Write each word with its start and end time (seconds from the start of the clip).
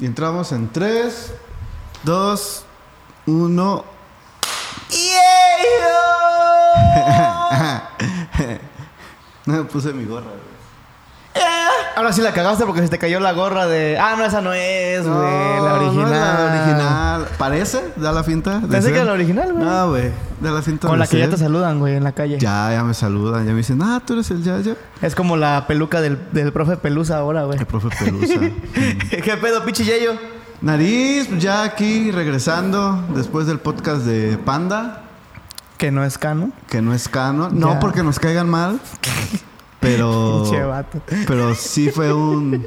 Y 0.00 0.06
entramos 0.06 0.52
en 0.52 0.70
3, 0.70 1.32
2, 2.04 2.64
1. 3.26 3.84
no 9.46 9.52
me 9.54 9.64
puse 9.64 9.92
mi 9.92 10.04
gorra, 10.04 10.26
güey. 10.26 10.57
Ahora 11.98 12.12
sí 12.12 12.22
la 12.22 12.32
cagaste 12.32 12.64
porque 12.64 12.80
se 12.82 12.88
te 12.88 12.96
cayó 12.98 13.18
la 13.18 13.32
gorra 13.32 13.66
de. 13.66 13.98
Ah, 13.98 14.14
no, 14.16 14.24
esa 14.24 14.40
no 14.40 14.52
es, 14.52 15.04
güey. 15.04 15.18
la 15.18 15.74
original. 15.74 16.08
no 16.08 16.14
es 16.14 16.20
la 16.20 16.52
original. 16.52 17.26
¿Parece? 17.38 17.82
Da 17.96 18.12
la 18.12 18.22
finta. 18.22 18.60
de 18.60 18.68
Pensé 18.68 18.90
que 18.90 18.96
era 18.98 19.04
la 19.04 19.12
original, 19.14 19.52
güey. 19.52 19.64
No, 19.64 19.88
güey. 19.88 20.10
Da 20.40 20.52
la 20.52 20.62
finta. 20.62 20.86
Con 20.86 20.96
de 20.96 21.04
la 21.04 21.06
que 21.08 21.18
ya 21.18 21.28
te 21.28 21.36
saludan, 21.36 21.80
güey, 21.80 21.96
en 21.96 22.04
la 22.04 22.12
calle. 22.12 22.38
Ya, 22.38 22.70
ya 22.70 22.84
me 22.84 22.94
saludan. 22.94 23.44
Ya 23.46 23.50
me 23.50 23.58
dicen, 23.58 23.82
ah, 23.82 24.00
tú 24.06 24.12
eres 24.12 24.30
el 24.30 24.44
Yayo. 24.44 24.76
Es 25.02 25.16
como 25.16 25.36
la 25.36 25.66
peluca 25.66 26.00
del, 26.00 26.18
del 26.30 26.52
profe 26.52 26.76
Pelusa 26.76 27.18
ahora, 27.18 27.42
güey. 27.42 27.58
El 27.58 27.66
profe 27.66 27.88
Pelusa. 27.98 28.34
¿Qué 29.10 29.36
pedo, 29.40 29.64
pinche 29.64 29.84
Yayo? 29.84 30.12
Nariz, 30.60 31.28
ya 31.38 31.64
aquí 31.64 32.12
regresando 32.12 33.04
después 33.14 33.46
del 33.48 33.58
podcast 33.58 34.02
de 34.02 34.38
Panda, 34.38 35.02
Que 35.76 35.90
no 35.90 36.04
es 36.04 36.16
cano. 36.18 36.52
que 36.68 36.80
no 36.80 36.94
es 36.94 37.08
cano. 37.08 37.48
No 37.50 37.74
Ya. 37.74 37.80
porque 37.80 38.02
nos 38.04 38.18
caigan 38.20 38.48
mal, 38.48 38.78
pero. 39.80 40.44
Vato. 40.68 41.00
Pero 41.26 41.54
sí 41.54 41.90
fue 41.90 42.12
un. 42.12 42.66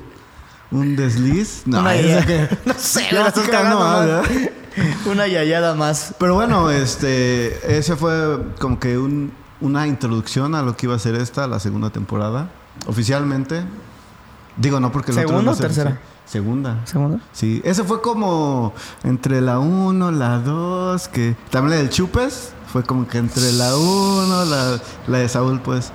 Un 0.71 0.95
desliz. 0.95 1.63
No, 1.65 1.81
Una 1.81 1.93
que- 1.93 2.47
No 2.65 2.73
sé, 2.77 3.11
la 3.11 3.21
la 3.23 3.27
estás 3.27 3.47
cagando. 3.49 4.21
Una 5.05 5.27
yayada 5.27 5.75
más. 5.75 6.15
Pero 6.17 6.35
bueno, 6.35 6.69
este. 6.69 7.77
Ese 7.77 7.95
fue 7.97 8.39
como 8.59 8.79
que 8.79 8.97
un- 8.97 9.33
una 9.59 9.85
introducción 9.87 10.55
a 10.55 10.61
lo 10.61 10.77
que 10.77 10.85
iba 10.85 10.95
a 10.95 10.99
ser 10.99 11.15
esta, 11.15 11.45
la 11.47 11.59
segunda 11.59 11.89
temporada. 11.89 12.49
Oficialmente. 12.87 13.63
Digo, 14.57 14.79
no 14.79 14.91
porque 14.91 15.11
otro 15.11 15.27
¿Segunda 15.27 15.51
o 15.51 15.55
tercera? 15.55 15.99
Segunda. 16.25 16.79
¿Segundo? 16.85 17.19
Sí, 17.33 17.61
ese 17.65 17.83
fue 17.83 18.01
como 18.01 18.73
entre 19.03 19.41
la 19.41 19.59
1, 19.59 20.11
la 20.11 20.39
2, 20.39 21.07
que 21.09 21.35
también 21.49 21.71
la 21.71 21.77
del 21.83 21.89
Chupes 21.89 22.53
fue 22.71 22.83
como 22.83 23.07
que 23.07 23.17
entre 23.17 23.51
la 23.53 23.75
1, 23.75 24.45
la, 24.45 24.79
la 25.07 25.17
de 25.17 25.27
Saúl, 25.27 25.59
pues. 25.59 25.91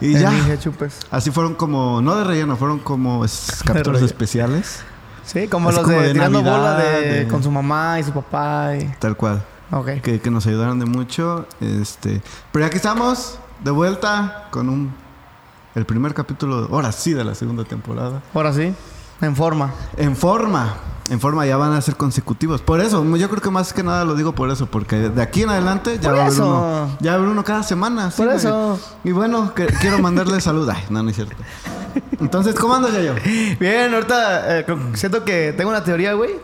Y 0.00 0.14
ya. 0.18 0.32
Chupes. 0.58 0.98
Así 1.10 1.30
fueron 1.30 1.54
como, 1.54 2.00
no 2.02 2.16
de 2.16 2.24
relleno, 2.24 2.56
fueron 2.56 2.78
como 2.78 3.24
es- 3.24 3.62
capítulos 3.64 4.02
especiales, 4.02 4.80
Sí, 5.24 5.46
como 5.46 5.68
Así 5.68 5.76
los 5.78 5.86
como 5.86 6.00
de, 6.00 6.08
de 6.08 6.12
tirando 6.14 6.42
Navidad, 6.42 6.56
bola 6.58 6.74
de, 6.78 7.00
de- 7.20 7.28
con 7.28 7.42
su 7.42 7.50
mamá 7.52 8.00
y 8.00 8.02
su 8.04 8.12
papá. 8.12 8.74
Y... 8.76 8.84
tal 8.98 9.16
cual. 9.16 9.44
Ok. 9.70 10.00
Que, 10.02 10.20
que 10.20 10.30
nos 10.30 10.44
ayudaron 10.46 10.80
de 10.80 10.86
mucho. 10.86 11.46
Este, 11.60 12.20
pero 12.50 12.66
aquí 12.66 12.76
estamos, 12.76 13.38
de 13.62 13.70
vuelta, 13.70 14.48
con 14.50 14.68
un 14.68 14.92
el 15.76 15.84
primer 15.84 16.14
capítulo, 16.14 16.68
ahora 16.72 16.90
sí, 16.90 17.12
de 17.12 17.22
la 17.22 17.36
segunda 17.36 17.62
temporada. 17.62 18.22
Ahora 18.34 18.52
sí, 18.52 18.74
en 19.20 19.36
forma. 19.36 19.72
En 19.96 20.16
forma, 20.16 20.74
en 21.10 21.20
forma 21.20 21.44
ya 21.44 21.56
van 21.58 21.72
a 21.74 21.80
ser 21.82 21.96
consecutivos. 21.96 22.62
Por 22.62 22.80
eso, 22.80 23.04
yo 23.16 23.28
creo 23.28 23.42
que 23.42 23.50
más 23.50 23.72
que 23.74 23.82
nada 23.82 24.04
lo 24.06 24.14
digo 24.14 24.34
por 24.34 24.48
eso, 24.50 24.66
porque 24.66 24.96
de 25.10 25.20
aquí 25.22 25.42
en 25.42 25.50
adelante 25.50 25.98
ya 26.00 26.08
Por 26.10 26.18
va 26.18 26.22
a 26.22 26.26
haber 26.26 26.40
uno. 26.40 26.96
Ya 27.00 27.10
va 27.10 27.14
a 27.16 27.18
haber 27.18 27.28
uno 27.28 27.44
cada 27.44 27.62
semana. 27.62 28.10
sí, 28.10 28.22
Por 28.22 28.32
eso. 28.32 28.80
Y 29.04 29.12
bueno, 29.12 29.52
que- 29.54 29.66
quiero 29.66 29.98
mandarle 29.98 30.40
salud. 30.40 30.68
Ay, 30.70 30.84
no, 30.88 31.02
no 31.02 31.10
es 31.10 31.16
cierto. 31.16 31.34
Entonces, 32.20 32.54
¿cómo 32.54 32.74
andas 32.74 32.92
ya 32.92 33.00
yo? 33.02 33.14
Bien, 33.58 33.92
ahorita 33.92 34.60
eh, 34.60 34.66
siento 34.94 35.24
que 35.24 35.52
tengo 35.56 35.70
una 35.70 35.82
teoría, 35.84 36.12
güey. 36.14 36.36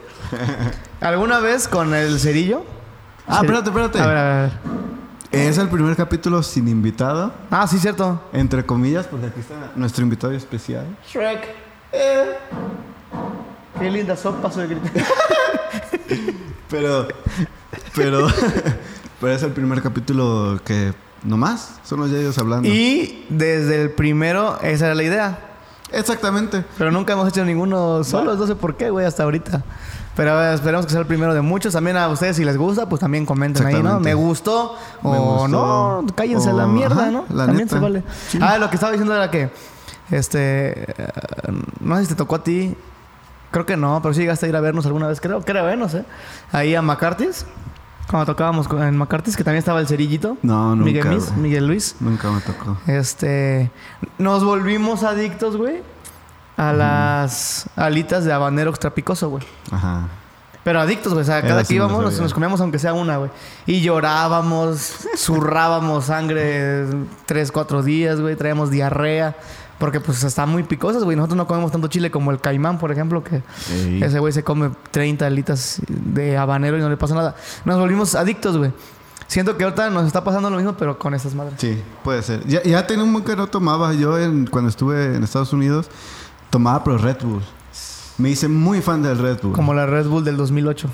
¿Alguna 1.00 1.38
vez 1.38 1.68
con 1.68 1.94
el 1.94 2.18
cerillo? 2.18 2.64
Ah, 3.28 3.38
Sí. 3.40 3.46
espérate, 3.46 3.68
espérate. 3.70 4.00
A 4.00 4.06
ver, 4.06 4.16
a 4.16 4.40
ver. 4.42 4.50
Es 5.30 5.58
el 5.58 5.68
primer 5.68 5.94
capítulo 5.96 6.42
sin 6.42 6.66
invitado, 6.68 7.32
Ah, 7.50 7.66
sí, 7.66 7.78
cierto. 7.78 8.22
entre 8.32 8.64
comillas, 8.64 9.06
porque 9.06 9.26
aquí 9.26 9.40
está 9.40 9.54
nuestro 9.76 10.02
invitado 10.02 10.32
especial. 10.32 10.86
Shrek. 11.08 11.44
Eh. 11.92 12.36
Qué 13.78 13.90
linda 13.90 14.16
sopa 14.16 14.50
soy 14.50 14.66
grito. 14.68 14.88
Pero, 16.68 17.06
pero, 17.94 18.26
pero 19.20 19.32
es 19.32 19.42
el 19.44 19.52
primer 19.52 19.80
capítulo 19.82 20.58
que 20.64 20.92
nomás 21.22 21.76
son 21.84 22.00
los 22.00 22.10
ellos 22.10 22.36
hablando. 22.38 22.68
Y 22.68 23.24
desde 23.28 23.82
el 23.82 23.90
primero, 23.90 24.58
esa 24.62 24.86
era 24.86 24.94
la 24.96 25.02
idea. 25.04 25.38
Exactamente. 25.92 26.64
Pero 26.76 26.90
nunca 26.90 27.12
hemos 27.12 27.28
hecho 27.28 27.44
ninguno 27.44 28.02
solos, 28.02 28.36
no 28.36 28.48
sé 28.48 28.56
por 28.56 28.76
qué, 28.76 28.90
güey, 28.90 29.06
hasta 29.06 29.22
ahorita. 29.22 29.62
Pero 30.16 30.32
a 30.32 30.40
ver, 30.40 30.54
esperemos 30.54 30.86
que 30.86 30.90
sea 30.92 31.00
el 31.02 31.06
primero 31.06 31.34
de 31.34 31.40
muchos. 31.40 31.72
También 31.72 31.96
a 31.96 32.08
ustedes, 32.08 32.34
si 32.36 32.44
les 32.44 32.56
gusta, 32.56 32.88
pues 32.88 32.98
también 33.00 33.24
comenten 33.24 33.64
ahí, 33.64 33.80
¿no? 33.80 34.00
Me 34.00 34.14
gustó 34.14 34.76
o 35.04 35.12
Me 35.12 35.18
gustó. 35.18 35.48
no, 35.48 36.06
cállense 36.16 36.50
a 36.50 36.52
la 36.52 36.64
O, 36.64 36.68
mierda, 36.68 37.00
ajá, 37.02 37.10
¿no? 37.12 37.26
la 37.30 37.46
también 37.46 37.66
neta. 37.66 37.76
se 37.76 37.80
vale. 37.82 38.02
Sí. 38.28 38.38
Ah, 38.42 38.58
lo 38.58 38.68
que 38.70 38.74
estaba 38.74 38.90
diciendo 38.90 39.14
era 39.14 39.30
que, 39.30 39.50
este, 40.10 40.82
eh, 40.90 41.12
no 41.78 41.94
sé 41.96 42.02
si 42.02 42.08
te 42.08 42.14
tocó 42.16 42.34
a 42.34 42.42
ti. 42.42 42.74
Creo 43.50 43.64
que 43.66 43.76
no, 43.76 44.00
pero 44.02 44.12
sí 44.14 44.20
llegaste 44.20 44.46
a 44.46 44.48
ir 44.48 44.56
a 44.56 44.60
vernos 44.60 44.86
alguna 44.86 45.06
vez, 45.08 45.20
creo, 45.20 45.40
creo, 45.42 45.68
¿eh? 45.70 45.76
No 45.76 45.88
sé. 45.88 46.04
Ahí 46.52 46.74
a 46.74 46.82
McCarthy's. 46.82 47.46
Cuando 48.08 48.26
tocábamos 48.26 48.68
en 48.70 48.96
McCarthy's, 48.96 49.36
que 49.36 49.42
también 49.42 49.58
estaba 49.58 49.80
el 49.80 49.88
cerillito. 49.88 50.36
No, 50.42 50.76
nunca, 50.76 50.84
Miguel, 50.84 51.08
Mis- 51.08 51.26
güey. 51.28 51.40
Miguel 51.40 51.66
Luis. 51.66 51.96
Nunca 52.00 52.30
me 52.30 52.40
tocó. 52.40 52.76
Este. 52.86 53.70
Nos 54.18 54.44
volvimos 54.44 55.02
adictos, 55.02 55.56
güey. 55.56 55.82
A 56.56 56.72
las 56.72 57.68
alitas 57.76 58.24
de 58.24 58.32
habanero 58.32 58.70
extrapicoso, 58.70 59.28
güey. 59.28 59.44
Ajá. 59.70 60.08
Pero 60.64 60.80
adictos, 60.80 61.12
güey. 61.12 61.22
O 61.22 61.26
sea, 61.26 61.42
cada 61.42 61.64
que 61.64 61.74
íbamos 61.74 62.18
nos 62.20 62.32
comíamos 62.32 62.60
aunque 62.60 62.78
sea 62.78 62.92
una, 62.94 63.16
güey. 63.18 63.30
Y 63.66 63.80
llorábamos, 63.82 65.06
zurrábamos 65.16 66.06
sangre 66.06 66.86
tres, 67.26 67.52
cuatro 67.52 67.82
días, 67.82 68.20
güey. 68.20 68.36
Traíamos 68.36 68.70
diarrea. 68.70 69.36
Porque 69.78 70.00
pues 70.00 70.22
están 70.24 70.48
muy 70.48 70.62
picosas, 70.62 71.04
güey. 71.04 71.16
Nosotros 71.16 71.36
no 71.36 71.46
comemos 71.46 71.70
tanto 71.70 71.88
chile 71.88 72.10
como 72.10 72.30
el 72.30 72.40
caimán, 72.40 72.78
por 72.78 72.90
ejemplo, 72.92 73.22
que 73.22 73.42
ese 74.02 74.18
güey 74.18 74.32
se 74.32 74.42
come 74.42 74.70
30 74.90 75.26
alitas 75.26 75.80
de 75.88 76.36
habanero 76.38 76.78
y 76.78 76.80
no 76.80 76.88
le 76.88 76.96
pasa 76.96 77.14
nada. 77.14 77.36
Nos 77.64 77.78
volvimos 77.78 78.14
adictos, 78.14 78.56
güey. 78.56 78.72
Siento 79.26 79.56
que 79.56 79.64
ahorita 79.64 79.90
nos 79.90 80.06
está 80.06 80.22
pasando 80.24 80.48
lo 80.48 80.56
mismo, 80.56 80.74
pero 80.78 80.98
con 80.98 81.12
estas 81.12 81.34
madres. 81.34 81.54
Sí, 81.58 81.82
puede 82.04 82.22
ser. 82.22 82.46
Ya, 82.46 82.62
ya 82.62 82.86
tenía 82.86 83.04
un 83.04 83.12
buen 83.12 83.24
que 83.24 83.36
no 83.36 83.48
tomaba. 83.48 83.92
Yo 83.92 84.18
en- 84.18 84.46
cuando 84.46 84.70
estuve 84.70 85.14
en 85.16 85.24
Estados 85.24 85.52
Unidos 85.52 85.88
tomaba 86.48 86.82
pero 86.84 86.96
Red 86.96 87.18
Bull. 87.22 87.42
Me 88.18 88.30
hice 88.30 88.48
muy 88.48 88.80
fan 88.80 89.02
del 89.02 89.18
Red 89.18 89.40
Bull. 89.42 89.52
Como 89.52 89.74
la 89.74 89.84
Red 89.84 90.06
Bull 90.06 90.24
del 90.24 90.36
2008. 90.38 90.88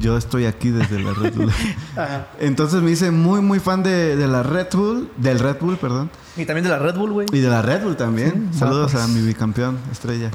Yo 0.00 0.16
estoy 0.16 0.46
aquí 0.46 0.70
desde 0.70 1.00
la 1.02 1.12
Red 1.12 1.34
Bull. 1.34 1.52
Entonces 2.40 2.82
me 2.82 2.90
hice 2.90 3.10
muy 3.10 3.40
muy 3.40 3.60
fan 3.60 3.82
de, 3.82 4.16
de 4.16 4.26
la 4.28 4.42
Red 4.42 4.68
Bull, 4.72 5.10
del 5.16 5.38
Red 5.38 5.56
Bull, 5.60 5.76
perdón. 5.76 6.10
Y 6.36 6.44
también 6.46 6.64
de 6.64 6.70
la 6.70 6.78
Red 6.78 6.96
Bull, 6.96 7.12
güey. 7.12 7.26
Y 7.32 7.38
de 7.38 7.48
la 7.48 7.62
Red 7.62 7.82
Bull 7.84 7.96
también. 7.96 8.48
Sí, 8.52 8.58
Saludos 8.58 8.92
pues. 8.92 9.04
a 9.04 9.08
mi 9.08 9.20
bicampeón, 9.20 9.78
estrella. 9.92 10.30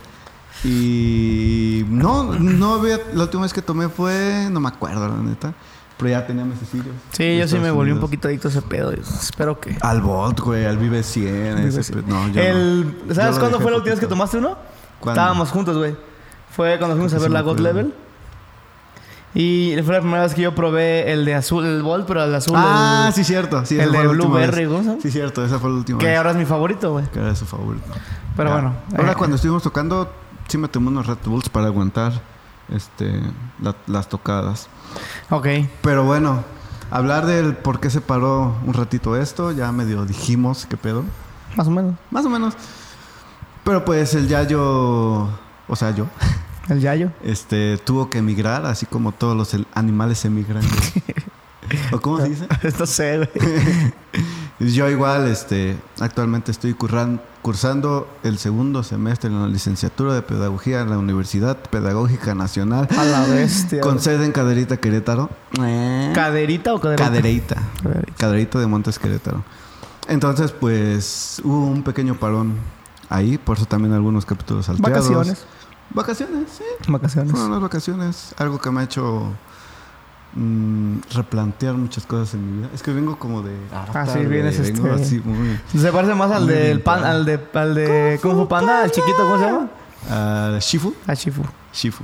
Y 0.64 1.86
no, 1.90 2.34
no 2.38 2.76
había, 2.76 3.00
la 3.14 3.24
última 3.24 3.44
vez 3.44 3.54
que 3.54 3.62
tomé 3.62 3.90
fue, 3.90 4.48
no 4.52 4.60
me 4.60 4.68
acuerdo 4.68 5.08
la 5.08 5.16
neta, 5.18 5.54
pero 5.98 6.10
ya 6.10 6.26
tenía 6.28 6.46
mesecillos. 6.46 6.88
Sí, 7.12 7.38
yo 7.38 7.48
sí 7.48 7.58
me 7.60 7.72
volví 7.72 7.92
un 7.92 8.00
poquito 8.00 8.28
adicto 8.28 8.48
a 8.50 8.52
ese 8.52 8.62
pedo. 8.62 8.92
Espero 8.92 9.60
que. 9.60 9.78
Al 9.82 10.02
Volt, 10.02 10.40
güey, 10.40 10.66
al 10.66 10.78
Vive 10.78 11.04
100. 11.04 11.58
ese 11.60 11.84
Sí. 11.84 11.94
pe- 11.94 12.04
no, 12.08 12.28
yo 12.30 12.42
El. 12.42 12.98
¿Sabes 13.14 13.36
Yo 13.36 13.40
cuándo 13.42 13.60
fue 13.60 13.72
la 13.72 13.78
última 13.78 13.92
vez 13.94 14.00
que 14.00 14.08
tomaste 14.08 14.38
uno? 14.38 14.58
¿Cuándo? 15.00 15.20
Estábamos 15.22 15.50
juntos, 15.50 15.78
güey. 15.78 15.96
Fue 16.52 16.78
cuando 16.78 16.96
fuimos 16.96 17.14
a 17.14 17.20
ver 17.20 17.32
la 17.32 17.42
God. 17.42 17.60
Level. 17.60 17.94
Y 19.36 19.76
fue 19.86 19.94
la 19.94 20.02
primera 20.02 20.24
vez 20.24 20.34
que 20.34 20.42
yo 20.42 20.56
probé 20.56 21.12
el 21.14 21.24
de 21.24 21.36
azul, 21.36 21.64
el 21.66 21.84
Volt, 21.84 22.08
pero 22.08 22.24
el 22.24 22.34
azul. 22.34 22.56
Ah, 22.58 23.06
el- 23.08 23.14
sí, 23.14 23.24
cierto. 23.24 23.64
Sí, 23.66 23.80
el 23.80 23.92
de 23.92 24.08
Blueberry, 24.08 24.66
vez. 24.66 24.68
¿cómo 24.68 24.80
se 24.84 24.90
llama? 24.90 25.02
Sí, 25.02 25.12
cierto, 25.12 25.46
esa 25.46 25.60
fue 25.60 25.70
la 25.70 25.76
última 25.78 26.00
Que 26.00 26.08
vez. 26.08 26.18
ahora 26.18 26.32
es 26.32 26.38
mi 26.38 26.46
favorito, 26.46 26.92
güey. 26.94 27.06
Que 27.12 27.20
era 27.20 27.36
su 27.36 27.46
favorito. 27.46 27.86
Pero 28.36 28.50
Ya. 28.50 28.56
bueno. 28.56 28.74
Ahora 28.98 29.12
eh, 29.12 29.16
cuando 29.16 29.36
estuvimos 29.36 29.62
tocando, 29.62 30.12
sí 30.48 30.58
me 30.58 30.68
tomé 30.68 30.88
unos 30.88 31.06
Red 31.06 31.18
Bulls 31.26 31.48
para 31.50 31.68
aguantar 31.68 32.14
este, 32.74 33.22
la- 33.62 33.76
las 33.88 34.10
tocadas. 34.10 34.68
Ok. 35.30 35.48
Pero 35.82 36.04
bueno, 36.06 36.44
hablar 36.90 37.28
del 37.28 37.56
por 37.56 37.80
qué 37.80 37.92
se 37.92 38.02
paró 38.02 38.56
un 38.66 38.74
ratito 38.74 39.16
esto, 39.16 39.52
ya 39.52 39.72
medio 39.72 40.06
dijimos 40.06 40.66
qué 40.68 40.76
pedo. 40.78 41.04
Más 41.56 41.68
o 41.68 41.72
menos. 41.72 41.96
Más 42.10 42.26
o 42.26 42.30
menos. 42.30 42.56
Pero 43.64 43.86
pues 43.86 44.14
el 44.16 44.28
Yayo, 44.28 44.62
o 45.68 45.76
sea, 45.76 45.92
yo, 45.92 46.06
El 46.70 46.80
Yayo. 46.82 47.12
este, 47.24 47.78
tuvo 47.80 48.10
que 48.10 48.20
emigrar, 48.20 48.66
así 48.66 48.86
como 48.86 49.12
todos 49.12 49.36
los 49.36 49.56
animales 49.74 50.24
emigran. 50.26 50.64
¿O 51.92 52.00
cómo 52.00 52.18
se 52.22 52.30
dice? 52.30 52.48
no 52.80 52.86
sé, 52.86 53.18
güey. 53.18 53.30
Yo 54.74 54.90
igual, 54.90 55.28
este, 55.28 55.78
actualmente 56.02 56.52
estoy 56.52 56.74
curran- 56.74 57.22
cursando 57.42 58.10
el 58.24 58.38
segundo 58.38 58.84
semestre 58.84 59.30
en 59.30 59.40
la 59.42 59.48
licenciatura 59.48 60.14
de 60.14 60.22
Pedagogía 60.22 60.82
en 60.82 60.90
la 60.90 60.98
Universidad 60.98 61.58
Pedagógica 61.58 62.36
Nacional. 62.36 62.88
A 62.98 63.06
la 63.06 63.24
bestia. 63.26 63.80
Con 63.80 64.02
sede 64.02 64.26
en 64.26 64.34
Caderita, 64.34 64.76
Querétaro. 64.78 65.30
¿Caderita 66.14 66.74
o 66.74 66.82
caderita? 66.82 67.06
Cadereita. 67.06 67.56
Caderita. 67.82 68.14
Caderita 68.18 68.60
de 68.60 68.68
Montes, 68.68 69.00
Querétaro. 69.00 69.44
Entonces, 70.10 70.52
pues, 70.52 71.40
hubo 71.46 71.66
un 71.68 71.84
pequeño 71.84 72.16
parón 72.20 72.56
ahí, 73.10 73.38
por 73.38 73.58
eso 73.58 73.66
también 73.66 73.94
algunos 73.94 74.26
capítulos 74.26 74.66
salteados. 74.66 75.08
Vacaciones. 75.10 75.46
Vacaciones, 75.92 76.50
sí. 76.58 76.64
Vacaciones. 76.88 77.32
Fueron 77.32 77.52
las 77.52 77.62
vacaciones. 77.62 78.36
Algo 78.38 78.60
que 78.60 78.70
me 78.72 78.82
ha 78.82 78.84
hecho 78.84 79.32
mm, 80.36 80.98
replantear 81.14 81.74
muchas 81.76 82.06
cosas 82.06 82.36
en 82.36 82.46
mi 82.46 82.58
vida. 82.60 82.70
Es 82.74 82.84
que 82.84 82.92
vengo 82.92 83.18
como 83.18 83.42
de... 83.42 83.56
Ah, 83.74 84.06
sí, 84.06 84.20
vienes, 84.26 84.60
vengo 84.60 84.88
este- 84.90 85.02
así 85.04 85.22
muy... 85.24 85.60
Se 85.76 85.92
parece 85.92 86.14
más 86.14 86.32
al 86.32 86.46
del 86.48 86.82
pan, 86.82 87.04
al 87.04 87.26
de, 87.26 87.40
al 87.54 87.76
de 87.76 88.20
Kung 88.22 88.36
Fu 88.36 88.48
Panda, 88.48 88.84
al 88.84 88.92
chiquito, 88.92 89.18
¿cómo 89.18 89.38
se 89.40 89.46
llama? 89.46 89.70
a 90.10 90.58
Shifu. 90.60 90.94
A 91.08 91.14
Shifu. 91.14 91.44
Shifu. 91.74 92.04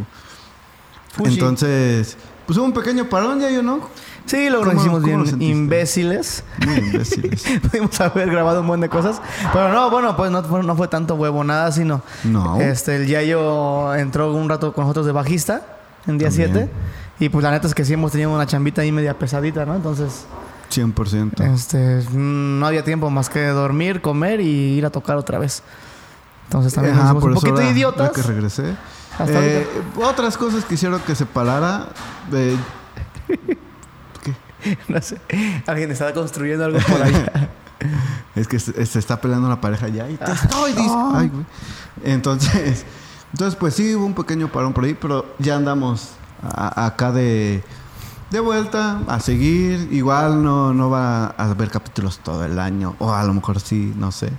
Fushi. 1.14 1.34
Entonces, 1.34 2.18
pues 2.46 2.58
hubo 2.58 2.66
un 2.66 2.74
pequeño 2.74 3.06
parón 3.10 3.40
ya 3.40 3.50
yo, 3.50 3.62
¿no? 3.64 3.80
Sí, 4.26 4.48
¿Cómo- 4.52 4.72
hicimos 4.74 5.04
bien 5.04 5.24
lo 5.24 5.44
imbéciles. 5.44 6.44
Muy 6.66 6.78
imbéciles. 6.78 7.44
Pudimos 7.72 8.00
haber 8.02 8.30
grabado 8.32 8.62
un 8.62 8.68
montón 8.68 8.82
de 8.82 8.90
cosas. 8.90 9.22
Pero 9.54 9.72
no, 9.72 9.90
bueno, 9.92 10.16
pues 10.18 10.32
no 10.32 10.42
fue, 10.44 10.64
no 10.64 10.76
fue 10.76 10.88
tanto 10.88 11.14
huevonada, 11.16 11.72
sino... 11.72 12.02
No. 12.24 12.60
Este, 12.60 12.96
el 12.96 13.08
Yayo 13.08 13.94
entró 13.96 14.34
un 14.34 14.50
rato 14.50 14.74
con 14.74 14.84
nosotros 14.86 15.06
de 15.06 15.12
bajista 15.12 15.62
en 16.08 16.18
día 16.18 16.30
También. 16.30 16.52
7. 16.54 16.72
Y 17.20 17.30
pues 17.30 17.44
la 17.44 17.52
neta 17.52 17.68
es 17.68 17.76
que 17.76 17.86
sí 17.86 17.94
hemos 17.94 18.12
tenido 18.12 18.34
una 18.34 18.46
chambita 18.48 18.82
ahí 18.82 18.92
media 18.92 19.18
pesadita, 19.18 19.64
¿no? 19.66 19.76
Entonces, 19.76 20.26
100%. 20.74 21.54
este, 21.54 22.02
mm, 22.12 22.60
no 22.60 22.66
había 22.68 22.84
tiempo 22.84 23.10
más 23.12 23.30
que 23.30 23.46
dormir, 23.48 24.02
comer 24.02 24.42
y 24.42 24.48
ir 24.78 24.86
a 24.86 24.90
tocar 24.90 25.18
otra 25.18 25.38
vez. 25.38 25.62
Entonces 26.46 26.74
también 26.74 26.96
Ajá, 26.96 27.14
nos 27.14 27.22
por 27.22 27.30
un 27.30 27.36
poquito 27.36 27.54
ahora- 27.56 27.70
idiotas. 27.70 28.10
que 28.12 28.22
regresé. 28.24 28.76
Eh, 29.28 29.68
otras 29.98 30.38
cosas 30.38 30.66
que 30.66 30.74
hicieron 30.76 31.00
que 31.02 31.16
se 31.16 31.26
parara. 31.26 31.88
eh, 32.34 32.58
No 34.88 35.02
sé. 35.02 35.18
Alguien 35.68 35.92
estaba 35.92 36.12
construyendo 36.14 36.66
algo 36.66 36.80
por 36.80 37.02
ahí. 37.02 37.26
es 38.36 38.48
que 38.48 38.60
se, 38.60 38.86
se 38.86 39.00
está 39.00 39.22
peleando 39.22 39.46
una 39.48 39.62
pareja 39.62 39.88
ya 39.90 40.10
y 40.10 40.18
te 40.18 40.32
estoy 40.32 40.74
dic- 40.74 41.12
Ay. 41.16 41.32
Entonces, 42.04 42.84
entonces, 43.32 43.56
pues 43.60 43.76
sí, 43.76 43.94
hubo 43.96 44.06
un 44.06 44.16
pequeño 44.16 44.48
parón 44.52 44.74
por 44.74 44.84
ahí, 44.86 44.96
pero 45.00 45.36
ya 45.38 45.56
andamos 45.58 46.12
a- 46.42 46.86
acá 46.88 47.12
de, 47.12 47.64
de 48.32 48.40
vuelta 48.40 49.02
a 49.08 49.20
seguir. 49.20 49.88
Igual 49.92 50.44
no, 50.44 50.74
no 50.74 50.90
va 50.90 51.28
a 51.38 51.44
haber 51.52 51.70
capítulos 51.70 52.20
todo 52.24 52.44
el 52.44 52.58
año, 52.58 52.96
o 52.98 53.14
a 53.14 53.24
lo 53.24 53.34
mejor 53.36 53.60
sí, 53.60 53.94
no 53.96 54.12
sé. 54.12 54.32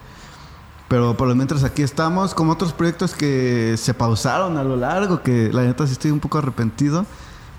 Pero 0.88 1.16
por 1.16 1.26
lo 1.26 1.34
mientras 1.34 1.64
aquí 1.64 1.82
estamos, 1.82 2.34
como 2.34 2.52
otros 2.52 2.72
proyectos 2.72 3.14
que 3.14 3.74
se 3.76 3.92
pausaron 3.92 4.56
a 4.56 4.62
lo 4.62 4.76
largo, 4.76 5.22
que 5.22 5.50
la 5.52 5.62
neta 5.62 5.86
sí 5.86 5.92
estoy 5.92 6.12
un 6.12 6.20
poco 6.20 6.38
arrepentido 6.38 7.04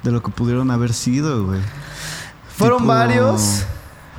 de 0.03 0.11
lo 0.11 0.23
que 0.23 0.31
pudieron 0.31 0.71
haber 0.71 0.93
sido, 0.93 1.45
güey. 1.45 1.59
Fueron 2.55 2.79
Tipo- 2.79 2.87
varios. 2.87 3.65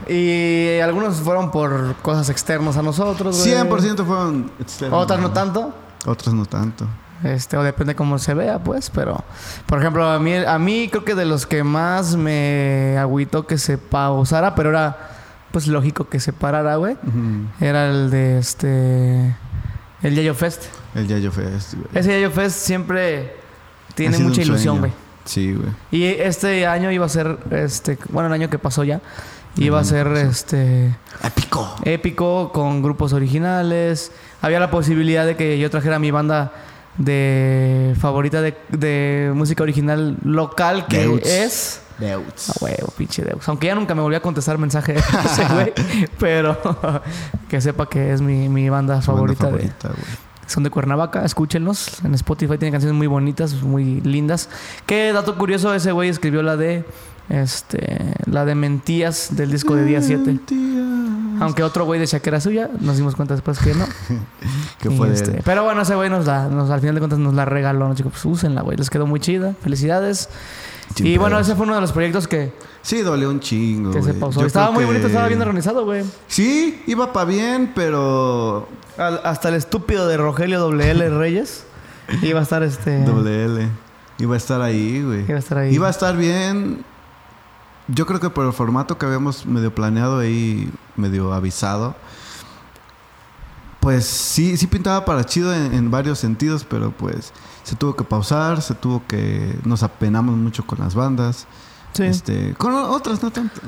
Y 0.08 0.78
algunos 0.80 1.16
fueron 1.16 1.50
por 1.50 1.94
cosas 1.96 2.28
externas 2.28 2.76
a 2.76 2.82
nosotros, 2.82 3.36
güey. 3.38 3.50
100% 3.54 4.04
fueron 4.04 4.50
externos, 4.60 5.02
Otras 5.02 5.20
no 5.20 5.30
tanto. 5.30 5.74
Otros 6.06 6.34
no 6.34 6.44
tanto. 6.46 6.86
Este, 7.24 7.56
o 7.56 7.62
depende 7.64 7.96
cómo 7.96 8.16
se 8.18 8.32
vea, 8.32 8.62
pues, 8.62 8.90
pero 8.90 9.24
por 9.66 9.80
ejemplo, 9.80 10.08
a 10.08 10.20
mí, 10.20 10.34
a 10.36 10.56
mí 10.58 10.88
creo 10.88 11.04
que 11.04 11.16
de 11.16 11.24
los 11.24 11.46
que 11.46 11.64
más 11.64 12.14
me 12.14 12.96
agüitó 12.96 13.44
que 13.46 13.58
se 13.58 13.76
pausara, 13.76 14.54
pero 14.54 14.68
era 14.70 15.17
pues 15.50 15.66
lógico 15.66 16.08
que 16.08 16.20
se 16.20 16.32
parara, 16.32 16.76
güey. 16.76 16.96
Era 17.60 17.88
el 17.90 18.10
de 18.10 18.38
este 18.38 19.34
el 20.02 20.14
Yayo 20.14 20.34
Fest. 20.34 20.64
El 20.94 21.06
Yayo 21.08 21.32
Fest, 21.32 21.74
güey. 21.74 21.86
Ese 21.94 22.10
Yayo 22.10 22.30
Fest 22.30 22.58
siempre 22.58 23.34
tiene 23.94 24.18
mucha 24.18 24.42
ilusión, 24.42 24.78
güey. 24.78 24.92
Sí, 25.24 25.52
güey. 25.52 25.68
Y 25.90 26.04
este 26.04 26.66
año 26.66 26.90
iba 26.90 27.04
a 27.04 27.08
ser 27.08 27.38
este, 27.50 27.98
bueno, 28.10 28.28
el 28.28 28.32
año 28.32 28.48
que 28.48 28.58
pasó 28.58 28.84
ya, 28.84 29.00
iba 29.56 29.78
a 29.80 29.84
ser 29.84 30.06
este 30.08 30.94
Épico. 31.22 31.74
épico 31.84 32.52
con 32.52 32.82
grupos 32.82 33.12
originales. 33.12 34.12
Había 34.40 34.60
la 34.60 34.70
posibilidad 34.70 35.26
de 35.26 35.36
que 35.36 35.58
yo 35.58 35.68
trajera 35.70 35.98
mi 35.98 36.10
banda 36.10 36.52
de 36.96 37.94
favorita 38.00 38.40
de, 38.40 38.56
de 38.70 39.32
música 39.34 39.62
original 39.62 40.16
local 40.24 40.86
que 40.86 40.98
Deutz. 41.02 41.26
es 41.26 41.80
Deutz. 41.98 42.50
a 42.50 42.64
huevo, 42.64 42.92
pinche. 42.96 43.24
Aunque 43.46 43.66
ya 43.68 43.74
nunca 43.74 43.94
me 43.94 44.02
volví 44.02 44.16
a 44.16 44.20
contestar 44.22 44.58
mensaje 44.58 44.92
de 44.94 44.98
ese 45.00 45.44
güey, 45.52 45.72
pero 46.18 46.56
que 47.48 47.60
sepa 47.60 47.88
que 47.88 48.12
es 48.12 48.20
mi, 48.20 48.48
mi 48.48 48.68
banda 48.68 49.00
favorita. 49.02 49.50
de- 49.50 49.70
son 50.46 50.62
de 50.62 50.70
Cuernavaca, 50.70 51.24
escúchenlos. 51.26 52.02
En 52.04 52.14
Spotify 52.14 52.56
tienen 52.56 52.72
canciones 52.72 52.96
muy 52.96 53.06
bonitas, 53.06 53.52
muy 53.62 54.00
lindas. 54.00 54.48
Qué 54.86 55.12
dato 55.12 55.36
curioso, 55.36 55.74
ese 55.74 55.92
güey 55.92 56.08
escribió 56.08 56.42
la 56.42 56.56
de 56.56 56.86
este 57.28 58.14
la 58.24 58.46
de 58.46 58.54
Mentías 58.54 59.36
del 59.36 59.50
disco 59.50 59.74
de 59.74 59.84
día 59.84 60.00
7. 60.00 60.22
Mentira. 60.24 60.84
Aunque 61.44 61.62
otro 61.62 61.84
güey 61.84 62.00
de 62.00 62.06
Shakira 62.06 62.40
suya, 62.40 62.70
nos 62.80 62.96
dimos 62.96 63.14
cuenta 63.14 63.34
después 63.34 63.58
que 63.58 63.74
no. 63.74 63.84
Que 64.80 64.90
fue 64.90 65.12
este. 65.12 65.42
Pero 65.44 65.64
bueno, 65.64 65.82
ese 65.82 65.94
güey 65.96 66.08
nos 66.08 66.24
la, 66.24 66.48
nos, 66.48 66.70
al 66.70 66.80
final 66.80 66.94
de 66.94 67.00
cuentas 67.00 67.18
nos 67.18 67.34
la 67.34 67.44
regaló. 67.44 67.92
Dijo, 67.94 68.08
pues 68.10 68.24
úsenla, 68.24 68.62
güey. 68.62 68.76
Les 68.78 68.88
quedó 68.90 69.06
muy 69.06 69.20
chida. 69.20 69.54
Felicidades. 69.62 70.28
Y 71.00 71.16
bueno, 71.18 71.38
ese 71.38 71.54
fue 71.54 71.64
uno 71.66 71.74
de 71.74 71.80
los 71.80 71.92
proyectos 71.92 72.26
que, 72.28 72.52
Sí, 72.82 73.02
dolió 73.02 73.28
un 73.28 73.40
chingo, 73.40 73.90
que 73.90 74.02
se 74.02 74.14
pausó. 74.14 74.40
Yo 74.40 74.46
Estaba 74.46 74.70
muy 74.70 74.80
que- 74.80 74.86
bonito, 74.86 75.06
estaba 75.08 75.28
bien 75.28 75.40
organizado, 75.42 75.84
güey. 75.84 76.04
Sí, 76.26 76.82
iba 76.86 77.12
para 77.12 77.26
bien, 77.26 77.72
pero... 77.74 78.68
Al- 78.96 79.20
hasta 79.24 79.48
el 79.50 79.54
estúpido 79.56 80.06
de 80.08 80.16
Rogelio 80.16 80.58
WL 80.68 81.18
Reyes 81.18 81.64
iba 82.22 82.40
a 82.40 82.42
estar 82.42 82.62
este. 82.62 83.04
Doble 83.04 83.44
L. 83.44 83.68
Iba 84.18 84.34
a 84.34 84.38
estar 84.38 84.60
ahí, 84.62 85.02
güey. 85.02 85.24
Iba 85.24 85.36
a 85.36 85.38
estar 85.38 85.58
ahí. 85.58 85.74
Iba 85.74 85.86
a 85.86 85.90
estar 85.90 86.16
bien. 86.16 86.84
Yo 87.88 88.06
creo 88.06 88.20
que 88.20 88.28
por 88.30 88.44
el 88.46 88.52
formato 88.52 88.98
que 88.98 89.06
habíamos 89.06 89.46
medio 89.46 89.74
planeado 89.74 90.18
ahí, 90.18 90.70
medio 90.96 91.32
avisado. 91.32 91.94
Pues 93.80 94.04
sí, 94.06 94.56
sí 94.56 94.66
pintaba 94.66 95.04
para 95.04 95.24
chido 95.24 95.54
en, 95.54 95.72
en 95.72 95.90
varios 95.90 96.18
sentidos, 96.18 96.64
pero 96.68 96.90
pues 96.90 97.32
se 97.62 97.76
tuvo 97.76 97.94
que 97.94 98.04
pausar, 98.04 98.60
se 98.62 98.74
tuvo 98.74 99.02
que... 99.06 99.56
Nos 99.64 99.82
apenamos 99.82 100.36
mucho 100.36 100.66
con 100.66 100.78
las 100.80 100.94
bandas. 100.94 101.46
Sí. 101.92 102.02
Este, 102.04 102.54
con 102.54 102.74
otras 102.74 103.22
no 103.22 103.30
tanto. 103.30 103.60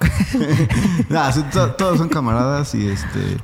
Nah, 1.08 1.30
to- 1.50 1.72
todos 1.72 1.98
son 1.98 2.08
camaradas 2.08 2.74
y 2.74 2.88
este 2.88 3.36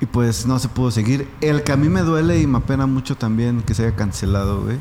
y 0.00 0.06
pues 0.06 0.46
no 0.46 0.58
se 0.58 0.68
pudo 0.68 0.90
seguir. 0.90 1.28
El 1.40 1.62
que 1.62 1.72
a 1.72 1.76
mí 1.76 1.88
me 1.88 2.02
duele 2.02 2.38
y 2.40 2.46
me 2.46 2.58
apena 2.58 2.86
mucho 2.86 3.16
también 3.16 3.62
que 3.62 3.74
se 3.74 3.86
haya 3.86 3.96
cancelado, 3.96 4.62
güey. 4.62 4.78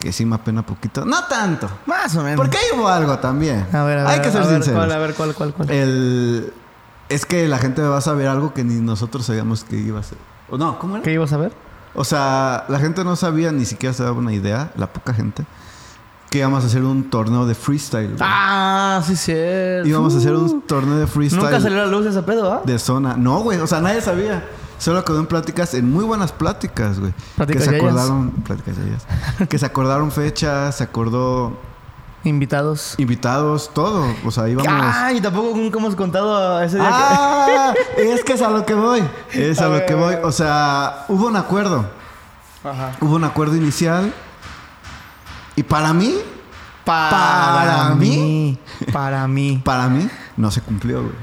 Que 0.00 0.12
sí 0.12 0.24
me 0.24 0.34
apena 0.36 0.64
poquito. 0.64 1.04
No 1.04 1.24
tanto. 1.24 1.68
Más 1.86 2.14
o 2.16 2.22
menos. 2.22 2.36
Porque 2.36 2.56
ahí 2.58 2.64
hubo 2.78 2.88
algo 2.88 3.18
también. 3.18 3.66
A 3.72 3.84
ver, 3.84 3.98
a 3.98 4.02
ver. 4.04 4.06
Hay 4.06 4.20
que 4.22 4.30
ser 4.30 4.42
a 4.42 4.46
ver, 4.46 4.54
sinceros. 4.56 4.78
¿cuál, 4.78 4.92
a 4.92 4.98
ver, 4.98 5.14
¿cuál, 5.14 5.34
cuál, 5.34 5.52
cuál? 5.54 5.70
El 5.70 6.52
es 7.10 7.26
que 7.26 7.46
la 7.48 7.58
gente 7.58 7.82
va 7.82 7.98
a 7.98 8.00
saber 8.00 8.28
algo 8.28 8.54
que 8.54 8.64
ni 8.64 8.80
nosotros 8.80 9.26
sabíamos 9.26 9.64
que 9.64 9.76
iba 9.76 10.00
a 10.00 10.02
ser. 10.02 10.16
O 10.48 10.56
no, 10.56 10.78
¿cómo 10.78 10.96
era? 10.96 11.02
¿Qué 11.02 11.12
ibas 11.12 11.32
a 11.32 11.36
ver? 11.36 11.52
O 11.94 12.04
sea, 12.04 12.64
la 12.68 12.78
gente 12.78 13.04
no 13.04 13.16
sabía 13.16 13.50
ni 13.52 13.64
siquiera 13.64 13.92
se 13.92 14.04
daba 14.04 14.16
una 14.16 14.32
idea, 14.32 14.70
la 14.76 14.92
poca 14.92 15.12
gente, 15.12 15.44
que 16.30 16.38
íbamos 16.38 16.62
a 16.62 16.68
hacer 16.68 16.84
un 16.84 17.10
torneo 17.10 17.46
de 17.46 17.56
freestyle. 17.56 18.06
güey. 18.06 18.20
Ah, 18.20 19.02
sí, 19.04 19.16
sí. 19.16 19.34
Íbamos 19.84 20.14
a 20.14 20.18
hacer 20.18 20.34
un 20.34 20.62
torneo 20.62 20.98
de 20.98 21.08
freestyle 21.08 21.42
Nunca 21.42 21.60
salió 21.60 21.82
a 21.82 21.86
la 21.86 21.90
luz 21.90 22.06
ese 22.06 22.22
pedo, 22.22 22.52
¿ah? 22.52 22.62
de 22.64 22.78
zona. 22.78 23.16
No, 23.16 23.40
güey, 23.40 23.58
o 23.58 23.66
sea, 23.66 23.80
nadie 23.80 24.00
sabía. 24.00 24.48
Solo 24.78 25.04
quedó 25.04 25.18
en 25.18 25.26
pláticas, 25.26 25.74
en 25.74 25.90
muy 25.90 26.04
buenas 26.04 26.30
pláticas, 26.32 27.00
güey. 27.00 27.12
Pláticas 27.36 27.64
que 27.64 27.70
se 27.70 27.76
yayas. 27.76 27.92
acordaron, 27.92 28.30
pláticas 28.30 28.76
yayas. 28.76 29.48
que 29.48 29.58
se 29.58 29.66
acordaron 29.66 30.12
fechas, 30.12 30.76
se 30.76 30.84
acordó 30.84 31.58
Invitados. 32.24 32.94
invitados, 32.98 33.70
todo. 33.72 34.06
O 34.24 34.30
sea, 34.30 34.48
íbamos. 34.48 34.70
Ay, 34.94 35.20
tampoco 35.20 35.56
nunca 35.56 35.78
hemos 35.78 35.96
contado 35.96 36.60
ese 36.62 36.76
día 36.76 36.88
Ah, 36.92 37.74
es 37.96 38.22
que 38.22 38.34
es 38.34 38.42
a 38.42 38.50
lo 38.50 38.66
que 38.66 38.74
voy. 38.74 39.02
Es 39.32 39.58
a 39.60 39.64
A 39.64 39.68
lo 39.68 39.72
ver, 39.74 39.86
que 39.86 39.94
voy. 39.94 40.14
O 40.22 40.30
sea, 40.32 41.06
hubo 41.08 41.26
un 41.28 41.36
acuerdo. 41.36 41.86
que. 42.62 42.68
Ajá. 42.68 42.92
Hubo 43.00 43.16
un 43.16 43.24
acuerdo 43.24 43.56
inicial. 43.56 44.12
Y 45.56 45.62
para 45.62 45.92
mí, 45.94 46.14
Para, 46.84 47.10
Para 47.10 47.94
mí. 47.94 48.58
Para 48.92 49.26
mí. 49.28 49.60
para 49.64 49.88
mí, 49.88 50.08
no 50.36 50.50
se 50.50 50.60
cumplió, 50.60 51.02
güey. 51.02 51.14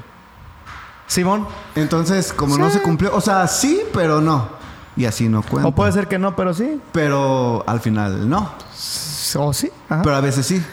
Simón. 1.08 1.48
Entonces, 1.75 2.34
como 2.34 2.58
no 2.58 2.70
se 2.70 2.82
cumplió, 2.82 3.16
o 3.16 3.22
sea, 3.22 3.48
sí, 3.48 3.82
pero 3.94 4.20
no. 4.22 4.50
Y 4.96 5.06
así 5.06 5.30
no 5.30 5.42
cuenta. 5.44 5.68
O 5.70 5.72
puede 5.75 5.92
ser 5.92 6.08
que 6.08 6.18
no, 6.18 6.36
pero 6.36 6.54
sí. 6.54 6.82
Pero 6.92 7.63
al 7.68 7.80
final 7.82 8.27
no. 8.30 8.51
O 9.36 9.54
sí. 9.54 9.72
Ajá. 9.89 10.01
Pero 10.01 10.16
a 10.16 10.22
veces 10.22 10.46
sí. 10.46 10.63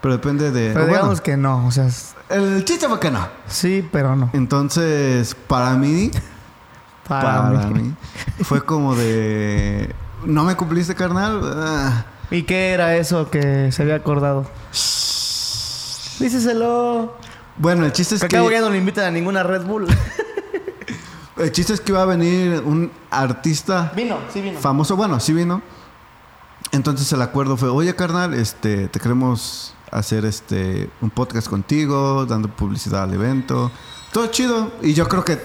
Pero 0.00 0.14
depende 0.14 0.50
de. 0.52 0.68
Pero 0.72 0.80
bueno, 0.84 0.92
digamos 0.94 1.20
que 1.20 1.36
no. 1.36 1.66
O 1.66 1.70
sea, 1.70 1.88
el 2.30 2.64
chiste 2.64 2.88
fue 2.88 3.00
que 3.00 3.10
no. 3.10 3.26
sí, 3.46 3.86
pero 3.92 4.14
no. 4.16 4.30
Entonces, 4.32 5.34
para 5.46 5.72
mí, 5.74 6.10
Para, 7.08 7.50
para, 7.52 7.66
mí. 7.68 7.82
mí, 7.82 7.94
fue 8.44 8.64
como 8.64 8.94
de. 8.94 9.94
¿No 10.24 10.44
me 10.44 10.54
cumpliste, 10.56 10.94
carnal? 10.94 11.40
Ah. 11.44 12.04
¿Y 12.30 12.42
qué 12.42 12.72
era 12.72 12.94
eso 12.96 13.30
que 13.30 13.72
se 13.72 13.82
había 13.82 13.94
acordado? 13.96 14.46
Díceselo. 16.18 17.14
Bueno, 17.56 17.84
el 17.84 17.92
chiste 17.92 18.16
es 18.16 18.20
Que 18.20 18.28
que. 18.28 18.36
acabo 18.36 18.50
ya 18.50 18.60
no 18.60 18.70
le 18.70 18.78
invitan 18.78 19.04
a 19.06 19.10
ninguna 19.10 19.42
Red 19.42 19.62
Bull. 19.64 19.86
El 21.36 21.52
chiste 21.52 21.72
es 21.72 21.80
que 21.80 21.92
iba 21.92 22.02
a 22.02 22.04
venir 22.04 22.60
un 22.64 22.90
artista 23.12 23.92
vino, 23.94 24.18
sí 24.32 24.40
vino. 24.40 24.58
famoso. 24.58 24.96
Bueno, 24.96 25.20
sí 25.20 25.32
vino. 25.32 25.62
Entonces 26.72 27.10
el 27.12 27.22
acuerdo 27.22 27.56
fue, 27.56 27.68
oye 27.70 27.94
carnal, 27.94 28.34
este, 28.34 28.88
te 28.88 29.00
queremos 29.00 29.74
hacer 29.90 30.24
este 30.26 30.90
un 31.00 31.10
podcast 31.10 31.48
contigo, 31.48 32.26
dando 32.26 32.48
publicidad 32.48 33.04
al 33.04 33.14
evento. 33.14 33.70
Todo 34.12 34.26
chido. 34.26 34.70
Y 34.82 34.92
yo 34.94 35.08
creo 35.08 35.24
que, 35.24 35.38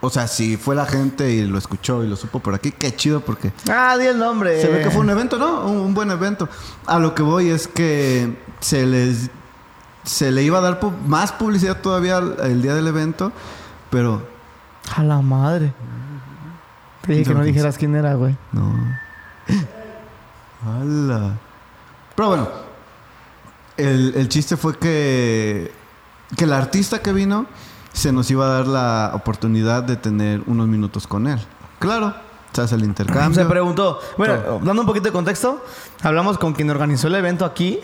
o 0.00 0.10
sea, 0.10 0.26
si 0.26 0.56
fue 0.56 0.74
la 0.74 0.84
gente 0.86 1.30
y 1.30 1.46
lo 1.46 1.58
escuchó 1.58 2.02
y 2.04 2.08
lo 2.08 2.16
supo 2.16 2.40
por 2.40 2.54
aquí, 2.54 2.72
qué 2.72 2.94
chido 2.94 3.20
porque 3.20 3.52
Ah, 3.70 3.96
di 3.98 4.06
el 4.06 4.18
nombre. 4.18 4.60
se 4.60 4.68
ve 4.68 4.82
que 4.82 4.90
fue 4.90 5.00
un 5.02 5.10
evento, 5.10 5.38
¿no? 5.38 5.64
Un, 5.66 5.76
un 5.78 5.94
buen 5.94 6.10
evento. 6.10 6.48
A 6.86 6.98
lo 6.98 7.14
que 7.14 7.22
voy 7.22 7.50
es 7.50 7.68
que 7.68 8.36
se 8.60 8.84
les 8.86 9.30
se 10.02 10.30
le 10.32 10.42
iba 10.42 10.58
a 10.58 10.60
dar 10.60 10.80
pu- 10.80 10.92
más 11.06 11.32
publicidad 11.32 11.80
todavía 11.80 12.18
al- 12.18 12.36
el 12.42 12.60
día 12.62 12.74
del 12.74 12.86
evento, 12.88 13.32
pero 13.90 14.26
A 14.96 15.02
la 15.02 15.22
madre. 15.22 15.72
Te 17.02 17.12
dije 17.12 17.24
que 17.24 17.34
no 17.34 17.42
dijeras 17.44 17.78
quién 17.78 17.94
era, 17.96 18.14
güey. 18.14 18.36
No. 18.52 18.74
¡Hala! 20.64 21.32
Pero 22.14 22.28
bueno, 22.28 22.48
el, 23.76 24.14
el 24.16 24.28
chiste 24.28 24.56
fue 24.56 24.76
que, 24.78 25.72
que 26.36 26.44
el 26.44 26.52
artista 26.52 27.00
que 27.00 27.12
vino 27.12 27.46
se 27.92 28.12
nos 28.12 28.30
iba 28.30 28.46
a 28.46 28.48
dar 28.48 28.66
la 28.66 29.10
oportunidad 29.14 29.82
de 29.82 29.96
tener 29.96 30.42
unos 30.46 30.66
minutos 30.68 31.06
con 31.06 31.26
él. 31.26 31.38
Claro, 31.78 32.14
se 32.52 32.62
hace 32.62 32.74
el 32.76 32.84
intercambio. 32.84 33.42
Se 33.42 33.48
preguntó. 33.48 33.98
Bueno, 34.16 34.36
Todo. 34.36 34.60
dando 34.62 34.82
un 34.82 34.86
poquito 34.86 35.06
de 35.06 35.12
contexto, 35.12 35.64
hablamos 36.02 36.38
con 36.38 36.52
quien 36.52 36.70
organizó 36.70 37.08
el 37.08 37.16
evento 37.16 37.44
aquí. 37.44 37.80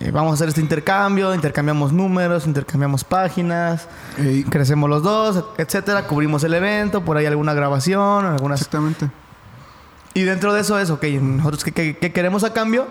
Eh, 0.00 0.10
vamos 0.10 0.32
a 0.32 0.34
hacer 0.34 0.48
este 0.48 0.60
intercambio, 0.60 1.32
intercambiamos 1.32 1.92
números, 1.92 2.46
intercambiamos 2.46 3.04
páginas, 3.04 3.88
Ey, 4.18 4.42
crecemos 4.42 4.90
los 4.90 5.02
dos, 5.02 5.44
etcétera, 5.56 6.08
cubrimos 6.08 6.42
el 6.42 6.54
evento, 6.54 7.04
por 7.04 7.16
ahí 7.16 7.24
alguna 7.24 7.54
grabación, 7.54 8.26
algunas 8.26 8.60
exactamente. 8.60 9.08
Y 10.18 10.22
dentro 10.24 10.52
de 10.52 10.60
eso 10.62 10.78
es, 10.78 10.90
ok, 10.90 11.04
nosotros 11.20 11.64
qué, 11.64 11.72
qué- 11.72 11.96
qué 11.98 12.12
queremos 12.12 12.42
a 12.44 12.52
cambio, 12.52 12.86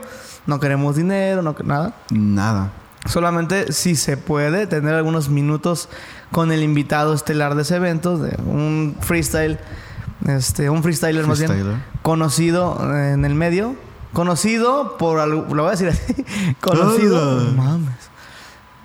no 0.45 0.59
queremos 0.59 0.95
dinero, 0.95 1.41
no 1.41 1.55
nada. 1.63 1.93
Nada. 2.11 2.71
Solamente 3.07 3.71
si 3.71 3.95
se 3.95 4.17
puede 4.17 4.65
tener 4.67 4.93
algunos 4.95 5.29
minutos 5.29 5.89
con 6.31 6.51
el 6.51 6.63
invitado 6.63 7.13
estelar 7.13 7.55
de 7.55 7.61
ese 7.61 7.75
evento, 7.75 8.17
de 8.17 8.35
un 8.45 8.95
freestyle, 8.99 9.59
este, 10.27 10.69
un 10.69 10.81
freestyler 10.81 11.27
más 11.27 11.39
bien, 11.39 11.83
conocido 12.01 12.79
en 12.95 13.25
el 13.25 13.35
medio, 13.35 13.75
conocido 14.13 14.97
por 14.97 15.19
algo, 15.19 15.53
lo 15.53 15.63
voy 15.63 15.69
a 15.69 15.71
decir 15.77 15.89
así, 15.89 16.25
conocido, 16.61 17.41
no 17.41 17.51
mames, 17.63 17.93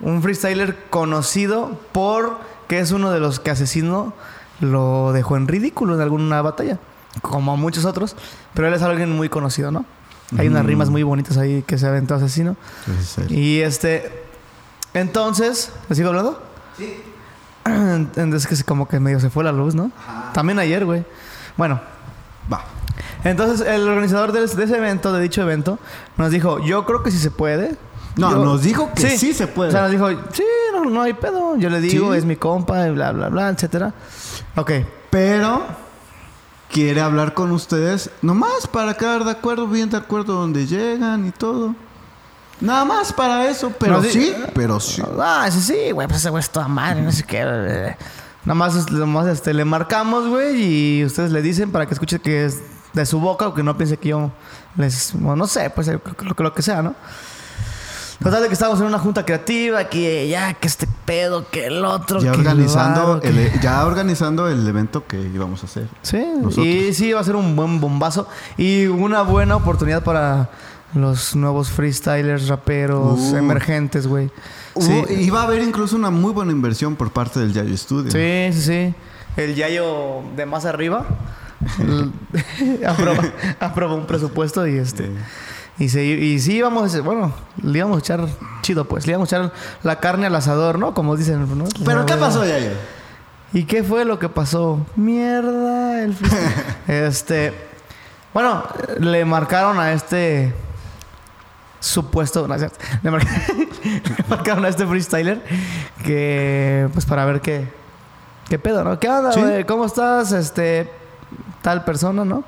un 0.01 0.21
freestyler 0.21 0.77
conocido 0.91 1.79
por 1.91 2.37
que 2.67 2.79
es 2.79 2.91
uno 2.91 3.11
de 3.11 3.19
los 3.19 3.39
que 3.39 3.49
asesino 3.51 4.13
lo 4.59 5.13
dejó 5.13 5.35
en 5.37 5.47
ridículo 5.47 5.95
en 5.95 6.01
alguna 6.01 6.41
batalla, 6.43 6.77
como 7.21 7.51
a 7.51 7.55
muchos 7.55 7.85
otros, 7.85 8.15
pero 8.53 8.67
él 8.67 8.73
es 8.73 8.81
alguien 8.81 9.11
muy 9.15 9.29
conocido, 9.29 9.71
¿no? 9.71 9.85
Hay 10.37 10.47
unas 10.47 10.65
rimas 10.65 10.89
muy 10.89 11.03
bonitas 11.03 11.37
ahí 11.37 11.61
que 11.63 11.77
se 11.77 11.87
aventó 11.87 12.15
asesino. 12.15 12.55
Ese 12.99 13.25
es. 13.25 13.31
Y 13.31 13.61
este. 13.61 14.23
Entonces. 14.93 15.73
¿Le 15.89 15.95
sigo 15.95 16.09
hablando? 16.09 16.41
Sí. 16.77 17.01
Entonces 17.65 18.47
que 18.47 18.63
como 18.63 18.87
que 18.87 18.99
medio 18.99 19.19
se 19.19 19.29
fue 19.29 19.43
la 19.43 19.51
luz, 19.51 19.75
¿no? 19.75 19.91
También 20.33 20.57
ayer, 20.59 20.85
güey. 20.85 21.03
Bueno. 21.57 21.81
Va. 22.51 22.63
Entonces 23.23 23.65
el 23.67 23.87
organizador 23.87 24.31
de, 24.31 24.43
ese 24.43 24.77
evento, 24.77 25.13
de 25.13 25.21
dicho 25.21 25.41
evento, 25.41 25.79
nos 26.17 26.31
dijo, 26.31 26.59
yo 26.59 26.85
creo 26.85 27.03
que 27.03 27.11
sí 27.11 27.17
se 27.17 27.31
puede. 27.31 27.75
No, 28.15 28.31
Yo- 28.31 28.43
nos 28.43 28.63
dijo 28.63 28.89
que 28.95 29.17
sí, 29.17 29.33
se 29.33 29.47
puede. 29.47 29.69
O 29.69 29.71
sea, 29.71 29.83
nos 29.83 29.91
dijo, 29.91 30.09
sí, 30.31 30.43
no, 30.73 30.85
no 30.85 31.01
hay 31.01 31.13
pedo. 31.13 31.57
Yo 31.57 31.69
le 31.69 31.79
digo, 31.81 32.13
Sí. 32.13 32.19
es 32.19 32.25
mi 32.25 32.35
compa, 32.35 32.87
y 32.87 32.91
bla, 32.91 33.11
bla, 33.11 33.29
bla, 33.29 33.49
etcétera. 33.49 33.93
Ok. 34.55 34.71
Pero 35.09 35.63
quiere 36.71 37.01
hablar 37.01 37.33
con 37.33 37.51
ustedes 37.51 38.09
nomás 38.21 38.67
para 38.71 38.93
quedar 38.95 39.23
de 39.23 39.31
acuerdo, 39.31 39.67
bien 39.67 39.89
de 39.89 39.97
acuerdo 39.97 40.33
donde 40.33 40.65
llegan 40.65 41.27
y 41.27 41.31
todo. 41.31 41.75
Nada 42.59 42.85
más 42.85 43.11
para 43.11 43.49
eso, 43.49 43.71
pero 43.79 43.97
No, 43.97 44.03
sí. 44.03 44.09
sí, 44.11 44.35
pero 44.53 44.79
sí. 44.79 45.01
Ah, 45.19 45.45
ese 45.47 45.61
sí, 45.61 45.91
güey, 45.91 46.07
pues 46.07 46.19
ese 46.19 46.29
güey 46.29 46.41
es 46.41 46.49
toda 46.49 46.67
madre, 46.67 47.01
no 47.01 47.11
sé 47.11 47.23
qué. 47.23 47.41
eh. 47.43 47.97
Nada 48.45 48.55
más, 48.55 48.91
nada 48.91 49.05
más, 49.05 49.27
este, 49.27 49.53
le 49.53 49.65
marcamos, 49.65 50.27
güey, 50.27 50.99
y 50.99 51.05
ustedes 51.05 51.31
le 51.31 51.41
dicen 51.41 51.71
para 51.71 51.85
que 51.87 51.93
escuche 51.93 52.19
que 52.19 52.45
es 52.45 52.59
de 52.93 53.05
su 53.05 53.19
boca 53.19 53.47
o 53.47 53.53
que 53.53 53.63
no 53.63 53.75
piense 53.77 53.97
que 53.97 54.09
yo 54.09 54.31
les. 54.77 55.13
Bueno, 55.13 55.35
no 55.37 55.47
sé, 55.47 55.69
pues 55.71 55.87
lo, 55.87 56.01
que- 56.35 56.43
lo 56.43 56.53
que 56.53 56.61
sea, 56.61 56.81
¿no? 56.81 56.93
Total 58.21 58.41
de 58.41 58.47
que 58.49 58.53
estábamos 58.53 58.79
en 58.81 58.85
una 58.85 58.99
junta 58.99 59.25
creativa, 59.25 59.85
que 59.85 60.27
ya, 60.29 60.53
que 60.53 60.67
este 60.67 60.87
pedo, 61.05 61.49
que 61.49 61.65
el 61.65 61.83
otro. 61.83 62.19
Ya 62.21 62.31
que 62.31 62.37
organizando, 62.37 63.19
el, 63.23 63.37
e, 63.39 63.51
ya 63.61 63.83
organizando 63.85 64.47
el 64.47 64.67
evento 64.67 65.07
que 65.07 65.19
íbamos 65.19 65.63
a 65.63 65.65
hacer. 65.65 65.87
Sí, 66.03 66.23
Nosotros. 66.37 66.65
y 66.67 66.93
sí, 66.93 67.11
va 67.13 67.21
a 67.21 67.23
ser 67.23 67.35
un 67.35 67.55
buen 67.55 67.81
bombazo 67.81 68.27
y 68.57 68.85
una 68.85 69.23
buena 69.23 69.55
oportunidad 69.55 70.03
para 70.03 70.49
los 70.93 71.35
nuevos 71.35 71.69
freestylers, 71.69 72.47
raperos, 72.47 73.19
Uh. 73.31 73.37
emergentes, 73.37 74.05
güey. 74.05 74.29
Hubo- 74.75 75.07
Sí. 75.07 75.13
Iba 75.15 75.41
a 75.41 75.43
haber 75.45 75.61
incluso 75.63 75.95
una 75.95 76.11
muy 76.11 76.31
buena 76.31 76.51
inversión 76.51 76.95
por 76.95 77.11
parte 77.11 77.39
del 77.39 77.53
Yayo 77.53 77.75
Studio. 77.75 78.11
Sí, 78.11 78.49
sí, 78.53 78.61
sí. 78.61 78.95
El 79.35 79.55
Yayo 79.55 80.21
de 80.35 80.45
más 80.45 80.65
arriba 80.65 81.05
aprobó 83.59 83.95
un 83.95 84.05
presupuesto 84.05 84.67
y 84.67 84.77
este. 84.77 85.09
Y, 85.79 85.89
se, 85.89 86.03
y 86.03 86.39
sí 86.39 86.57
íbamos, 86.57 87.01
bueno, 87.03 87.33
le 87.63 87.79
íbamos 87.79 87.97
a 87.97 87.99
echar 87.99 88.27
chido, 88.61 88.85
pues. 88.85 89.07
Le 89.07 89.13
íbamos 89.13 89.31
a 89.31 89.37
echar 89.37 89.51
la 89.83 89.99
carne 89.99 90.27
al 90.27 90.35
asador, 90.35 90.77
¿no? 90.77 90.93
Como 90.93 91.15
dicen, 91.15 91.57
¿no? 91.57 91.65
Pero 91.85 92.05
¿qué 92.05 92.15
pasó, 92.15 92.45
Yayo? 92.45 92.71
¿Y 93.53 93.63
qué 93.65 93.83
fue 93.83 94.05
lo 94.05 94.19
que 94.19 94.29
pasó? 94.29 94.85
Mierda, 94.95 96.03
el. 96.03 96.15
Este. 96.87 97.53
Bueno, 98.33 98.63
le 98.99 99.25
marcaron 99.25 99.79
a 99.79 99.91
este. 99.93 100.53
Supuesto. 101.79 102.47
no 102.47 102.55
le, 102.57 103.11
mar- 103.11 103.25
le 103.83 104.25
marcaron 104.29 104.63
a 104.65 104.67
este 104.69 104.85
freestyler. 104.85 105.41
Que. 106.05 106.87
Pues 106.93 107.05
para 107.05 107.25
ver 107.25 107.41
qué. 107.41 107.67
¿Qué 108.47 108.59
pedo, 108.59 108.83
no? 108.83 108.99
¿Qué 108.99 109.09
onda, 109.09 109.31
Sí. 109.31 109.39
güey? 109.41 109.65
¿Cómo 109.65 109.85
estás? 109.85 110.31
Este. 110.31 110.91
Tal 111.61 111.83
persona, 111.83 112.23
¿no? 112.23 112.43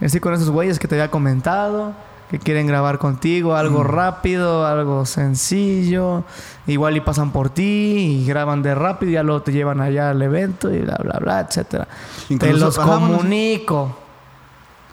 Estoy 0.00 0.20
con 0.20 0.34
esos 0.34 0.50
güeyes 0.50 0.78
que 0.78 0.86
te 0.86 0.94
había 0.96 1.10
comentado. 1.10 1.92
Que 2.30 2.38
quieren 2.38 2.66
grabar 2.66 2.98
contigo 2.98 3.56
algo 3.56 3.82
rápido, 3.84 4.66
algo 4.66 5.06
sencillo. 5.06 6.24
Igual 6.66 6.96
y 6.96 7.00
pasan 7.00 7.32
por 7.32 7.48
ti 7.48 7.62
y 8.22 8.26
graban 8.26 8.62
de 8.62 8.74
rápido 8.74 9.10
y 9.10 9.14
ya 9.14 9.22
luego 9.22 9.42
te 9.42 9.52
llevan 9.52 9.80
allá 9.80 10.10
al 10.10 10.20
evento 10.20 10.72
y 10.72 10.80
bla, 10.80 10.98
bla, 11.02 11.18
bla, 11.20 11.40
etcétera. 11.40 11.88
Te 12.38 12.52
los 12.52 12.78
comunico. 12.78 13.96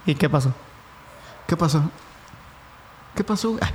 ¿Y 0.06 0.16
qué 0.16 0.30
pasó? 0.30 0.54
¿Qué 1.48 1.58
pasó? 1.58 1.84
¿Qué 3.16 3.24
pasó? 3.24 3.58
Ah. 3.62 3.70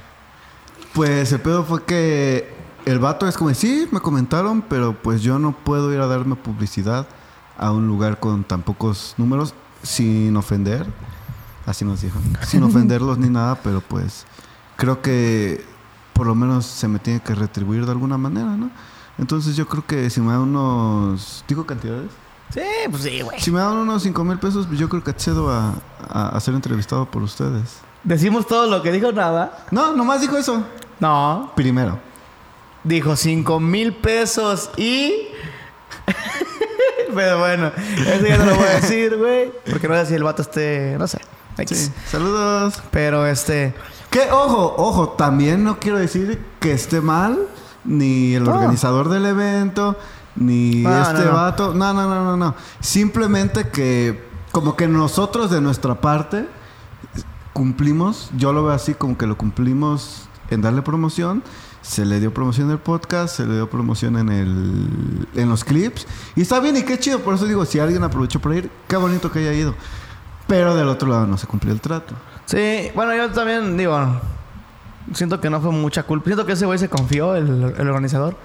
Pues 0.93 1.33
el 1.33 1.41
pedo 1.41 1.65
fue 1.65 1.85
que 1.85 2.53
el 2.85 2.99
vato 2.99 3.29
es 3.29 3.37
como, 3.37 3.53
sí, 3.55 3.89
me 3.91 4.01
comentaron, 4.01 4.63
pero 4.63 4.95
pues 4.95 5.23
yo 5.23 5.39
no 5.39 5.53
puedo 5.53 5.93
ir 5.93 6.01
a 6.01 6.07
darme 6.07 6.35
publicidad 6.35 7.07
a 7.59 7.73
un 7.73 7.87
lugar 7.87 8.19
con 8.19 8.43
tan 8.43 8.63
pocos 8.63 9.15
números 9.19 9.55
sin 9.83 10.37
ofender. 10.37 10.87
Así 11.71 11.85
nos 11.85 12.03
dijo. 12.03 12.19
Sin 12.47 12.63
ofenderlos 12.63 13.19
ni 13.19 13.29
nada, 13.29 13.55
pero 13.63 13.81
pues 13.81 14.27
creo 14.77 15.01
que 15.01 15.65
por 16.13 16.27
lo 16.27 16.35
menos 16.35 16.67
se 16.67 16.89
me 16.89 16.99
tiene 16.99 17.21
que 17.21 17.35
retribuir 17.35 17.87
de 17.87 17.93
alguna 17.93 18.19
manera, 18.19 18.57
¿no? 18.57 18.71
Entonces 19.19 19.55
yo 19.55 19.69
creo 19.69 19.87
que 19.87 20.11
si 20.11 20.21
me 20.21 20.33
dan 20.33 20.41
unos... 20.41 21.45
¿Digo 21.47 21.65
cantidades? 21.67 22.11
Sí, 22.53 22.61
pues 22.91 23.03
sí, 23.03 23.21
güey. 23.21 23.39
Si 23.41 23.51
me 23.53 23.61
dan 23.61 23.77
unos 23.77 24.03
5 24.03 24.25
mil 24.25 24.39
pesos, 24.39 24.67
yo 24.71 24.89
creo 24.89 25.05
que 25.05 25.11
accedo 25.11 25.51
a, 25.51 25.75
a, 26.09 26.31
a 26.31 26.41
ser 26.41 26.55
entrevistado 26.55 27.09
por 27.09 27.23
ustedes. 27.23 27.79
Decimos 28.03 28.47
todo 28.47 28.67
lo 28.67 28.83
que 28.83 28.91
dijo 28.91 29.13
nada. 29.13 29.67
No, 29.71 29.95
nomás 29.95 30.21
dijo 30.21 30.37
eso. 30.37 30.65
No. 30.99 31.53
Primero. 31.55 31.99
Dijo 32.83 33.15
cinco 33.15 33.61
mil 33.61 33.93
pesos 33.95 34.71
y. 34.77 35.29
Pero 37.15 37.39
bueno, 37.39 37.73
eso 38.07 38.27
ya 38.27 38.39
no 38.39 38.47
lo 38.47 38.55
voy 38.55 38.65
a 38.65 38.81
decir, 38.81 39.17
güey. 39.17 39.53
Porque 39.71 39.87
no 39.87 39.95
sé 39.97 40.07
si 40.07 40.15
el 40.15 40.23
vato 40.23 40.43
esté. 40.43 40.97
No 40.99 41.07
sé. 41.07 41.19
Sí. 41.69 41.91
Saludos. 42.11 42.83
Pero 42.91 43.27
este. 43.27 43.75
Que, 44.11 44.31
ojo, 44.33 44.75
ojo, 44.77 45.11
también 45.11 45.63
no 45.65 45.79
quiero 45.79 45.99
decir 45.99 46.43
que 46.59 46.73
esté 46.73 47.01
mal, 47.01 47.39
ni 47.85 48.35
el 48.35 48.45
No. 48.45 48.55
organizador 48.55 49.09
del 49.09 49.25
evento, 49.27 49.97
ni 50.37 50.83
No, 50.83 51.03
este 51.03 51.25
no, 51.25 51.25
no. 51.27 51.33
vato. 51.33 51.75
No, 51.75 51.93
no, 51.95 52.09
no, 52.09 52.25
no, 52.25 52.37
no. 52.37 52.55
Simplemente 52.81 53.69
que, 53.69 54.29
como 54.53 54.75
que 54.77 54.89
nosotros 54.89 55.51
de 55.51 55.61
nuestra 55.61 56.01
parte 56.01 56.47
cumplimos, 57.53 58.31
yo 58.37 58.53
lo 58.53 58.65
veo 58.65 58.73
así 58.75 58.95
como 58.95 59.17
que 59.19 59.27
lo 59.27 59.37
cumplimos 59.37 60.29
en 60.51 60.63
darle 60.63 60.83
promoción. 60.83 61.43
Se 61.83 62.05
le 62.05 62.21
dio 62.21 62.33
promoción 62.35 62.67
en 62.67 62.73
el 62.73 62.79
podcast, 62.79 63.37
se 63.37 63.47
le 63.47 63.55
dio 63.55 63.71
promoción 63.71 64.19
en 64.19 64.29
el 64.29 65.29
en 65.35 65.49
los 65.49 65.65
clips. 65.65 66.07
Y 66.37 66.43
está 66.43 66.61
bien 66.61 66.77
y 66.77 66.83
qué 66.83 66.99
chido. 66.99 67.21
Por 67.21 67.35
eso 67.35 67.47
digo, 67.47 67.65
si 67.65 67.79
alguien 67.79 68.03
aprovechó 68.05 68.39
para 68.39 68.57
ir, 68.57 68.71
qué 68.87 68.97
bonito 68.97 69.33
que 69.33 69.39
haya 69.39 69.53
ido. 69.55 69.75
Pero 70.51 70.75
del 70.75 70.89
otro 70.89 71.09
lado 71.09 71.29
no 71.29 71.39
se 71.39 71.47
cumplió 71.47 71.73
el 71.73 71.81
trato. 71.81 72.13
Sí, 72.47 72.91
bueno, 72.97 73.15
yo 73.15 73.31
también 73.31 73.77
digo. 73.77 74.21
Siento 75.15 75.41
que 75.41 75.49
no 75.49 75.61
fue 75.61 75.71
mucha 75.71 76.03
culpa. 76.03 76.25
Siento 76.27 76.45
que 76.45 76.55
ese 76.55 76.67
güey 76.67 76.77
se 76.77 76.89
confió, 76.89 77.37
el, 77.37 77.73
el 77.79 77.89
organizador. 77.89 78.37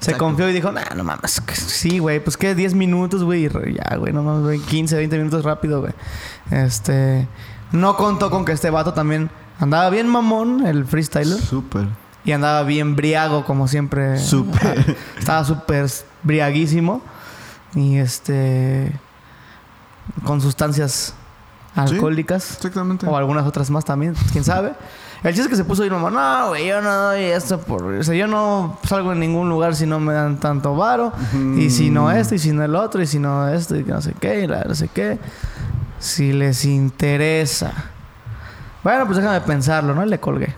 Se 0.00 0.10
Exacto. 0.10 0.24
confió 0.24 0.50
y 0.50 0.52
dijo, 0.52 0.72
nah, 0.72 0.82
no 0.96 1.04
mames. 1.04 1.40
Sí, 1.52 2.00
güey, 2.00 2.18
pues 2.18 2.36
que 2.36 2.56
10 2.56 2.74
minutos, 2.74 3.22
güey. 3.22 3.48
Ya, 3.48 3.96
güey, 3.96 4.12
no 4.12 4.24
mames, 4.24 4.42
güey. 4.42 4.58
15, 4.58 4.96
20 4.96 5.16
minutos 5.16 5.44
rápido, 5.44 5.80
güey. 5.80 5.92
Este. 6.50 7.28
No 7.70 7.96
contó 7.96 8.30
con 8.30 8.44
que 8.44 8.50
este 8.50 8.70
vato 8.70 8.92
también 8.92 9.30
andaba 9.60 9.88
bien 9.90 10.08
mamón, 10.08 10.66
el 10.66 10.84
freestyler. 10.86 11.40
Súper. 11.40 11.86
Y 12.24 12.32
andaba 12.32 12.64
bien 12.64 12.96
briago, 12.96 13.44
como 13.44 13.68
siempre. 13.68 14.18
Súper. 14.18 14.96
Estaba 15.16 15.44
súper 15.44 15.88
briaguísimo. 16.24 17.00
Y 17.76 17.98
este. 17.98 18.92
Con 20.24 20.40
sustancias 20.40 21.14
alcohólicas. 21.74 22.52
Exactamente. 22.56 23.06
O 23.06 23.16
algunas 23.16 23.46
otras 23.46 23.70
más 23.70 23.84
también, 23.84 24.14
quién 24.32 24.44
sabe. 24.44 24.74
El 25.22 25.30
chiste 25.30 25.44
es 25.44 25.48
que 25.48 25.56
se 25.56 25.64
puso 25.64 25.84
y 25.86 25.90
mamá, 25.90 26.10
no, 26.10 26.48
güey, 26.48 26.66
yo 26.66 26.82
no 26.82 26.92
doy 26.94 27.22
esto 27.22 27.58
por... 27.58 27.82
O 27.82 28.02
sea, 28.04 28.14
yo 28.14 28.26
no 28.26 28.78
salgo 28.86 29.12
en 29.12 29.20
ningún 29.20 29.48
lugar 29.48 29.74
si 29.74 29.86
no 29.86 29.98
me 29.98 30.12
dan 30.12 30.38
tanto 30.38 30.76
varo. 30.76 31.12
Y 31.56 31.70
si 31.70 31.88
no 31.88 32.10
esto, 32.10 32.34
y 32.34 32.38
si 32.38 32.52
no 32.52 32.62
el 32.62 32.76
otro, 32.76 33.00
y 33.00 33.06
si 33.06 33.18
no 33.18 33.48
esto, 33.48 33.74
y 33.74 33.84
no 33.84 34.02
sé 34.02 34.14
qué, 34.20 34.40
y 34.40 34.46
la 34.46 34.64
no 34.64 34.74
sé 34.74 34.88
qué. 34.88 35.18
Si 35.98 36.32
les 36.34 36.66
interesa. 36.66 37.72
Bueno, 38.82 39.06
pues 39.06 39.16
déjame 39.16 39.40
pensarlo, 39.40 39.94
¿no? 39.94 40.04
Le 40.04 40.20
colgué. 40.20 40.54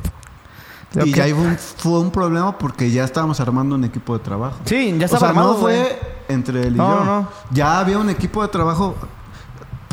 Y 1.04 1.12
ya 1.12 1.26
un, 1.34 1.56
fue 1.56 2.00
un 2.00 2.10
problema 2.10 2.56
porque 2.58 2.90
ya 2.90 3.04
estábamos 3.04 3.38
armando 3.38 3.74
un 3.74 3.84
equipo 3.84 4.16
de 4.18 4.24
trabajo. 4.24 4.56
Sí, 4.64 4.94
ya 4.98 5.04
estaba 5.04 5.18
o 5.18 5.20
sea, 5.20 5.28
armado, 5.28 5.52
no 5.52 5.58
fue 5.58 6.00
entre 6.28 6.66
él 6.66 6.74
y 6.74 6.78
No, 6.78 6.98
yo. 6.98 7.04
no. 7.04 7.28
Ya 7.52 7.78
había 7.78 7.98
un 7.98 8.10
equipo 8.10 8.42
de 8.42 8.48
trabajo 8.48 8.96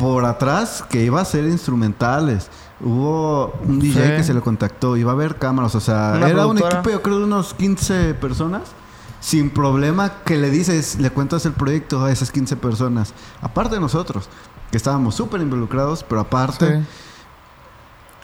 por 0.04 0.24
atrás 0.26 0.84
que 0.90 1.02
iba 1.02 1.18
a 1.20 1.24
ser 1.24 1.44
instrumentales. 1.44 2.50
Hubo 2.80 3.54
un 3.66 3.78
DJ 3.80 3.92
Sí. 4.02 4.08
que 4.16 4.22
se 4.24 4.34
le 4.34 4.42
contactó, 4.42 4.98
iba 4.98 5.12
a 5.12 5.14
haber 5.14 5.36
cámaras, 5.36 5.74
o 5.74 5.80
sea, 5.80 6.12
Una 6.16 6.28
era 6.28 6.46
un 6.46 6.58
equipo 6.58 6.90
yo 6.90 7.00
creo 7.00 7.18
de 7.20 7.24
unos 7.24 7.54
15 7.54 8.12
personas. 8.14 8.62
Sin 9.20 9.48
problema 9.48 10.12
que 10.26 10.36
le 10.36 10.50
dices, 10.50 10.98
le 11.00 11.08
cuentas 11.08 11.46
el 11.46 11.52
proyecto 11.52 12.04
a 12.04 12.12
esas 12.12 12.30
15 12.30 12.56
personas. 12.56 13.14
Aparte 13.40 13.76
de 13.76 13.80
nosotros, 13.80 14.28
que 14.70 14.76
estábamos 14.76 15.14
súper 15.14 15.40
involucrados, 15.40 16.04
pero 16.06 16.20
aparte, 16.20 16.80
Sí. 16.80 16.86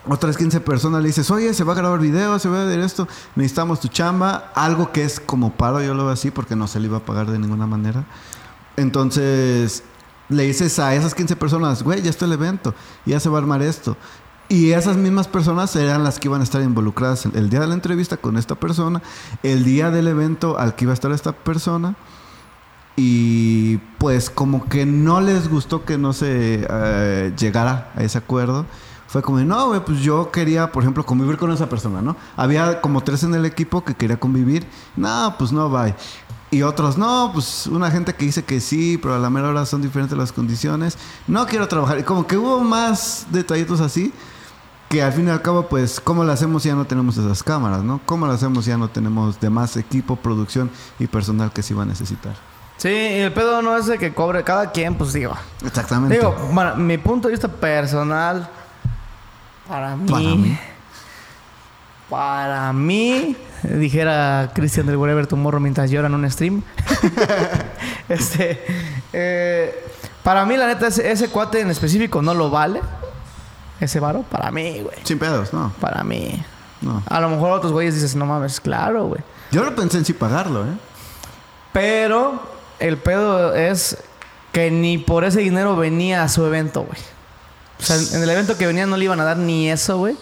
otras 0.06 0.37
15 0.37 0.60
personas 0.60 1.00
le 1.00 1.06
dices, 1.08 1.30
oye, 1.30 1.54
se 1.54 1.64
va 1.64 1.72
a 1.72 1.76
grabar 1.76 1.99
video, 2.00 2.38
se 2.38 2.50
va 2.50 2.58
a 2.60 2.66
hacer 2.66 2.80
esto, 2.80 3.08
necesitamos 3.37 3.80
tu 3.80 3.88
chamba, 3.88 4.52
algo 4.54 4.92
que 4.92 5.02
es 5.04 5.18
como 5.18 5.52
paro, 5.52 5.80
yo 5.80 5.94
lo 5.94 6.04
veo 6.04 6.12
así, 6.12 6.30
porque 6.30 6.54
no 6.56 6.66
se 6.66 6.78
le 6.78 6.88
iba 6.88 6.99
a 6.99 7.00
pagar 7.06 7.30
de 7.30 7.38
ninguna 7.38 7.66
manera. 7.66 8.04
Entonces, 8.76 9.82
le 10.30 10.44
dices 10.44 10.78
a 10.78 10.94
esas 10.94 11.14
15 11.14 11.37
personas, 11.37 11.82
güey, 11.82 12.00
ya 12.02 12.10
está 12.10 12.25
el 12.25 12.32
evento, 12.32 12.75
ya 13.04 13.20
se 13.20 13.28
va 13.28 13.38
a 13.38 13.40
armar 13.42 13.62
esto. 13.62 13.96
Y 14.49 14.72
esas 14.72 14.96
mismas 14.96 15.28
personas 15.28 15.76
eran 15.76 16.02
las 16.02 16.18
que 16.18 16.26
iban 16.26 16.40
a 16.40 16.44
estar 16.44 16.60
involucradas 16.62 17.25
el, 17.26 17.50
día 17.50 17.60
de 17.60 17.68
la 17.68 17.75
entrevista 17.75 18.16
con 18.16 18.37
esta 18.37 18.56
persona, 18.56 19.00
el 19.44 19.62
día 19.62 19.92
del 19.92 20.08
evento 20.08 20.58
al 20.58 20.75
que 20.75 20.87
iba 20.87 20.92
a 20.92 20.94
estar 20.94 21.12
esta 21.12 21.30
persona. 21.32 21.94
Y 22.96 23.76
pues 23.99 24.28
como 24.28 24.68
que 24.68 24.87
no 24.87 25.20
les 25.20 25.49
gustó 25.49 25.84
que 25.84 25.99
no 25.99 26.12
se 26.12 26.66
eh, 26.68 27.32
llegara 27.38 27.92
a 27.94 28.02
ese 28.02 28.18
acuerdo. 28.18 28.66
Fue 29.06 29.22
como, 29.22 29.38
no, 29.38 29.68
güey, 29.68 29.84
pues 29.84 30.00
yo 30.00 30.32
quería, 30.32 30.72
por 30.72 30.82
ejemplo, 30.82 31.06
convivir 31.06 31.37
con 31.37 31.52
esa 31.52 31.68
persona, 31.68 32.02
¿no? 32.02 32.16
Había 32.37 32.80
como 32.80 33.02
tres 33.02 33.22
en 33.22 33.34
el 33.34 33.44
equipo 33.44 33.84
que 33.84 33.94
quería 33.94 34.18
convivir. 34.18 34.66
No, 34.96 35.34
pues 35.38 35.52
no, 35.52 35.70
bye. 35.70 35.94
Y 36.50 36.62
otros, 36.62 36.99
no, 36.99 37.30
pues 37.33 37.69
una 37.69 37.90
gente 37.90 38.14
que 38.14 38.25
dice 38.25 38.45
que 38.45 38.61
sí, 38.61 38.99
pero 38.99 39.14
a 39.14 39.19
la 39.19 39.30
mera 39.30 39.49
hora 39.49 39.66
son 39.66 39.83
diferentes 39.83 40.19
las 40.19 40.33
condiciones. 40.33 40.99
No 41.28 41.47
quiero 41.47 41.69
trabajar. 41.69 42.00
Y 42.00 42.02
como 42.02 42.26
que 42.26 42.37
hubo 42.37 42.61
más 42.61 43.26
detallitos 43.30 43.80
así 43.80 44.12
que 44.90 45.00
al 45.00 45.12
fin 45.12 45.28
y 45.28 45.30
al 45.30 45.40
cabo, 45.40 45.69
pues, 45.69 46.00
¿cómo 46.00 46.25
lo 46.25 46.33
hacemos 46.33 46.64
si 46.64 46.69
ya 46.69 46.75
no 46.75 46.85
tenemos 46.85 47.16
esas 47.16 47.45
cámaras, 47.45 47.85
no? 47.85 48.00
¿Cómo 48.04 48.26
lo 48.26 48.33
hacemos 48.33 48.64
si 48.64 48.71
ya 48.71 48.76
no 48.76 48.88
tenemos 48.88 49.38
demás 49.38 49.76
equipo, 49.76 50.16
producción 50.16 50.69
y 50.99 51.07
personal 51.07 51.52
que 51.52 51.62
se 51.62 51.75
iba 51.75 51.85
a 51.85 51.87
necesitar? 51.87 52.35
Sí, 52.76 52.88
y 52.88 53.21
el 53.21 53.33
pedo 53.33 53.62
no 53.62 53.76
es 53.76 53.87
de 53.87 53.99
que 53.99 54.12
cobre 54.12 54.42
cada 54.42 54.73
quien, 54.73 54.97
pues 54.97 55.12
digo. 55.12 55.35
Exactamente. 55.64 56.16
Digo, 56.16 56.35
bueno, 56.52 56.75
mi 56.75 56.99
punto 56.99 57.28
de 57.28 57.35
vista 57.35 57.47
personal, 57.47 58.50
para 59.69 59.95
mí, 59.95 60.11
Para 60.11 60.25
mí. 60.25 60.59
Para 62.11 62.73
mí, 62.73 63.37
dijera 63.62 64.50
Cristian 64.52 64.87
del 64.87 64.97
Whatever 64.97 65.29
Tomorrow 65.29 65.61
mientras 65.61 65.90
llora 65.90 66.09
en 66.09 66.14
un 66.14 66.29
stream. 66.29 66.62
este, 68.09 68.64
eh, 69.12 69.85
para 70.25 70.45
mí, 70.45 70.57
la 70.57 70.67
neta, 70.67 70.88
ese, 70.88 71.11
ese 71.11 71.29
cuate 71.29 71.61
en 71.61 71.71
específico 71.71 72.21
no 72.21 72.35
lo 72.35 72.50
vale. 72.50 72.81
Ese 73.81 74.00
varo, 74.00 74.23
para 74.23 74.50
mí, 74.50 74.81
güey. 74.83 74.97
Sin 75.05 75.19
pedos, 75.19 75.55
no. 75.55 75.73
Para 75.81 76.02
mí. 76.02 76.45
No. 76.83 77.02
A 77.09 77.21
lo 77.21 77.31
mejor 77.31 77.52
otros 77.52 77.73
güeyes 77.73 77.95
dices, 77.95 78.17
no 78.17 78.26
mames, 78.26 78.61
claro, 78.61 79.07
güey. 79.07 79.23
Yo 79.52 79.62
lo 79.62 79.75
pensé 79.75 79.99
en 79.99 80.05
sí 80.05 80.12
pagarlo, 80.12 80.64
¿eh? 80.64 80.75
Pero 81.73 82.43
el 82.81 82.99
pedo 82.99 83.55
es 83.55 83.99
que 84.52 84.71
ni 84.71 84.99
por 84.99 85.25
ese 85.25 85.40
dinero 85.40 85.76
venía 85.76 86.25
a 86.25 86.29
su 86.29 86.45
evento, 86.45 86.83
güey. 86.83 87.00
O 87.79 87.83
sea, 87.83 87.97
en 87.97 88.23
el 88.23 88.29
evento 88.29 88.59
que 88.59 88.67
venía 88.67 88.85
no 88.85 88.97
le 88.97 89.05
iban 89.05 89.21
a 89.21 89.25
dar 89.25 89.37
ni 89.37 89.71
eso, 89.71 89.99
güey. 89.99 90.17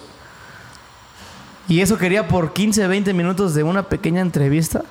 Y 1.69 1.81
eso 1.81 1.99
quería 1.99 2.27
por 2.29 2.53
15, 2.53 2.87
20 2.89 3.13
minutos 3.15 3.55
de 3.55 3.63
una 3.63 3.83
pequeña 3.83 4.21
entrevista. 4.23 4.83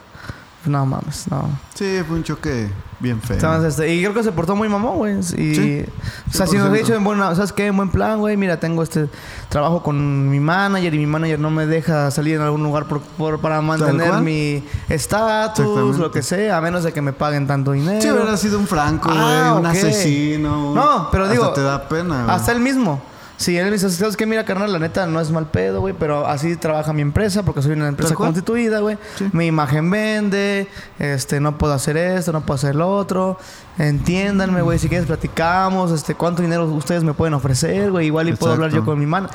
No 0.66 0.86
mames, 0.86 1.26
no. 1.32 1.50
Sí, 1.76 2.00
fue 2.06 2.18
un 2.18 2.24
choque 2.24 2.70
bien 3.00 3.22
feo. 3.22 3.36
Entonces, 3.38 3.76
este, 3.76 3.94
y 3.96 4.02
creo 4.02 4.13
que 4.13 4.22
se 4.24 4.34
portó 4.34 4.54
muy 4.54 4.68
mamón, 4.68 4.98
güey. 4.98 5.18
Y, 5.20 5.56
Sí, 5.56 5.86
o 6.30 6.34
sea, 6.34 6.46
si 6.46 6.58
nos 6.58 6.66
ha 6.68 6.72
100%. 6.72 6.74
dicho 6.74 6.94
en 6.94 7.04
buena, 7.06 7.34
¿sabes 7.36 7.54
qué? 7.54 7.68
En 7.68 7.78
buen 7.78 7.90
plan, 7.90 8.20
güey. 8.20 8.36
Mira, 8.36 8.60
tengo 8.60 8.84
este 8.84 9.08
trabajo 9.48 9.82
con 9.82 10.30
mi 10.30 10.42
manager 10.42 10.94
y 10.94 10.98
mi 10.98 11.06
manager 11.06 11.40
no 11.40 11.52
me 11.52 11.66
deja 11.68 12.12
salir 12.12 12.36
en 12.36 12.42
algún 12.42 12.63
lugar 12.63 12.86
por, 12.86 13.00
por- 13.00 13.40
para 13.40 13.62
mantener 13.62 14.16
mi 14.22 14.62
estatus, 14.90 15.98
lo 15.98 16.12
que 16.12 16.22
sea, 16.22 16.58
a 16.58 16.62
menos 16.62 16.84
de 16.84 16.92
que 16.92 17.02
me 17.02 17.13
paguen 17.13 17.48
tanto 17.48 17.72
dinero. 17.72 18.02
Sí, 18.02 18.10
hubiera 18.12 18.36
sido 18.36 18.60
un 18.60 18.68
franco, 18.68 19.10
güey, 19.10 19.22
Ah, 19.24 19.54
un 19.58 19.66
ok. 19.66 19.72
asesino. 19.72 20.74
No, 20.76 21.08
pero 21.12 21.24
hasta 21.24 21.34
digo, 21.34 21.50
te 21.54 21.62
da 21.62 21.88
pena, 21.88 22.24
güey. 22.24 22.36
Hasta 22.36 22.52
él 22.52 22.60
mismo. 22.60 23.02
Sí, 23.38 23.56
él 23.56 23.65
me 23.65 23.71
dice, 23.71 23.89
¿sabes 23.91 24.17
qué? 24.17 24.26
Mira, 24.26 24.43
carnal, 24.45 24.73
la 24.73 24.80
neta 24.80 25.06
no 25.06 25.21
es 25.21 25.30
mal 25.30 25.45
pedo, 25.52 25.80
güey, 25.80 25.93
pero 25.93 26.26
así 26.28 26.56
trabaja 26.56 26.91
mi 26.91 27.04
empresa 27.04 27.43
porque 27.43 27.62
soy 27.62 27.73
una 27.73 27.88
empresa 27.88 28.15
constituida, 28.15 28.80
güey. 28.80 28.97
Sí. 29.15 29.30
Mi 29.32 29.45
imagen 29.45 29.91
vende, 29.91 30.67
este, 30.97 31.39
no 31.39 31.56
puedo 31.58 31.73
hacer 31.73 31.97
esto, 31.97 32.32
no 32.32 32.41
puedo 32.41 32.56
hacer 32.56 32.73
lo 32.76 32.89
otro. 32.89 33.38
Entiéndanme, 33.78 34.63
güey, 34.63 34.80
si 34.80 34.89
quieres 34.89 35.06
platicamos, 35.06 35.91
este, 35.91 36.15
cuánto 36.15 36.41
dinero 36.41 36.65
ustedes 36.65 37.04
me 37.04 37.13
pueden 37.13 37.36
ofrecer, 37.36 37.91
güey, 37.91 38.08
igual 38.08 38.28
y 38.28 38.34
puedo 38.34 38.54
hablar 38.54 38.71
yo 38.71 38.84
con 38.84 38.97
mi 39.00 39.06
mano. 39.06 39.30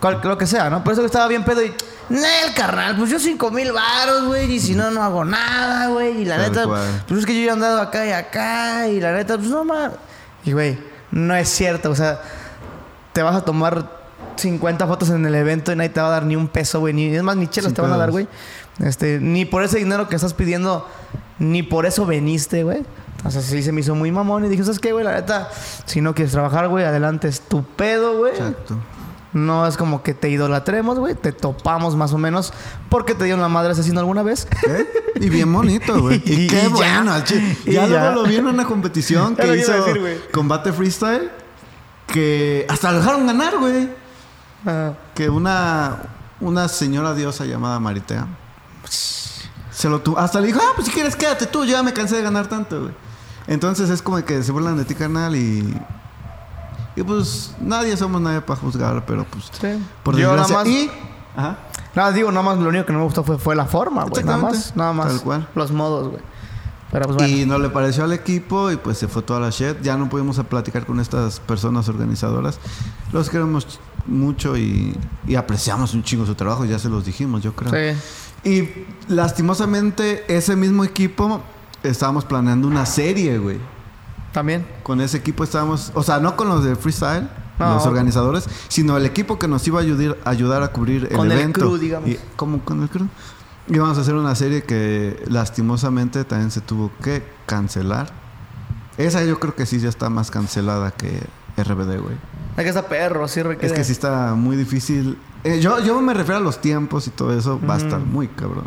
Cual- 0.00 0.20
lo 0.22 0.36
que 0.36 0.46
sea, 0.46 0.68
¿no? 0.68 0.84
Por 0.84 0.92
eso 0.92 1.00
que 1.02 1.06
estaba 1.06 1.26
bien 1.26 1.42
pedo 1.42 1.62
y, 1.64 1.72
Nel, 2.10 2.54
carnal, 2.54 2.94
pues 2.96 3.10
yo 3.10 3.18
cinco 3.18 3.50
mil 3.50 3.72
varos, 3.72 4.26
güey, 4.26 4.52
y 4.52 4.60
si 4.60 4.74
no, 4.74 4.90
no 4.90 5.02
hago 5.02 5.24
nada, 5.24 5.88
güey, 5.88 6.20
y 6.20 6.24
la 6.26 6.36
Tal 6.36 6.50
neta, 6.52 6.64
cual. 6.66 7.02
pues 7.08 7.20
es 7.20 7.26
que 7.26 7.34
yo 7.34 7.40
ya 7.40 7.50
he 7.50 7.52
andado 7.54 7.80
acá 7.80 8.06
y 8.06 8.10
acá, 8.12 8.86
y 8.88 9.00
la 9.00 9.12
neta, 9.12 9.38
pues 9.38 9.48
no 9.48 9.64
mames. 9.64 9.96
Y 10.44 10.52
güey, 10.52 10.78
no 11.10 11.34
es 11.34 11.48
cierto, 11.48 11.90
o 11.90 11.94
sea, 11.96 12.20
te 13.16 13.22
vas 13.22 13.34
a 13.34 13.40
tomar 13.40 13.88
50 14.36 14.86
fotos 14.86 15.08
en 15.08 15.24
el 15.24 15.34
evento 15.34 15.72
y 15.72 15.76
nadie 15.76 15.88
te 15.88 16.02
va 16.02 16.08
a 16.08 16.10
dar 16.10 16.26
ni 16.26 16.36
un 16.36 16.48
peso, 16.48 16.80
güey, 16.80 16.92
ni 16.92 17.06
es 17.06 17.22
más, 17.22 17.34
ni 17.34 17.46
chelos 17.48 17.70
Sin 17.70 17.74
te 17.76 17.80
van 17.80 17.92
a 17.92 17.96
dar, 17.96 18.10
güey. 18.10 18.28
Este, 18.80 19.18
ni 19.20 19.46
por 19.46 19.62
ese 19.62 19.78
dinero 19.78 20.06
que 20.06 20.16
estás 20.16 20.34
pidiendo, 20.34 20.86
ni 21.38 21.62
por 21.62 21.86
eso 21.86 22.04
veniste, 22.04 22.62
güey. 22.62 22.84
Entonces 23.16 23.46
sí 23.46 23.62
se 23.62 23.72
me 23.72 23.80
hizo 23.80 23.94
muy 23.94 24.12
mamón 24.12 24.44
y 24.44 24.50
dije, 24.50 24.62
¿sabes 24.64 24.78
qué, 24.78 24.92
güey? 24.92 25.02
La 25.02 25.14
neta, 25.14 25.48
si 25.86 26.02
no 26.02 26.14
quieres 26.14 26.32
trabajar, 26.32 26.68
güey, 26.68 26.84
adelante, 26.84 27.26
es 27.26 27.40
tu 27.40 27.64
pedo, 27.64 28.18
güey. 28.18 28.32
Exacto. 28.34 28.76
No 29.32 29.66
es 29.66 29.78
como 29.78 30.02
que 30.02 30.12
te 30.12 30.28
idolatremos, 30.28 30.98
güey. 30.98 31.14
Te 31.14 31.32
topamos 31.32 31.96
más 31.96 32.12
o 32.12 32.18
menos 32.18 32.52
porque 32.90 33.14
te 33.14 33.24
dieron 33.24 33.40
la 33.40 33.48
madre 33.48 33.72
asesino 33.72 33.98
alguna 34.00 34.22
vez. 34.22 34.46
¿Eh? 34.68 34.86
Y 35.20 35.30
bien 35.30 35.50
bonito, 35.50 35.98
güey. 36.02 36.22
Y, 36.26 36.42
Y 36.42 36.46
qué 36.48 36.56
ya. 36.62 36.68
bueno. 36.68 37.12
Y 37.64 37.72
Ya, 37.72 37.86
ya. 37.86 37.86
luego 37.86 38.22
lo 38.22 38.28
vi 38.28 38.36
en 38.36 38.46
una 38.46 38.66
competición 38.66 39.34
que 39.36 39.56
hizo 39.56 39.72
decir, 39.72 40.22
combate 40.32 40.70
freestyle. 40.72 41.30
Que 42.06 42.66
hasta 42.68 42.92
lo 42.92 42.98
dejaron 42.98 43.26
ganar, 43.26 43.58
güey. 43.58 43.90
Ah, 44.66 44.92
Que 45.14 45.28
una, 45.28 45.96
una 46.40 46.68
señora 46.68 47.14
diosa 47.14 47.44
llamada 47.44 47.78
Maritea. 47.80 48.26
Se 48.88 49.88
lo 49.88 50.00
tuvo. 50.00 50.18
Hasta 50.18 50.40
le 50.40 50.46
dijo, 50.48 50.60
ah, 50.62 50.72
pues 50.74 50.88
si 50.88 50.92
quieres 50.94 51.16
quédate 51.16 51.46
tú. 51.46 51.64
Yo 51.64 51.72
ya 51.72 51.82
me 51.82 51.92
cansé 51.92 52.16
de 52.16 52.22
ganar 52.22 52.46
tanto, 52.46 52.80
güey. 52.82 52.94
Entonces 53.46 53.90
es 53.90 54.02
como 54.02 54.24
que 54.24 54.42
se 54.42 54.50
burlan 54.52 54.76
de 54.76 54.84
ti, 54.84 54.94
carnal. 54.94 55.36
Y. 55.36 55.78
Y 56.96 57.02
pues 57.02 57.54
nadie 57.60 57.94
somos 57.96 58.20
nadie 58.22 58.40
para 58.40 58.58
juzgar, 58.58 59.04
pero 59.04 59.24
pues. 59.24 59.50
sí. 59.60 59.84
Por 60.02 60.16
Yo 60.16 60.34
nada 60.34 60.48
más... 60.48 60.66
Y. 60.66 60.90
Ajá. 61.36 61.58
Nada, 61.94 62.12
digo, 62.12 62.30
nada 62.30 62.42
más 62.42 62.58
lo 62.58 62.68
único 62.68 62.86
que 62.86 62.92
no 62.92 63.00
me 63.00 63.04
gustó 63.04 63.22
fue, 63.22 63.38
fue 63.38 63.54
la 63.54 63.66
forma, 63.66 64.04
güey. 64.04 64.24
Nada 64.24 64.38
más, 64.38 64.74
nada 64.76 64.92
más. 64.92 65.08
Tal 65.08 65.20
cual. 65.20 65.48
Los 65.54 65.72
modos, 65.72 66.08
güey. 66.08 66.22
Pero 66.92 67.06
pues 67.06 67.16
bueno. 67.16 67.36
Y 67.36 67.44
no 67.46 67.58
le 67.58 67.68
pareció 67.68 68.04
al 68.04 68.12
equipo 68.12 68.70
y 68.70 68.76
pues 68.76 68.98
se 68.98 69.08
fue 69.08 69.22
toda 69.22 69.40
la 69.40 69.50
shit. 69.50 69.80
Ya 69.82 69.96
no 69.96 70.08
pudimos 70.08 70.38
platicar 70.48 70.86
con 70.86 71.00
estas 71.00 71.40
personas 71.40 71.88
organizadoras. 71.88 72.58
Los 73.12 73.28
queremos 73.28 73.80
mucho 74.06 74.56
y, 74.56 74.96
y 75.26 75.34
apreciamos 75.34 75.94
un 75.94 76.04
chingo 76.04 76.24
su 76.26 76.34
trabajo, 76.36 76.64
ya 76.64 76.78
se 76.78 76.88
los 76.88 77.04
dijimos, 77.04 77.42
yo 77.42 77.54
creo. 77.54 77.72
Sí. 77.94 77.98
Y 78.48 78.68
lastimosamente 79.12 80.24
ese 80.34 80.54
mismo 80.56 80.84
equipo 80.84 81.42
estábamos 81.82 82.24
planeando 82.24 82.68
una 82.68 82.86
serie, 82.86 83.38
güey. 83.38 83.58
También. 84.32 84.66
Con 84.82 85.00
ese 85.00 85.16
equipo 85.16 85.42
estábamos, 85.44 85.90
o 85.94 86.02
sea, 86.02 86.20
no 86.20 86.36
con 86.36 86.48
los 86.48 86.62
de 86.64 86.76
freestyle, 86.76 87.28
No. 87.58 87.74
los 87.74 87.86
organizadores, 87.86 88.44
sino 88.68 88.96
el 88.96 89.04
equipo 89.06 89.38
que 89.38 89.48
nos 89.48 89.66
iba 89.66 89.80
a 89.80 89.82
ayudar, 89.82 90.16
ayudar 90.24 90.62
a 90.62 90.68
cubrir 90.68 91.08
el 91.10 91.16
Con 91.16 91.30
el 91.32 91.38
evento. 91.38 91.60
crew, 91.60 91.76
digamos. 91.78 92.08
Y, 92.10 92.18
¿Cómo 92.36 92.60
con 92.60 92.82
el 92.82 92.88
crew? 92.88 93.08
Íbamos 93.68 93.98
a 93.98 94.00
hacer 94.02 94.14
una 94.14 94.34
serie 94.34 94.62
que 94.62 95.22
lastimosamente 95.28 96.24
también 96.24 96.50
se 96.50 96.60
tuvo 96.60 96.92
que 97.02 97.22
cancelar. 97.46 98.12
Esa 98.96 99.24
yo 99.24 99.38
creo 99.40 99.54
que 99.54 99.66
sí 99.66 99.80
ya 99.80 99.88
está 99.88 100.08
más 100.08 100.30
cancelada 100.30 100.92
que 100.92 101.20
RBD, 101.56 102.00
güey. 102.00 102.16
Es 102.56 102.62
que 102.62 102.68
está 102.68 102.88
perro, 102.88 103.28
sí 103.28 103.42
requiere. 103.42 103.66
Es 103.66 103.72
que 103.72 103.84
sí 103.84 103.92
está 103.92 104.34
muy 104.34 104.56
difícil. 104.56 105.18
Eh, 105.44 105.60
yo, 105.60 105.80
yo 105.80 106.00
me 106.00 106.14
refiero 106.14 106.38
a 106.38 106.40
los 106.40 106.60
tiempos 106.60 107.06
y 107.06 107.10
todo 107.10 107.36
eso. 107.36 107.60
Va 107.68 107.74
a 107.74 107.78
estar 107.78 108.00
muy 108.00 108.28
cabrón. 108.28 108.66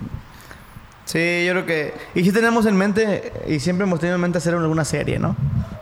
Sí, 1.06 1.44
yo 1.44 1.54
creo 1.54 1.66
que... 1.66 1.94
Y 2.14 2.24
sí 2.24 2.32
tenemos 2.32 2.68
en 2.68 2.78
mente, 2.78 3.34
y 3.48 3.60
siempre 3.60 3.88
hemos 3.88 4.00
tenido 4.00 4.16
en 4.16 4.22
mente 4.22 4.38
hacer 4.38 4.54
alguna 4.54 4.86
serie, 4.86 5.18
¿no? 5.18 5.36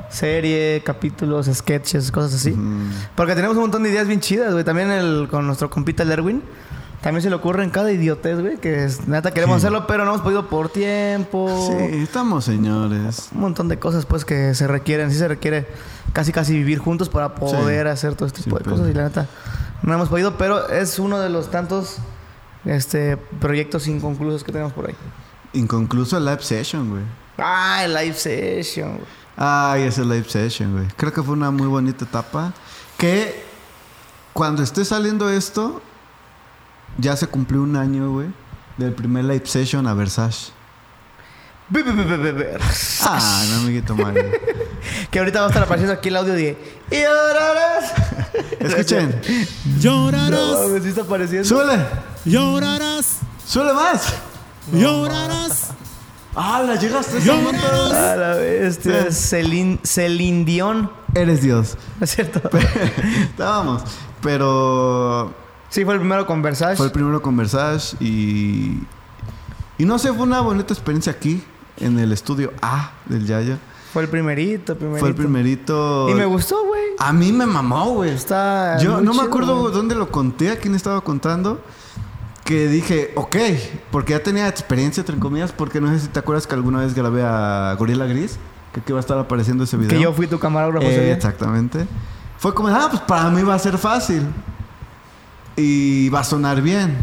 Serie, 0.09 0.81
capítulos, 0.85 1.49
sketches, 1.53 2.11
cosas 2.11 2.35
así. 2.35 2.51
Mm. 2.51 2.91
Porque 3.13 3.35
tenemos 3.35 3.57
un 3.57 3.63
montón 3.63 3.83
de 3.83 3.89
ideas 3.89 4.07
bien 4.07 4.21
chidas, 4.21 4.53
güey. 4.53 4.63
También 4.63 4.89
el, 4.89 5.27
con 5.29 5.45
nuestro 5.45 5.69
compita 5.69 6.03
el 6.03 6.11
Erwin. 6.13 6.41
También 7.01 7.21
se 7.21 7.29
le 7.29 7.35
ocurre 7.35 7.63
en 7.63 7.69
cada 7.69 7.91
idiotez, 7.91 8.39
güey, 8.41 8.57
que 8.57 8.83
es, 8.83 9.07
neta 9.07 9.31
queremos 9.31 9.55
Sí. 9.61 9.67
hacerlo, 9.67 9.85
pero 9.87 10.03
no 10.03 10.11
hemos 10.11 10.21
podido 10.23 10.49
por 10.49 10.69
tiempo. 10.69 11.69
Sí, 11.71 11.97
estamos 11.97 12.43
señores. 12.45 13.29
Un 13.33 13.41
montón 13.41 13.67
de 13.67 13.77
cosas, 13.79 14.05
pues, 14.05 14.25
que 14.25 14.55
se 14.55 14.67
requieren. 14.67 15.11
Sí 15.11 15.17
se 15.17 15.27
requiere 15.27 15.67
casi, 16.11 16.31
casi 16.31 16.53
vivir 16.53 16.79
juntos 16.79 17.07
para 17.09 17.35
poder 17.35 17.87
hacer 17.87 18.15
todo 18.15 18.25
este 18.25 18.39
Sí, 18.39 18.45
tipo 18.45 18.57
de 18.57 18.63
pero- 18.63 18.75
cosas. 18.77 18.89
Y 18.91 18.93
la 18.95 19.03
neta, 19.03 19.27
no 19.83 19.93
hemos 19.93 20.09
podido, 20.09 20.37
pero 20.37 20.69
es 20.69 20.97
uno 20.99 21.19
de 21.19 21.29
los 21.29 21.51
tantos 21.51 21.97
este, 22.65 23.15
proyectos 23.15 23.87
inconclusos 23.87 24.43
que 24.43 24.51
tenemos 24.51 24.73
por 24.73 24.87
ahí. 24.87 24.95
Inconcluso 25.53 26.17
el 26.17 26.25
live 26.25 26.41
session, 26.41 26.89
güey. 26.89 27.03
Ah, 27.37 27.81
el 27.85 27.93
live 27.93 28.15
session. 28.15 28.93
güey. 28.95 29.05
Ay, 29.37 29.83
ese 29.83 30.03
live 30.03 30.25
session, 30.27 30.73
güey. 30.73 30.87
Creo 30.97 31.13
que 31.13 31.21
fue 31.21 31.33
una 31.33 31.51
muy 31.51 31.67
bonita 31.67 32.03
etapa. 32.05 32.53
Que 32.97 33.43
cuando 34.33 34.63
esté 34.63 34.83
saliendo 34.83 35.29
esto, 35.29 35.81
ya 36.97 37.15
se 37.15 37.27
cumplió 37.27 37.61
un 37.61 37.75
año, 37.75 38.11
güey, 38.11 38.27
del 38.77 38.93
primer 38.93 39.25
live 39.25 39.45
session 39.45 39.87
a 39.87 39.93
Versace. 39.93 40.51
Be- 41.69 41.83
be- 41.83 41.91
be- 41.91 42.03
be- 42.05 42.17
be- 42.17 42.31
be- 42.31 42.57
Ah, 43.03 43.43
no, 43.49 43.55
amiguito 43.61 43.93
Mario. 43.97 44.23
Que 45.11 45.19
ahorita 45.19 45.39
va 45.41 45.47
a 45.47 45.49
estar 45.49 45.63
apareciendo 45.63 45.93
aquí 45.93 46.07
el 46.09 46.15
audio 46.15 46.33
de 46.33 46.57
llorarás. 46.89 47.93
Escuchen. 48.59 49.21
No, 49.65 49.79
Llorarás, 49.79 50.69
güey, 50.69 50.81
sí 50.81 50.89
está 50.89 51.01
apareciendo. 51.01 51.45
¡Súbele! 51.47 51.83
llorarás, 52.25 53.17
¡Súbele 53.45 53.73
más! 53.73 54.13
llorarás, 54.71 55.71
¡Ah, 56.35 56.61
la 56.65 56.75
llegaste 56.75 57.19
momento! 57.19 57.67
A 57.93 58.15
la 58.15 58.35
bestia. 58.35 59.11
Celine, 59.11 59.79
Celine 59.83 60.45
Dion. 60.45 60.89
Eres 61.15 61.41
Dios. 61.41 61.77
¿No 61.99 62.03
es 62.05 62.11
cierto? 62.11 62.41
Estábamos. 63.23 63.81
Pero 64.21 65.33
Sí, 65.69 65.83
fue 65.83 65.95
el 65.95 65.99
primero 65.99 66.25
con 66.25 66.41
Versace. 66.41 66.77
fue 66.77 66.87
el 66.87 66.91
primero 66.91 67.21
con 67.21 67.35
Versace 67.37 67.97
y... 67.99 68.83
Y 69.79 69.85
no 69.85 69.99
sé, 69.99 70.11
fue 70.11 70.23
una 70.23 70.41
bonita 70.41 70.73
experiencia 70.73 71.11
aquí, 71.11 71.43
en 71.79 71.99
el 71.99 72.11
estudio 72.11 72.51
A 72.61 72.93
del 73.05 73.27
Yaya. 73.27 73.59
Fue 73.93 74.01
el 74.03 74.09
primerito, 74.09 74.75
primerito. 74.75 74.99
Fue 74.99 75.09
el 75.09 75.15
primerito... 75.15 76.09
Y 76.09 76.15
me 76.15 76.25
gustó, 76.25 76.65
güey. 76.65 76.77
A 76.99 77.13
mí 77.13 77.31
me 77.31 77.45
mamó, 77.45 77.91
güey. 77.91 78.09
Está. 78.11 78.77
Yo 78.79 79.01
no 79.01 79.13
me 79.13 79.21
acuerdo 79.21 79.69
dónde 79.69 79.95
lo 79.95 80.09
conté, 80.09 80.51
a 80.51 80.57
quién 80.57 80.75
estaba 80.75 81.01
contando. 81.01 81.61
Que 82.43 82.67
dije, 82.67 83.11
ok, 83.15 83.35
porque 83.91 84.13
ya 84.13 84.23
tenía 84.23 84.47
experiencia, 84.47 85.01
entre 85.01 85.17
comillas, 85.19 85.51
porque 85.51 85.81
no 85.81 85.89
sé 85.89 85.99
si 85.99 86.07
te 86.07 86.19
acuerdas 86.19 86.47
que 86.47 86.55
alguna 86.55 86.79
vez 86.79 86.93
grabé 86.93 87.21
a 87.23 87.75
Gorila 87.77 88.05
Gris, 88.05 88.39
que 88.73 88.79
aquí 88.79 88.93
va 88.93 88.99
a 88.99 89.01
estar 89.01 89.17
apareciendo 89.17 89.65
ese 89.65 89.77
video. 89.77 89.89
Que 89.89 90.01
yo 90.01 90.13
fui 90.13 90.27
tu 90.27 90.39
camarógrafo. 90.39 90.87
Eh, 90.87 91.11
exactamente. 91.11 91.85
Fue 92.37 92.53
como, 92.53 92.69
ah, 92.69 92.87
pues 92.89 93.01
para 93.01 93.29
mí 93.29 93.43
va 93.43 93.55
a 93.55 93.59
ser 93.59 93.77
fácil. 93.77 94.23
Y 95.57 96.07
va 96.09 96.19
a 96.21 96.23
sonar 96.23 96.61
bien. 96.61 96.95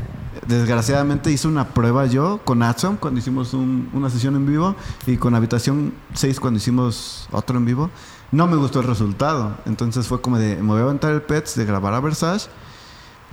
Desgraciadamente 0.47 1.31
hice 1.31 1.49
una 1.49 1.69
prueba 1.69 2.07
yo 2.07 2.41
con 2.45 2.63
Atsom 2.63 2.97
cuando 2.97 3.19
hicimos 3.21 3.55
un- 3.55 3.89
una 3.93 4.11
sesión 4.11 4.37
en 4.37 4.47
vivo 4.47 4.75
y 5.07 5.17
con 5.17 5.35
Habitación 5.35 5.93
6 6.15 6.39
cuando 6.39 6.59
hicimos 6.59 7.29
otro 7.33 7.57
en 7.59 7.65
vivo. 7.65 7.91
No 8.31 8.47
me 8.47 8.57
gustó 8.57 8.81
el 8.81 8.87
resultado. 8.87 9.57
Entonces 9.67 10.07
fue 10.07 10.21
como 10.21 10.39
de, 10.39 10.57
me 10.57 10.69
voy 10.69 10.81
a 10.81 10.85
aventar 10.85 11.13
el 11.13 11.23
PETS 11.23 11.57
de 11.57 11.65
grabar 11.65 11.95
a 11.95 12.01
Versace. 12.01 12.49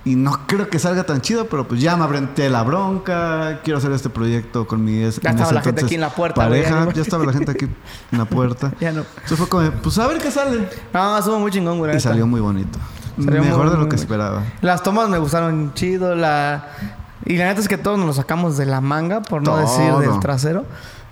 Y 0.04 0.16
no 0.16 0.48
creo 0.48 0.68
que 0.68 0.80
salga 0.80 1.04
tan 1.04 1.22
chido, 1.22 1.46
pero 1.48 1.68
pues 1.68 1.80
ya 1.80 1.96
me 1.96 2.04
aventé 2.06 2.50
la 2.50 2.64
bronca. 2.64 3.62
Quiero 3.64 3.78
hacer 3.78 3.92
este 3.92 4.10
proyecto 4.10 4.66
con 4.66 4.84
mi... 4.84 4.98
es- 5.04 5.20
Ya 5.20 5.30
estaba 5.30 5.46
ese 5.50 5.54
la 5.56 5.62
gente 5.62 5.70
entonces 5.82 5.86
aquí 5.86 5.96
en 5.96 6.02
la 6.02 6.10
puerta, 6.10 6.36
Pareja. 6.42 6.86
ya, 6.88 6.94
Ya 6.94 7.02
estaba 7.04 7.24
la 7.26 7.34
gente 7.34 7.52
aquí 7.52 7.66
en 8.12 8.18
la 8.18 8.26
puerta. 8.26 8.74
Ya 8.80 8.92
no. 8.92 9.04
Eso 9.24 9.38
fue 9.38 9.48
como, 9.48 9.70
pues 9.70 9.98
a 10.00 10.08
ver 10.08 10.18
qué 10.20 10.32
sale. 10.32 10.68
No, 10.94 11.18
estuvo 11.18 11.40
muy 11.40 11.52
chingón, 11.52 11.78
güey. 11.78 11.96
Y 11.96 12.00
salió 12.00 12.26
muy 12.26 12.42
bonito. 12.42 12.80
Salió 13.24 13.44
Mejor 13.44 13.66
muy, 13.66 13.72
de 13.76 13.78
lo 13.78 13.90
que 13.90 13.96
esperaba. 13.96 14.44
Las 14.62 14.84
tomas 14.84 15.10
me 15.10 15.18
gustaron 15.18 15.74
chido. 15.74 16.16
La... 16.16 16.68
Y 17.26 17.38
la 17.38 17.46
neta 17.46 17.62
es 17.62 17.68
que 17.68 17.78
todos 17.78 17.98
nos 17.98 18.08
lo 18.08 18.14
sacamos 18.14 18.58
de 18.58 18.66
la 18.66 18.82
manga, 18.82 19.22
por 19.22 19.42
no 19.44 19.52
Todo. 19.52 19.62
decir 19.62 19.94
del 20.10 20.20
trasero. 20.20 20.66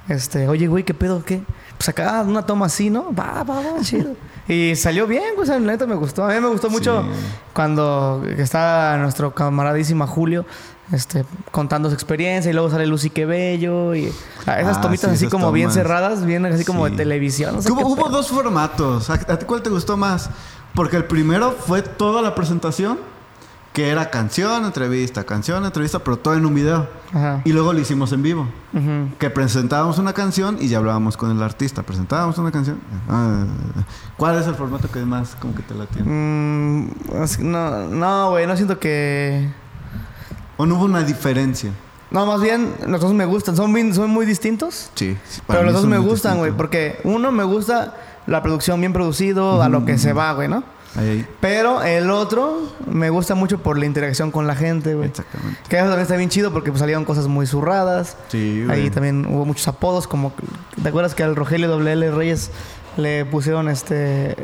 Este, 0.07 0.47
oye, 0.47 0.65
güey, 0.67 0.83
¿qué 0.83 0.95
pedo? 0.95 1.23
¿Qué? 1.23 1.43
Pues 1.77 1.87
acá 1.89 2.23
una 2.25 2.41
toma 2.43 2.65
así, 2.65 2.89
¿no? 2.89 3.13
Va, 3.13 3.43
va, 3.43 3.55
va, 3.61 3.63
chido. 3.83 4.13
Y 4.47 4.75
salió 4.75 5.05
bien, 5.05 5.35
güey. 5.35 5.45
sea, 5.47 5.59
la 5.59 5.71
neta 5.71 5.85
me 5.85 5.93
gustó. 5.95 6.23
A 6.25 6.29
mí 6.33 6.39
me 6.39 6.47
gustó 6.47 6.69
mucho 6.71 7.03
Sí. 7.03 7.09
cuando 7.53 8.23
está 8.37 8.97
nuestro 8.97 9.35
camaradísima 9.35 10.07
Julio 10.07 10.45
este, 10.91 11.23
contando 11.51 11.89
su 11.89 11.93
experiencia 11.93 12.49
y 12.49 12.53
luego 12.53 12.71
sale 12.71 12.87
Lucy 12.87 13.11
Qué 13.11 13.27
Bello 13.27 13.93
y 13.93 14.11
ah, 14.47 14.59
esas 14.59 14.77
Ah, 14.77 14.81
tomitas 14.81 15.11
sí, 15.11 15.15
así 15.17 15.27
como 15.27 15.51
bien 15.51 15.65
tomas. 15.67 15.75
cerradas, 15.75 16.25
bien 16.25 16.43
así 16.47 16.65
como 16.65 16.85
Sí. 16.87 16.91
de 16.93 16.97
televisión. 16.97 17.55
No 17.57 17.61
sé 17.61 17.71
hubo 17.71 17.85
hubo 17.87 18.09
dos 18.09 18.29
formatos. 18.29 19.11
¿A, 19.11 19.13
a 19.13 19.37
ti 19.37 19.45
cuál 19.45 19.61
te 19.61 19.69
gustó 19.69 19.95
más? 19.95 20.31
Porque 20.75 20.97
el 20.97 21.05
primero 21.05 21.51
fue 21.51 21.81
toda 21.81 22.21
la 22.21 22.35
presentación, 22.35 22.97
que 23.73 23.89
era 23.89 24.09
canción, 24.09 24.65
entrevista, 24.65 25.23
canción, 25.23 25.63
entrevista, 25.65 25.99
pero 25.99 26.17
todo 26.17 26.33
en 26.35 26.45
un 26.45 26.53
video. 26.55 26.87
Ajá. 27.13 27.41
Y 27.45 27.51
luego 27.53 27.73
lo 27.73 27.79
hicimos 27.79 28.11
en 28.13 28.21
vivo. 28.23 28.47
Que 29.19 29.29
presentábamos 29.29 29.97
una 29.99 30.13
canción 30.13 30.57
y 30.59 30.67
ya 30.67 30.77
hablábamos 30.77 31.17
con 31.17 31.31
el 31.31 31.41
artista. 31.41 31.83
Presentábamos 31.83 32.37
una 32.37 32.51
canción. 32.51 32.79
Ah, 33.09 33.45
¿Cuál 34.17 34.37
es 34.39 34.47
el 34.47 34.55
formato 34.55 34.89
que 34.91 34.99
más 35.05 35.35
como 35.39 35.53
que 35.55 35.63
te 35.63 35.73
la 35.75 35.85
tiene? 35.85 36.07
Mm, 36.09 36.89
no, 37.41 37.87
no, 37.87 38.29
güey, 38.31 38.47
no 38.47 38.55
siento 38.55 38.79
que... 38.79 39.49
¿O 40.57 40.65
no 40.65 40.75
hubo 40.75 40.85
una 40.85 41.01
diferencia? 41.03 41.71
No, 42.11 42.25
más 42.25 42.41
bien, 42.41 42.73
los 42.87 42.99
dos 43.01 43.13
me 43.13 43.25
gustan. 43.25 43.55
Son, 43.55 43.71
bien- 43.71 43.93
son 43.93 44.09
muy 44.09 44.25
distintos. 44.25 44.89
Sí. 44.95 45.15
sí, 45.27 45.41
Pero 45.47 45.63
los 45.63 45.73
dos 45.73 45.85
me 45.85 45.99
gustan, 45.99 46.37
güey. 46.39 46.51
Porque 46.51 46.99
uno 47.03 47.31
me 47.31 47.43
gusta 47.43 47.95
la 48.27 48.41
producción 48.43 48.79
bien 48.79 48.93
producido, 48.93 49.61
a 49.61 49.69
lo 49.69 49.85
que 49.85 49.97
se 49.97 50.13
va, 50.13 50.33
güey, 50.33 50.47
¿no? 50.47 50.63
Ahí, 50.95 51.09
ahí. 51.09 51.27
Pero 51.39 51.83
el 51.83 52.09
otro 52.09 52.63
me 52.87 53.09
gusta 53.09 53.35
mucho 53.35 53.59
por 53.59 53.77
la 53.77 53.85
interacción 53.85 54.31
con 54.31 54.47
la 54.47 54.55
gente, 54.55 54.95
güey. 54.95 55.09
Exactamente. 55.09 55.59
Que 55.69 55.77
eso 55.77 55.85
también 55.85 56.01
está 56.01 56.15
bien 56.15 56.29
chido 56.29 56.51
porque 56.51 56.71
pues, 56.71 56.79
salieron 56.79 57.05
cosas 57.05 57.27
muy 57.27 57.45
zurradas. 57.45 58.17
Sí, 58.29 58.63
güey. 58.65 58.81
Ahí 58.81 58.89
también 58.89 59.25
hubo 59.27 59.45
muchos 59.45 59.67
apodos, 59.67 60.07
como... 60.07 60.33
¿Te 60.81 60.89
acuerdas 60.89 61.13
que 61.15 61.23
al 61.23 61.35
Rogelio 61.35 61.69
WL 61.69 62.15
Reyes 62.15 62.51
le 62.97 63.25
pusieron 63.25 63.69
este... 63.69 64.35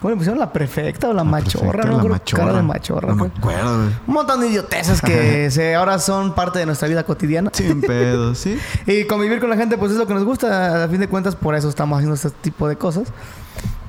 ¿Cómo 0.00 0.10
le 0.10 0.16
pusieron? 0.16 0.38
¿La 0.38 0.52
prefecta 0.52 1.08
o 1.08 1.12
la, 1.14 1.24
machorra? 1.24 1.84
No, 1.84 2.02
la 2.02 2.08
machorra. 2.08 2.44
cara 2.44 2.56
de 2.56 2.62
machorra. 2.62 3.08
No 3.08 3.16
me 3.16 3.26
acuerdo, 3.26 3.76
güey. 3.78 3.94
Un 4.06 4.14
montón 4.14 4.40
de 4.40 4.48
idioteces 4.48 5.00
que 5.00 5.50
se, 5.50 5.74
ahora 5.74 5.98
son 5.98 6.34
parte 6.34 6.58
de 6.58 6.66
nuestra 6.66 6.86
vida 6.86 7.04
cotidiana. 7.04 7.50
Sin 7.52 7.80
pedo, 7.80 8.34
¿sí? 8.34 8.58
Y 8.86 9.04
convivir 9.04 9.40
con 9.40 9.48
la 9.48 9.56
gente, 9.56 9.78
pues 9.78 9.92
es 9.92 9.98
lo 9.98 10.06
que 10.06 10.14
nos 10.14 10.24
gusta. 10.24 10.84
A 10.84 10.88
fin 10.88 11.00
de 11.00 11.08
cuentas, 11.08 11.34
por 11.34 11.54
eso 11.54 11.68
estamos 11.68 11.96
haciendo 11.96 12.14
este 12.14 12.30
tipo 12.30 12.68
de 12.68 12.76
cosas. 12.76 13.08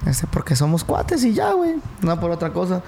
Este, 0.06 0.26
porque 0.28 0.56
somos 0.56 0.86
cuates 0.86 1.24
y 1.26 1.34
ya, 1.34 1.52
güey. 1.52 1.76
No 2.02 2.17
por 2.20 2.32
otra 2.32 2.54
cosa. 2.54 2.82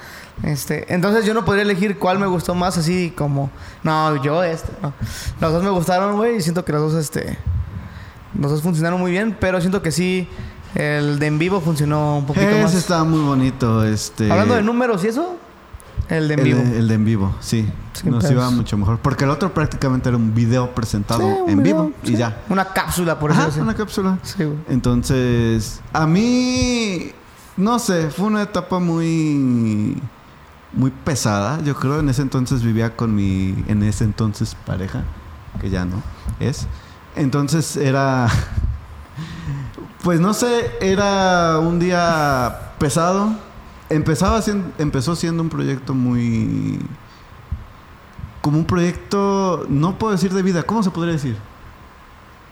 Este, 0.44 0.94
entonces 0.94 1.26
yo 1.26 1.34
no 1.34 1.44
podría 1.44 1.64
elegir 1.64 2.00
cuál 2.00 2.20
me 2.20 2.28
gustó 2.28 2.56
más 2.56 2.78
así 2.78 3.14
como... 3.16 3.50
No, 3.84 4.24
yo 4.24 4.44
este. 4.44 4.72
No. 4.82 4.94
Los 5.42 5.52
dos 5.52 5.64
me 5.64 5.70
gustaron, 5.70 6.16
güey. 6.16 6.38
Y 6.38 6.42
siento 6.42 6.64
que 6.64 6.72
los 6.72 6.94
dos, 6.94 7.02
este... 7.02 7.38
Los 8.40 8.52
dos 8.52 8.62
funcionaron 8.62 9.00
muy 9.00 9.12
bien. 9.12 9.36
Pero 9.38 9.60
siento 9.60 9.82
que 9.82 9.92
sí... 9.92 10.30
El 10.76 11.20
de 11.20 11.28
en 11.28 11.40
vivo 11.40 11.62
funcionó 11.62 12.18
un 12.20 12.26
poquito 12.26 12.48
Ese 12.48 12.64
más. 12.64 12.74
estaba 12.74 13.04
muy 13.04 13.22
bonito. 13.22 13.84
Este, 13.84 14.32
Hablando 14.32 14.56
de 14.56 14.62
números 14.64 15.04
y 15.04 15.08
eso... 15.08 15.36
El 16.10 16.28
de 16.28 16.34
en 16.36 16.40
el, 16.40 16.46
vivo. 16.46 16.60
El 16.62 16.88
de 16.88 16.94
en 16.96 17.06
vivo, 17.06 17.36
sí. 17.40 17.70
Nos 18.04 18.24
pedos. 18.24 18.32
iba 18.32 18.50
mucho 18.50 18.78
mejor. 18.78 18.98
Porque 19.00 19.26
el 19.26 19.30
otro 19.30 19.54
prácticamente 19.54 20.10
era 20.10 20.18
un 20.18 20.34
video 20.34 20.74
presentado 20.74 21.20
Sí, 21.22 21.26
un 21.26 21.50
en 21.50 21.62
video, 21.64 21.84
vivo 21.86 21.96
sí. 22.04 22.14
y 22.14 22.18
ya. 22.18 22.42
Una 22.50 22.66
cápsula, 22.66 23.20
por 23.20 23.32
eso. 23.32 23.62
Una 23.62 23.76
cápsula. 23.76 24.18
Sí, 24.24 24.44
güey. 24.44 24.58
Entonces, 24.70 25.82
a 25.94 26.08
mí, 26.08 27.12
no 27.58 27.78
sé, 27.78 28.10
fue 28.10 28.26
una 28.28 28.42
etapa 28.42 28.80
muy, 28.80 30.02
muy 30.74 30.90
pesada. 30.90 31.62
Yo 31.64 31.76
creo 31.76 32.00
en 32.00 32.10
ese 32.10 32.24
entonces 32.24 32.64
vivía 32.64 32.96
con 32.96 33.14
mi, 33.14 33.64
en 33.68 33.84
ese 33.84 34.04
entonces 34.04 34.56
pareja, 34.66 35.04
que 35.62 35.70
ya 35.70 35.86
no 35.86 36.02
es. 36.40 36.66
Entonces 37.16 37.78
era, 37.78 38.28
pues 40.04 40.20
no 40.20 40.34
sé, 40.34 40.72
era 40.82 41.60
un 41.60 41.80
día 41.80 42.74
pesado. 42.80 43.36
Empezaba 43.90 44.42
siendo, 44.42 44.72
empezó 44.78 45.16
siendo 45.16 45.42
un 45.42 45.50
proyecto 45.50 45.94
muy, 45.94 46.80
como 48.42 48.58
un 48.60 48.66
proyecto, 48.66 49.66
no 49.68 49.98
puedo 49.98 50.14
decir 50.14 50.34
de 50.34 50.42
vida, 50.42 50.64
¿cómo 50.64 50.84
se 50.84 50.92
podría 50.92 51.14
decir? 51.14 51.38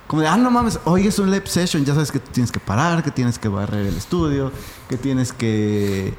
Como 0.08 0.22
de, 0.22 0.28
ah, 0.28 0.38
no 0.38 0.50
mames, 0.50 0.80
hoy 0.86 1.08
es 1.08 1.20
un 1.20 1.30
live 1.30 1.48
session, 1.48 1.86
ya 1.86 1.94
sabes 1.94 2.12
que 2.12 2.20
tienes 2.20 2.52
que 2.52 2.60
parar, 2.60 3.04
que 3.04 3.12
tienes 3.12 3.38
que 3.38 3.50
barrer 3.50 3.86
el 3.86 3.98
estudio, 3.98 4.52
que 4.90 4.98
tienes 4.98 5.32
que, 5.34 6.14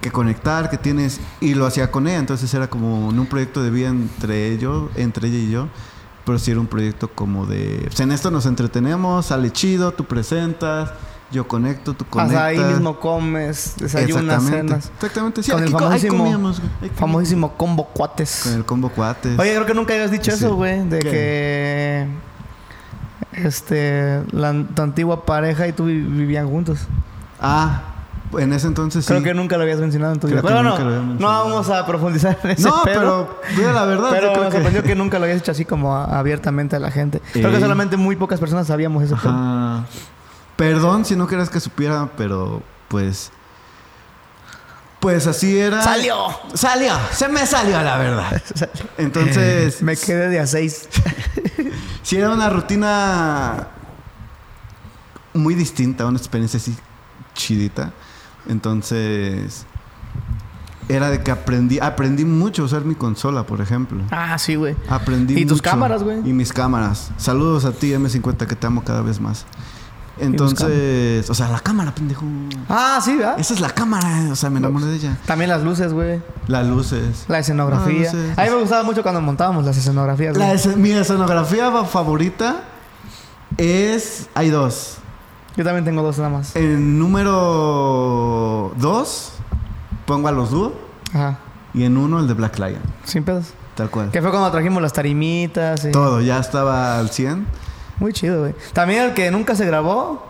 que 0.00 0.10
conectar, 0.10 0.70
que 0.70 0.78
tienes... 0.78 1.20
Y 1.40 1.54
lo 1.54 1.66
hacía 1.66 1.90
con 1.90 2.06
ella, 2.06 2.18
entonces 2.18 2.52
era 2.52 2.68
como 2.68 3.08
un 3.08 3.26
proyecto 3.26 3.62
de 3.62 3.70
vida 3.70 3.88
entre 3.88 4.52
ellos, 4.52 4.90
entre 4.96 5.28
ella 5.28 5.38
y 5.38 5.50
yo, 5.50 5.68
pero 6.24 6.38
sí 6.38 6.50
era 6.50 6.60
un 6.60 6.66
proyecto 6.66 7.08
como 7.08 7.46
de... 7.46 7.82
Pues 7.86 8.00
en 8.00 8.12
esto 8.12 8.30
nos 8.30 8.46
entretenemos, 8.46 9.26
sale 9.26 9.50
chido, 9.52 9.92
tú 9.92 10.04
presentas, 10.04 10.90
yo 11.32 11.48
conecto, 11.48 11.94
tú 11.94 12.04
conectas. 12.04 12.36
Hasta 12.36 12.46
ahí 12.46 12.58
mismo 12.72 13.00
comes, 13.00 13.74
desayunas, 13.78 14.36
Exactamente, 14.44 14.68
cenas. 14.68 14.90
exactamente, 14.94 15.42
sí, 15.42 15.50
Con 15.50 15.60
el 15.62 15.68
aquí 15.68 15.72
co- 15.72 15.78
ahí 15.78 15.98
famosísimo- 16.00 16.18
comíamos, 16.18 16.60
güey. 16.80 16.90
Famosísimo 16.94 17.52
combo 17.56 17.86
cuates. 17.88 18.40
Con 18.44 18.52
el 18.54 18.64
combo 18.64 18.88
cuates. 18.90 19.38
Oye, 19.38 19.52
creo 19.54 19.66
que 19.66 19.74
nunca 19.74 19.94
habías 19.94 20.10
dicho 20.10 20.30
Sí. 20.30 20.36
eso, 20.36 20.54
güey. 20.56 20.86
De 20.88 20.98
¿Qué? 20.98 21.10
que... 21.10 22.06
Este... 23.32 24.22
La, 24.32 24.52
tu 24.74 24.82
antigua 24.82 25.24
pareja 25.24 25.66
y 25.66 25.72
tú 25.72 25.86
vi- 25.86 26.00
vivían 26.02 26.48
juntos. 26.48 26.80
Ah, 27.40 27.91
En 28.38 28.52
ese 28.52 28.66
entonces 28.66 29.04
sí. 29.04 29.08
Creo 29.08 29.22
que 29.22 29.34
nunca 29.34 29.56
lo 29.56 29.62
habías 29.62 29.78
mencionado 29.80 30.14
en 30.14 30.20
tu 30.20 30.26
vida. 30.26 30.40
Creo 30.40 30.48
que 30.48 30.56
Pero 30.58 30.68
nunca 30.70 30.82
lo 30.84 30.88
había 30.88 30.98
no, 31.00 31.02
no 31.04 31.08
mencionado. 31.12 31.44
vamos 31.50 31.68
a 31.70 31.86
profundizar 31.86 32.38
en 32.44 32.50
ese 32.50 32.62
No, 32.62 32.82
pedo. 32.82 33.00
pero 33.00 33.40
digo 33.56 33.72
la 33.72 33.84
verdad. 33.84 34.08
Pero 34.10 34.26
yo 34.28 34.32
creo 34.32 34.44
me 34.44 34.48
que- 34.50 34.56
sorprendió 34.56 34.82
que 34.82 34.94
nunca 34.94 35.18
lo 35.18 35.24
habías 35.24 35.38
hecho 35.40 35.52
así 35.52 35.64
como 35.64 35.94
a- 35.96 36.18
abiertamente 36.18 36.76
a 36.76 36.78
la 36.80 36.90
gente. 36.90 37.20
Creo 37.32 37.50
que 37.50 37.56
Ey. 37.56 37.62
solamente 37.62 37.96
muy 37.96 38.16
pocas 38.16 38.40
personas 38.40 38.66
sabíamos 38.66 39.02
eso. 39.04 39.14
Ajá. 39.16 39.84
Perdón 40.56 41.04
si 41.04 41.16
no 41.16 41.26
querías 41.26 41.50
que 41.50 41.60
supiera, 41.60 42.08
pero 42.16 42.62
pues. 42.88 43.30
Pues 45.00 45.26
así 45.26 45.58
era. 45.58 45.82
¡Salió! 45.82 46.14
Salió, 46.54 46.94
se 47.10 47.28
me 47.28 47.44
salió 47.44 47.82
la 47.82 47.98
verdad. 47.98 48.40
Entonces, 48.98 49.82
Me 49.82 49.96
quedé 49.96 50.28
de 50.28 50.38
a 50.38 50.46
seis. 50.46 50.88
sí 52.04 52.16
era 52.16 52.30
una 52.30 52.48
rutina 52.48 53.66
muy 55.34 55.54
distinta, 55.54 56.06
una 56.06 56.18
experiencia 56.18 56.58
así 56.58 56.76
chidita. 57.34 57.92
Entonces, 58.48 59.66
era 60.88 61.10
de 61.10 61.22
que 61.22 61.30
aprendí, 61.30 61.78
aprendí 61.80 62.24
mucho 62.24 62.62
a 62.62 62.64
usar 62.66 62.84
mi 62.84 62.94
consola, 62.94 63.44
por 63.46 63.60
ejemplo. 63.60 64.02
Ah, 64.10 64.36
sí, 64.38 64.56
güey. 64.56 64.76
Aprendí 64.88 65.38
¿Y 65.38 65.46
tus 65.46 65.62
cámaras, 65.62 66.02
güey? 66.02 66.18
Y 66.28 66.32
mis 66.32 66.52
cámaras. 66.52 67.10
Saludos 67.16 67.64
a 67.64 67.72
ti, 67.72 67.92
M50, 67.92 68.46
que 68.46 68.56
te 68.56 68.66
amo 68.66 68.82
cada 68.84 69.02
vez 69.02 69.20
más. 69.20 69.46
Entonces, 70.18 71.28
o 71.30 71.34
sea, 71.34 71.48
la 71.48 71.60
cámara, 71.60 71.94
pendejo. 71.94 72.24
Ah, 72.68 73.00
sí, 73.02 73.16
¿verdad? 73.16 73.40
Esa 73.40 73.54
es 73.54 73.60
la 73.60 73.70
cámara, 73.70 74.28
o 74.30 74.36
sea, 74.36 74.50
me 74.50 74.58
enamoré 74.58 74.84
de 74.86 74.96
ella. 74.96 75.16
También 75.26 75.48
las 75.50 75.62
luces, 75.62 75.92
güey. 75.92 76.20
Las 76.48 76.66
luces. 76.66 77.24
La 77.28 77.38
escenografía. 77.38 78.10
Ah, 78.10 78.12
luces. 78.14 78.38
A 78.38 78.42
mí 78.44 78.50
me 78.50 78.56
gustaba 78.56 78.82
mucho 78.82 79.02
cuando 79.02 79.20
montábamos 79.22 79.64
las 79.64 79.76
escenografías. 79.78 80.36
La 80.36 80.46
güey. 80.48 80.56
escen- 80.58 80.76
mi 80.76 80.90
escenografía 80.90 81.70
fa- 81.72 81.84
favorita 81.86 82.62
es. 83.56 84.28
Hay 84.34 84.50
dos. 84.50 84.98
Yo 85.56 85.64
también 85.64 85.84
tengo 85.84 86.02
dos 86.02 86.16
nada 86.18 86.30
más. 86.30 86.56
En 86.56 86.98
número 86.98 88.72
dos, 88.76 89.32
pongo 90.06 90.28
a 90.28 90.32
los 90.32 90.50
dúos. 90.50 90.72
Ajá. 91.12 91.38
Y 91.74 91.84
en 91.84 91.96
uno, 91.96 92.20
el 92.20 92.28
de 92.28 92.34
Black 92.34 92.58
Lion. 92.58 92.80
Sin 93.04 93.24
pedos. 93.24 93.52
Tal 93.74 93.88
cual. 93.90 94.10
Que 94.10 94.20
fue 94.20 94.30
cuando 94.30 94.50
trajimos 94.50 94.82
las 94.82 94.92
tarimitas. 94.92 95.84
y- 95.86 95.90
Todo, 95.92 96.20
ya 96.20 96.38
estaba 96.38 96.98
al 96.98 97.10
100. 97.10 97.46
Muy 97.98 98.12
chido, 98.12 98.40
güey. 98.40 98.54
También 98.72 99.02
el 99.04 99.14
que 99.14 99.30
nunca 99.30 99.54
se 99.54 99.64
grabó 99.66 100.26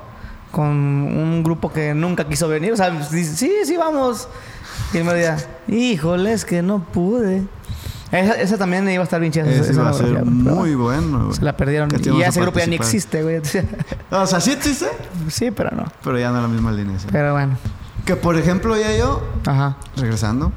con 0.50 0.66
un 0.68 1.42
grupo 1.42 1.72
que 1.72 1.94
nunca 1.94 2.24
quiso 2.28 2.46
venir. 2.48 2.72
O 2.72 2.76
sea, 2.76 3.02
sí, 3.04 3.24
sí, 3.64 3.76
vamos. 3.76 4.28
Y 4.92 4.98
me 4.98 5.14
decía, 5.14 5.36
híjole, 5.68 6.32
es 6.32 6.44
que 6.44 6.62
no 6.62 6.80
pude. 6.84 7.42
Esa, 8.12 8.34
esa 8.34 8.58
también 8.58 8.88
iba 8.90 9.00
a 9.00 9.04
estar 9.04 9.18
bien 9.20 9.32
chida. 9.32 9.44
esa- 9.44 9.62
Ese 9.62 9.70
esa 9.72 9.80
iba 9.80 9.90
a 9.90 9.92
ser 9.94 10.24
muy 10.24 10.74
bueno. 10.74 11.24
güey. 11.24 11.34
Se 11.36 11.42
la 11.42 11.56
perdieron. 11.56 11.88
Y 11.98 12.18
ya 12.20 12.28
ese 12.28 12.40
grupo 12.42 12.58
ya 12.58 12.66
ni 12.66 12.76
existe, 12.76 13.22
güey. 13.22 13.40
O 14.10 14.26
sea, 14.26 14.40
sí 14.40 14.52
existe, 14.52 14.86
sí, 15.28 15.50
pero 15.50 15.70
no. 15.74 15.84
pero 16.04 16.18
ya 16.18 16.30
no 16.30 16.36
es 16.36 16.42
la 16.42 16.48
misma 16.48 16.70
línea. 16.72 16.98
¿sí? 16.98 17.06
Pero 17.10 17.32
bueno. 17.32 17.56
Que 18.04 18.14
por 18.16 18.36
ejemplo, 18.36 18.76
ya 18.76 18.94
yo, 18.96 19.22
Ajá. 19.46 19.76
regresando, 19.96 20.52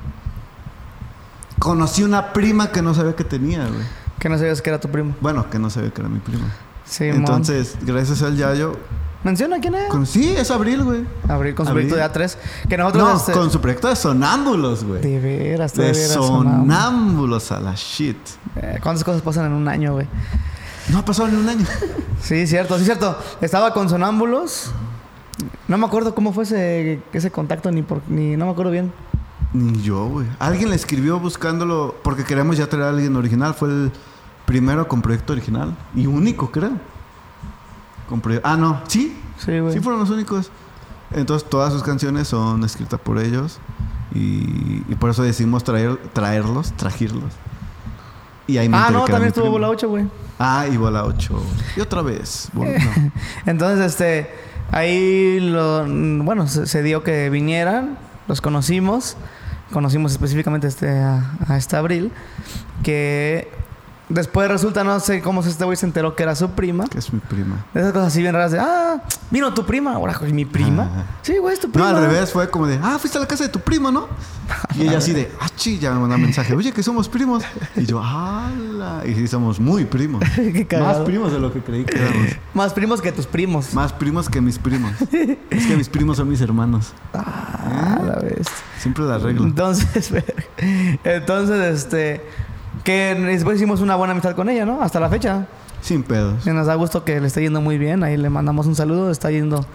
conocí 1.60 2.04
una 2.04 2.34
prima 2.34 2.72
que 2.72 2.82
no 2.82 2.94
sabía 2.94 3.15
que 3.15 3.24
tenía, 3.24 3.65
güey. 3.68 3.86
Que 4.20 4.30
no 4.30 4.38
sabías 4.38 4.62
que 4.62 4.70
era 4.70 4.80
tu 4.80 4.89
primo. 4.89 5.15
Bueno, 5.22 5.50
que 5.50 5.60
no 5.60 5.70
sabía 5.70 5.91
que 5.91 6.02
era 6.02 6.10
mi 6.10 6.20
prima. 6.20 6.48
Sí, 6.86 7.06
Entonces, 7.06 7.78
gracias 7.82 8.22
al 8.22 8.36
Yayo, 8.38 8.78
Menciona 9.25 9.59
quién 9.59 9.73
es. 9.75 9.89
con... 9.89 10.05
sí, 10.05 10.33
es 10.38 10.51
Abril, 10.51 10.83
güey. 10.83 11.03
Abrir 11.27 11.55
con 11.55 11.65
su 11.65 11.71
Abril. 11.71 11.88
proyecto 11.89 12.19
de 12.19 12.25
A3. 12.27 12.38
Que 12.69 12.77
nosotros. 12.77 13.03
No, 13.09 13.17
este, 13.17 13.31
con 13.33 13.51
su 13.51 13.59
proyecto 13.59 13.88
de 13.89 13.95
sonámbulos, 13.95 14.83
güey. 14.85 15.01
De 15.01 15.19
veras, 15.19 15.73
de 15.73 15.85
De 15.85 15.91
veras. 15.93 16.11
sonámbulos 16.13 17.51
a 17.51 17.59
la 17.59 17.73
shit. 17.75 18.15
Eh, 18.55 18.79
¿Cuántas 18.81 19.03
cosas 19.03 19.21
pasan 19.23 19.47
en 19.47 19.53
un 19.53 19.67
año, 19.67 19.93
güey? 19.93 20.07
No 20.89 20.99
ha 20.99 21.05
pasado 21.05 21.27
ni 21.27 21.35
un 21.38 21.49
año. 21.49 21.65
Sí, 22.21 22.47
cierto, 22.47 22.79
sí, 22.79 22.85
cierto. 22.85 23.19
Estaba 23.41 23.71
con 23.73 23.88
Sonámbulos. 23.89 24.71
No 25.67 25.77
me 25.77 25.85
acuerdo 25.85 26.15
cómo 26.15 26.33
fue 26.33 26.43
ese, 26.43 26.99
ese 27.13 27.29
contacto, 27.29 27.69
ni 27.71 27.83
por, 27.83 28.01
ni 28.07 28.35
no 28.38 28.45
me 28.45 28.51
acuerdo 28.51 28.71
bien. 28.71 28.91
Ni 29.53 29.79
yo, 29.83 30.05
güey. 30.07 30.25
Alguien 30.39 30.69
le 30.69 30.75
escribió 30.75 31.19
buscándolo 31.19 31.95
porque 32.03 32.23
queríamos 32.23 32.57
ya 32.57 32.67
traer 32.67 32.85
a 32.85 32.89
alguien 32.89 33.15
original. 33.15 33.53
Fue 33.53 33.69
el 33.69 33.91
primero 34.45 34.88
con 34.88 35.01
proyecto 35.03 35.33
original. 35.33 35.75
Y 35.95 36.07
único, 36.07 36.51
creo. 36.51 36.71
Ah, 38.44 38.58
no. 38.58 38.82
Sí. 38.88 39.18
Sí, 39.38 39.60
güey. 39.60 39.74
Sí 39.74 39.80
fueron 39.80 40.00
los 40.00 40.10
únicos. 40.10 40.52
Entonces 41.12 41.50
todas 41.50 41.72
sus 41.72 41.84
canciones 41.84 42.28
son 42.28 42.63
escritas 42.63 43.00
por 43.00 43.20
ellos. 43.20 43.60
Y, 44.13 44.84
y 44.88 44.96
por 45.00 45.10
eso 45.10 45.24
decidimos 45.24 45.63
traer, 45.63 45.98
traerlos, 46.13 46.72
trajirlos. 46.74 47.34
Y 48.48 48.58
ahí 48.58 48.70
me 48.70 48.78
ah, 48.78 48.89
no, 48.91 49.06
también 49.06 49.30
estuvo. 49.30 49.50
Bola 49.50 49.70
8, 49.70 49.89
güey. 49.89 50.06
Ah, 50.38 50.68
y 50.72 50.78
Bola 50.78 51.06
8. 51.06 51.34
Y 51.78 51.82
otra 51.82 52.02
vez. 52.02 52.50
No. 52.54 52.63
Entonces, 53.46 53.86
este, 53.86 54.30
ahí 54.72 55.39
lo, 55.39 55.86
bueno, 56.24 56.48
se, 56.48 56.68
se 56.68 56.84
dio 56.84 57.04
que 57.04 57.30
vinieran, 57.30 57.98
los 58.28 58.41
conocimos, 58.41 59.18
conocimos 59.72 60.12
específicamente 60.12 60.68
este, 60.68 60.89
a, 61.00 61.38
a 61.48 61.58
este 61.58 61.76
Abril, 61.76 62.12
que 62.84 63.52
después 64.10 64.48
resulta, 64.50 64.84
no 64.84 65.00
sé 65.00 65.22
cómo 65.22 65.41
se- 65.44 65.50
este 65.50 65.63
güey 65.65 65.78
se 65.78 65.86
enteró 65.86 66.15
que 66.15 66.24
era 66.24 66.36
su 66.36 66.50
prima. 66.52 66.86
Que 66.88 67.00
es 67.00 67.12
mi 67.13 67.20
prima. 67.20 67.65
Esas 67.74 67.91
cosas 67.94 68.08
así 68.10 68.22
bien 68.22 68.34
raras 68.34 68.52
de, 68.52 68.60
ah, 68.60 69.02
vino 69.32 69.54
tu 69.54 69.65
prima. 69.65 69.94
Ahora, 69.94 70.20
mi 70.32 70.46
prima. 70.46 71.06
Sí, 71.22 71.38
güey, 71.38 71.54
es 71.54 71.60
tu 71.60 71.68
No, 71.68 71.74
prima. 71.74 71.89
al 71.89 71.98
revés, 72.02 72.32
fue 72.32 72.50
como 72.50 72.68
de, 72.68 72.80
ah, 72.82 72.98
fuiste 73.00 73.18
a 73.18 73.22
la 73.22 73.28
casa 73.28 73.44
de 73.44 73.50
tu 73.50 73.60
primo, 73.60 73.91
¿no? 73.91 74.08
Y 74.76 74.84
ella 74.84 74.98
así 75.00 75.12
de, 75.13 75.32
ah, 75.41 75.48
chi, 75.56 75.80
ya 75.80 75.91
me 75.94 76.00
mandó 76.00 76.15
un 76.15 76.22
mensaje, 76.22 76.54
oye, 76.56 76.72
que 76.72 76.84
somos 76.84 77.10
primos. 77.10 77.44
Y 77.76 77.86
yo, 77.86 78.02
¡hala! 78.04 79.02
Y 79.06 79.15
sí, 79.15 79.28
somos 79.28 79.60
muy 79.60 79.86
primos. 79.86 80.24
Qué. 80.36 80.78
Más 80.80 80.98
primos 81.00 81.32
de 81.32 81.39
lo 81.39 81.52
que 81.52 81.62
creí 81.62 81.84
que 81.86 81.98
éramos. 81.98 82.28
Más 82.54 82.74
primos 82.74 83.02
que 83.02 83.12
tus 83.12 83.26
primos. 83.26 83.74
Más 83.74 83.91
primos 83.94 84.30
que 84.30 84.39
mis 84.41 84.60
primos. 84.60 84.91
Es 85.50 85.65
que 85.65 85.76
mis 85.76 85.89
primos 85.89 86.18
son 86.18 86.30
mis 86.30 86.41
hermanos. 86.41 86.94
Ah, 87.13 88.00
la 88.06 88.15
vez. 88.20 88.48
Siempre 88.80 89.04
la 89.06 89.18
regla. 89.18 89.46
Entonces, 89.48 90.12
entonces, 91.04 91.84
este, 91.84 92.22
que 92.86 93.13
después 93.15 93.58
hicimos 93.58 93.82
una 93.82 93.95
buena 93.98 94.12
amistad 94.12 94.34
con 94.36 94.48
ella, 94.48 94.65
¿no? 94.65 94.82
Hasta 94.82 95.02
la 95.02 95.10
fecha. 95.10 95.48
Sin 95.82 96.04
pedos. 96.04 96.48
Y 96.48 96.52
nos 96.52 96.67
da 96.67 96.76
gusto 96.76 97.04
que 97.04 97.19
le 97.19 97.28
esté 97.28 97.41
yendo 97.41 97.60
muy 97.60 97.78
bien. 97.78 98.04
Ahí 98.04 98.15
le 98.15 98.30
mandamos 98.30 98.65
un 98.67 98.76
saludo. 98.76 99.12
Está 99.12 99.30
yendo, 99.32 99.65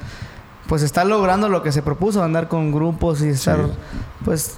pues 0.67 0.83
está 0.83 1.05
logrando 1.05 1.49
lo 1.51 1.63
que 1.63 1.71
se 1.73 1.83
propuso, 1.83 2.23
andar 2.25 2.49
con 2.49 2.73
grupos 2.73 3.21
y 3.23 3.29
estar, 3.29 3.59
Sí. 3.67 3.73
pues, 4.25 4.57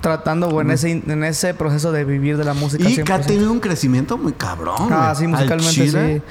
tratando 0.00 0.48
o 0.48 0.60
en 0.60 0.70
ese, 0.70 0.90
en 0.92 1.24
ese 1.24 1.54
proceso 1.54 1.90
de 1.92 2.04
vivir 2.04 2.36
de 2.36 2.44
la 2.44 2.54
música. 2.54 2.88
Y 2.88 2.94
que 3.02 3.12
ha 3.12 3.18
100%. 3.18 3.26
tenido 3.26 3.50
un 3.52 3.60
crecimiento 3.60 4.16
muy 4.18 4.32
cabrón. 4.32 4.76
Ah, 4.92 5.14
sí, 5.16 5.24
Al 5.24 5.30
musicalmente 5.30 5.70
chile, 5.72 6.22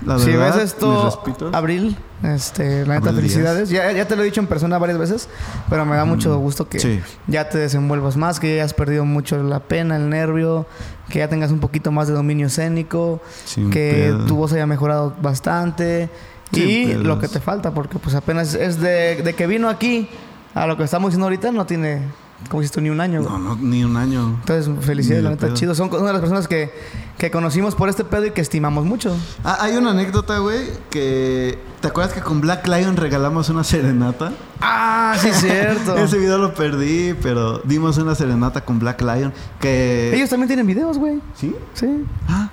sí. 0.00 0.06
La 0.06 0.18
si 0.18 0.30
verdad, 0.30 0.46
ves 0.46 0.54
mis 0.56 0.64
esto. 0.64 1.20
Abril, 1.52 1.96
este, 2.22 2.86
la 2.86 2.94
neta, 3.00 3.12
felicidades. 3.12 3.68
Ya, 3.70 3.90
ya 3.92 4.06
te 4.06 4.14
lo 4.16 4.22
he 4.22 4.24
dicho 4.26 4.40
en 4.40 4.46
persona 4.46 4.78
varias 4.78 4.98
veces, 4.98 5.28
pero 5.68 5.84
me 5.84 5.96
da 5.96 6.04
mucho 6.04 6.36
gusto 6.38 6.68
que 6.68 6.78
Sí. 6.78 7.00
ya 7.26 7.48
te 7.48 7.58
desenvuelvas 7.58 8.16
más, 8.16 8.38
que 8.40 8.48
ya 8.48 8.62
hayas 8.62 8.74
perdido 8.74 9.04
mucho 9.04 9.42
la 9.42 9.60
pena, 9.60 9.96
el 9.96 10.08
nervio, 10.08 10.66
que 11.08 11.18
ya 11.20 11.28
tengas 11.28 11.50
un 11.50 11.60
poquito 11.60 11.90
más 11.92 12.08
de 12.08 12.14
dominio 12.14 12.46
escénico, 12.46 13.20
Sin 13.44 13.70
que 13.70 14.12
pedo. 14.12 14.26
tu 14.26 14.36
voz 14.36 14.52
haya 14.52 14.66
mejorado 14.66 15.14
bastante 15.20 16.08
Sin 16.52 16.68
y 16.68 16.86
pedos. 16.86 17.04
lo 17.04 17.18
que 17.18 17.28
te 17.28 17.40
falta, 17.40 17.72
porque 17.72 17.98
pues 17.98 18.14
apenas 18.14 18.54
es 18.54 18.80
de, 18.80 19.22
de 19.22 19.34
que 19.34 19.46
vino 19.46 19.68
aquí 19.68 20.08
a 20.54 20.66
lo 20.66 20.76
que 20.76 20.84
estamos 20.84 21.08
diciendo 21.10 21.26
ahorita, 21.26 21.50
no 21.52 21.66
tiene, 21.66 22.02
como 22.48 22.60
dices 22.60 22.72
tú, 22.72 22.80
ni 22.80 22.90
un 22.90 23.00
año. 23.00 23.20
No, 23.20 23.38
no, 23.38 23.56
ni 23.56 23.84
un 23.84 23.96
año. 23.96 24.36
Entonces, 24.40 24.72
felicidades, 24.84 25.24
la 25.24 25.30
neta, 25.30 25.54
chido. 25.54 25.74
Son 25.74 25.88
una 25.92 26.06
de 26.06 26.12
las 26.12 26.20
personas 26.20 26.48
que, 26.48 26.72
que 27.18 27.30
conocimos 27.30 27.74
por 27.74 27.88
este 27.88 28.04
pedo 28.04 28.26
y 28.26 28.30
que 28.30 28.40
estimamos 28.40 28.84
mucho. 28.84 29.16
Ah, 29.44 29.58
hay 29.60 29.76
una 29.76 29.90
anécdota, 29.90 30.38
güey, 30.38 30.66
que... 30.90 31.58
¿Te 31.80 31.88
acuerdas 31.88 32.12
que 32.12 32.20
con 32.20 32.40
Black 32.40 32.66
Lion 32.68 32.96
regalamos 32.96 33.48
una 33.48 33.64
serenata? 33.64 34.32
Ah, 34.60 35.16
sí, 35.18 35.30
cierto. 35.32 35.96
Ese 35.98 36.18
video 36.18 36.38
lo 36.38 36.54
perdí, 36.54 37.14
pero 37.22 37.58
dimos 37.60 37.98
una 37.98 38.14
serenata 38.14 38.64
con 38.64 38.78
Black 38.78 39.02
Lion 39.02 39.32
que... 39.60 40.12
Ellos 40.14 40.30
también 40.30 40.48
tienen 40.48 40.66
videos, 40.66 40.98
güey. 40.98 41.20
¿Sí? 41.34 41.54
Sí. 41.74 42.04
Ah. 42.28 42.50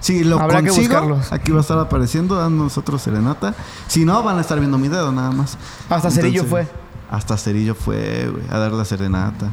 Si 0.00 0.24
lo 0.24 0.38
Habrá 0.38 0.62
que 0.62 0.68
consigo, 0.68 0.94
buscarlos. 0.94 1.32
aquí 1.32 1.50
va 1.50 1.58
a 1.58 1.60
estar 1.62 1.78
apareciendo, 1.78 2.36
dando 2.36 2.64
nosotros 2.64 3.02
serenata. 3.02 3.54
Si 3.88 4.04
no, 4.04 4.22
van 4.22 4.38
a 4.38 4.40
estar 4.40 4.58
viendo 4.58 4.78
mi 4.78 4.88
dedo 4.88 5.10
nada 5.10 5.30
más. 5.32 5.58
Hasta 5.88 6.10
Cerillo 6.10 6.44
fue. 6.44 6.66
Hasta 7.10 7.36
Cerillo 7.36 7.74
fue, 7.74 8.28
güey, 8.30 8.44
a 8.50 8.58
dar 8.58 8.72
la 8.72 8.84
serenata. 8.84 9.50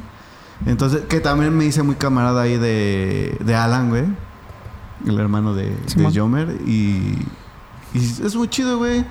Entonces, 0.66 1.04
que 1.08 1.20
también 1.20 1.56
me 1.58 1.66
hice 1.66 1.84
muy 1.84 1.96
camarada 1.96 2.42
ahí 2.42 2.58
de, 2.58 3.38
de 3.40 3.56
Alan, 3.56 3.90
güey. 3.90 4.06
El 5.06 5.20
hermano 5.20 5.54
de, 5.54 5.76
de 5.96 6.12
Jomer. 6.20 6.50
Y, 6.66 7.18
y 7.94 8.00
es 8.24 8.36
muy 8.36 8.48
chido, 8.48 8.78
güey. 8.78 9.06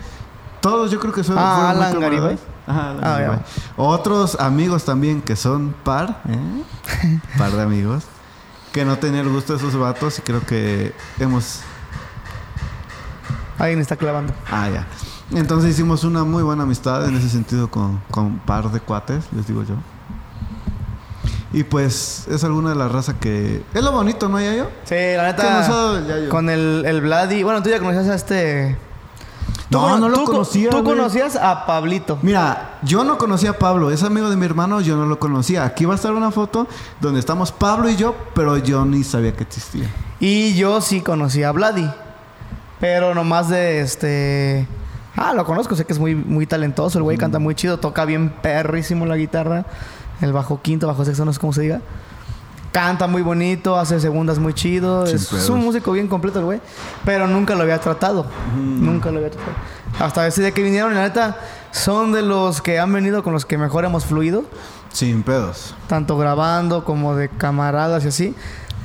Todos 0.60 0.90
yo 0.90 0.98
creo 0.98 1.12
que 1.12 1.22
son 1.22 1.36
Ah, 1.38 1.70
Alan. 1.70 2.00
Garibay. 2.00 2.38
Ajá, 2.66 2.90
Alan 2.92 3.02
Ah. 3.04 3.42
Otros 3.76 4.40
amigos 4.40 4.84
también 4.84 5.20
que 5.20 5.36
son 5.36 5.74
par, 5.84 6.22
¿eh? 6.28 7.20
par 7.38 7.52
de 7.52 7.62
amigos. 7.62 8.04
Que 8.72 8.84
no 8.84 8.96
tenían 8.98 9.26
el 9.26 9.32
gusto 9.32 9.52
de 9.52 9.58
esos 9.58 9.76
vatos 9.76 10.18
y 10.18 10.22
creo 10.22 10.44
que 10.44 10.94
hemos 11.20 11.60
Alguien 13.58 13.80
está 13.80 13.96
clavando. 13.96 14.32
Ah, 14.50 14.68
ya. 14.68 14.86
Entonces 15.34 15.70
hicimos 15.72 16.04
una 16.04 16.24
muy 16.24 16.42
buena 16.42 16.62
amistad 16.62 17.06
en 17.08 17.16
ese 17.16 17.28
sentido 17.28 17.68
con, 17.70 18.00
con 18.10 18.24
un 18.26 18.38
par 18.38 18.70
de 18.70 18.80
cuates, 18.80 19.24
les 19.34 19.46
digo 19.46 19.62
yo. 19.64 19.74
Y 21.52 21.62
pues 21.64 22.26
es 22.28 22.42
alguna 22.44 22.70
de 22.70 22.74
las 22.76 22.90
razas 22.90 23.14
que... 23.20 23.62
Es 23.74 23.82
lo 23.82 23.92
bonito, 23.92 24.28
¿no, 24.28 24.40
Yayo? 24.40 24.68
Sí, 24.84 24.94
la 25.16 25.34
¿Qué 25.36 25.42
nos 25.42 25.68
ha 25.68 26.00
neta. 26.00 26.06
Yayo? 26.08 26.28
Con 26.28 26.50
el, 26.50 26.82
el 26.86 27.00
Vladi. 27.00 27.42
Bueno, 27.44 27.62
tú 27.62 27.70
ya 27.70 27.78
conocías 27.78 28.08
a 28.08 28.14
este. 28.16 28.76
No, 29.70 29.80
cono- 29.82 29.98
no 29.98 30.08
lo 30.08 30.14
tú 30.18 30.24
co- 30.24 30.32
conocía, 30.32 30.70
Tú 30.70 30.82
güey. 30.82 30.96
conocías 30.96 31.36
a 31.36 31.64
Pablito. 31.66 32.18
Mira, 32.22 32.78
yo 32.82 33.04
no 33.04 33.18
conocía 33.18 33.50
a 33.50 33.58
Pablo, 33.58 33.90
es 33.90 34.02
amigo 34.02 34.30
de 34.30 34.36
mi 34.36 34.44
hermano, 34.46 34.80
yo 34.80 34.96
no 34.96 35.06
lo 35.06 35.18
conocía. 35.20 35.64
Aquí 35.64 35.84
va 35.84 35.92
a 35.94 35.96
estar 35.96 36.12
una 36.12 36.30
foto 36.32 36.66
donde 37.00 37.20
estamos 37.20 37.50
Pablo 37.52 37.88
y 37.88 37.96
yo, 37.96 38.14
pero 38.34 38.56
yo 38.58 38.84
ni 38.84 39.04
sabía 39.04 39.32
que 39.32 39.44
existía. 39.44 39.88
Y 40.20 40.54
yo 40.54 40.80
sí 40.80 41.00
conocí 41.02 41.42
a 41.44 41.52
Vladi. 41.52 41.88
Pero 42.80 43.14
nomás 43.14 43.48
de 43.48 43.80
este. 43.80 44.66
Ah, 45.16 45.32
lo 45.32 45.44
conozco, 45.44 45.76
sé 45.76 45.84
que 45.84 45.92
es 45.92 45.98
muy, 45.98 46.14
muy 46.14 46.46
talentoso. 46.46 46.98
El 46.98 47.04
güey 47.04 47.16
canta 47.16 47.38
muy 47.38 47.54
chido, 47.54 47.78
toca 47.78 48.04
bien 48.04 48.30
perrísimo 48.30 49.06
la 49.06 49.16
guitarra. 49.16 49.64
El 50.20 50.32
bajo 50.32 50.60
quinto, 50.60 50.86
bajo 50.86 51.04
sexto, 51.04 51.24
no 51.24 51.32
sé 51.32 51.40
cómo 51.40 51.52
se 51.52 51.62
diga. 51.62 51.80
Canta 52.72 53.06
muy 53.06 53.22
bonito, 53.22 53.76
hace 53.76 54.00
segundas 54.00 54.40
muy 54.40 54.52
chido. 54.52 55.04
Es, 55.06 55.48
un 55.48 55.60
músico 55.60 55.92
bien 55.92 56.08
completo 56.08 56.40
el 56.40 56.44
güey. 56.44 56.60
Pero 57.04 57.28
nunca 57.28 57.54
lo 57.54 57.62
había 57.62 57.80
tratado. 57.80 58.26
Nunca 58.56 59.12
lo 59.12 59.18
había 59.18 59.30
tratado. 59.30 59.52
Hasta 60.00 60.26
ese 60.26 60.40
día 60.40 60.50
que 60.50 60.62
vinieron, 60.62 60.92
la 60.92 61.02
neta, 61.02 61.38
son 61.70 62.10
de 62.10 62.22
los 62.22 62.60
que 62.60 62.80
han 62.80 62.92
venido 62.92 63.22
con 63.22 63.32
los 63.32 63.46
que 63.46 63.58
mejor 63.58 63.84
hemos 63.84 64.04
fluido. 64.04 64.44
Sin 64.92 65.22
pedos. 65.22 65.76
Tanto 65.86 66.18
grabando 66.18 66.84
como 66.84 67.14
de 67.14 67.28
camaradas 67.28 68.04
y 68.04 68.08
así. 68.08 68.34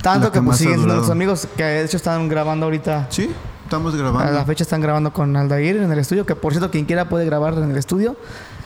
Tanto 0.04 0.28
La 0.28 0.32
que, 0.34 0.42
pues 0.42 0.58
siguen 0.58 0.76
siendo 0.76 0.94
nuestros 0.94 1.12
amigos 1.12 1.48
que 1.58 1.64
de 1.64 1.84
hecho 1.84 1.98
están 1.98 2.30
grabando 2.30 2.68
ahorita. 2.68 3.08
Sí, 3.10 3.32
estamos 3.70 3.94
A 3.94 3.98
la 3.98 4.04
grabando. 4.12 4.46
fecha 4.46 4.64
están 4.64 4.82
grabando 4.82 5.14
con 5.14 5.36
Aldair 5.36 5.78
en 5.78 5.92
el 5.92 6.00
estudio. 6.00 6.26
Que 6.26 6.36
por 6.36 6.52
cierto, 6.54 6.72
quien 6.72 6.86
quiera 6.86 7.08
puede 7.08 7.26
grabar 7.26 7.54
en 7.54 7.70
el 7.72 7.78
estudio. 7.78 8.18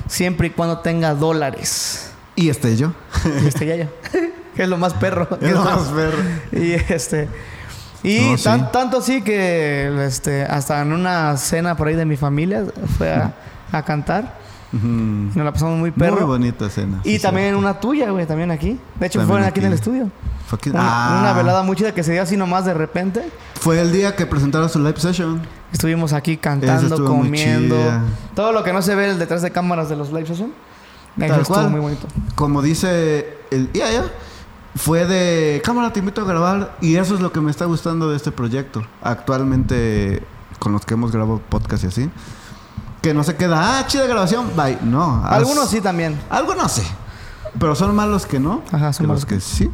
Siempre 0.07 0.47
y 0.47 0.49
cuando 0.51 0.79
tenga 0.79 1.13
dólares. 1.13 2.11
Y 2.35 2.49
este 2.49 2.75
yo. 2.77 2.93
Y 3.43 3.47
este 3.47 3.65
ya 3.65 3.75
yo. 3.75 3.85
que 4.55 4.63
es 4.63 4.69
lo 4.69 4.77
más 4.77 4.93
perro. 4.93 5.27
Es 5.41 5.51
lo 5.51 5.63
más 5.63 5.89
perro. 5.89 6.17
Y 6.51 6.71
este. 6.73 7.27
Y 8.01 8.19
No, 8.31 8.37
sí. 8.37 8.43
tan- 8.43 8.71
tanto 8.71 8.97
así 8.97 9.21
que 9.21 10.05
este, 10.05 10.43
hasta 10.43 10.81
en 10.81 10.91
una 10.93 11.37
cena 11.37 11.75
por 11.77 11.87
ahí 11.87 11.95
de 11.95 12.05
mi 12.05 12.17
familia 12.17 12.65
fue 12.97 13.11
a, 13.13 13.33
a 13.71 13.83
cantar. 13.83 14.37
Ujú. 14.73 14.87
Nos 14.87 15.35
la 15.45 15.51
pasamos 15.51 15.77
muy 15.79 15.91
perro. 15.91 16.15
Muy 16.15 16.23
bonita 16.25 16.69
cena. 16.69 16.99
y 17.03 17.17
sí, 17.17 17.21
también 17.21 17.47
cierto. 17.49 17.59
una 17.59 17.79
tuya, 17.79 18.09
güey, 18.11 18.25
también 18.25 18.49
aquí. 18.51 18.79
De 18.99 19.05
hecho, 19.07 19.21
fueron 19.25 19.45
aquí 19.45 19.59
en 19.59 19.67
el 19.67 19.73
aquí. 19.73 19.79
estudio. 19.79 20.09
Fue, 20.47 20.57
aquí- 20.57 20.69
Una, 20.71 20.79
Ah, 20.81 21.19
una 21.21 21.33
velada 21.33 21.63
muy 21.63 21.75
chida 21.75 21.93
que 21.93 22.03
se 22.03 22.11
dio 22.11 22.21
así 22.23 22.35
nomás 22.37 22.65
de 22.65 22.73
repente. 22.73 23.29
fue 23.59 23.79
el 23.79 23.91
día 23.91 24.15
que 24.15 24.25
presentaron 24.25 24.67
su 24.69 24.79
live 24.79 24.99
session. 24.99 25.41
Estuvimos 25.71 26.11
aquí 26.13 26.37
cantando, 26.37 27.05
comiendo. 27.05 27.75
Todo 28.35 28.51
lo 28.51 28.63
que 28.63 28.73
no 28.73 28.81
se 28.81 28.93
ve 28.95 29.13
detrás 29.15 29.41
de 29.41 29.51
cámaras 29.51 29.89
de 29.89 29.95
los 29.95 30.11
live 30.11 30.25
session. 30.27 30.51
Tal 31.19 31.29
estuvo 31.29 31.55
cual. 31.55 31.69
muy 31.69 31.79
bonito. 31.79 32.07
Como 32.35 32.61
dice 32.63 33.37
el 33.51 33.71
ya 33.73 33.91
ya 33.91 34.05
fue 34.75 35.05
de 35.05 35.61
cámara 35.63 35.93
te 35.93 35.99
invito 35.99 36.21
a 36.21 36.25
grabar 36.25 36.75
y 36.81 36.95
eso 36.95 37.13
es 37.13 37.21
lo 37.21 37.31
que 37.31 37.39
me 37.39 37.51
está 37.51 37.65
gustando 37.65 38.09
de 38.09 38.15
este 38.17 38.31
proyecto 38.31 38.83
actualmente 39.03 40.23
con 40.59 40.71
los 40.71 40.85
que 40.85 40.95
hemos 40.95 41.11
grabado 41.11 41.39
podcast 41.49 41.83
y 41.83 41.87
así 41.87 42.09
que 43.03 43.13
no 43.13 43.23
se 43.23 43.35
queda 43.35 43.77
ah 43.79 43.85
chida 43.85 44.07
grabación 44.07 44.49
bye 44.55 44.79
no 44.81 45.21
haz- 45.25 45.33
Algunos 45.37 45.69
sí 45.69 45.79
también. 45.81 46.19
algunos 46.31 46.71
sí 46.71 46.81
pero 47.59 47.75
son 47.75 47.95
más 47.95 48.07
los 48.07 48.25
que 48.25 48.39
no 48.39 48.63
Ajá, 48.71 48.91
son 48.93 49.03
que 49.03 49.07
más 49.09 49.15
los 49.17 49.25
que 49.27 49.39
sí 49.39 49.69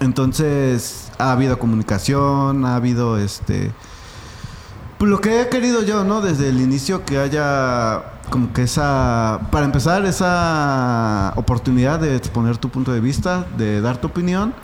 entonces 0.00 1.10
ha 1.18 1.32
habido 1.32 1.58
comunicación 1.58 2.64
ha 2.64 2.76
habido 2.76 3.18
este 3.18 3.72
pues 4.98 5.10
lo 5.10 5.20
que 5.20 5.40
he 5.40 5.48
querido 5.48 5.82
yo, 5.82 6.04
¿no? 6.04 6.20
Desde 6.20 6.48
el 6.48 6.60
inicio 6.60 7.04
que 7.04 7.18
haya 7.18 8.04
como 8.30 8.52
que 8.52 8.62
esa, 8.62 9.40
para 9.50 9.64
empezar, 9.66 10.04
esa 10.06 11.32
oportunidad 11.34 11.98
de 11.98 12.14
exponer 12.14 12.56
tu 12.56 12.68
punto 12.68 12.92
de 12.92 13.00
vista, 13.00 13.44
de 13.58 13.80
dar 13.80 13.96
tu 13.96 14.06
opinión 14.06 14.54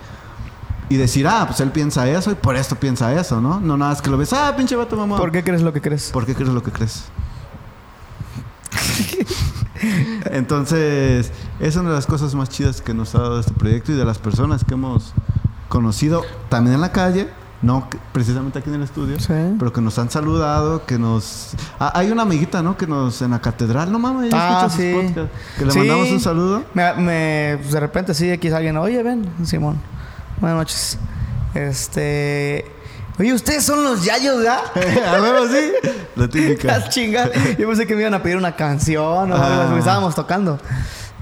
y 0.88 0.96
decir, 0.96 1.26
ah, 1.28 1.44
pues 1.46 1.60
él 1.60 1.70
piensa 1.70 2.08
eso 2.08 2.30
y 2.30 2.34
por 2.34 2.56
esto 2.56 2.76
piensa 2.76 3.12
eso, 3.18 3.40
¿no? 3.40 3.60
No 3.60 3.76
nada 3.76 3.92
más 3.92 4.02
que 4.02 4.10
lo 4.10 4.16
ves, 4.16 4.32
ah, 4.32 4.54
pinche 4.56 4.74
vato 4.76 4.96
mamá. 4.96 5.16
¿Por 5.16 5.30
qué 5.32 5.42
crees 5.44 5.62
lo 5.62 5.72
que 5.72 5.80
crees? 5.80 6.10
¿Por 6.10 6.24
qué 6.26 6.34
crees 6.34 6.50
lo 6.50 6.62
que 6.62 6.70
crees? 6.72 7.04
Entonces, 10.30 11.30
es 11.60 11.76
una 11.76 11.90
de 11.90 11.94
las 11.94 12.06
cosas 12.06 12.34
más 12.34 12.48
chidas 12.48 12.80
que 12.80 12.94
nos 12.94 13.14
ha 13.14 13.20
dado 13.20 13.38
este 13.40 13.52
proyecto 13.52 13.92
y 13.92 13.96
de 13.96 14.04
las 14.04 14.18
personas 14.18 14.64
que 14.64 14.74
hemos 14.74 15.12
conocido 15.68 16.22
también 16.48 16.74
en 16.74 16.80
la 16.80 16.90
calle, 16.92 17.28
no 17.62 17.88
precisamente 18.12 18.58
aquí 18.58 18.68
en 18.70 18.76
el 18.76 18.82
estudio, 18.82 19.18
Sí. 19.20 19.32
pero 19.58 19.72
que 19.72 19.80
nos 19.80 19.98
han 19.98 20.10
saludado, 20.10 20.84
que 20.86 20.98
nos... 20.98 21.50
Ah, 21.78 21.92
hay 21.94 22.10
una 22.10 22.22
amiguita, 22.22 22.62
¿no? 22.62 22.76
Que 22.76 22.86
nos 22.86 23.20
en 23.22 23.30
la 23.32 23.40
catedral, 23.40 23.90
no 23.92 23.98
mames, 23.98 24.32
Ah, 24.34 24.68
sí. 24.70 24.92
que 25.58 25.64
le 25.64 25.70
Sí. 25.72 25.78
mandamos 25.78 26.10
un 26.10 26.20
saludo. 26.20 26.64
Me, 26.74 26.94
me- 26.94 27.56
pues 27.60 27.72
de 27.72 27.80
repente 27.80 28.14
sí, 28.14 28.30
aquí 28.30 28.48
alguien, 28.48 28.76
oye, 28.76 29.02
ven, 29.02 29.28
Simón. 29.44 29.78
Buenas 30.40 30.58
noches. 30.58 30.98
Este. 31.54 32.64
Oye, 33.18 33.32
ustedes 33.32 33.64
son 33.64 33.82
los 33.82 34.04
yayos, 34.04 34.38
¿verdad? 34.38 34.60
A 35.16 35.20
huevo, 35.20 35.46
sí. 35.48 35.72
La 36.14 36.28
típica. 36.30 36.68
Las 36.78 36.90
chingas. 36.90 37.30
Yo 37.58 37.66
pensé 37.66 37.86
que 37.86 37.94
me 37.94 38.02
iban 38.02 38.14
a 38.14 38.22
pedir 38.22 38.36
una 38.36 38.54
canción 38.54 39.02
o 39.32 39.34
algo 39.34 39.36
Ah. 39.36 39.62
porque 39.66 39.78
estábamos 39.80 40.14
tocando. 40.14 40.58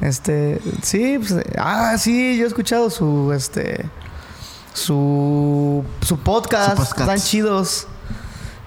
Este, 0.02 0.60
sí, 0.82 1.18
pues, 1.18 1.34
ah, 1.58 1.96
sí, 1.98 2.36
yo 2.36 2.44
he 2.44 2.48
escuchado 2.48 2.90
su, 2.90 3.32
este, 3.32 3.86
su, 4.74 5.82
su 6.02 6.18
podcast, 6.18 6.70
Su 6.72 6.76
podcast. 6.76 7.00
están 7.00 7.18
chidos. 7.18 7.86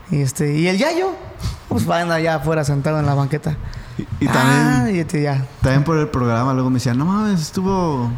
Y 0.09 0.21
este, 0.21 0.57
y 0.57 0.67
el 0.67 0.79
yayo, 0.79 1.11
pues 1.67 1.85
van 1.85 2.11
allá 2.11 2.35
afuera 2.35 2.63
sentado 2.63 2.99
en 2.99 3.05
la 3.05 3.13
banqueta. 3.13 3.55
Y, 3.99 4.25
y 4.25 4.27
también... 4.27 4.59
Ah, 4.59 4.89
y 4.91 4.97
este, 4.99 5.21
ya. 5.21 5.45
También 5.61 5.83
por 5.83 5.99
el 5.99 6.07
programa, 6.07 6.51
luego 6.55 6.71
me 6.71 6.75
decían, 6.77 6.97
no 6.97 7.05
mames, 7.05 7.39
estuvo 7.41 8.09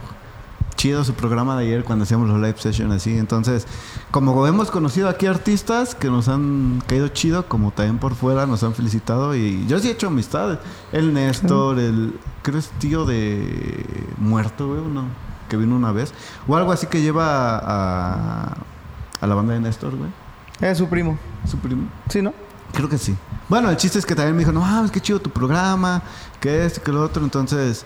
chido 0.82 1.04
su 1.04 1.14
programa 1.14 1.56
de 1.56 1.66
ayer 1.66 1.84
cuando 1.84 2.04
hacíamos 2.04 2.28
los 2.28 2.38
live 2.38 2.56
sessions 2.58 2.92
así. 2.92 3.16
Entonces, 3.16 3.68
como 4.10 4.48
hemos 4.48 4.72
conocido 4.72 5.10
aquí 5.10 5.28
artistas 5.28 5.94
que 5.94 6.10
nos 6.10 6.28
han 6.28 6.82
caído 6.88 7.08
chido, 7.10 7.48
como 7.48 7.70
también 7.70 8.00
por 8.00 8.16
fuera 8.16 8.48
nos 8.48 8.64
han 8.64 8.74
felicitado 8.74 9.36
y 9.36 9.64
yo 9.68 9.78
sí 9.78 9.90
he 9.90 9.92
hecho 9.92 10.08
amistades. 10.08 10.58
El 10.92 11.14
Néstor, 11.14 11.78
el 11.78 12.20
creo 12.42 12.58
es 12.58 12.72
tío 12.80 13.06
de 13.06 13.86
muerto, 14.18 14.70
güey, 14.70 14.80
uno 14.80 15.04
que 15.50 15.56
vino 15.56 15.76
una 15.76 15.92
vez. 15.92 16.16
O 16.48 16.56
algo 16.56 16.72
así 16.72 16.88
que 16.88 17.00
lleva 17.00 17.60
a, 17.60 18.58
a 19.22 19.28
la 19.28 19.36
banda 19.36 19.54
de 19.54 19.60
Néstor, 19.60 19.96
güey. 19.96 20.10
Es 20.62 20.80
su 20.80 20.88
primo. 20.88 21.16
Su 21.48 21.60
primo. 21.60 21.90
Sí, 22.10 22.24
¿no? 22.24 22.34
Creo 22.74 22.90
que 22.90 22.98
sí. 22.98 23.16
Bueno, 23.50 23.70
el 23.70 23.78
chiste 23.78 24.00
es 24.00 24.06
que 24.06 24.16
también 24.16 24.36
me 24.36 24.40
dijo, 24.40 24.52
no 24.52 24.62
mames, 24.62 24.90
qué 24.90 25.00
chido 25.00 25.22
tu 25.22 25.30
programa, 25.30 26.02
que 26.40 26.66
esto, 26.66 26.82
que 26.82 26.92
lo 26.92 27.04
otro. 27.04 27.24
Entonces, 27.24 27.86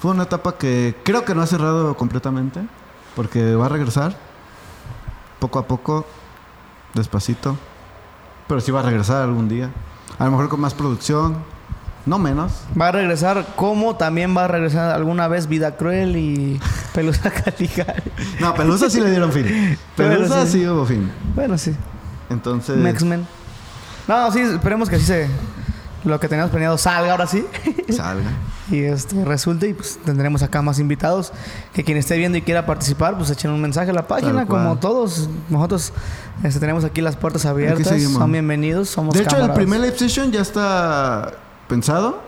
fue 0.00 0.12
una 0.12 0.22
etapa 0.22 0.56
que 0.56 0.96
creo 1.02 1.26
que 1.26 1.34
no 1.34 1.42
ha 1.42 1.46
cerrado 1.46 1.94
completamente, 1.94 2.60
porque 3.14 3.54
va 3.54 3.66
a 3.66 3.68
regresar 3.68 4.16
poco 5.38 5.58
a 5.58 5.66
poco, 5.66 6.06
despacito. 6.94 7.58
Pero 8.48 8.60
sí 8.62 8.72
va 8.72 8.80
a 8.80 8.82
regresar 8.82 9.22
algún 9.22 9.48
día. 9.48 9.70
A 10.18 10.24
lo 10.24 10.30
mejor 10.30 10.48
con 10.48 10.58
más 10.58 10.72
producción, 10.72 11.36
no 12.06 12.18
menos. 12.18 12.62
Va 12.80 12.88
a 12.88 12.92
regresar 12.92 13.46
como 13.56 13.96
también 13.96 14.34
va 14.34 14.46
a 14.46 14.48
regresar 14.48 14.90
alguna 14.94 15.28
vez 15.28 15.46
Vida 15.48 15.76
Cruel 15.76 16.16
y 16.16 16.58
Pelusa 16.94 17.30
Caligari. 17.30 18.10
No, 18.40 18.54
Pelusa 18.54 18.88
sí 18.88 19.02
le 19.02 19.10
dieron 19.10 19.30
fin. 19.30 19.78
Pelusa 19.96 20.46
sí. 20.46 20.60
sí 20.60 20.66
hubo 20.66 20.86
fin. 20.86 21.12
Bueno, 21.34 21.58
sí. 21.58 21.76
Entonces, 22.30 22.82
X-Men. 22.82 23.26
No, 24.08 24.32
sí, 24.32 24.40
esperemos 24.40 24.88
que 24.88 24.96
así 24.96 25.04
se... 25.04 25.28
Lo 26.04 26.18
que 26.18 26.26
teníamos 26.26 26.50
planeado 26.50 26.78
salga 26.78 27.12
ahora 27.12 27.26
sí. 27.26 27.44
salga. 27.90 28.30
Y 28.70 28.84
este 28.84 29.24
resulte 29.24 29.68
y 29.68 29.74
pues 29.74 29.98
tendremos 30.04 30.42
acá 30.42 30.62
más 30.62 30.78
invitados. 30.78 31.32
Que 31.72 31.84
quien 31.84 31.98
esté 31.98 32.16
viendo 32.16 32.38
y 32.38 32.42
quiera 32.42 32.66
participar, 32.66 33.16
pues 33.16 33.30
echen 33.30 33.50
un 33.50 33.60
mensaje 33.60 33.90
a 33.90 33.94
la 33.94 34.06
página. 34.06 34.46
Como 34.46 34.76
todos, 34.78 35.28
nosotros 35.48 35.92
este, 36.42 36.60
tenemos 36.60 36.84
aquí 36.84 37.00
las 37.00 37.16
puertas 37.16 37.46
abiertas. 37.46 38.00
Son 38.02 38.32
bienvenidos, 38.32 38.88
somos 38.88 39.14
De 39.14 39.20
hecho, 39.20 39.30
el 39.30 39.42
camaradas. 39.42 39.56
primer 39.56 39.80
live 39.80 39.98
session 39.98 40.32
ya 40.32 40.40
está 40.40 41.32
pensado. 41.68 42.20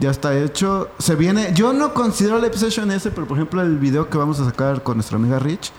Ya 0.00 0.10
está 0.10 0.36
hecho. 0.36 0.90
Se 0.98 1.14
viene. 1.14 1.52
Yo 1.54 1.72
no 1.72 1.94
considero 1.94 2.38
live 2.38 2.56
session 2.56 2.90
ese, 2.90 3.10
pero 3.10 3.26
por 3.26 3.36
ejemplo, 3.36 3.62
el 3.62 3.78
video 3.78 4.08
que 4.10 4.18
vamos 4.18 4.38
a 4.40 4.44
sacar 4.44 4.82
con 4.82 4.96
nuestra 4.96 5.16
amiga 5.16 5.38
Rich. 5.38 5.72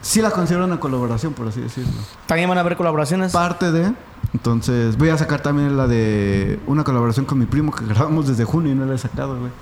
Sí 0.00 0.20
la 0.20 0.30
considero 0.30 0.64
una 0.64 0.80
colaboración, 0.80 1.32
por 1.32 1.46
así 1.48 1.60
decirlo. 1.60 1.92
También 2.26 2.48
van 2.48 2.58
a 2.58 2.62
haber 2.62 2.76
colaboraciones. 2.76 3.32
Parte 3.32 3.70
de. 3.70 3.92
Entonces, 4.34 4.96
voy 4.96 5.10
a 5.10 5.18
sacar 5.18 5.42
también 5.42 5.76
la 5.76 5.86
de 5.86 6.58
una 6.66 6.84
colaboración 6.84 7.26
con 7.26 7.38
mi 7.38 7.46
primo 7.46 7.72
que 7.72 7.84
grabamos 7.84 8.28
desde 8.28 8.44
junio 8.44 8.72
y 8.72 8.74
no 8.74 8.86
la 8.86 8.94
he 8.94 8.98
sacado, 8.98 9.38
güey. 9.38 9.52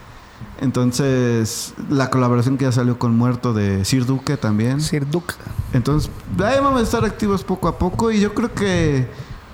Entonces, 0.61 1.74
la 1.88 2.11
colaboración 2.11 2.56
que 2.56 2.64
ya 2.64 2.72
salió 2.72 2.98
con 2.98 3.16
Muerto 3.16 3.52
de 3.52 3.85
Sir 3.85 4.06
Duque 4.06 4.37
también. 4.37 4.80
Sir 4.80 5.09
Duke. 5.09 5.35
Entonces, 5.72 6.11
ahí 6.38 6.59
vamos 6.61 6.80
a 6.80 6.85
estar 6.85 7.04
activos 7.04 7.44
poco 7.44 7.68
a 7.68 7.78
poco 7.78 8.11
y 8.11 8.20
yo 8.20 8.35
creo 8.35 8.52
que 8.52 9.09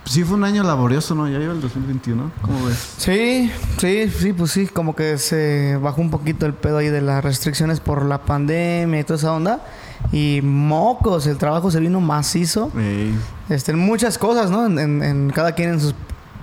sí 0.04 0.24
fue 0.24 0.36
un 0.36 0.44
año 0.44 0.62
laborioso, 0.62 1.14
¿no? 1.14 1.28
Ya 1.28 1.38
lleva 1.38 1.52
el 1.52 1.60
2021, 1.60 2.30
¿cómo 2.42 2.64
ves? 2.66 2.94
Sí, 2.98 3.50
sí, 3.78 4.08
sí, 4.08 4.32
pues 4.32 4.50
sí, 4.50 4.66
como 4.66 4.94
que 4.94 5.18
se 5.18 5.78
bajó 5.80 6.00
un 6.00 6.10
poquito 6.10 6.46
el 6.46 6.54
pedo 6.54 6.78
ahí 6.78 6.88
de 6.88 7.02
las 7.02 7.22
restricciones 7.22 7.80
por 7.80 8.04
la 8.04 8.22
pandemia 8.22 9.00
y 9.00 9.04
toda 9.04 9.18
esa 9.18 9.32
onda. 9.32 9.64
Y 10.12 10.40
mocos, 10.42 11.26
el 11.26 11.36
trabajo 11.36 11.70
se 11.70 11.80
vino 11.80 12.00
macizo. 12.00 12.70
Ey, 12.76 13.14
Este, 13.48 13.72
en 13.72 13.78
muchas 13.78 14.18
cosas, 14.18 14.50
¿no? 14.50 14.66
En, 14.66 14.78
en- 14.78 15.02
en 15.02 15.30
cada 15.30 15.52
quien 15.52 15.70
en 15.70 15.80
sus 15.80 15.94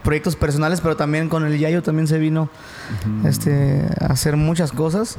proyectos 0.04 0.36
personales, 0.36 0.82
pero 0.82 0.96
también 0.98 1.30
con 1.30 1.46
el 1.46 1.58
Yayo 1.58 1.82
también 1.82 2.08
se 2.08 2.18
vino 2.20 2.50
este, 3.26 3.88
a 4.02 4.08
hacer 4.14 4.36
muchas 4.38 4.72
cosas. 4.72 5.16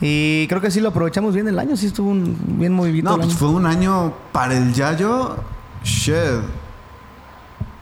Y 0.00 0.46
creo 0.48 0.60
que 0.60 0.70
sí 0.70 0.80
lo 0.80 0.88
aprovechamos 0.88 1.34
bien 1.34 1.46
el 1.46 1.58
año, 1.58 1.76
sí 1.76 1.86
estuvo 1.86 2.10
un- 2.10 2.36
bien 2.58 2.72
movidito 2.72 3.10
No, 3.10 3.16
pues 3.16 3.28
año. 3.28 3.36
fue 3.38 3.48
un 3.50 3.66
año 3.66 4.12
para 4.32 4.56
el 4.56 4.72
Yayo, 4.72 5.36
shit. 5.84 6.14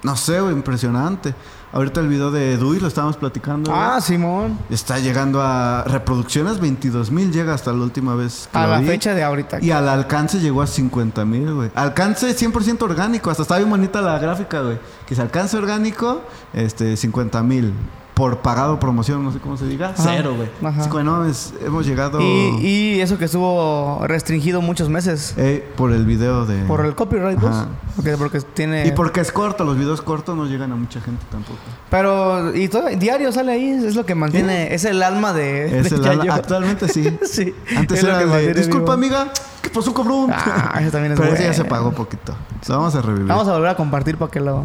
no 0.03 0.17
sé, 0.17 0.39
impresionante. 0.39 1.35
Ahorita 1.73 2.01
el 2.01 2.09
video 2.09 2.31
de 2.31 2.59
Dewey 2.59 2.81
lo 2.81 2.89
estábamos 2.89 3.17
platicando. 3.17 3.71
güey. 3.71 3.83
Ah, 3.83 3.99
Simón. 4.01 4.59
Está 4.69 4.99
llegando 4.99 5.41
a 5.41 5.85
reproducciones 5.85 6.61
22 6.61 7.11
mil, 7.11 7.33
llega 7.33 7.55
hasta 7.55 7.73
la 7.73 7.83
última 7.83 8.15
vez. 8.15 8.49
que 8.53 8.59
A 8.59 8.65
lo 8.67 8.73
la 8.73 8.79
vi. 8.81 8.87
fecha 8.87 9.15
de 9.15 9.23
ahorita. 9.23 9.59
Y 9.63 9.71
al 9.71 9.89
alcance 9.89 10.39
llegó 10.39 10.61
a 10.61 10.67
50 10.67 11.25
mil, 11.25 11.55
güey. 11.55 11.71
Alcance 11.75 12.37
100% 12.37 12.83
orgánico. 12.83 13.31
Hasta 13.31 13.43
está 13.43 13.57
bien 13.57 13.71
bonita 13.71 14.03
la 14.03 14.19
gráfica, 14.19 14.61
güey. 14.61 14.79
Que 15.07 15.15
se 15.15 15.23
alcance 15.23 15.57
orgánico, 15.57 16.21
este, 16.53 16.97
50 16.97 17.43
mil. 17.43 17.73
Por 18.15 18.39
pagado 18.41 18.79
promoción, 18.79 19.25
no 19.25 19.33
sé 19.33 19.39
cómo 19.39 19.57
se 19.57 19.65
diga. 19.67 19.95
Cero, 19.97 20.35
güey. 20.37 20.51
Ajá. 20.63 20.83
Es 20.83 20.89
que, 20.89 21.03
no, 21.03 21.25
es- 21.25 21.55
hemos 21.65 21.87
llegado 21.87 22.21
Y, 22.21 22.59
y 22.61 23.01
eso 23.01 23.17
que 23.17 23.25
estuvo 23.25 24.01
restringido 24.07 24.61
muchos 24.61 24.91
meses. 24.91 25.33
eh, 25.39 25.67
por 25.77 25.93
el 25.93 26.05
video 26.05 26.45
de... 26.45 26.63
Por 26.65 26.85
el 26.85 26.95
copyright, 26.95 27.39
pues. 27.41 27.55
Porque, 27.97 28.17
porque 28.19 28.41
tiene... 28.43 28.87
Y 28.87 28.93
porque 28.93 29.21
es 29.21 29.33
corto, 29.33 29.65
los 29.65 29.79
videos 29.79 30.03
cortos 30.03 30.37
no 30.37 30.45
llegan 30.45 30.73
a 30.73 30.77
mucha 30.77 31.01
gente 31.01 31.25
tampoco. 31.31 31.59
Pero, 31.91 32.55
y 32.55 32.69
todo, 32.69 32.87
diario 32.89 33.33
sale 33.33 33.53
ahí, 33.53 33.71
es 33.71 33.97
lo 33.97 34.05
que 34.05 34.15
mantiene, 34.15 34.75
es 34.75 34.85
el 34.85 35.03
alma 35.03 35.33
de, 35.33 35.79
Es 35.81 35.89
de 35.91 35.97
el- 35.97 36.03
Yayo. 36.03 36.33
actualmente 36.35 36.89
sí. 36.89 37.19
sí. 37.25 37.55
Antes 37.75 37.99
es 37.99 38.05
lo 38.05 38.11
era 38.11 38.19
que 38.19 38.27
de, 38.27 38.55
disculpa 38.55 38.79
vivo". 38.81 38.93
amiga, 38.93 39.33
¿qué 39.63 39.71
pasó 39.71 39.95
cabrón? 39.95 40.31
Ah, 40.33 40.77
ese 40.83 40.91
también 40.91 41.13
es 41.15 41.19
Pero 41.19 41.33
ese 41.33 41.45
ya 41.45 41.49
bueno. 41.49 41.65
se 41.65 41.69
pagó 41.69 41.93
poquito. 41.93 42.35
Lo 42.69 42.77
vamos 42.77 42.95
a 42.95 43.01
revivir. 43.01 43.27
Vamos 43.29 43.49
a 43.49 43.53
volver 43.55 43.71
a 43.71 43.77
compartir 43.77 44.19
para 44.19 44.31
que 44.31 44.41
lo... 44.41 44.63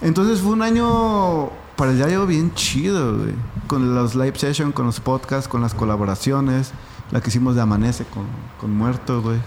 Entonces 0.00 0.40
fue 0.40 0.52
un 0.52 0.62
año 0.62 1.50
para 1.78 1.92
el 1.92 1.98
Yayo 1.98 2.26
bien 2.26 2.52
chido, 2.54 3.16
güey. 3.16 3.34
Con 3.68 3.94
los 3.94 4.16
live 4.16 4.36
sessions, 4.36 4.74
con 4.74 4.86
los 4.86 4.98
podcasts, 4.98 5.46
con 5.46 5.62
las 5.62 5.74
colaboraciones. 5.74 6.72
La 7.12 7.20
que 7.20 7.28
hicimos 7.28 7.54
de 7.54 7.62
Amanece 7.62 8.04
con, 8.04 8.26
con 8.60 8.76
Muerto, 8.76 9.22
güey. 9.22 9.38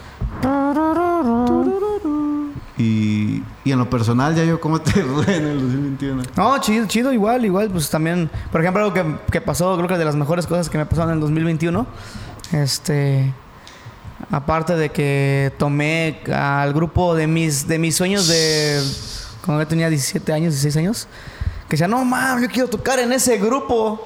Y, 2.78 3.44
y 3.66 3.72
en 3.72 3.78
lo 3.78 3.90
personal, 3.90 4.34
Yayo, 4.34 4.62
¿cómo 4.62 4.80
te 4.80 4.92
fue 5.04 5.36
en 5.36 5.46
el 5.46 5.60
2021? 5.60 6.24
No, 6.38 6.58
chido, 6.60 6.88
chido, 6.88 7.12
igual, 7.12 7.44
igual. 7.44 7.70
Pues 7.70 7.90
también, 7.90 8.30
por 8.50 8.62
ejemplo, 8.62 8.82
algo 8.82 8.94
que, 8.94 9.04
que 9.30 9.42
pasó, 9.42 9.76
creo 9.76 9.90
que 9.90 9.98
de 9.98 10.06
las 10.06 10.16
mejores 10.16 10.48
cosas 10.48 10.70
que 10.70 10.78
me 10.78 10.86
pasaron 10.86 11.10
en 11.10 11.16
el 11.16 11.22
2021. 11.22 11.86
Este. 12.54 13.34
Aparte 14.32 14.76
de 14.78 14.90
que 14.90 15.52
tomé 15.58 16.22
al 16.34 16.72
grupo 16.72 17.14
de 17.14 17.28
mis, 17.28 17.68
de 17.68 17.78
mis 17.78 17.94
sueños 17.98 18.30
de. 18.30 18.82
Cuando 19.46 19.64
yo 19.64 19.68
tenía 19.68 19.90
17 19.90 20.32
años, 20.32 20.54
16 20.54 20.78
años. 20.78 21.08
Que 21.72 21.78
decía, 21.78 21.88
no 21.88 22.04
mames, 22.04 22.44
yo 22.44 22.50
quiero 22.54 22.68
tocar 22.70 23.00
en 23.00 23.14
ese 23.14 23.38
grupo. 23.38 24.06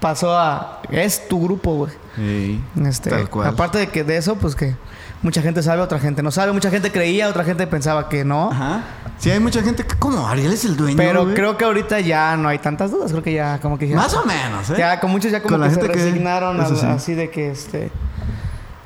Pasó 0.00 0.34
a. 0.34 0.80
Es 0.90 1.28
tu 1.28 1.44
grupo, 1.44 1.74
güey. 1.74 1.92
Ey, 2.16 2.64
Este, 2.86 3.10
tal 3.10 3.28
cual. 3.28 3.48
Aparte 3.48 3.76
de 3.76 3.88
que 3.90 4.04
de 4.04 4.16
eso, 4.16 4.36
pues 4.36 4.54
que 4.56 4.74
mucha 5.20 5.42
gente 5.42 5.62
sabe, 5.62 5.82
otra 5.82 5.98
gente 5.98 6.22
no 6.22 6.30
sabe. 6.30 6.50
Mucha 6.52 6.70
gente 6.70 6.90
creía, 6.90 7.28
otra 7.28 7.44
gente 7.44 7.66
pensaba 7.66 8.08
que 8.08 8.24
no. 8.24 8.50
Ajá. 8.50 8.84
Sí, 9.18 9.30
hay 9.30 9.38
mucha 9.38 9.62
gente 9.62 9.84
que, 9.84 9.96
como 9.98 10.26
Ariel 10.26 10.50
es 10.50 10.64
el 10.64 10.78
dueño. 10.78 10.96
Pero 10.96 11.24
güey? 11.24 11.34
creo 11.34 11.58
que 11.58 11.66
ahorita 11.66 12.00
ya 12.00 12.38
no 12.38 12.48
hay 12.48 12.58
tantas 12.58 12.90
dudas. 12.90 13.10
Creo 13.10 13.22
que 13.22 13.34
ya 13.34 13.60
como 13.60 13.76
que 13.78 13.86
Más 13.94 14.14
o 14.14 14.24
menos, 14.24 14.70
¿eh? 14.70 14.76
Ya 14.78 14.98
con 14.98 15.10
muchos 15.10 15.30
ya 15.30 15.42
como 15.42 15.50
Con 15.56 15.60
la 15.60 15.68
que 15.68 15.74
se 15.74 15.80
gente 15.82 15.94
que- 15.98 16.04
resignaron 16.06 16.58
a- 16.58 16.64
eso 16.64 16.76
sí. 16.76 16.86
así 16.86 17.12
de 17.14 17.28
que 17.30 17.50
este. 17.50 17.92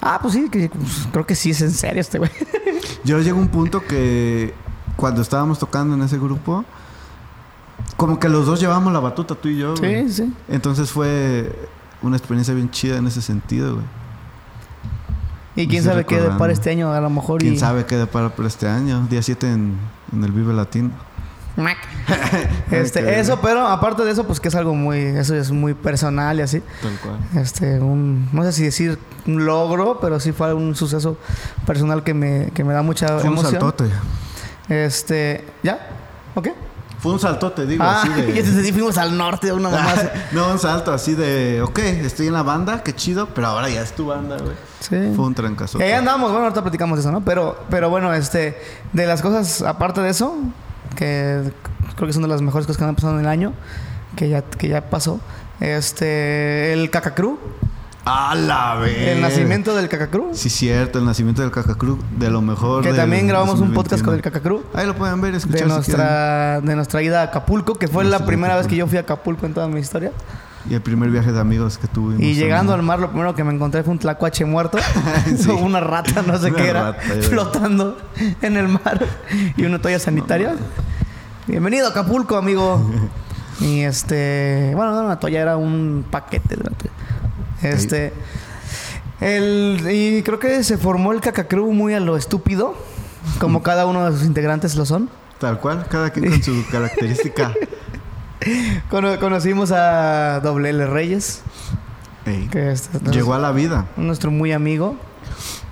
Ah, 0.01 0.18
pues 0.20 0.34
sí, 0.34 0.49
que, 0.51 0.68
pues, 0.68 1.07
creo 1.12 1.24
que 1.24 1.37
sí 1.37 1.51
es 1.53 1.61
en 1.62 1.70
serio 1.70 2.01
este 2.01 2.18
güey. 2.18 2.32
Yo 3.05 3.20
llego 3.20 3.39
a 3.39 3.41
un 3.43 3.49
punto 3.49 3.84
que 3.87 4.53
cuando 4.97 5.22
estábamos 5.22 5.61
tocando 5.61 5.95
en 5.95 6.03
ese 6.03 6.18
grupo, 6.18 6.64
como 7.97 8.19
que 8.19 8.29
los 8.29 8.47
dos 8.47 8.61
llevábamos 8.61 8.93
la 8.93 9.01
batuta, 9.01 9.35
tú 9.35 9.49
y 9.49 9.59
yo. 9.59 9.75
güey. 9.77 10.09
sí, 10.09 10.25
sí. 10.25 10.33
Entonces 10.49 10.91
fue 10.91 11.53
una 12.03 12.17
experiencia 12.17 12.55
bien 12.55 12.71
chida 12.71 12.99
en 12.99 13.07
ese 13.07 13.23
sentido, 13.23 13.75
güey. 13.75 13.87
Y 15.57 15.67
quién 15.69 15.83
sabe 15.83 16.05
qué 16.05 16.21
depara 16.21 16.53
este 16.53 16.71
año, 16.71 16.93
a 16.93 17.01
lo 17.01 17.09
mejor. 17.09 17.41
Quién 17.41 17.55
y... 17.55 17.59
sabe 17.59 17.87
qué 17.87 17.97
depara 17.97 18.29
por 18.29 18.45
este 18.45 18.69
año, 18.69 19.07
día 19.09 19.23
7 19.23 19.51
en, 19.51 19.79
en 20.13 20.25
el 20.25 20.33
Vive 20.33 20.53
Latino. 20.53 20.91
Este, 22.71 23.19
eso, 23.19 23.41
pero 23.41 23.67
aparte 23.67 24.05
de 24.05 24.11
eso, 24.11 24.25
pues 24.27 24.41
que 24.41 24.49
es 24.49 24.55
algo 24.55 24.75
muy. 24.75 24.99
Eso 24.99 25.35
es 25.35 25.51
muy 25.51 25.73
personal 25.75 26.39
y 26.39 26.43
así. 26.43 26.63
Tal 26.83 26.99
cual. 26.99 27.43
Este, 27.43 27.81
un. 27.81 28.29
No 28.33 28.43
sé 28.43 28.53
si 28.53 28.65
decir 28.65 28.99
un 29.27 29.47
logro, 29.47 29.99
pero 30.01 30.21
sí 30.21 30.33
fue 30.33 30.53
un 30.53 30.75
suceso 30.75 31.17
personal 31.67 32.03
que 32.03 32.13
me, 32.13 32.51
que 32.53 32.63
me 32.63 32.75
da 32.75 32.83
mucha 32.83 33.07
Fue 33.07 33.23
un 33.23 33.39
emoción. 33.39 33.53
saltote. 33.53 33.85
Este. 34.69 35.47
¿Ya? 35.63 35.79
¿Ok? 36.35 36.49
Fue 36.99 37.13
un 37.13 37.21
saltote, 37.21 37.67
digo, 37.67 37.85
Ah, 37.85 38.03
así 38.03 38.09
de... 38.11 38.31
y 38.35 38.39
entonces 38.39 38.73
fuimos 38.73 38.97
al 38.99 39.17
norte 39.17 39.49
de 39.49 39.53
una 39.53 39.69
mamá. 39.69 39.93
no, 40.33 40.51
un 40.51 40.59
salto 40.59 40.93
así 40.93 41.15
de, 41.15 41.63
ok, 41.63 41.79
estoy 41.79 42.29
en 42.29 42.33
la 42.33 42.43
banda, 42.43 42.83
qué 42.83 42.95
chido, 42.95 43.29
pero 43.35 43.49
ahora 43.49 43.69
ya 43.69 43.83
es 43.83 43.95
tu 43.95 44.07
banda, 44.07 44.37
güey. 44.39 44.57
Sí. 44.81 45.13
Fue 45.15 45.27
un 45.27 45.35
trancazo. 45.35 45.79
Y 45.79 45.83
ahí 45.83 45.93
andamos, 45.93 46.31
bueno, 46.31 46.45
ahorita 46.45 46.63
platicamos 46.63 46.99
de 46.99 47.01
eso, 47.01 47.13
¿no? 47.13 47.25
Pero, 47.25 47.59
pero 47.71 47.91
bueno, 47.91 48.15
este, 48.15 48.59
de 48.93 49.07
las 49.07 49.23
cosas, 49.23 49.63
aparte 49.63 50.01
de 50.01 50.11
eso, 50.11 50.37
que 50.97 51.53
creo 51.97 52.07
que 52.07 52.13
son 52.13 52.23
de 52.23 52.29
las 52.29 52.43
mejores 52.43 52.67
cosas 52.67 52.79
que 52.79 52.85
han 52.85 52.95
pasado 52.95 53.15
en 53.15 53.21
el 53.21 53.29
año, 53.29 53.53
que 54.17 54.29
ya, 54.29 54.43
que 54.43 54.69
ya 54.69 54.89
pasó, 54.89 55.21
este, 55.61 56.73
el 56.73 56.91
Cacacru, 56.91 57.39
¡A 58.09 58.37
la 58.37 58.77
vez! 58.77 58.97
el 59.09 59.21
nacimiento 59.21 59.75
del 59.75 59.89
Cacacru, 59.89 60.31
Sí, 60.33 60.49
cierto, 60.49 61.01
el 61.01 61.05
nacimiento 61.05 61.43
del 61.43 61.51
Cacacru, 61.51 61.99
de 62.17 62.31
lo 62.31 62.41
mejor. 62.41 62.83
que 62.83 62.89
del 62.91 62.97
también 62.97 63.27
grabamos 63.27 63.59
un 63.61 63.73
podcast 63.75 64.05
2021. 64.05 64.07
con 64.07 64.15
el 64.15 64.23
Cacacru. 64.23 64.65
Ahí 64.75 64.87
lo 64.87 64.95
pueden 64.95 65.21
ver, 65.21 65.35
escuchar 65.35 65.63
De 65.63 65.67
si 65.67 65.73
nuestra, 65.75 66.61
de 66.61 66.77
nuestra 66.77 67.03
ida 67.03 67.21
a 67.23 67.25
Acapulco, 67.25 67.75
que 67.75 67.89
fue 67.89 68.05
Nuestra 68.05 68.21
la 68.21 68.27
primera 68.27 68.57
vez 68.57 68.69
que 68.69 68.77
yo 68.77 68.87
fui 68.87 68.97
a 68.97 69.01
Acapulco 69.01 69.45
en 69.47 69.55
toda 69.55 69.67
mi 69.67 69.81
historia. 69.81 70.13
Y 70.71 70.75
el 70.75 70.83
primer 70.83 71.11
viaje 71.11 71.33
de 71.33 71.41
amigos 71.41 71.79
que 71.79 71.89
tuvimos. 71.89 72.23
Y 72.23 72.35
llegando 72.35 72.75
al 72.75 72.83
mar, 72.83 73.01
lo 73.01 73.09
primero 73.11 73.35
que 73.35 73.43
me 73.43 73.53
encontré 73.53 73.83
fue 73.83 73.93
un 73.93 73.99
tlacuache 73.99 74.45
muerto. 74.45 74.79
Sí. 75.37 75.51
una 75.61 75.81
rata, 75.81 76.23
no 76.23 76.39
sé 76.39 76.49
Una 76.51 76.57
qué 76.57 76.69
era. 76.69 76.83
rata, 76.93 77.03
flotando 77.29 77.99
en 78.41 78.57
el 78.57 78.69
mar. 78.69 79.05
Y 79.57 79.65
una 79.65 79.81
toalla 79.81 79.99
sanitaria. 79.99 80.55
Bienvenido 81.49 81.89
a 81.89 81.91
Acapulco, 81.91 82.37
amigo. 82.37 82.89
y 83.61 83.81
este... 83.81 84.71
Bueno, 84.77 84.93
no 84.93 84.99
era 84.99 85.07
una 85.07 85.19
toalla, 85.19 85.41
era 85.41 85.57
un 85.57 86.05
paquete. 86.09 86.55
de 86.57 86.63
la 86.65 86.71
toalla. 86.71 86.93
Este... 87.63 88.13
El, 89.21 89.81
y 89.91 90.23
creo 90.23 90.39
que 90.39 90.63
se 90.63 90.77
formó 90.77 91.13
el 91.13 91.21
Cacacru 91.23 91.73
muy 91.73 91.95
a 91.95 92.01
lo 92.01 92.17
estúpido. 92.17 92.75
Como 93.41 93.63
cada 93.63 93.87
uno 93.87 94.05
de 94.11 94.17
sus 94.17 94.27
integrantes 94.27 94.77
lo 94.77 94.85
son. 94.85 95.09
Tal 95.39 95.59
cual, 95.59 95.87
cada 95.89 96.11
quien 96.11 96.31
con 96.31 96.43
su 96.43 96.65
característica. 96.71 97.53
Cono- 98.91 99.19
conocimos 99.19 99.73
a 99.73 100.41
Doble 100.43 100.71
L 100.71 100.87
Reyes. 100.87 101.43
Ey, 102.27 102.49
Que 102.49 102.73
es 102.73 102.91
Llegó 103.11 103.35
a 103.35 103.39
la 103.39 103.53
vida. 103.53 103.87
nuestro 103.97 104.31
muy 104.31 104.53
amigo. 104.53 104.97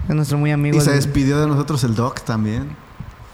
Es 0.08 0.14
nuestro 0.14 0.38
muy 0.38 0.50
amigo. 0.50 0.78
Y 0.78 0.80
se 0.80 0.92
despidió 0.92 1.40
de 1.40 1.46
nosotros 1.46 1.82
el 1.84 1.94
Doc 1.94 2.20
también. 2.22 2.76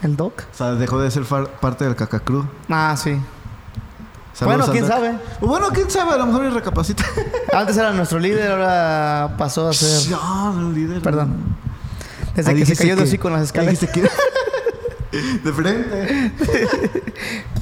¿El 0.02 0.16
Doc? 0.16 0.44
O 0.52 0.56
sea, 0.56 0.72
dejó 0.72 1.00
de 1.00 1.10
ser 1.10 1.24
parte 1.24 1.84
del 1.84 1.94
Cacacru. 1.96 2.46
Ah, 2.68 2.94
sí. 2.96 3.16
Saludos 4.32 4.68
Bueno, 4.68 4.72
quién 4.72 4.86
sabe. 4.86 5.14
O 5.40 5.46
Bueno, 5.46 5.68
quién 5.72 5.90
sabe, 5.90 6.12
a 6.12 6.16
lo 6.16 6.26
mejor 6.26 6.46
y 6.46 6.50
recapacita. 6.50 7.04
Antes 7.52 7.76
era 7.76 7.92
nuestro 7.92 8.18
líder, 8.18 8.50
ahora 8.52 9.34
pasó 9.36 9.68
a 9.68 9.72
ser. 9.72 10.10
No, 10.10 10.70
líder. 10.72 11.02
Perdón. 11.02 11.34
Desde 12.34 12.54
que 12.54 12.64
se 12.66 12.76
cayó 12.76 12.96
de 12.96 13.02
hocico 13.02 13.28
en 13.28 13.34
las 13.34 13.52
dijiste 13.52 13.88
que- 13.88 14.08
De 15.42 15.52
frente. 15.52 16.32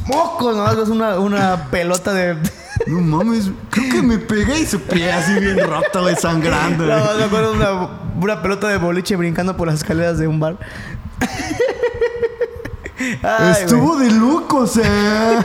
¡Mocos! 0.07 0.55
Nomás 0.55 0.77
ves 0.77 0.89
una, 0.91 1.19
una 1.19 1.71
pelota 1.71 2.13
de. 2.13 2.37
No 2.87 3.01
mames, 3.01 3.51
creo 3.71 3.91
que 3.91 4.03
me 4.03 4.19
pegué 4.19 4.61
y 4.61 4.67
su 4.67 4.81
pie 4.81 5.11
así 5.11 5.33
bien 5.41 5.59
roto, 5.59 6.03
güey, 6.03 6.15
sangrando. 6.17 6.85
güey. 6.85 6.97
No, 6.97 7.15
me 7.17 7.25
acuerdo 7.25 7.53
una, 7.55 7.73
una 8.21 8.43
pelota 8.43 8.69
de 8.69 8.77
boliche 8.77 9.17
brincando 9.17 9.57
por 9.57 9.67
las 9.67 9.77
escaleras 9.77 10.19
de 10.19 10.29
un 10.29 10.39
bar. 10.39 10.59
Ay, 13.23 13.63
Estuvo 13.63 13.97
de 13.97 14.11
locos, 14.11 14.77
eh. 14.77 15.39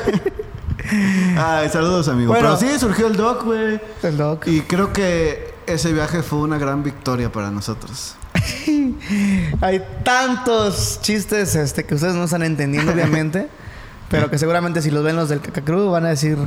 Ay, 1.38 1.70
saludos, 1.70 2.08
amigo. 2.08 2.32
Bueno. 2.34 2.56
Pero 2.60 2.72
sí, 2.74 2.80
surgió 2.80 3.08
el 3.08 3.16
Doc, 3.16 3.44
güey. 3.44 3.80
El 4.04 4.18
Doc. 4.18 4.48
Y 4.48 4.62
creo 4.62 4.92
que 4.94 5.54
ese 5.66 5.94
viaje 5.94 6.22
fue 6.24 6.40
una 6.40 6.58
gran 6.58 6.84
victoria 6.84 7.32
para 7.32 7.50
nosotros. 7.52 8.16
Hay 9.62 9.84
tantos 10.04 11.00
chistes 11.02 11.56
este, 11.56 11.84
que 11.86 11.96
ustedes 11.96 12.16
no 12.16 12.24
están 12.26 12.44
entendiendo, 12.44 12.92
obviamente. 12.92 13.48
pero 14.10 14.30
que 14.30 14.38
seguramente 14.38 14.82
si 14.82 14.92
los 14.92 15.04
ven 15.04 15.16
los 15.16 15.30
del 15.30 15.42
Cacacru 15.42 15.90
van 15.92 16.06
a 16.06 16.10
decir. 16.10 16.38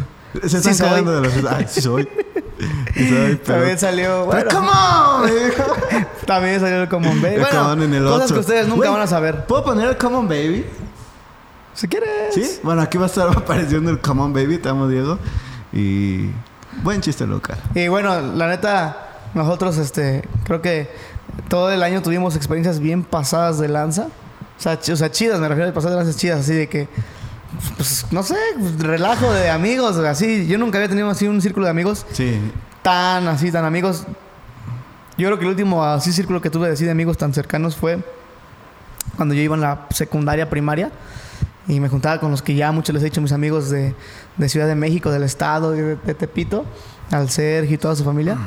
Se 0.45 0.59
están 0.59 0.63
"Sí 0.63 0.75
soy". 0.75 0.89
cagando 0.89 1.21
de 1.21 1.29
risa. 1.29 1.57
Ay, 1.57 1.67
sí 1.69 1.81
soy. 1.81 2.09
Sí 2.95 3.09
soy, 3.09 3.41
pero... 3.45 3.59
También 3.59 3.79
salió. 3.79 4.27
Bueno, 4.27 4.51
come 4.53 4.69
on, 4.69 5.29
hijo. 5.29 5.77
también 6.27 6.61
salió 6.61 6.83
el 6.83 6.89
Common 6.89 7.21
Baby. 7.23 7.39
Bueno, 7.41 7.73
en 7.85 7.95
el 7.95 8.05
cosas 8.05 8.25
ocho. 8.27 8.35
que 8.35 8.41
ustedes 8.41 8.67
nunca 8.69 8.77
Güey, 8.89 8.91
van 8.91 9.01
a 9.03 9.07
saber. 9.07 9.47
¿Puedo 9.47 9.65
poner 9.65 9.89
el 9.89 9.97
Common 9.97 10.29
Baby? 10.29 10.67
Si 11.77 11.87
quieres. 11.87 12.35
¿Sí? 12.35 12.59
Bueno, 12.65 12.83
aquí 12.83 12.99
va 12.99 13.05
a 13.05 13.07
estar 13.07 13.29
apareciendo 13.37 13.91
el 13.91 14.01
Common 14.01 14.33
Baby, 14.33 14.59
te 14.59 14.69
amo, 14.69 14.89
Diego. 14.89 15.19
Y... 15.73 16.31
Buen 16.83 17.01
chiste 17.01 17.27
local. 17.27 17.57
Y 17.75 17.89
bueno, 17.89 18.21
la 18.21 18.49
neta, 18.49 19.09
nosotros, 19.35 19.79
este, 19.79 20.23
creo 20.45 20.61
que 20.61 20.91
todo 21.49 21.71
el 21.71 21.83
año 21.83 22.03
tuvimos 22.03 22.37
experiencias 22.37 22.81
bien 22.81 23.03
pasadas 23.05 23.59
de 23.59 23.69
lanza. 23.69 24.09
O 24.59 24.61
sea, 24.61 24.79
ch- 24.81 24.93
o 24.93 24.97
sea 24.97 25.11
chidas, 25.11 25.39
me 25.41 25.49
refiero 25.49 25.71
a 25.71 25.73
pasadas 25.73 25.97
de 25.99 26.05
lanza 26.05 26.19
chidas, 26.19 26.41
así 26.41 26.53
de 26.55 26.69
que, 26.69 26.89
pues, 27.77 28.07
no 28.11 28.23
sé, 28.23 28.37
relajo 28.79 29.33
de 29.33 29.49
amigos, 29.49 29.97
así. 29.99 30.47
Yo 30.47 30.59
nunca 30.59 30.77
había 30.79 30.89
tenido 30.89 31.09
así 31.09 31.27
un 31.29 31.41
círculo 31.41 31.65
de 31.67 31.71
amigos 31.71 32.05
Sí. 32.13 32.39
tan 32.83 33.27
así, 33.29 33.51
tan 33.51 33.65
amigos. 33.65 34.05
Yo 35.17 35.29
creo 35.29 35.39
que 35.39 35.45
el 35.45 35.51
último 35.53 35.83
así 35.83 36.13
círculo 36.13 36.43
que 36.43 36.51
tuve 36.51 36.71
así 36.71 36.85
de 36.85 36.91
amigos 36.91 37.17
tan 37.17 37.33
cercanos 37.33 37.75
fue 37.75 37.99
cuando 39.17 39.35
yo 39.35 39.41
iba 39.41 39.55
en 39.55 39.63
la 39.63 39.87
secundaria 39.91 40.51
primaria. 40.51 40.91
Y 41.69 41.81
me 41.81 41.89
juntaba 41.89 42.21
con 42.21 42.31
los 42.31 42.43
que 42.43 42.55
ya 42.55 42.73
muchos 42.73 42.95
les 42.95 43.03
he 43.03 43.07
dicho, 43.07 43.21
mis 43.21 43.33
amigos 43.33 43.71
de, 43.71 43.95
de 44.37 44.49
Ciudad 44.49 44.67
de 44.67 44.75
México, 44.75 45.11
del 45.11 45.25
Estado 45.25 45.73
de, 45.73 45.97
de 45.97 46.15
Tepito, 46.15 46.65
al 47.11 47.29
Sergio 47.31 47.75
y 47.75 47.79
toda 47.79 47.97
su 47.97 48.05
familia. 48.05 48.39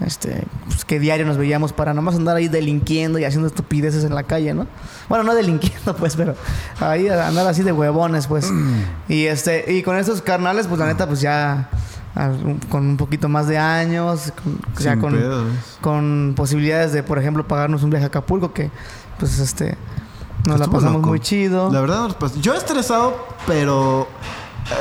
Este, 0.00 0.44
pues, 0.66 0.84
que 0.84 1.00
diario 1.00 1.26
nos 1.26 1.36
veíamos 1.38 1.72
para 1.72 1.92
nomás 1.92 2.14
andar 2.14 2.36
ahí 2.36 2.46
delinquiendo 2.46 3.18
y 3.18 3.24
haciendo 3.24 3.48
estupideces 3.48 4.04
en 4.04 4.14
la 4.14 4.22
calle, 4.22 4.54
¿no? 4.54 4.66
Bueno, 5.08 5.24
no 5.24 5.34
delinquiendo, 5.34 5.96
pues, 5.96 6.14
pero 6.14 6.36
ahí 6.80 7.08
andar 7.08 7.46
así 7.48 7.62
de 7.62 7.72
huevones, 7.72 8.26
pues. 8.26 8.52
y 9.08 9.24
este, 9.24 9.72
y 9.72 9.82
con 9.82 9.96
estos 9.96 10.22
carnales, 10.22 10.66
pues 10.68 10.78
la 10.78 10.86
neta, 10.86 11.06
pues 11.06 11.20
ya 11.20 11.68
con 12.68 12.86
un 12.86 12.96
poquito 12.96 13.28
más 13.28 13.46
de 13.46 13.58
años, 13.58 14.32
con, 14.42 14.58
ya 14.78 14.96
con, 14.98 15.16
con 15.80 16.32
posibilidades 16.36 16.92
de, 16.92 17.02
por 17.02 17.18
ejemplo, 17.18 17.46
pagarnos 17.46 17.82
un 17.82 17.90
viaje 17.90 18.04
a 18.04 18.08
Acapulco, 18.08 18.52
que 18.52 18.70
pues 19.18 19.38
este 19.38 19.76
nos 20.48 20.60
la 20.60 20.66
pasamos 20.66 20.96
loco. 20.96 21.08
muy 21.10 21.20
chido. 21.20 21.70
La 21.72 21.80
verdad, 21.80 22.16
pasó- 22.18 22.40
yo 22.40 22.54
estresado, 22.54 23.16
pero 23.46 24.08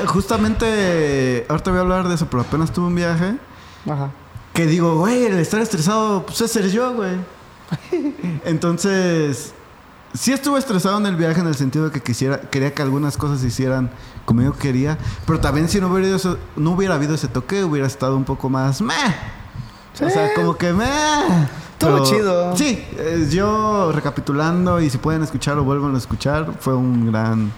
eh, 0.02 0.06
justamente 0.08 1.46
ahorita 1.50 1.70
voy 1.72 1.78
a 1.80 1.82
hablar 1.82 2.08
de 2.08 2.16
eso, 2.16 2.28
pero 2.30 2.42
apenas 2.42 2.72
tuve 2.72 2.88
un 2.88 2.96
viaje 2.96 3.36
Ajá. 3.90 4.10
que 4.54 4.66
digo, 4.66 4.96
güey, 4.98 5.26
el 5.26 5.38
estar 5.40 5.60
estresado, 5.62 6.26
pues 6.26 6.42
es 6.42 6.52
ser 6.52 6.70
yo, 6.70 6.94
güey. 6.94 7.16
Entonces, 8.46 9.54
sí 10.14 10.32
estuve 10.34 10.60
estresado 10.60 10.98
en 10.98 11.06
el 11.06 11.16
viaje 11.16 11.40
en 11.42 11.48
el 11.48 11.56
sentido 11.56 11.86
de 11.86 11.92
que 11.92 12.02
quisiera, 12.02 12.42
quería 12.42 12.74
que 12.74 12.82
algunas 12.82 13.18
cosas 13.18 13.40
se 13.42 13.48
hicieran 13.48 13.90
como 14.26 14.42
yo 14.42 14.54
quería, 14.54 14.98
pero 15.26 15.40
también 15.40 15.70
si 15.70 15.80
no 15.80 15.88
hubiera, 15.88 16.16
eso- 16.16 16.38
no 16.56 16.72
hubiera 16.72 16.96
habido 16.96 17.16
ese 17.16 17.28
toque, 17.28 17.64
hubiera 17.64 17.88
estado 17.88 18.16
un 18.18 18.24
poco 18.26 18.50
más 18.50 18.82
meh. 18.82 18.94
O 20.02 20.10
sea, 20.10 20.34
como 20.36 20.56
que 20.56 20.74
meh. 20.74 20.86
Estuvo 21.80 22.04
chido. 22.04 22.58
Sí, 22.58 22.84
eh, 22.98 23.28
yo 23.30 23.92
recapitulando 23.92 24.82
y 24.82 24.90
si 24.90 24.98
pueden 24.98 25.22
escuchar 25.22 25.60
o 25.60 25.64
vuelvan 25.64 25.94
a 25.94 26.00
escuchar, 26.00 26.54
fue 26.60 26.76
un 26.76 27.12
gran, 27.12 27.52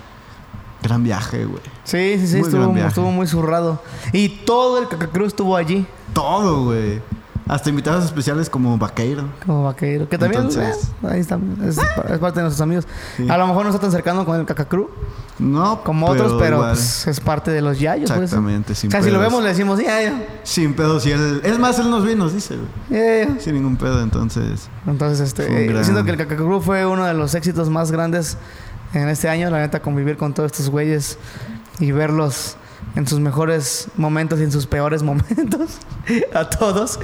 gran 0.83 1.03
viaje, 1.03 1.45
güey. 1.45 1.61
Sí, 1.85 2.17
sí, 2.19 2.27
sí, 2.27 2.57
Muy 2.57 2.81
estuvo, 2.81 3.11
muy 3.11 3.27
zurrado. 3.27 3.81
Y 4.11 4.29
todo 4.29 4.79
el 4.79 4.89
Cacacruz 4.89 5.27
estuvo 5.27 5.55
allí, 5.55 5.85
Todo, 6.13 6.65
güey. 6.65 7.01
Hasta 7.49 7.69
invitados 7.71 8.05
especiales 8.05 8.49
como 8.49 8.77
Vaqueiro. 8.77 9.23
como 9.45 9.63
vaquero. 9.63 10.07
Que 10.07 10.17
también, 10.17 10.43
Entonces- 10.43 10.91
eh, 11.03 11.07
ahí 11.09 11.19
está, 11.19 11.39
es, 11.65 11.75
pa- 11.77 12.13
es 12.13 12.19
parte 12.19 12.39
de 12.39 12.43
nuestros 12.43 12.61
amigos. 12.61 12.87
Sí. 13.17 13.27
A 13.27 13.37
lo 13.37 13.47
mejor 13.47 13.63
no 13.63 13.69
está 13.71 13.81
tan 13.81 13.91
cercano 13.91 14.23
con 14.23 14.39
el 14.39 14.45
Cacacruz 14.45 14.87
No, 15.39 15.83
como 15.83 16.05
otros, 16.07 16.35
pero 16.39 16.59
pues, 16.59 17.07
es 17.07 17.19
parte 17.19 17.49
de 17.51 17.61
los 17.61 17.79
yayos. 17.79 18.09
pues. 18.11 18.21
Exactamente, 18.21 18.73
O 18.73 18.75
sin 18.75 18.91
sea, 18.91 19.01
si 19.01 19.09
lo 19.09 19.19
vemos, 19.19 19.41
le 19.41 19.49
decimos, 19.49 19.79
yayo, 19.81 20.13
Sin 20.43 20.75
pedos. 20.75 21.05
Y 21.07 21.11
él, 21.11 21.41
es 21.43 21.57
más, 21.57 21.79
él 21.79 21.89
nos 21.89 22.07
y 22.09 22.15
nos 22.15 22.33
dice, 22.35 22.55
yayo. 22.89 23.39
Sin 23.39 23.55
ningún 23.55 23.75
pedo, 23.77 24.01
entonces. 24.03 24.69
Entonces, 24.85 25.19
este, 25.19 25.45
eh, 25.63 25.67
gran- 25.67 25.83
siento 25.83 26.03
que 26.05 26.11
el 26.11 26.17
Cacacruz 26.17 26.63
fue 26.63 26.85
uno 26.85 27.03
de 27.05 27.13
los 27.15 27.33
éxitos 27.33 27.69
más 27.69 27.91
grandes 27.91 28.37
en 28.93 29.09
este 29.09 29.27
año. 29.27 29.49
La 29.49 29.57
neta, 29.57 29.81
convivir 29.81 30.17
con 30.17 30.33
todos 30.35 30.51
estos 30.51 30.69
güeyes 30.69 31.17
y 31.79 31.91
verlos 31.91 32.57
en 32.95 33.05
sus 33.07 33.19
mejores 33.19 33.87
momentos 33.95 34.39
y 34.39 34.43
en 34.43 34.51
sus 34.51 34.65
peores 34.65 35.03
momentos 35.03 35.77
a 36.33 36.49
todos 36.49 36.99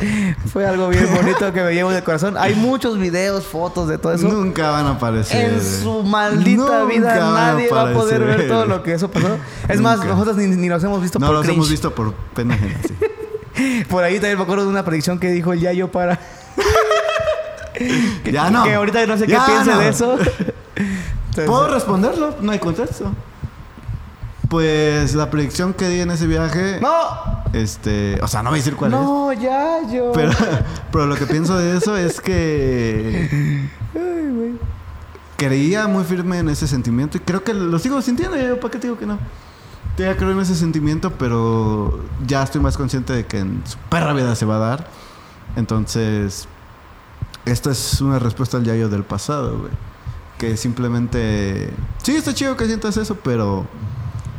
fue 0.51 0.65
algo 0.65 0.89
bien 0.89 1.07
bonito 1.13 1.53
que 1.53 1.61
me 1.63 1.73
llevo 1.73 1.91
de 1.91 2.03
corazón. 2.03 2.35
Hay 2.37 2.55
muchos 2.55 2.97
videos, 2.97 3.45
fotos 3.45 3.87
de 3.87 3.97
todo 3.97 4.13
eso. 4.13 4.27
Nunca 4.27 4.71
van 4.71 4.87
a 4.87 4.91
aparecer. 4.91 5.53
En 5.53 5.61
su 5.63 6.03
maldita 6.03 6.61
Nunca 6.63 6.83
vida 6.85 7.15
nadie 7.31 7.69
va 7.69 7.89
a 7.89 7.93
poder 7.93 8.23
ver 8.23 8.47
todo 8.47 8.65
lo 8.65 8.81
que 8.83 8.93
eso 8.93 9.09
pasó. 9.11 9.37
Es 9.69 9.79
más, 9.79 9.97
Nunca. 9.97 10.09
nosotros 10.11 10.37
ni, 10.37 10.47
ni 10.47 10.69
los 10.69 10.83
hemos 10.83 11.01
visto 11.01 11.19
No 11.19 11.27
por 11.27 11.35
los 11.35 11.43
cringe. 11.43 11.55
hemos 11.55 11.69
visto 11.69 11.93
por 11.93 12.13
pena 12.33 12.55
ajena, 12.55 12.75
sí. 12.87 12.95
Por 13.89 14.03
ahí 14.03 14.15
también 14.15 14.37
me 14.37 14.43
acuerdo 14.43 14.65
de 14.65 14.69
una 14.69 14.83
predicción 14.83 15.17
que 15.17 15.29
dijo 15.31 15.53
el 15.53 15.61
Yayo 15.61 15.89
para... 15.89 16.19
que, 17.73 18.31
Ya 18.31 18.49
no. 18.49 18.63
Que 18.63 18.73
ahorita 18.73 19.05
no 19.05 19.17
sé 19.17 19.27
Ya 19.27 19.45
qué 19.45 19.51
piense 19.51 19.71
no. 19.71 19.79
de 19.79 19.87
eso. 19.89 20.17
Entonces, 20.17 21.45
¿Puedo 21.45 21.73
responderlo? 21.73 22.35
No 22.41 22.51
hay 22.51 22.59
contexto. 22.59 23.11
Pues 24.55 25.13
la 25.15 25.29
predicción 25.29 25.73
que 25.73 25.89
di 25.89 25.99
en 25.99 26.11
ese 26.11 26.27
viaje. 26.27 26.79
No, 26.79 26.89
Este. 27.51 28.17
O 28.21 28.27
sea, 28.29 28.41
no 28.41 28.51
voy 28.51 28.59
a 28.59 28.61
decir 28.61 28.77
cuál 28.77 28.93
es. 28.93 28.97
no, 28.97 29.33
Yayo. 29.33 30.13
Pero, 30.13 30.31
pero 30.93 31.07
lo 31.07 31.15
que 31.17 31.25
pienso 31.25 31.57
de 31.57 31.75
eso 31.75 31.97
es 31.97 32.21
que. 32.21 33.69
Creía 35.35 35.87
muy 35.87 36.05
firme 36.05 36.39
en 36.39 36.47
ese 36.47 36.69
sentimiento 36.69 37.17
y 37.17 37.19
creo 37.19 37.43
que 37.43 37.53
lo 37.53 37.77
sigo 37.79 38.01
sintiendo. 38.01 38.37
Yo, 38.37 38.57
¿Para 38.57 38.71
qué 38.71 38.79
te 38.79 38.87
digo 38.87 38.97
que 38.97 39.05
no? 39.05 39.19
Todavía 39.97 40.15
creo 40.15 40.31
en 40.31 40.39
ese 40.39 40.55
sentimiento, 40.55 41.11
pero 41.11 41.99
ya 42.25 42.41
estoy 42.41 42.61
más 42.61 42.77
consciente 42.77 43.11
de 43.11 43.25
que 43.25 43.39
en 43.39 43.61
su 43.65 43.77
perra 43.89 44.13
vida 44.13 44.33
se 44.35 44.45
va 44.45 44.55
a 44.55 44.59
dar. 44.59 44.87
Entonces, 45.57 46.47
esta 47.43 47.71
es 47.71 47.99
una 47.99 48.19
respuesta 48.19 48.55
al 48.55 48.63
yayo 48.63 48.87
del 48.87 49.03
pasado, 49.03 49.59
güey. 49.59 49.71
Que 50.37 50.55
simplemente. 50.55 51.71
Sí, 52.03 52.15
está 52.15 52.33
chido 52.33 52.55
que 52.55 52.67
sientas 52.67 52.95
eso, 52.95 53.15
pero. 53.21 53.67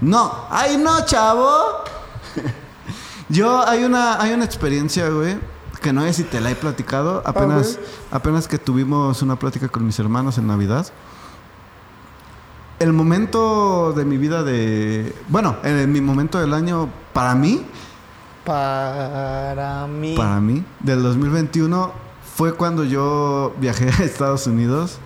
No. 0.00 0.46
¡Ay, 0.50 0.76
no, 0.76 1.04
chavo! 1.04 1.84
Yo 3.28 3.66
hay 3.66 3.84
una, 3.84 4.20
hay 4.20 4.32
una 4.32 4.44
experiencia, 4.44 5.08
güey, 5.08 5.38
que 5.80 5.92
no 5.92 6.02
sé 6.02 6.12
si 6.12 6.24
te 6.24 6.40
la 6.40 6.50
he 6.50 6.54
platicado. 6.54 7.22
Apenas, 7.24 7.78
apenas 8.10 8.46
que 8.46 8.58
tuvimos 8.58 9.22
una 9.22 9.36
plática 9.36 9.68
con 9.68 9.84
mis 9.84 9.98
hermanos 9.98 10.38
en 10.38 10.46
Navidad. 10.46 10.86
El 12.78 12.92
momento 12.92 13.92
de 13.96 14.04
mi 14.04 14.18
vida 14.18 14.42
de... 14.42 15.14
Bueno, 15.28 15.56
en 15.64 15.90
mi 15.90 16.00
momento 16.00 16.38
del 16.38 16.52
año, 16.52 16.90
para 17.14 17.34
mí, 17.34 17.64
Para 18.44 19.86
mí. 19.88 20.14
para 20.14 20.40
mí, 20.40 20.62
del 20.80 21.02
2021, 21.02 21.90
fue 22.36 22.52
cuando 22.52 22.84
yo 22.84 23.54
viajé 23.58 23.88
a 23.88 24.04
Estados 24.04 24.46
Unidos. 24.46 24.98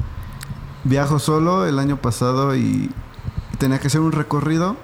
Viajo 0.83 1.19
solo 1.21 1.65
el 1.65 1.79
año 1.79 1.97
pasado 1.97 2.57
y 2.57 2.91
tenía 3.61 3.79
que 3.79 3.89
hacer 3.89 4.01
un 4.01 4.11
recorrido 4.11 4.77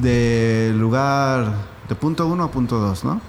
de 0.00 0.72
lugar 0.76 1.52
de 1.88 1.94
punto 1.96 2.26
1 2.26 2.44
a 2.44 2.50
punto 2.50 2.78
2, 2.78 3.04
¿no? 3.04 3.20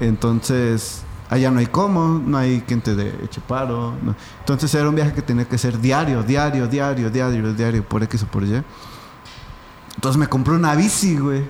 Entonces, 0.00 1.02
allá 1.28 1.50
no 1.50 1.60
hay 1.60 1.66
cómo, 1.66 2.20
no 2.24 2.38
hay 2.38 2.62
quien 2.62 2.80
te 2.80 2.94
dé 2.96 3.14
eche 3.22 3.42
paro. 3.46 3.94
Entonces 4.40 4.74
era 4.74 4.88
un 4.88 4.94
viaje 4.94 5.12
que 5.12 5.22
tenía 5.22 5.44
que 5.44 5.58
ser 5.58 5.78
diario, 5.78 6.22
diario, 6.22 6.66
diario, 6.66 7.10
diario, 7.10 7.52
diario, 7.52 7.84
por 7.84 8.02
X 8.02 8.22
o 8.22 8.26
por 8.26 8.44
Y. 8.44 8.62
Entonces 9.94 10.18
me 10.18 10.26
compré 10.26 10.54
una 10.54 10.74
bici, 10.74 11.18
güey. 11.18 11.44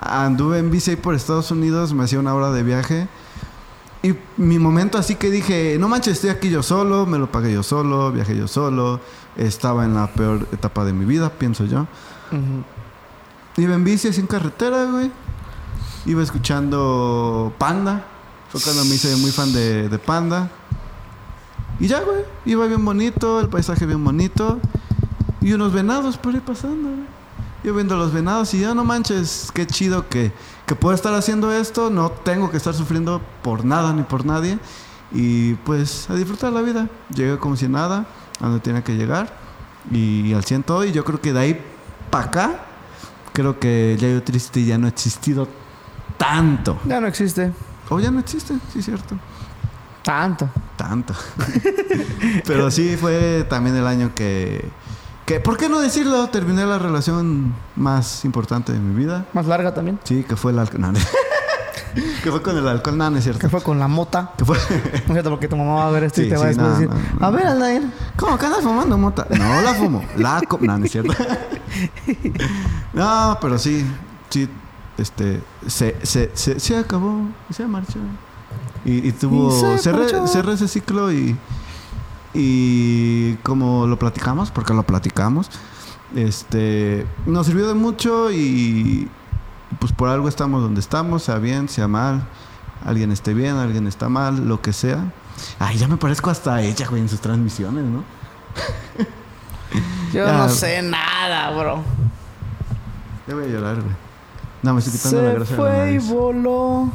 Anduve 0.00 0.58
en 0.58 0.70
bici 0.70 0.90
ahí 0.90 0.96
por 0.96 1.14
Estados 1.14 1.50
Unidos, 1.50 1.94
me 1.94 2.04
hacía 2.04 2.20
una 2.20 2.34
hora 2.34 2.50
de 2.50 2.62
viaje. 2.62 3.08
Y 4.04 4.14
mi 4.36 4.58
momento 4.58 4.98
así 4.98 5.14
que 5.14 5.30
dije, 5.30 5.78
no 5.80 5.88
manches, 5.88 6.16
estoy 6.16 6.28
aquí 6.28 6.50
yo 6.50 6.62
solo, 6.62 7.06
me 7.06 7.16
lo 7.16 7.32
pagué 7.32 7.50
yo 7.50 7.62
solo, 7.62 8.12
viajé 8.12 8.36
yo 8.36 8.46
solo, 8.46 9.00
estaba 9.34 9.86
en 9.86 9.94
la 9.94 10.08
peor 10.08 10.46
etapa 10.52 10.84
de 10.84 10.92
mi 10.92 11.06
vida, 11.06 11.30
pienso 11.30 11.64
yo. 11.64 11.86
Ujú. 12.30 12.64
Iba 13.56 13.74
en 13.74 13.82
bici 13.82 14.08
así 14.08 14.20
en 14.20 14.26
carretera, 14.26 14.84
güey. 14.84 15.10
Iba 16.04 16.22
escuchando 16.22 17.54
Panda. 17.56 18.04
Fue 18.50 18.60
cuando 18.60 18.84
me 18.84 18.94
hice 18.94 19.16
muy 19.16 19.30
fan 19.30 19.54
de, 19.54 19.88
de 19.88 19.98
Panda. 19.98 20.50
Y 21.80 21.86
ya, 21.86 22.02
güey. 22.02 22.26
Iba 22.44 22.66
bien 22.66 22.84
bonito, 22.84 23.40
el 23.40 23.48
paisaje 23.48 23.86
bien 23.86 24.04
bonito. 24.04 24.60
Y 25.40 25.54
unos 25.54 25.72
venados 25.72 26.18
por 26.18 26.34
ahí 26.34 26.40
pasando, 26.40 26.90
güey. 26.90 27.14
Yo 27.64 27.72
viendo 27.72 27.96
los 27.96 28.12
venados 28.12 28.52
y 28.52 28.60
ya 28.60 28.74
no 28.74 28.84
manches, 28.84 29.50
qué 29.54 29.66
chido 29.66 30.06
que, 30.10 30.32
que 30.66 30.74
puedo 30.74 30.94
estar 30.94 31.14
haciendo 31.14 31.52
esto. 31.52 31.90
No 31.90 32.10
tengo 32.10 32.50
que 32.50 32.56
estar 32.56 32.74
sufriendo 32.74 33.20
por 33.42 33.64
nada 33.64 33.92
ni 33.92 34.02
por 34.02 34.24
nadie. 34.24 34.58
Y 35.12 35.54
pues 35.54 36.08
a 36.10 36.14
disfrutar 36.14 36.52
la 36.52 36.62
vida. 36.62 36.88
Llegué 37.14 37.38
como 37.38 37.56
si 37.56 37.68
nada, 37.68 38.06
a 38.40 38.44
donde 38.44 38.60
tenía 38.60 38.82
que 38.82 38.94
llegar. 38.94 39.32
Y 39.90 40.32
al 40.32 40.44
100 40.44 40.62
todo. 40.62 40.84
Y 40.84 40.92
yo 40.92 41.04
creo 41.04 41.20
que 41.20 41.32
de 41.32 41.40
ahí 41.40 41.60
para 42.10 42.26
acá, 42.26 42.64
creo 43.32 43.58
que 43.58 43.96
ya 43.98 44.08
yo 44.08 44.22
triste 44.22 44.64
ya 44.64 44.78
no 44.78 44.86
ha 44.86 44.90
existido 44.90 45.48
tanto. 46.16 46.78
Ya 46.86 47.00
no 47.00 47.06
existe. 47.06 47.52
O 47.90 48.00
ya 48.00 48.10
no 48.10 48.20
existe, 48.20 48.54
sí 48.72 48.78
es 48.78 48.84
cierto. 48.84 49.16
Tanto. 50.02 50.48
Tanto. 50.76 51.14
Pero 52.46 52.70
sí 52.70 52.96
fue 52.96 53.46
también 53.48 53.76
el 53.76 53.86
año 53.86 54.14
que, 54.14 54.64
que, 55.26 55.40
¿por 55.40 55.56
qué 55.56 55.68
no 55.68 55.80
decirlo? 55.80 56.28
Terminé 56.28 56.66
la 56.66 56.78
relación 56.78 57.54
más 57.76 58.24
importante 58.24 58.72
de 58.72 58.78
mi 58.78 58.94
vida. 58.94 59.26
Más 59.32 59.46
larga 59.46 59.72
también. 59.74 59.98
Sí, 60.04 60.24
que 60.24 60.36
fue 60.36 60.52
el 60.52 60.58
alcohol. 60.58 60.80
No, 60.82 60.92
no. 60.92 60.98
que 62.22 62.30
fue 62.30 62.42
con 62.42 62.56
el 62.58 62.66
alcohol, 62.68 62.98
no, 62.98 63.08
no 63.10 63.16
es 63.18 63.24
cierto. 63.24 63.40
Que 63.40 63.48
fue 63.48 63.62
con 63.62 63.78
la 63.78 63.88
mota. 63.88 64.32
Que 64.36 64.44
fue... 64.44 64.56
No 64.58 64.64
es 64.74 65.02
cierto, 65.12 65.30
porque 65.30 65.48
tu 65.48 65.56
mamá 65.56 65.74
va 65.76 65.86
a 65.88 65.90
ver 65.90 66.04
esto 66.04 66.20
y 66.20 66.24
Sí, 66.24 66.30
te 66.30 66.36
va 66.36 66.46
a 66.46 66.52
no, 66.52 66.70
decir: 66.70 66.90
no. 67.18 67.26
A 67.26 67.30
ver, 67.30 67.46
Aldair. 67.46 67.82
¿Cómo 68.16 68.36
que 68.38 68.46
andas 68.46 68.62
fumando 68.62 68.98
mota? 68.98 69.26
No 69.30 69.60
la 69.62 69.74
fumo, 69.74 70.04
la 70.16 70.42
co- 70.46 70.58
No, 70.60 70.76
no 70.78 70.84
es 70.84 70.92
cierto. 70.92 71.14
no, 72.92 73.38
pero 73.40 73.58
sí, 73.58 73.84
sí, 74.30 74.48
este, 74.98 75.40
se, 75.66 75.96
se, 76.02 76.30
se, 76.34 76.60
se 76.60 76.76
acabó, 76.76 77.22
se 77.50 77.66
marchó. 77.66 77.98
Y, 78.84 79.08
y 79.08 79.12
tuvo, 79.12 79.48
Y 79.48 79.60
se 79.60 79.78
cerré, 79.78 80.00
marchó. 80.00 80.26
cerré 80.26 80.52
ese 80.52 80.68
ciclo 80.68 81.10
y, 81.12 81.36
y 82.34 83.34
como 83.42 83.86
lo 83.86 83.98
platicamos, 83.98 84.50
porque 84.50 84.74
lo 84.74 84.82
platicamos, 84.82 85.48
este, 86.14 87.06
nos 87.26 87.46
sirvió 87.46 87.66
de 87.68 87.74
mucho 87.74 88.30
y 88.32 89.08
pues 89.78 89.92
por 89.92 90.08
algo 90.08 90.28
estamos 90.28 90.62
donde 90.62 90.80
estamos, 90.80 91.22
sea 91.22 91.38
bien, 91.38 91.68
sea 91.68 91.88
mal, 91.88 92.24
alguien 92.84 93.10
esté 93.12 93.34
bien, 93.34 93.56
alguien 93.56 93.86
está 93.86 94.08
mal, 94.08 94.46
lo 94.48 94.60
que 94.60 94.72
sea. 94.72 95.12
Ay, 95.58 95.78
ya 95.78 95.88
me 95.88 95.96
parezco 95.96 96.30
hasta 96.30 96.60
ella, 96.62 96.86
güey, 96.88 97.02
en 97.02 97.08
sus 97.08 97.20
transmisiones, 97.20 97.84
¿no? 97.84 98.04
Yo 100.12 100.24
Ya. 100.24 100.38
no 100.38 100.48
sé 100.48 100.80
nada, 100.82 101.50
bro. 101.58 101.82
Ya 103.26 103.34
voy 103.34 103.44
a 103.44 103.48
llorar, 103.48 103.76
güey. 103.80 103.94
No, 104.62 104.74
me 104.74 104.80
estoy 104.80 104.92
quitando 104.96 105.22
la 105.22 105.28
Se 105.30 105.34
grasa 105.34 105.50
de 105.50 105.56
la 105.56 105.62
fue 105.62 105.76
y 105.90 105.94
nariz. 105.94 106.08
voló. 106.10 106.88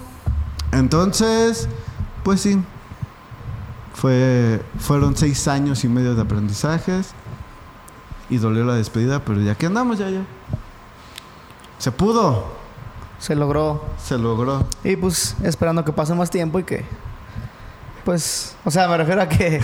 Entonces, 0.72 1.68
pues 2.24 2.42
sí. 2.42 2.62
Fue, 4.00 4.62
fueron 4.80 5.18
seis 5.18 5.50
años 5.50 5.84
y 5.84 5.90
medio 5.90 6.16
de 6.16 6.22
aprendizajes. 6.22 7.12
Y 8.30 8.38
dolió 8.38 8.64
la 8.64 8.76
despedida, 8.76 9.20
pero 9.26 9.42
ya 9.42 9.56
que 9.56 9.66
andamos, 9.66 9.98
ya, 9.98 10.10
ya. 10.10 10.22
Se 11.80 11.92
pudo. 11.92 12.46
Se 13.20 13.36
logró. 13.36 13.84
Se 14.02 14.18
logró. 14.18 14.66
Y 14.86 14.96
pues 14.96 15.36
esperando 15.44 15.84
que 15.84 15.92
pase 15.92 16.14
más 16.14 16.30
tiempo 16.30 16.60
y 16.60 16.64
que. 16.64 16.86
Pues, 18.10 18.56
o 18.66 18.72
sea, 18.72 18.88
me 18.88 18.98
refiero 18.98 19.22
a 19.22 19.30
que 19.30 19.62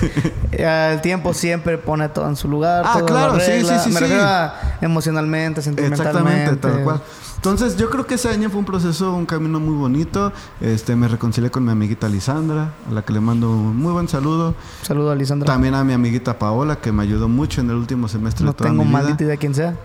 el 0.51 1.01
tiempo 1.01 1.33
siempre 1.33 1.79
pone 1.79 2.09
todo 2.09 2.27
en 2.27 2.35
su 2.35 2.47
lugar. 2.47 2.83
Ah, 2.85 2.97
todo 2.99 3.07
claro, 3.07 3.39
sí, 3.39 3.53
sí, 3.61 3.73
sí, 3.83 3.89
Me 3.89 3.95
sí. 3.95 3.99
refiero 4.01 4.21
a 4.23 4.53
emocionalmente, 4.81 5.63
sentimentalmente. 5.63 6.19
Exactamente, 6.21 6.55
tal 6.57 6.83
cual. 6.83 7.01
Entonces, 7.37 7.75
yo 7.75 7.89
creo 7.89 8.05
que 8.05 8.13
ese 8.13 8.29
año 8.29 8.51
fue 8.51 8.59
un 8.59 8.65
proceso, 8.65 9.15
un 9.15 9.25
camino 9.25 9.59
muy 9.59 9.73
bonito. 9.73 10.31
Este, 10.61 10.95
me 10.95 11.07
reconcilié 11.07 11.49
con 11.49 11.65
mi 11.65 11.71
amiguita 11.71 12.07
Lisandra, 12.07 12.69
a 12.87 12.93
la 12.93 13.01
que 13.01 13.13
le 13.13 13.19
mando 13.19 13.49
un 13.49 13.77
muy 13.77 13.93
buen 13.93 14.07
saludo. 14.07 14.53
Saludo 14.83 15.09
a 15.09 15.15
Lisandra. 15.15 15.47
También 15.47 15.73
a 15.73 15.83
mi 15.83 15.93
amiguita 15.93 16.37
Paola, 16.37 16.75
que 16.75 16.91
me 16.91 17.01
ayudó 17.01 17.27
mucho 17.27 17.61
en 17.61 17.71
el 17.71 17.77
último 17.77 18.07
semestre 18.07 18.45
no 18.45 18.51
de 18.51 18.57
toda 18.59 18.69
tengo 18.69 18.83
mi 18.83 18.89
vida. 18.89 18.99
maldita 19.01 19.23
idea 19.23 19.37
quién 19.37 19.55
sea. 19.55 19.75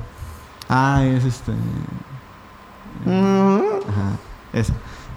Ah, 0.69 1.03
es 1.03 1.25
este. 1.25 1.53
Mm. 3.07 3.57
Ajá, 3.89 4.19
esa. 4.53 4.75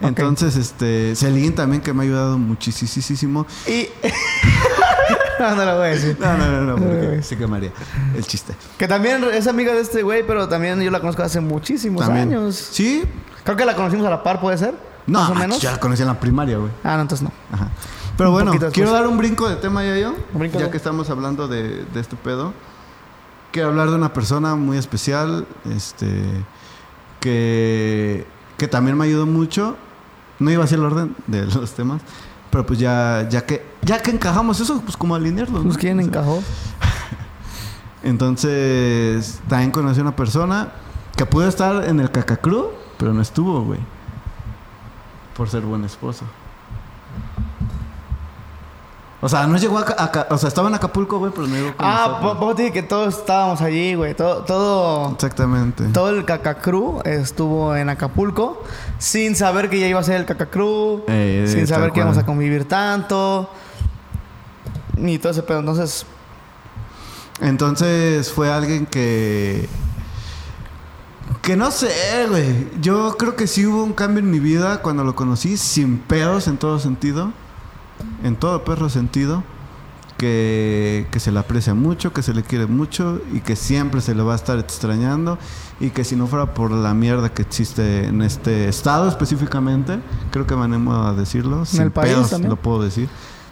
Entonces, 0.07 0.55
este, 0.55 1.15
Celine 1.15 1.51
también 1.51 1.81
que 1.81 1.93
me 1.93 2.01
ha 2.01 2.05
ayudado 2.05 2.37
muchísimo. 2.37 3.45
Y. 3.67 3.87
no, 5.39 5.55
no 5.55 5.65
lo 5.65 5.77
voy 5.77 5.87
a 5.87 5.89
decir. 5.91 6.17
No, 6.19 6.37
no, 6.37 6.47
no, 6.51 6.61
no, 6.61 6.75
porque 6.75 7.21
se 7.23 7.37
quemaría 7.37 7.71
el 8.15 8.25
chiste. 8.25 8.53
Que 8.77 8.87
también 8.87 9.23
es 9.33 9.47
amiga 9.47 9.73
de 9.73 9.81
este 9.81 10.03
güey, 10.03 10.25
pero 10.25 10.47
también 10.47 10.79
yo 10.81 10.91
la 10.91 10.99
conozco 10.99 11.23
hace 11.23 11.39
muchísimos 11.39 12.05
También. 12.05 12.29
años. 12.29 12.55
¿Sí? 12.55 13.03
Creo 13.43 13.57
que 13.57 13.65
la 13.65 13.75
conocimos 13.75 14.05
a 14.07 14.09
la 14.09 14.23
par, 14.23 14.39
¿puede 14.39 14.57
ser? 14.57 14.73
No, 15.05 15.19
Más 15.19 15.29
o 15.31 15.35
menos. 15.35 15.61
ya 15.61 15.71
la 15.73 15.79
conocí 15.79 16.01
en 16.01 16.07
la 16.07 16.19
primaria, 16.19 16.57
güey. 16.57 16.71
Ah, 16.83 16.95
no, 16.95 17.01
entonces 17.01 17.27
no. 17.27 17.33
Ajá. 17.51 17.69
Pero 18.15 18.29
Un 18.29 18.33
bueno, 18.35 18.51
quiero 18.71 18.91
dar 18.91 19.07
un 19.07 19.17
brinco 19.17 19.49
de 19.49 19.55
tema 19.57 19.83
ya 19.83 19.97
yo. 19.97 20.15
Ya 20.33 20.59
de- 20.59 20.69
que 20.69 20.77
estamos 20.77 21.09
hablando 21.09 21.47
de, 21.47 21.83
de 21.85 21.99
este 21.99 22.15
pedo. 22.15 22.53
Quiero 23.51 23.69
hablar 23.69 23.89
de 23.89 23.95
una 23.95 24.13
persona 24.13 24.55
muy 24.55 24.77
especial. 24.77 25.45
Este. 25.75 26.07
Que. 27.19 28.25
Que 28.57 28.67
también 28.67 28.97
me 28.97 29.05
ayudó 29.05 29.25
mucho. 29.25 29.75
No 30.43 30.51
iba 30.51 30.63
a 30.63 30.67
ser 30.67 30.79
el 30.79 30.85
orden 30.85 31.15
de 31.27 31.45
los 31.55 31.73
temas. 31.73 32.01
Pero 32.51 32.65
pues 32.65 32.77
ya, 32.77 33.27
ya 33.29 33.45
que. 33.45 33.65
Ya 33.81 34.01
que 34.01 34.11
encajamos 34.11 34.59
eso, 34.59 34.81
pues 34.81 34.95
como 34.95 35.15
alinearlo. 35.15 35.59
¿no? 35.59 35.65
Pues 35.65 35.77
quién 35.77 35.99
encajó. 35.99 36.43
Entonces, 38.03 39.39
también 39.47 39.71
conocí 39.71 39.99
a 39.99 40.03
una 40.03 40.15
persona 40.15 40.73
que 41.15 41.25
pudo 41.25 41.47
estar 41.47 41.85
en 41.85 41.99
el 41.99 42.11
Cacacru, 42.11 42.71
pero 42.97 43.13
no 43.13 43.21
estuvo, 43.21 43.63
güey. 43.63 43.79
Por 45.35 45.49
ser 45.49 45.61
buen 45.61 45.83
esposo. 45.85 46.25
O 49.25 49.29
sea, 49.29 49.47
no 49.47 49.57
llegó 49.57 49.77
a, 49.77 49.83
a 49.83 50.27
O 50.31 50.37
sea, 50.37 50.49
estaba 50.49 50.67
en 50.67 50.75
Acapulco, 50.75 51.17
güey, 51.17 51.31
pero 51.33 51.47
no 51.47 51.55
llegó 51.55 51.67
con 51.77 51.85
Ah, 51.87 52.53
dije 52.57 52.73
que 52.73 52.83
todos 52.83 53.19
estábamos 53.19 53.61
allí, 53.61 53.95
güey. 53.95 54.13
Todo, 54.15 54.43
todo, 54.43 55.11
Exactamente. 55.13 55.85
todo 55.93 56.09
el 56.09 56.25
cacacru 56.25 57.01
estuvo 57.05 57.73
en 57.73 57.87
Acapulco 57.87 58.61
sin 58.97 59.37
saber 59.37 59.69
que 59.69 59.79
ya 59.79 59.87
iba 59.87 59.97
a 60.01 60.03
ser 60.03 60.17
el 60.17 60.25
cacacru, 60.25 61.05
Eh, 61.07 61.45
sin 61.47 61.65
saber 61.67 61.93
que 61.93 62.01
íbamos 62.01 62.17
a 62.17 62.25
convivir 62.25 62.67
tanto. 62.67 63.49
Ni 64.97 65.17
todo 65.17 65.31
ese 65.31 65.41
pedo. 65.43 65.59
Entonces, 65.59 66.05
Entonces 67.39 68.29
fue 68.29 68.51
alguien 68.51 68.85
que. 68.85 69.69
Que 71.41 71.55
no 71.55 71.71
sé, 71.71 72.27
güey. 72.27 72.67
Yo 72.81 73.15
creo 73.17 73.37
que 73.37 73.47
sí 73.47 73.65
hubo 73.65 73.85
un 73.85 73.93
cambio 73.93 74.19
en 74.19 74.29
mi 74.29 74.39
vida 74.39 74.81
cuando 74.81 75.05
lo 75.05 75.15
conocí, 75.15 75.55
sin 75.55 75.97
pedos 75.99 76.49
en 76.49 76.57
todo 76.57 76.77
sentido. 76.77 77.31
En 78.23 78.35
todo 78.35 78.63
perro 78.63 78.89
sentido. 78.89 79.43
Que, 80.17 81.07
que 81.11 81.19
se 81.19 81.33
le 81.33 81.39
aprecia 81.39 81.73
mucho, 81.73 82.13
que 82.13 82.21
se 82.21 82.33
le 82.33 82.43
quiere 82.43 82.65
mucho 82.65 83.19
y 83.33 83.41
que 83.41 83.57
siempre 83.57 83.99
se 83.99 84.15
le 84.15 84.23
va 84.23 84.33
a 84.33 84.35
estar 84.37 84.57
extrañando. 84.57 85.37
Y 85.81 85.89
que 85.89 86.05
si 86.05 86.15
no 86.15 86.27
fuera 86.27 86.53
por 86.53 86.71
la 86.71 86.93
mierda 86.93 87.33
que 87.33 87.41
existe 87.41 88.05
en 88.05 88.21
este 88.21 88.69
estado 88.69 89.09
específicamente, 89.09 89.99
creo 90.31 90.47
que 90.47 90.55
me 90.55 90.63
animo 90.63 90.93
a 90.93 91.13
decirlo. 91.13 91.65
sin 91.65 91.81
el 91.81 91.91
país 91.91 92.13
pedos 92.13 92.29
también? 92.29 92.51
lo 92.51 92.55
puedo 92.55 92.81
decir. 92.83 93.09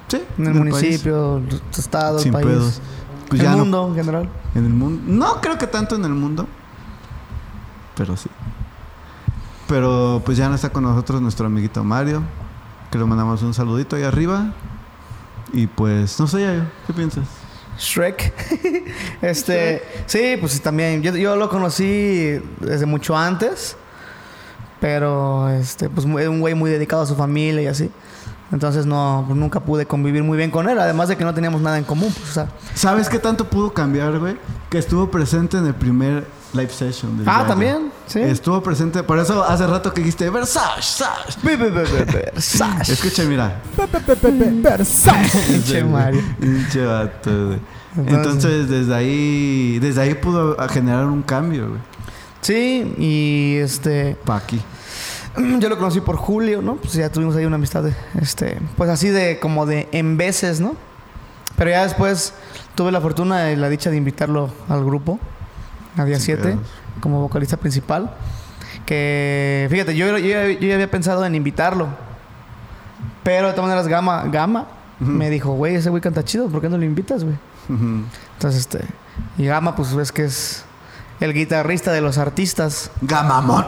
Sí, 0.08 0.22
en 0.38 0.46
el 0.46 0.54
país. 0.54 0.74
municipio, 0.84 1.38
el 1.38 1.62
estado, 1.78 2.18
el 2.18 2.24
Sin 2.24 2.32
país. 2.32 2.46
pedos. 2.46 2.82
Pues 3.28 3.42
el 3.42 3.48
ya 3.48 3.52
no 3.52 3.58
mundo 3.58 3.88
en 3.90 3.96
general. 3.96 4.30
en 4.56 4.66
el 4.66 4.74
mundo. 4.74 5.02
No 5.08 5.42
creo 5.42 5.58
que 5.58 5.68
tanto 5.68 5.96
en 5.96 6.06
el 6.06 6.14
mundo. 6.14 6.48
Pero 7.98 8.16
sí. 8.16 8.30
Pero 9.68 10.22
pues 10.24 10.38
ya 10.38 10.48
no 10.48 10.56
está 10.56 10.70
con 10.70 10.84
nosotros 10.84 11.22
nuestro 11.22 11.48
amiguito 11.48 11.84
Mario. 11.84 12.22
Que 12.92 12.98
le 12.98 13.06
mandamos 13.06 13.42
un 13.42 13.54
saludito 13.54 13.96
ahí 13.96 14.04
arriba. 14.04 14.54
Y 15.54 15.68
pues, 15.68 16.20
no 16.20 16.28
sé, 16.28 16.42
Yayo, 16.42 16.64
¿qué 16.88 16.94
piensas? 16.94 17.26
Shrek. 17.80 18.34
este, 19.22 19.82
sí, 20.06 20.36
pues 20.40 20.62
también. 20.62 21.02
Yo, 21.02 21.16
yo 21.16 21.36
lo 21.36 21.50
conocí 21.50 22.40
desde 22.60 22.86
mucho 22.86 23.18
antes. 23.18 23.76
Pero, 24.80 25.50
este, 25.50 25.90
pues 25.90 26.06
mu- 26.06 26.18
un 26.20 26.40
güey 26.42 26.54
muy 26.56 26.70
dedicado 26.72 27.04
a 27.04 27.06
su 27.06 27.16
familia 27.16 27.62
y 27.62 27.68
así. 27.68 27.92
Entonces 28.52 28.86
no, 28.86 29.24
pues, 29.28 29.38
nunca 29.40 29.60
pude 29.62 29.86
convivir 29.86 30.24
muy 30.24 30.38
bien 30.38 30.52
con 30.52 30.68
él. 30.70 30.78
Además 30.80 31.08
de 31.08 31.16
que 31.18 31.24
no 31.24 31.34
teníamos 31.34 31.62
nada 31.62 31.78
en 31.78 31.84
común. 31.84 32.14
Pues, 32.14 32.30
o 32.30 32.34
sea. 32.34 32.48
¿Sabes 32.76 33.08
qué 33.10 33.18
tanto 33.20 33.46
pudo 33.50 33.74
cambiar, 33.74 34.20
güey? 34.20 34.36
Que 34.70 34.78
estuvo 34.78 35.10
presente 35.10 35.58
en 35.58 35.66
el 35.68 35.74
primer 35.74 36.26
live 36.54 36.70
session 36.70 37.18
del 37.18 37.30
Ah, 37.30 37.46
también. 37.48 37.92
Sí. 38.08 38.20
Estuvo 38.20 38.62
presente, 38.62 39.04
por 39.04 39.20
eso 39.20 39.42
hace 39.44 39.66
rato 39.68 39.94
que 39.94 40.02
dijiste 40.02 40.30
Versace, 40.30 41.06
Versace. 41.46 42.92
Escucha, 42.94 43.24
mira. 43.24 43.62
Versace. 44.62 45.40
Pinche 45.48 45.84
Mario. 45.84 46.22
Pinche 46.40 46.86
vato, 46.86 47.30
güey. 47.48 47.60
Entonces- 47.98 48.16
Entonces, 48.16 48.70
desde 48.70 48.94
ahí, 48.96 49.80
desde 49.80 50.02
ahí 50.02 50.14
pudo 50.16 50.56
generar 50.70 51.06
un 51.06 51.22
cambio, 51.22 51.70
güey. 51.70 51.82
Sí, 52.42 52.96
y 52.98 53.58
este. 53.62 54.16
Pa' 54.26 54.38
aquí. 54.38 54.60
Yo 55.60 55.70
lo 55.70 55.78
conocí 55.78 56.02
por 56.02 56.18
Julio, 56.18 56.62
¿no? 56.62 56.76
Pues 56.76 56.94
ya 56.94 57.10
tuvimos 57.12 57.36
ahí 57.36 57.46
una 57.46 57.56
amistad, 57.56 57.84
de, 57.84 57.94
este, 58.22 58.58
pues 58.78 58.90
así 58.90 59.10
de 59.10 59.40
como 59.40 59.66
de 59.66 59.88
en 59.92 60.18
veces, 60.18 60.60
¿no? 60.60 60.76
Pero 61.58 61.70
ya 61.72 61.84
después 61.84 62.34
tuve 62.76 62.92
la 62.92 63.00
fortuna 63.02 63.52
y 63.52 63.56
la 63.56 63.70
dicha 63.70 63.90
de 63.90 63.98
invitarlo 63.98 64.50
al 64.68 64.84
grupo, 64.84 65.20
a 65.98 66.04
día 66.06 66.16
Sin 66.18 66.26
7, 66.38 66.42
pedos. 66.44 66.60
como 67.02 67.22
vocalista 67.22 67.58
principal. 67.58 68.14
Que, 68.86 69.68
fíjate, 69.70 69.96
yo, 69.96 70.18
yo, 70.18 70.18
ya- 70.18 70.48
yo 70.48 70.68
ya 70.68 70.74
había 70.76 70.90
pensado 70.92 71.26
en 71.26 71.36
invitarlo. 71.36 71.88
Pero 73.24 73.48
de 73.48 73.54
todas 73.54 73.70
maneras, 73.70 73.88
Gama, 73.88 74.24
Gama 74.32 74.68
me 75.00 75.30
dijo, 75.30 75.52
güey, 75.54 75.76
ese 75.76 75.90
güey 75.90 76.02
canta 76.02 76.24
chido, 76.24 76.48
¿por 76.50 76.62
qué 76.62 76.70
no 76.70 76.78
lo 76.78 76.86
invitas, 76.86 77.24
güey? 77.24 77.36
Entonces, 77.70 78.60
este, 78.62 78.82
y 79.38 79.46
Gama, 79.46 79.76
pues 79.76 79.94
ves 79.96 80.12
que 80.12 80.26
es 80.26 80.64
el 81.20 81.34
guitarrista 81.34 81.92
de 81.92 82.02
los 82.02 82.18
artistas. 82.18 82.92
Gamamón. 83.02 83.66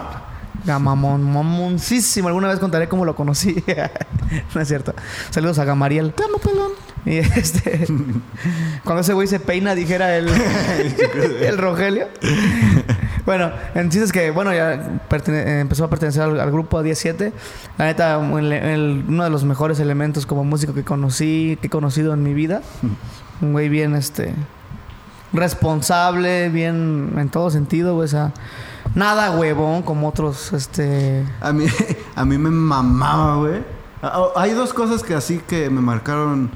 Gamamón, 0.65 1.23
mamoncísimo. 1.23 2.27
Alguna 2.29 2.47
vez 2.47 2.59
contaré 2.59 2.87
cómo 2.87 3.05
lo 3.05 3.15
conocí. 3.15 3.63
no 4.55 4.61
es 4.61 4.67
cierto. 4.67 4.93
Saludos 5.29 5.59
a 5.59 5.65
Gamariel. 5.65 6.13
Amo, 6.25 6.37
pelón. 6.39 6.71
Y 7.05 7.17
este. 7.17 7.85
cuando 8.85 9.01
ese 9.01 9.11
güey 9.13 9.27
se 9.27 9.39
peina, 9.39 9.75
dijera 9.75 10.15
el. 10.15 10.29
el 11.41 11.57
Rogelio. 11.57 12.07
bueno, 13.25 13.51
en 13.75 13.89
es 13.89 14.11
que, 14.13 14.31
bueno, 14.31 14.53
ya 14.53 14.99
empezó 15.59 15.83
a 15.83 15.89
pertenecer 15.89 16.21
al, 16.21 16.39
al 16.39 16.51
grupo 16.51 16.77
a 16.77 16.83
17. 16.83 17.33
La 17.77 17.85
neta, 17.85 18.21
el- 18.37 18.53
el- 18.53 19.03
uno 19.07 19.25
de 19.25 19.29
los 19.29 19.43
mejores 19.43 19.79
elementos 19.81 20.25
como 20.25 20.45
músico 20.45 20.73
que 20.73 20.83
conocí, 20.85 21.57
que 21.59 21.67
he 21.67 21.69
conocido 21.69 22.13
en 22.13 22.23
mi 22.23 22.33
vida. 22.33 22.61
Un 23.41 23.51
güey 23.51 23.67
bien, 23.67 23.95
este. 23.95 24.33
Responsable, 25.33 26.47
bien 26.49 27.13
en 27.17 27.29
todo 27.29 27.49
sentido, 27.49 27.95
güey. 27.95 28.05
O 28.05 28.07
sea, 28.09 28.31
nada 28.95 29.31
huevón 29.31 29.81
como 29.81 30.07
otros, 30.09 30.53
este. 30.53 31.25
A 31.41 31.51
mí, 31.51 31.65
a 32.15 32.25
mí 32.25 32.37
me 32.37 32.49
mamaba, 32.49 33.35
güey. 33.37 33.63
Ah, 34.01 34.27
Hay 34.35 34.51
dos 34.51 34.73
cosas 34.73 35.03
que 35.03 35.13
así 35.15 35.39
que 35.39 35.69
me 35.69 35.81
marcaron. 35.81 36.51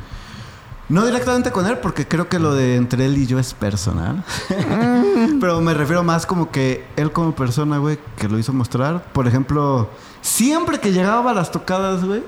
No 0.89 1.05
directamente 1.05 1.51
con 1.51 1.65
él, 1.67 1.79
porque 1.79 2.07
creo 2.07 2.29
que 2.29 2.39
lo 2.39 2.53
de 2.53 2.77
entre 2.77 3.05
él 3.05 3.17
y 3.17 3.25
yo 3.27 3.39
es 3.39 3.53
personal. 3.53 4.23
Pero 5.41 5.59
me 5.59 5.73
refiero 5.73 6.01
más 6.01 6.25
como 6.25 6.49
que 6.49 6.85
él 6.95 7.11
como 7.11 7.33
persona, 7.35 7.77
güey, 7.77 7.99
que 8.17 8.29
lo 8.29 8.39
hizo 8.39 8.53
mostrar. 8.53 9.03
Por 9.11 9.27
ejemplo, 9.27 9.89
siempre 10.21 10.79
que 10.79 10.93
llegaba 10.93 11.31
a 11.31 11.33
las 11.33 11.51
tocadas, 11.51 12.05
güey, 12.05 12.23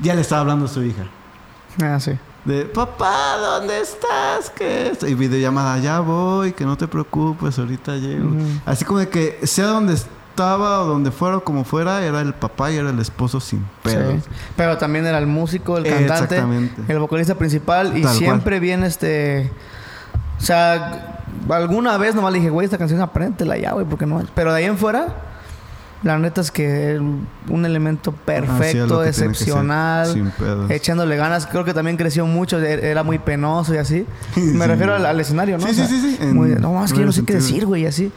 ya 0.00 0.14
le 0.14 0.22
estaba 0.22 0.40
hablando 0.40 0.64
a 0.64 0.68
su 0.68 0.82
hija. 0.82 1.04
Ah, 1.82 2.00
sí. 2.00 2.12
De, 2.44 2.64
papá, 2.64 3.36
¿dónde 3.38 3.80
estás? 3.80 4.50
¿Qué 4.50 4.88
es? 4.88 5.02
Y 5.04 5.14
videollamada, 5.14 5.78
ya 5.78 6.00
voy, 6.00 6.52
que 6.52 6.64
no 6.64 6.76
te 6.76 6.88
preocupes, 6.88 7.58
ahorita 7.58 7.96
llego. 7.96 8.30
Así 8.66 8.84
como 8.84 8.98
de 8.98 9.08
que 9.08 9.38
sea 9.46 9.66
donde 9.66 9.94
estaba 9.94 10.82
o 10.82 10.86
donde 10.86 11.12
fuera 11.12 11.36
o 11.36 11.44
como 11.44 11.64
fuera, 11.64 12.02
era 12.02 12.20
el 12.20 12.34
papá 12.34 12.72
y 12.72 12.76
era 12.76 12.90
el 12.90 12.98
esposo 12.98 13.38
sin 13.38 13.64
pedos. 13.82 14.24
Sí. 14.24 14.30
Pero 14.56 14.76
también 14.76 15.06
era 15.06 15.18
el 15.18 15.26
músico, 15.26 15.78
el 15.78 15.84
cantante, 15.84 16.42
el 16.88 16.98
vocalista 16.98 17.36
principal 17.36 17.96
y 17.96 18.02
Tal 18.02 18.16
siempre 18.16 18.58
bien 18.58 18.82
este 18.82 19.52
O 20.42 20.44
sea, 20.44 21.22
alguna 21.48 21.96
vez 21.98 22.16
nomás 22.16 22.32
le 22.32 22.38
dije, 22.40 22.50
güey, 22.50 22.64
esta 22.64 22.76
canción 22.76 23.00
apréndetela 23.00 23.56
ya, 23.56 23.72
güey, 23.72 23.86
porque 23.86 24.06
no. 24.06 24.22
Pero 24.34 24.52
de 24.52 24.58
ahí 24.58 24.64
en 24.64 24.76
fuera, 24.76 25.14
la 26.02 26.18
neta 26.18 26.40
es 26.40 26.50
que 26.50 27.00
un 27.48 27.64
elemento 27.64 28.12
perfecto, 28.12 29.02
que 29.02 29.12
ser, 29.12 29.28
excepcional. 29.28 30.32
Echándole 30.68 31.16
ganas, 31.16 31.46
creo 31.46 31.64
que 31.64 31.72
también 31.74 31.96
creció 31.96 32.26
mucho, 32.26 32.60
e- 32.60 32.90
era 32.90 33.02
muy 33.02 33.18
penoso 33.18 33.74
y 33.74 33.78
así. 33.78 34.06
Me 34.36 34.42
Sí. 34.64 34.70
refiero 34.70 34.94
al, 34.94 35.06
al 35.06 35.20
escenario, 35.20 35.58
¿no? 35.58 35.66
Sí, 35.68 35.74
sí, 35.74 35.86
sí, 35.86 36.16
sí, 36.20 36.24
muy- 36.26 36.50
no, 36.56 36.72
más 36.72 36.92
que 36.92 37.00
yo 37.00 37.06
no 37.06 37.12
sé 37.12 37.24
qué 37.24 37.34
decir, 37.34 37.66
güey, 37.66 37.82
y 37.82 37.86
así. 37.86 38.10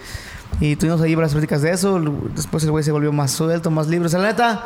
Y 0.59 0.75
tuvimos 0.77 1.01
ahí 1.01 1.13
varias 1.15 1.31
prácticas 1.33 1.61
de 1.61 1.71
eso. 1.71 1.99
Después 2.33 2.63
el 2.63 2.71
güey 2.71 2.83
se 2.83 2.91
volvió 2.91 3.11
más 3.11 3.31
suelto, 3.31 3.69
más 3.71 3.88
libre. 3.88 4.05
O 4.05 4.09
sea, 4.09 4.19
la 4.21 4.27
neta, 4.29 4.63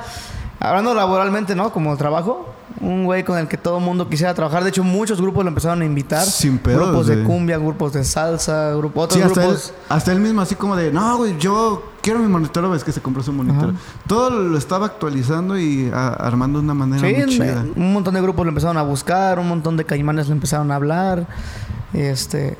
hablando 0.59 0.93
laboralmente, 0.93 1.55
¿no? 1.55 1.71
Como 1.73 1.97
trabajo, 1.97 2.53
un 2.79 3.05
güey 3.05 3.23
con 3.23 3.39
el 3.39 3.47
que 3.47 3.57
todo 3.57 3.79
el 3.79 3.83
mundo 3.83 4.07
quisiera 4.07 4.33
trabajar. 4.35 4.63
De 4.63 4.69
hecho, 4.69 4.83
muchos 4.83 5.19
grupos 5.19 5.43
lo 5.43 5.49
empezaron 5.49 5.81
a 5.81 5.85
invitar. 5.85 6.23
Sin 6.25 6.59
pedos, 6.59 6.89
Grupos 6.89 7.07
de 7.07 7.23
cumbia, 7.23 7.57
grupos 7.57 7.93
de 7.93 8.03
salsa, 8.03 8.69
grupos, 8.75 9.05
otros 9.05 9.17
Sí, 9.19 9.25
hasta 9.25 9.41
él, 9.41 9.47
grupos. 9.47 9.73
hasta 9.89 10.11
él 10.11 10.19
mismo 10.19 10.41
así 10.41 10.53
como 10.53 10.75
de, 10.75 10.91
no, 10.91 11.17
güey, 11.17 11.35
yo 11.39 11.91
quiero 12.09 12.19
mi 12.19 12.27
monitor, 12.31 12.69
ves 12.71 12.83
que 12.83 12.91
se 12.91 13.01
compró 13.01 13.21
su 13.21 13.31
monitor. 13.31 13.69
Ajá. 13.69 13.77
Todo 14.07 14.29
lo 14.31 14.57
estaba 14.57 14.87
actualizando 14.87 15.57
y 15.59 15.89
a- 15.93 16.07
armando 16.09 16.59
de 16.59 16.65
una 16.65 16.73
manera 16.73 17.07
Sí, 17.07 17.13
muy 17.15 17.25
chida. 17.27 17.65
un 17.75 17.93
montón 17.93 18.13
de 18.15 18.21
grupos 18.21 18.45
lo 18.45 18.49
empezaron 18.49 18.77
a 18.77 18.81
buscar, 18.83 19.37
un 19.39 19.47
montón 19.47 19.77
de 19.77 19.85
caimanes 19.85 20.27
lo 20.27 20.33
empezaron 20.33 20.71
a 20.71 20.75
hablar. 20.75 21.27
Este, 21.93 22.57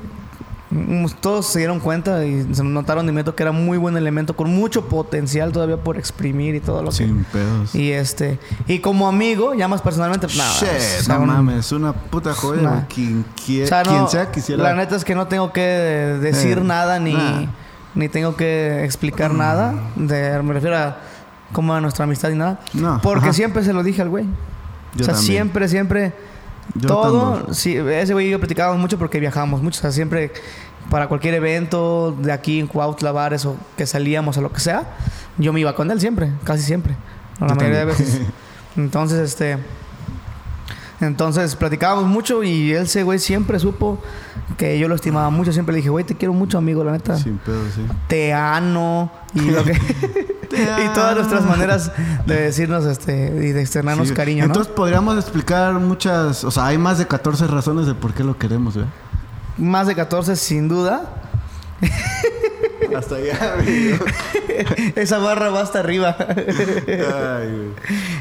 mm, 0.71 1.05
todos 1.21 1.47
se 1.47 1.59
dieron 1.59 1.79
cuenta 1.79 2.25
y 2.25 2.47
se 2.53 2.63
notaron 2.63 3.05
de 3.05 3.11
inmediato 3.11 3.35
que 3.35 3.43
era 3.43 3.51
muy 3.51 3.77
buen 3.77 3.97
elemento 3.97 4.35
con 4.35 4.53
mucho 4.53 4.85
potencial 4.85 5.51
todavía 5.51 5.77
por 5.77 5.97
exprimir 5.97 6.55
y 6.55 6.59
todo 6.59 6.81
lo 6.83 6.89
que. 6.91 6.97
Sin 6.97 7.23
pedos. 7.25 7.73
Y 7.75 7.91
este, 7.91 8.39
y 8.67 8.79
como 8.79 9.07
amigo, 9.07 9.53
ya 9.55 9.67
más 9.67 9.81
personalmente, 9.81 10.27
nada. 10.37 10.53
Shit, 10.59 10.69
o 10.99 11.03
sea, 11.03 11.17
no 11.19 11.25
mames, 11.25 11.71
una 11.71 11.93
puta 11.93 12.33
joya, 12.33 12.61
Nah. 12.61 12.81
Quien, 12.87 13.25
quie- 13.35 13.63
o 13.63 13.67
sea, 13.67 13.83
no, 13.83 13.89
quien 13.91 14.07
sea 14.09 14.31
quisiera. 14.31 14.61
La 14.63 14.73
neta 14.75 14.95
es 14.95 15.03
que 15.03 15.15
no 15.15 15.27
tengo 15.27 15.51
que 15.51 15.61
decir 16.21 16.57
Eh, 16.59 16.63
nada 16.63 16.99
ni, 16.99 17.13
nah. 17.13 17.45
Ni 17.95 18.09
tengo 18.09 18.35
que 18.35 18.83
explicar 18.83 19.33
nada. 19.33 19.73
De, 19.95 20.41
me 20.43 20.53
refiero 20.53 20.77
a 20.77 20.97
cómo 21.51 21.73
era 21.73 21.81
nuestra 21.81 22.05
amistad 22.05 22.29
y 22.29 22.35
nada. 22.35 22.59
No, 22.73 22.99
Porque 23.01 23.25
ajá. 23.25 23.33
siempre 23.33 23.63
se 23.63 23.73
lo 23.73 23.83
dije 23.83 24.01
al 24.01 24.09
güey. 24.09 24.25
Yo 24.95 25.01
o 25.01 25.05
sea, 25.05 25.13
también. 25.13 25.33
siempre, 25.33 25.67
siempre. 25.67 26.13
Yo 26.75 26.87
todo. 26.87 27.33
también. 27.33 27.55
Sí, 27.55 27.75
ese 27.75 28.13
güey 28.13 28.27
y 28.27 28.31
yo 28.31 28.39
platicábamos 28.39 28.79
mucho 28.79 28.97
porque 28.97 29.19
viajábamos 29.19 29.61
mucho. 29.61 29.79
O 29.79 29.81
sea, 29.81 29.91
siempre 29.91 30.31
para 30.89 31.07
cualquier 31.07 31.35
evento 31.35 32.15
de 32.19 32.31
aquí 32.31 32.59
en 32.59 32.67
Cuautla, 32.67 33.11
bares 33.11 33.45
o 33.45 33.55
que 33.77 33.85
salíamos 33.85 34.37
o 34.37 34.41
lo 34.41 34.51
que 34.51 34.59
sea, 34.59 34.83
yo 35.37 35.53
me 35.53 35.59
iba 35.59 35.75
con 35.75 35.91
él 35.91 35.99
siempre, 35.99 36.31
casi 36.43 36.63
siempre. 36.63 36.95
La 37.39 37.47
Yo 37.47 37.55
mayoría 37.55 37.79
de 37.79 37.85
veces. 37.85 38.21
Entonces, 38.75 39.19
este. 39.19 39.57
Entonces 41.01 41.55
platicábamos 41.55 42.05
mucho 42.05 42.43
y 42.43 42.73
él, 42.73 42.83
ese 42.83 43.03
güey, 43.03 43.19
siempre 43.19 43.59
supo 43.59 44.01
que 44.57 44.77
yo 44.77 44.87
lo 44.87 44.95
estimaba 44.95 45.29
mucho. 45.29 45.53
Siempre 45.53 45.73
le 45.73 45.77
dije, 45.77 45.89
güey, 45.89 46.03
te 46.03 46.15
quiero 46.15 46.33
mucho, 46.33 46.57
amigo, 46.57 46.83
la 46.83 46.91
neta. 46.91 47.17
Sin 47.17 47.37
pedos, 47.37 47.73
sí. 47.75 47.85
Te 48.07 48.33
ano. 48.33 49.11
Y, 49.33 49.41
lo 49.51 49.63
que 49.63 49.71
y 50.51 50.93
todas 50.93 51.15
nuestras 51.15 51.45
maneras 51.45 51.91
de 52.25 52.35
decirnos 52.41 52.85
este 52.85 53.13
y 53.35 53.51
de 53.51 53.61
externarnos 53.61 54.09
Sí. 54.09 54.13
cariño, 54.13 54.41
¿no? 54.41 54.47
Entonces 54.47 54.73
podríamos 54.73 55.15
explicar 55.17 55.73
muchas, 55.75 56.43
o 56.43 56.51
sea, 56.51 56.65
hay 56.67 56.77
más 56.77 56.97
de 56.97 57.07
14 57.07 57.47
razones 57.47 57.85
de 57.85 57.93
por 57.93 58.13
qué 58.13 58.23
lo 58.23 58.37
queremos, 58.37 58.75
güey. 58.75 58.87
Más 59.57 59.87
de 59.87 59.95
14, 59.95 60.35
sin 60.35 60.67
duda. 60.67 61.03
Hasta 62.95 63.15
allá, 63.15 63.55
güey. 63.55 63.95
Esa 64.95 65.17
barra 65.19 65.49
va 65.49 65.61
hasta 65.61 65.79
arriba. 65.79 66.15
Ay, 66.19 67.73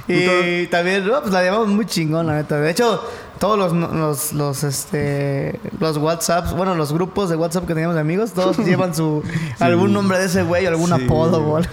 güey. 0.07 0.63
y 0.63 0.67
también, 0.69 1.07
no, 1.07 1.21
pues 1.21 1.33
la 1.33 1.43
llevamos 1.43 1.69
muy 1.69 1.87
chingón, 1.87 2.27
la 2.27 2.35
neta. 2.37 2.59
De 2.61 2.71
hecho, 2.71 3.03
todos 3.39 3.59
los, 3.59 3.73
los, 3.73 4.33
los, 4.33 4.65
este, 4.65 5.59
los 5.79 5.97
WhatsApps, 5.97 6.53
bueno, 6.55 6.75
los 6.75 6.93
grupos 6.93 7.29
de 7.31 7.37
WhatsApp 7.37 7.67
que 7.67 7.75
teníamos 7.75 7.95
de 7.95 8.01
amigos, 8.01 8.33
todos 8.33 8.59
llevan 8.65 8.95
su, 8.95 9.23
algún 9.61 9.93
nombre 9.93 10.19
de 10.19 10.27
ese 10.27 10.43
güey, 10.43 10.67
algún 10.67 10.89
Sí. 10.89 11.05
apodo 11.05 11.39
o 11.45 11.57
algo. 11.57 11.71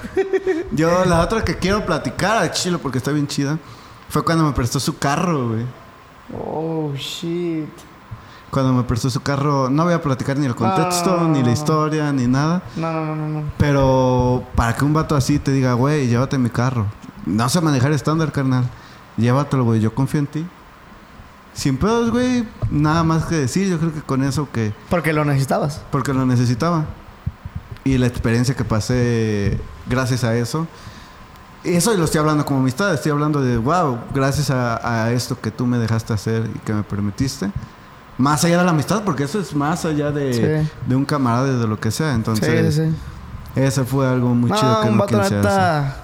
Yo, 0.71 1.05
la 1.05 1.21
otra 1.21 1.43
que 1.43 1.55
quiero 1.57 1.85
platicar 1.85 2.37
al 2.37 2.51
chilo 2.51 2.79
porque 2.79 2.97
está 2.99 3.11
bien 3.11 3.27
chida, 3.27 3.57
fue 4.09 4.23
cuando 4.23 4.43
me 4.43 4.51
prestó 4.53 4.79
su 4.79 4.97
carro, 4.97 5.49
güey. 5.49 5.65
Oh, 6.33 6.91
shit. 6.95 7.69
Cuando 8.55 8.71
me 8.71 8.83
prestó 8.83 9.09
su 9.09 9.19
carro, 9.21 9.69
no 9.69 9.83
voy 9.83 9.91
a 9.93 10.01
platicar 10.01 10.37
ni 10.37 10.45
el 10.45 10.55
contexto, 10.55 11.17
Ah. 11.19 11.27
ni 11.27 11.43
la 11.43 11.51
historia, 11.51 12.13
ni 12.13 12.25
nada. 12.25 12.61
No, 12.77 12.93
no, 12.93 13.05
no, 13.05 13.13
no, 13.17 13.27
no. 13.27 13.43
Pero 13.57 14.45
para 14.55 14.73
que 14.73 14.85
un 14.85 14.93
vato 14.93 15.13
así 15.17 15.39
te 15.39 15.51
diga, 15.51 15.73
güey, 15.73 16.07
llévate 16.07 16.37
mi 16.37 16.49
carro. 16.49 16.85
No 17.25 17.49
sé 17.49 17.59
manejar 17.59 17.91
estándar, 17.91 18.31
carnal. 18.31 18.63
Llévatelo, 19.17 19.65
güey, 19.65 19.81
yo 19.81 19.93
confío 19.93 20.21
en 20.21 20.27
ti. 20.27 20.47
Sin 21.53 21.75
pedos, 21.75 22.11
güey, 22.11 22.47
nada 22.71 23.03
más 23.03 23.25
que 23.25 23.35
decir. 23.35 23.67
Yo 23.67 23.77
creo 23.77 23.93
que 23.93 24.01
con 24.01 24.23
eso 24.23 24.47
que... 24.49 24.73
Porque 24.89 25.11
lo 25.11 25.25
necesitabas. 25.25 25.81
Porque 25.91 26.13
lo 26.13 26.25
necesitaba. 26.25 26.85
Y 27.83 27.97
la 27.97 28.07
experiencia 28.07 28.55
que 28.55 28.63
pasé 28.63 29.59
gracias 29.85 30.23
a 30.23 30.33
eso. 30.33 30.65
Y 31.65 31.73
eso 31.73 31.93
lo 31.97 32.05
estoy 32.05 32.19
hablando 32.21 32.45
como 32.45 32.61
amistad. 32.61 32.93
Estoy 32.93 33.11
hablando 33.11 33.41
de, 33.41 33.57
wow, 33.57 33.99
gracias 34.13 34.49
a, 34.49 35.03
a 35.03 35.11
esto 35.11 35.37
que 35.41 35.51
tú 35.51 35.65
me 35.65 35.77
dejaste 35.77 36.13
hacer 36.13 36.49
y 36.55 36.59
que 36.59 36.73
me 36.73 36.83
permitiste. 36.83 37.51
Más 38.17 38.43
allá 38.45 38.59
de 38.59 38.63
la 38.63 38.71
amistad, 38.71 39.03
porque 39.03 39.23
eso 39.23 39.39
es 39.39 39.53
más 39.53 39.83
allá 39.85 40.11
de, 40.11 40.33
Sí. 40.33 40.69
de 40.87 40.95
un 40.95 41.03
camarada 41.05 41.49
y 41.49 41.59
de 41.59 41.67
lo 41.67 41.79
que 41.79 41.91
sea. 41.91 42.13
Entonces, 42.13 42.75
sí, 42.75 43.71
sí, 43.71 43.81
fue 43.85 44.07
algo 44.07 44.29
muy 44.33 44.49
chido 44.51 44.81
que 44.81 44.87
un 44.87 44.97
no 44.97 45.05
vato, 45.05 45.17
neta. 45.21 45.97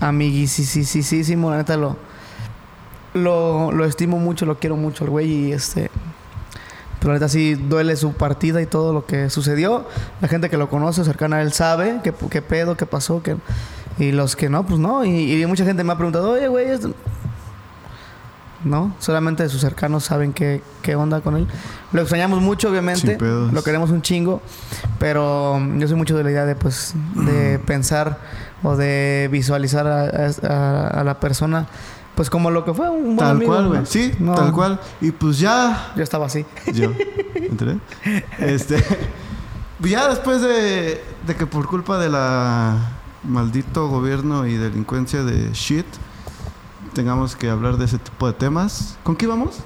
Amiguisísimo, 0.00 1.50
la 1.50 1.56
neta 1.58 1.76
lo, 1.76 1.96
lo. 3.14 3.72
Lo 3.72 3.84
estimo 3.84 4.18
mucho, 4.18 4.46
lo 4.46 4.58
quiero 4.58 4.76
mucho 4.76 5.04
al 5.04 5.10
güey 5.10 5.30
y 5.30 5.52
este. 5.52 5.90
Pero 7.00 7.12
neta 7.12 7.28
sí 7.28 7.54
duele 7.54 7.96
su 7.96 8.12
partida 8.12 8.60
y 8.60 8.66
todo 8.66 8.92
lo 8.92 9.06
que 9.06 9.30
sucedió. 9.30 9.86
La 10.20 10.28
gente 10.28 10.50
que 10.50 10.56
lo 10.56 10.68
conoce, 10.68 11.04
cercana 11.04 11.36
a 11.36 11.42
él, 11.42 11.52
sabe 11.52 12.00
qué, 12.02 12.12
qué 12.30 12.42
pedo, 12.42 12.76
qué 12.76 12.86
pasó. 12.86 13.22
Qué... 13.22 13.36
Y 13.98 14.12
los 14.12 14.36
que 14.36 14.48
no, 14.48 14.64
pues 14.66 14.78
no. 14.80 15.04
Y, 15.04 15.40
y 15.42 15.46
mucha 15.46 15.64
gente 15.64 15.82
me 15.84 15.92
ha 15.92 15.96
preguntado, 15.96 16.30
oye, 16.30 16.48
güey. 16.48 16.66
No, 18.64 18.92
solamente 18.98 19.48
sus 19.48 19.60
cercanos 19.60 20.04
saben 20.04 20.32
qué, 20.32 20.62
qué 20.82 20.96
onda 20.96 21.20
con 21.20 21.36
él. 21.36 21.46
Lo 21.92 22.00
extrañamos 22.02 22.40
mucho, 22.42 22.68
obviamente. 22.70 23.16
Lo 23.20 23.62
queremos 23.62 23.90
un 23.90 24.02
chingo. 24.02 24.42
Pero 24.98 25.60
yo 25.76 25.86
soy 25.86 25.96
mucho 25.96 26.16
de 26.16 26.24
la 26.24 26.30
idea 26.32 26.44
de, 26.44 26.56
pues, 26.56 26.94
de 27.14 27.58
pensar 27.60 28.18
o 28.64 28.76
de 28.76 29.28
visualizar 29.30 29.86
a, 29.86 30.28
a- 30.48 30.88
a 30.88 31.04
la 31.04 31.20
persona, 31.20 31.66
pues, 32.16 32.30
como 32.30 32.50
lo 32.50 32.64
que 32.64 32.74
fue 32.74 32.90
un 32.90 33.04
buen 33.14 33.18
Tal 33.18 33.36
amigo, 33.36 33.52
cual, 33.52 33.62
¿no? 33.64 33.68
güey. 33.70 33.86
Sí, 33.86 34.12
No, 34.18 34.34
tal 34.34 34.52
cual. 34.52 34.80
Y 35.00 35.12
pues 35.12 35.38
ya 35.38 35.92
Yo 35.96 36.02
estaba 36.02 36.26
así. 36.26 36.44
Yo. 36.74 36.90
¿Entré? 37.36 37.76
Este. 38.38 38.82
Ya 39.80 40.08
después 40.08 40.40
de, 40.42 41.00
de 41.26 41.36
que 41.36 41.46
por 41.46 41.68
culpa 41.68 41.98
de 41.98 42.08
la 42.08 42.76
maldito 43.22 43.86
gobierno 43.88 44.46
y 44.46 44.56
delincuencia 44.56 45.22
de 45.22 45.52
shit 45.52 45.86
tengamos 46.98 47.36
que 47.36 47.48
hablar 47.48 47.76
de 47.76 47.84
ese 47.84 47.96
tipo 47.98 48.26
de 48.26 48.32
temas. 48.32 48.98
¿Con 49.04 49.14
qué 49.14 49.26
íbamos? 49.26 49.58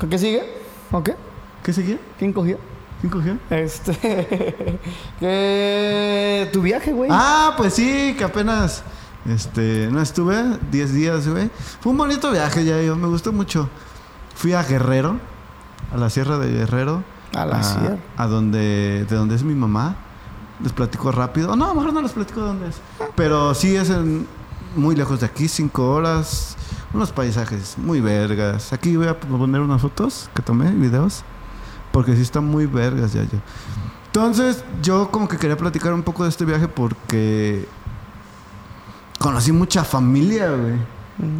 ¿Con 0.00 0.10
qué 0.10 0.18
sigue? 0.18 0.42
¿O 0.90 1.00
qué? 1.00 1.14
¿Qué 1.62 1.72
seguía? 1.72 1.96
¿Quién 2.18 2.32
cogió? 2.32 2.58
¿Quién 3.00 3.12
cogió? 3.12 3.38
Este. 3.50 4.80
¿Tu 6.52 6.60
viaje, 6.60 6.92
güey? 6.92 7.08
Ah, 7.12 7.54
pues 7.56 7.74
sí, 7.74 8.16
que 8.18 8.24
apenas 8.24 8.82
este 9.30 9.88
no 9.92 10.00
estuve 10.00 10.58
10 10.72 10.92
días, 10.92 11.28
güey. 11.28 11.48
Fue 11.80 11.92
un 11.92 11.98
bonito 11.98 12.32
viaje 12.32 12.64
ya, 12.64 12.82
yo 12.82 12.96
me 12.96 13.06
gustó 13.06 13.32
mucho. 13.32 13.68
Fui 14.34 14.54
a 14.54 14.64
Guerrero, 14.64 15.20
a 15.92 15.96
la 15.96 16.10
sierra 16.10 16.38
de 16.38 16.50
Guerrero. 16.50 17.04
A 17.32 17.46
la 17.46 17.62
sierra. 17.62 17.98
A 18.16 18.26
donde, 18.26 19.06
de 19.08 19.16
donde 19.16 19.36
es 19.36 19.44
mi 19.44 19.54
mamá. 19.54 19.94
Les 20.60 20.72
platico 20.72 21.12
rápido. 21.12 21.54
No, 21.54 21.66
a 21.66 21.68
lo 21.68 21.74
mejor 21.76 21.92
no 21.92 22.02
les 22.02 22.10
platico 22.10 22.40
de 22.40 22.46
dónde 22.46 22.68
es. 22.70 22.80
Pero 23.14 23.54
sí 23.54 23.76
es 23.76 23.88
en- 23.90 24.26
muy 24.76 24.96
lejos 24.96 25.20
de 25.20 25.26
aquí, 25.26 25.48
cinco 25.48 25.90
horas. 25.90 26.56
Unos 26.92 27.12
paisajes 27.12 27.76
muy 27.76 28.00
vergas. 28.00 28.72
Aquí 28.72 28.96
voy 28.96 29.08
a 29.08 29.18
poner 29.18 29.60
unas 29.60 29.82
fotos 29.82 30.30
que 30.34 30.42
tomé, 30.42 30.70
videos. 30.70 31.22
Porque 31.92 32.14
sí 32.14 32.22
están 32.22 32.44
muy 32.44 32.66
vergas 32.66 33.12
ya 33.12 33.22
yo. 33.22 33.38
Entonces, 34.06 34.64
yo 34.82 35.10
como 35.10 35.26
que 35.26 35.36
quería 35.36 35.56
platicar 35.56 35.92
un 35.92 36.02
poco 36.02 36.22
de 36.22 36.28
este 36.28 36.44
viaje 36.44 36.68
porque 36.68 37.66
conocí 39.18 39.50
mucha 39.52 39.82
familia, 39.84 40.50
güey. 40.50 40.74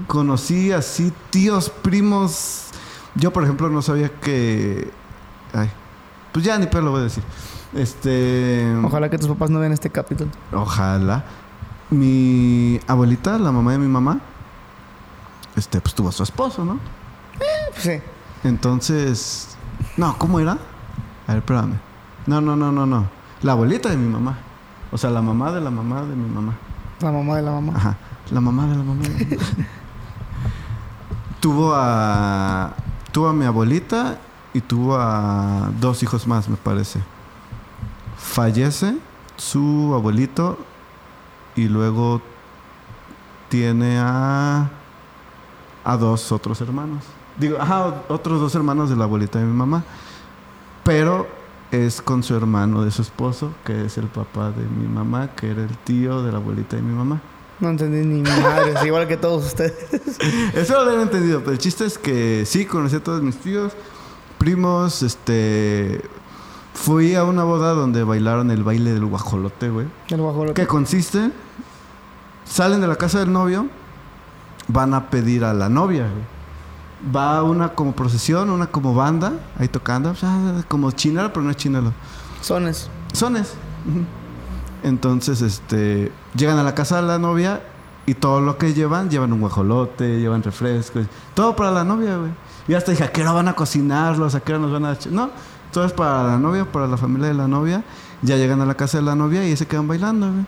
Conocí 0.07 0.73
así 0.73 1.13
tíos, 1.31 1.71
primos. 1.71 2.67
Yo, 3.15 3.33
por 3.33 3.45
ejemplo, 3.45 3.69
no 3.69 3.83
sabía 3.83 4.09
que. 4.09 4.91
Ay. 5.53 5.71
Pues 6.33 6.45
ya 6.45 6.59
ni 6.59 6.67
pedo 6.67 6.83
lo 6.83 6.91
voy 6.93 7.01
a 7.01 7.05
decir. 7.05 7.23
Este. 7.75 8.75
Ojalá 8.83 9.09
que 9.09 9.19
tus 9.19 9.29
papás 9.29 9.51
no 9.51 9.61
vean 9.61 9.73
este 9.73 9.91
capítulo. 9.91 10.31
Ojalá. 10.53 11.25
Mi 11.91 12.81
abuelita, 12.87 13.39
la 13.39 13.53
mamá 13.53 13.73
de 13.73 13.79
mi 13.79 13.89
mamá, 13.89 14.21
este, 15.57 15.81
pues 15.81 15.95
tuvo 15.95 16.09
a 16.09 16.13
su 16.13 16.23
esposo, 16.23 16.65
¿no? 16.65 16.79
Sí. 17.77 18.01
Entonces. 18.43 19.57
No, 19.97 20.17
¿cómo 20.19 20.41
era? 20.41 20.53
A 21.27 21.33
ver, 21.33 21.39
espérame. 21.39 21.79
No, 22.27 22.41
no, 22.41 22.57
no, 22.57 22.73
no, 22.73 22.87
no. 22.87 23.07
La 23.43 23.53
abuelita 23.53 23.89
de 23.91 23.97
mi 23.97 24.09
mamá. 24.09 24.39
O 24.91 24.99
sea, 24.99 25.11
la 25.11 25.23
mamá 25.23 25.53
de 25.53 25.61
la 25.61 25.71
mamá 25.71 26.03
de 26.03 26.15
mi 26.15 26.29
mamá. 26.29 26.55
La 27.01 27.11
mamá 27.11 27.37
de 27.37 27.43
la 27.43 27.51
mamá. 27.51 27.73
Ajá. 27.77 27.97
La 28.31 28.41
mamá 28.41 28.67
de 28.67 28.77
la 28.77 28.83
mamá. 28.83 29.03
de 29.03 29.37
la 29.37 29.37
mamá. 29.37 29.69
tuvo 31.41 31.73
a. 31.75 32.75
Tuvo 33.13 33.29
a 33.29 33.33
mi 33.33 33.45
abuelita 33.45 34.19
y 34.53 34.61
tuvo 34.61 34.97
a 34.97 35.71
dos 35.81 36.03
hijos 36.03 36.27
más, 36.27 36.49
me 36.49 36.57
parece. 36.57 37.01
Fallece 38.17 38.97
su 39.37 39.93
abuelito 39.95 40.59
y 41.57 41.69
luego 41.69 42.21
tiene 43.49 43.99
a, 43.99 44.71
a 45.85 45.97
dos 45.97 46.33
otros 46.33 46.61
hermanos. 46.61 47.05
Digo, 47.39 47.59
ajá, 47.61 48.03
otros 48.09 48.41
dos 48.41 48.55
hermanos 48.55 48.91
de 48.91 48.97
la 48.97 49.05
abuelita 49.05 49.39
de 49.39 49.45
mi 49.45 49.53
mamá. 49.53 49.85
Pero 50.85 51.27
es 51.71 52.03
con 52.03 52.23
su 52.23 52.37
hermano 52.37 52.85
de 52.85 52.91
su 52.91 53.03
esposo, 53.03 53.53
que 53.65 53.87
es 53.87 53.99
el 53.99 54.07
papá 54.07 54.51
de 54.51 54.65
mi 54.65 54.87
mamá, 54.87 55.31
que 55.35 55.51
era 55.51 55.63
el 55.63 55.77
tío 55.79 56.23
de 56.23 56.31
la 56.31 56.39
abuelita 56.39 56.77
de 56.77 56.83
mi 56.83 56.95
mamá. 56.95 57.21
No 57.61 57.71
entendí 57.71 58.05
ni 58.05 58.23
madre, 58.23 58.73
es 58.73 58.85
igual 58.85 59.07
que 59.07 59.17
todos 59.17 59.47
ustedes. 59.47 59.75
Eso 60.55 60.85
lo 60.85 60.91
había 60.91 61.03
entendido, 61.03 61.41
pero 61.41 61.53
el 61.53 61.59
chiste 61.59 61.85
es 61.85 61.99
que 61.99 62.45
sí, 62.47 62.67
conocí 62.67 62.97
a 62.97 63.03
todos 63.03 63.23
mis 63.23 63.37
tíos, 63.37 63.73
primos, 64.39 65.03
este... 65.03 66.03
Fui 66.75 67.15
a 67.15 67.25
una 67.25 67.45
boda 67.45 67.73
donde 67.73 68.05
bailaron 68.05 68.51
el 68.51 68.63
baile 68.63 68.93
del 68.93 69.07
guajolote, 69.07 69.71
güey. 69.71 69.87
El 70.09 70.21
guajolote. 70.21 70.61
¿Qué 70.61 70.67
consiste? 70.67 71.31
Salen 72.45 72.81
de 72.81 72.87
la 72.87 72.97
casa 72.97 73.21
del 73.21 73.33
novio, 73.33 73.69
van 74.69 74.93
a 74.93 75.09
pedir 75.09 75.45
a 75.45 75.55
la 75.55 75.69
novia, 75.69 76.03
güey. 76.03 77.15
Va 77.15 77.43
una 77.43 77.71
como 77.71 77.93
procesión, 77.93 78.51
una 78.51 78.67
como 78.67 78.95
banda, 78.95 79.33
ahí 79.59 79.69
tocando, 79.69 80.11
o 80.11 80.15
sea, 80.15 80.65
como 80.69 80.91
chinelo, 80.91 81.33
pero 81.33 81.43
no 81.43 81.51
es 81.51 81.57
chinelo. 81.57 81.93
Sones. 82.41 82.91
Sones. 83.13 83.55
Entonces, 84.83 85.41
este, 85.43 86.13
llegan 86.37 86.59
a 86.59 86.63
la 86.63 86.75
casa 86.75 86.97
de 87.01 87.07
la 87.07 87.19
novia 87.19 87.63
y 88.07 88.15
todo 88.15 88.41
lo 88.41 88.59
que 88.59 88.75
llevan, 88.75 89.09
llevan 89.09 89.33
un 89.33 89.41
guajolote, 89.41 90.21
llevan 90.21 90.43
refrescos, 90.43 91.07
todo 91.35 91.57
para 91.57 91.71
la 91.71 91.85
novia, 91.85 92.17
güey. 92.17 92.33
Y 92.69 92.75
hasta 92.75 92.91
dije, 92.91 93.05
¿a 93.05 93.13
qué 93.13 93.23
hora 93.23 93.33
van 93.33 93.49
a 93.49 93.55
cocinarlos? 93.55 94.35
¿A 94.35 94.41
qué 94.41 94.53
hora 94.53 94.63
nos 94.63 94.73
van 94.73 94.85
a...? 94.87 94.99
ch-?" 94.99 95.11
No, 95.11 95.31
todo 95.75 95.85
es 95.85 95.93
para 95.93 96.23
la 96.23 96.39
novia, 96.39 96.65
para 96.65 96.87
la 96.87 96.97
familia 96.97 97.29
de 97.29 97.35
la 97.35 97.49
novia. 97.49 97.83
Ya 98.23 98.37
llegan 98.37 98.61
a 98.61 98.65
la 98.65 98.75
casa 98.75 98.99
de 98.99 99.05
la 99.05 99.17
novia 99.17 99.47
y 99.47 99.57
se 99.57 99.67
quedan 99.67 99.89
bailando, 99.89 100.31
güey. 100.33 100.47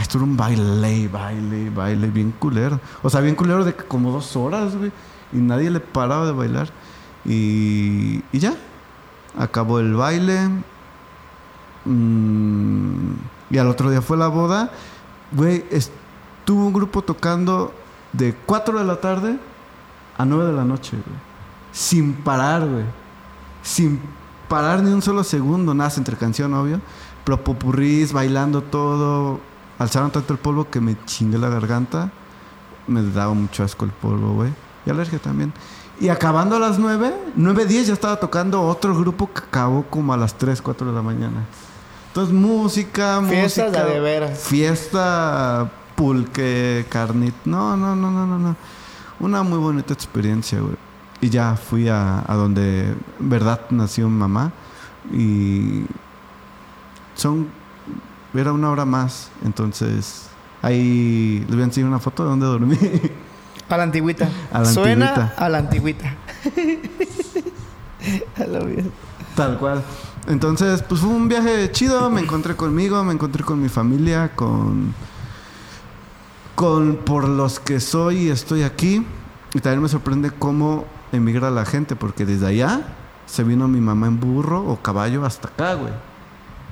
Esto 0.00 0.18
era 0.18 0.24
un 0.24 0.36
baile, 0.36 1.08
baile, 1.08 1.70
baile, 1.70 2.08
bien 2.08 2.32
culero. 2.32 2.80
O 3.02 3.08
sea, 3.08 3.20
bien 3.20 3.36
culero 3.36 3.64
de 3.64 3.74
como 3.74 4.10
dos 4.10 4.34
horas, 4.34 4.76
güey. 4.76 4.90
Y 5.32 5.36
nadie 5.36 5.70
le 5.70 5.78
paraba 5.78 6.26
de 6.26 6.32
bailar. 6.32 6.68
Y, 7.24 8.22
y 8.32 8.38
ya. 8.40 8.56
Acabó 9.38 9.78
el 9.78 9.94
baile. 9.94 10.50
Mm, 11.84 13.12
y 13.50 13.58
al 13.58 13.68
otro 13.68 13.90
día 13.90 14.02
fue 14.02 14.16
la 14.16 14.26
boda. 14.26 14.72
Güey, 15.30 15.64
estuvo 15.70 16.66
un 16.66 16.72
grupo 16.72 17.02
tocando 17.02 17.72
de 18.12 18.34
4 18.34 18.80
de 18.80 18.84
la 18.84 19.00
tarde 19.00 19.38
a 20.18 20.24
9 20.24 20.46
de 20.46 20.52
la 20.52 20.64
noche, 20.64 20.96
güey. 20.96 21.18
Sin 21.70 22.14
parar, 22.14 22.66
güey. 22.68 22.84
Sin 23.62 24.00
parar 24.48 24.82
ni 24.82 24.92
un 24.92 25.02
solo 25.02 25.24
segundo. 25.24 25.74
Nada, 25.74 25.92
entre 25.96 26.16
canción, 26.16 26.54
obvio. 26.54 26.80
Pero 27.24 27.42
popurrís, 27.42 28.12
bailando 28.12 28.62
todo. 28.62 29.40
Alzaron 29.78 30.10
tanto 30.10 30.32
el 30.32 30.38
polvo 30.38 30.68
que 30.70 30.80
me 30.80 30.96
chingué 31.04 31.38
la 31.38 31.48
garganta. 31.48 32.10
Me 32.86 33.02
daba 33.02 33.34
mucho 33.34 33.64
asco 33.64 33.84
el 33.84 33.90
polvo, 33.92 34.34
güey. 34.34 34.52
Y 34.86 34.90
alergia 34.90 35.18
también. 35.18 35.52
Y 36.00 36.08
acabando 36.08 36.56
a 36.56 36.58
las 36.58 36.78
9, 36.78 37.14
9.10 37.38 37.84
ya 37.84 37.92
estaba 37.92 38.18
tocando 38.18 38.62
otro 38.62 38.96
grupo 38.96 39.32
que 39.32 39.38
acabó 39.40 39.84
como 39.84 40.12
a 40.12 40.16
las 40.16 40.34
3, 40.36 40.60
4 40.60 40.88
de 40.88 40.92
la 40.92 41.02
mañana. 41.02 41.44
Entonces, 42.08 42.34
música, 42.34 43.22
Fiestas 43.28 43.68
música. 43.68 43.84
de 43.86 44.00
veras. 44.00 44.38
Fiesta, 44.40 45.70
pulque, 45.94 46.84
carnit. 46.88 47.34
No, 47.44 47.76
no, 47.76 47.94
no, 47.96 48.10
no, 48.10 48.26
no, 48.26 48.38
no. 48.38 48.56
Una 49.20 49.42
muy 49.42 49.58
bonita 49.58 49.94
experiencia, 49.94 50.60
güey. 50.60 50.76
Y 51.24 51.30
ya 51.30 51.56
fui 51.56 51.88
a, 51.88 52.22
a 52.30 52.34
donde, 52.34 52.94
verdad, 53.18 53.62
nació 53.70 54.10
mi 54.10 54.18
mamá. 54.18 54.52
Y 55.10 55.86
son. 57.14 57.48
Era 58.34 58.52
una 58.52 58.68
hora 58.70 58.84
más. 58.84 59.30
Entonces, 59.42 60.26
ahí 60.60 61.38
les 61.46 61.50
voy 61.50 61.62
a 61.62 61.64
enseñar 61.64 61.88
una 61.88 61.98
foto 61.98 62.24
de 62.24 62.28
donde 62.28 62.44
dormí. 62.44 62.76
A 63.70 63.78
la 63.78 63.84
antigüita. 63.84 64.28
A 64.52 64.58
la 64.58 64.64
Suena 64.66 65.08
antigüita. 65.08 65.34
a 65.42 65.48
la 65.48 65.58
antigüita. 65.58 66.14
a 68.36 68.44
la 68.44 68.58
vida. 68.58 68.82
Tal 69.34 69.56
cual. 69.58 69.82
Entonces, 70.26 70.82
pues 70.82 71.00
fue 71.00 71.08
un 71.08 71.26
viaje 71.26 71.72
chido. 71.72 72.10
Me 72.10 72.20
encontré 72.20 72.54
conmigo, 72.54 73.02
me 73.02 73.14
encontré 73.14 73.42
con 73.44 73.62
mi 73.62 73.70
familia, 73.70 74.32
con. 74.36 74.92
con 76.54 76.96
por 76.96 77.26
los 77.26 77.60
que 77.60 77.80
soy 77.80 78.24
y 78.24 78.28
estoy 78.28 78.62
aquí. 78.62 79.06
Y 79.54 79.60
también 79.60 79.80
me 79.80 79.88
sorprende 79.88 80.30
cómo 80.30 80.84
emigra 81.16 81.50
la 81.50 81.64
gente, 81.64 81.96
porque 81.96 82.24
desde 82.26 82.46
allá 82.46 82.82
se 83.26 83.44
vino 83.44 83.68
mi 83.68 83.80
mamá 83.80 84.06
en 84.06 84.20
burro 84.20 84.64
o 84.66 84.80
caballo 84.80 85.24
hasta 85.24 85.48
acá, 85.48 85.74
güey. 85.74 85.92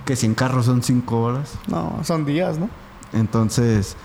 Que 0.04 0.16
si 0.16 0.26
en 0.26 0.34
carro 0.34 0.62
son 0.62 0.82
cinco 0.82 1.20
horas. 1.22 1.54
No, 1.68 2.00
son 2.02 2.24
días, 2.24 2.58
¿no? 2.58 2.68
Entonces, 3.12 3.96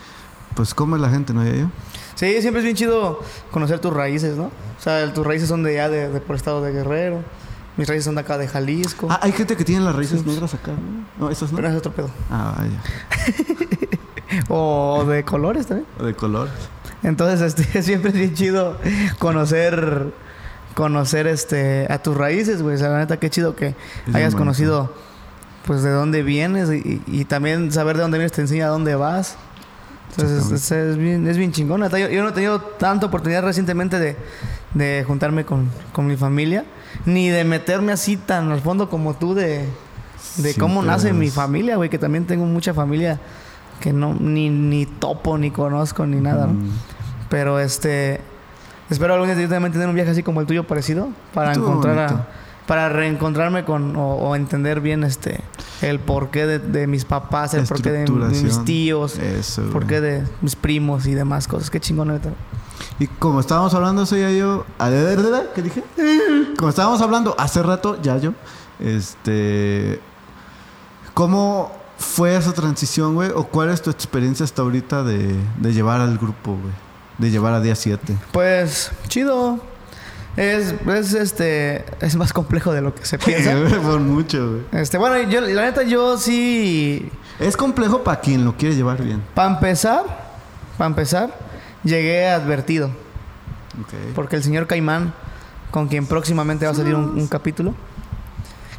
pues, 0.55 0.73
¿cómo 0.73 0.95
es 0.95 1.01
la 1.01 1.09
gente, 1.09 1.33
no 1.33 1.43
yo? 1.43 1.67
Sí, 2.15 2.41
siempre 2.41 2.59
es 2.59 2.63
bien 2.63 2.75
chido 2.75 3.19
conocer 3.51 3.79
tus 3.79 3.93
raíces, 3.93 4.37
¿no? 4.37 4.45
O 4.45 4.81
sea, 4.81 5.13
tus 5.13 5.25
raíces 5.25 5.49
son 5.49 5.63
de 5.63 5.71
allá, 5.71 5.89
de, 5.89 6.09
de 6.09 6.19
por 6.19 6.35
estado 6.35 6.61
de 6.61 6.71
Guerrero. 6.71 7.23
Mis 7.77 7.87
raíces 7.87 8.05
son 8.05 8.15
de 8.15 8.21
acá, 8.21 8.37
de 8.37 8.47
Jalisco. 8.47 9.07
Ah, 9.09 9.19
hay 9.21 9.31
gente 9.31 9.55
que 9.55 9.63
tiene 9.63 9.85
las 9.85 9.95
raíces 9.95 10.25
negras 10.25 10.53
acá, 10.55 10.71
¿no? 10.71 11.25
No, 11.25 11.31
esas 11.31 11.51
no. 11.51 11.57
Pero 11.57 11.69
es 11.69 11.75
otro 11.75 11.91
pedo. 11.91 12.09
Ah, 12.29 12.55
vaya. 12.57 12.81
O 14.49 15.05
de 15.07 15.23
colores 15.23 15.67
también. 15.67 15.87
O 15.99 16.03
de 16.03 16.13
color. 16.13 16.49
Entonces, 17.03 17.41
este, 17.41 17.81
siempre 17.83 18.11
es 18.11 18.17
bien 18.17 18.33
chido 18.33 18.77
conocer, 19.19 20.11
conocer 20.77 21.25
este, 21.25 21.87
a 21.91 21.97
tus 21.97 22.15
raíces, 22.15 22.61
güey. 22.61 22.75
O 22.75 22.77
sea, 22.77 22.89
la 22.89 22.99
neta, 22.99 23.17
qué 23.17 23.31
chido 23.31 23.55
que 23.55 23.73
bien 24.05 24.15
hayas 24.15 24.35
conocido, 24.35 24.93
pues, 25.65 25.81
de 25.81 25.89
dónde 25.89 26.21
vienes 26.21 26.69
y, 26.71 27.01
y 27.07 27.25
también 27.25 27.71
saber 27.71 27.95
de 27.95 28.03
dónde 28.03 28.19
vienes 28.19 28.31
te 28.31 28.41
enseña 28.41 28.67
a 28.67 28.69
dónde 28.69 28.93
vas. 28.93 29.37
Entonces, 30.11 30.51
es, 30.51 30.71
es 30.71 30.97
bien, 30.97 31.27
es 31.27 31.35
bien 31.35 31.51
chingón. 31.51 31.81
Yo, 31.89 31.97
yo 32.09 32.21
no 32.21 32.29
he 32.29 32.31
tenido 32.31 32.61
tanta 32.61 33.07
oportunidad 33.07 33.43
recientemente 33.43 33.97
de, 33.97 34.15
de 34.75 35.03
juntarme 35.07 35.45
con, 35.45 35.67
con 35.93 36.05
mi 36.05 36.15
familia, 36.15 36.63
ni 37.05 37.29
de 37.29 37.43
meterme 37.43 37.91
así 37.91 38.15
tan 38.15 38.51
al 38.51 38.61
fondo 38.61 38.87
como 38.87 39.15
tú 39.15 39.33
de, 39.33 39.65
de 40.37 40.53
Sí, 40.53 40.59
cómo 40.59 40.83
nace 40.83 41.11
mi 41.11 41.27
es- 41.27 41.33
familia, 41.33 41.75
güey, 41.77 41.89
que 41.89 41.97
también 41.97 42.25
tengo 42.27 42.45
mucha 42.45 42.75
familia 42.75 43.19
que 43.81 43.93
no 43.93 44.13
ni, 44.13 44.49
ni 44.51 44.85
topo, 44.85 45.39
ni 45.39 45.49
conozco, 45.49 46.05
ni 46.05 46.21
nada, 46.21 46.45
¿no? 46.45 46.53
Mm. 46.53 46.69
Pero 47.29 47.59
este. 47.59 48.21
Espero 48.89 49.13
algún 49.13 49.27
día 49.27 49.39
yo 49.41 49.49
también 49.49 49.71
tener 49.71 49.87
un 49.89 49.95
viaje 49.95 50.11
así 50.11 50.23
como 50.23 50.41
el 50.41 50.47
tuyo 50.47 50.65
parecido. 50.65 51.09
Para 51.33 51.51
Estuvo 51.51 51.67
encontrar 51.67 51.99
a-. 51.99 52.27
Para 52.67 52.89
reencontrarme 52.89 53.63
con. 53.63 53.95
O, 53.95 54.15
o 54.15 54.35
entender 54.35 54.81
bien 54.81 55.03
este. 55.03 55.41
El 55.81 55.99
porqué 55.99 56.45
de, 56.45 56.59
de 56.59 56.87
mis 56.87 57.05
papás, 57.05 57.53
el 57.53 57.65
porqué 57.65 57.91
de, 57.91 58.05
de 58.05 58.41
mis 58.43 58.65
tíos, 58.65 59.17
Eso. 59.19 59.61
el 59.61 59.69
porqué 59.69 60.01
de 60.01 60.23
mis 60.41 60.55
primos 60.55 61.05
y 61.05 61.13
demás 61.13 61.47
cosas. 61.47 61.69
Qué 61.69 61.79
chingón, 61.79 62.09
neta. 62.09 62.29
Y 62.99 63.07
como 63.07 63.39
estábamos 63.39 63.73
hablando, 63.73 64.05
soy 64.05 64.37
yo. 64.37 64.65
¿Qué 65.55 65.61
dije? 65.61 65.83
Como 66.57 66.69
estábamos 66.69 67.01
hablando 67.01 67.35
hace 67.37 67.61
rato, 67.63 68.01
ya 68.01 68.17
yo. 68.17 68.33
Este. 68.79 69.99
¿Cómo 71.13 71.71
fue 71.97 72.35
esa 72.35 72.53
transición, 72.53 73.15
güey? 73.15 73.31
¿O 73.33 73.45
cuál 73.45 73.69
es 73.69 73.81
tu 73.81 73.89
experiencia 73.89 74.43
hasta 74.43 74.61
ahorita 74.61 75.03
de, 75.03 75.35
de 75.59 75.73
llevar 75.73 76.01
al 76.01 76.17
grupo, 76.17 76.51
güey? 76.51 76.73
De 77.17 77.31
llevar 77.31 77.53
a 77.53 77.61
día 77.61 77.75
7. 77.75 78.15
Pues, 78.31 78.91
chido. 79.07 79.59
Es, 80.35 80.75
es 80.87 81.13
este. 81.13 81.83
Es 81.99 82.15
más 82.15 82.31
complejo 82.31 82.71
de 82.71 82.81
lo 82.81 82.93
que 82.93 83.05
se 83.05 83.17
piensa. 83.17 83.53
Por 83.81 83.99
mucho, 84.01 84.51
güey. 84.51 84.61
este, 84.81 84.99
bueno, 84.99 85.29
yo, 85.29 85.41
la 85.41 85.63
neta, 85.63 85.81
yo 85.83 86.17
sí. 86.17 87.11
Es 87.39 87.57
complejo 87.57 88.03
para 88.03 88.21
quien 88.21 88.45
lo 88.45 88.55
quiere 88.55 88.75
llevar 88.75 89.01
bien. 89.01 89.23
Para 89.33 89.53
empezar, 89.55 90.03
para 90.77 90.87
empezar, 90.89 91.35
llegué 91.83 92.27
advertido. 92.27 92.87
Ok. 93.81 93.93
Porque 94.13 94.35
el 94.35 94.43
señor 94.43 94.67
Caimán, 94.67 95.13
con 95.71 95.87
quien 95.87 96.05
próximamente 96.05 96.65
va 96.65 96.71
a 96.71 96.75
salir 96.75 96.93
un, 96.93 97.19
un 97.19 97.27
capítulo, 97.27 97.73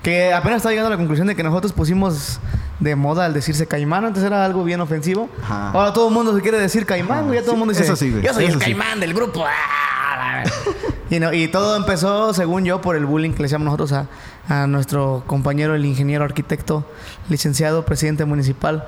que 0.09 0.33
apenas 0.33 0.59
está 0.59 0.71
llegando 0.71 0.87
a 0.87 0.91
la 0.91 0.97
conclusión 0.97 1.27
de 1.27 1.37
que 1.37 1.43
nosotros 1.43 1.75
pusimos 1.75 2.41
de 2.81 2.97
moda 2.97 3.27
al 3.27 3.35
decirse 3.35 3.67
Caimán, 3.67 4.07
antes 4.07 4.23
era 4.23 4.43
algo 4.43 4.65
bien 4.65 4.81
ofensivo. 4.81 5.29
Ajá. 5.43 5.71
Ahora 5.73 5.93
todo 5.93 6.09
el 6.09 6.15
mundo 6.15 6.35
se 6.35 6.41
quiere 6.41 6.59
decir 6.59 6.87
Caimán, 6.87 7.27
güey, 7.27 7.39
ya 7.39 7.43
todo 7.43 7.53
el 7.53 7.57
sí, 7.57 7.59
mundo 7.59 7.73
dice, 7.73 7.85
eso 7.85 7.95
sí, 7.95 8.11
güey, 8.11 8.23
yo 8.23 8.33
soy 8.33 8.45
eso 8.47 8.55
el 8.55 8.59
sí. 8.61 8.65
Caimán 8.65 9.01
del 9.01 9.13
grupo. 9.13 9.45
Ah, 9.47 10.45
y, 11.11 11.19
no- 11.21 11.31
y 11.35 11.49
todo 11.49 11.77
empezó, 11.77 12.33
según 12.33 12.65
yo, 12.65 12.81
por 12.81 12.97
el 12.97 13.05
bullying 13.05 13.33
que 13.33 13.41
le 13.41 13.47
hacíamos 13.47 13.67
nosotros 13.67 13.93
a, 13.93 14.07
a 14.49 14.67
nuestro 14.67 15.25
compañero, 15.27 15.75
el 15.75 15.85
ingeniero 15.85 16.25
arquitecto, 16.25 16.87
licenciado, 17.29 17.85
presidente 17.85 18.25
municipal, 18.25 18.87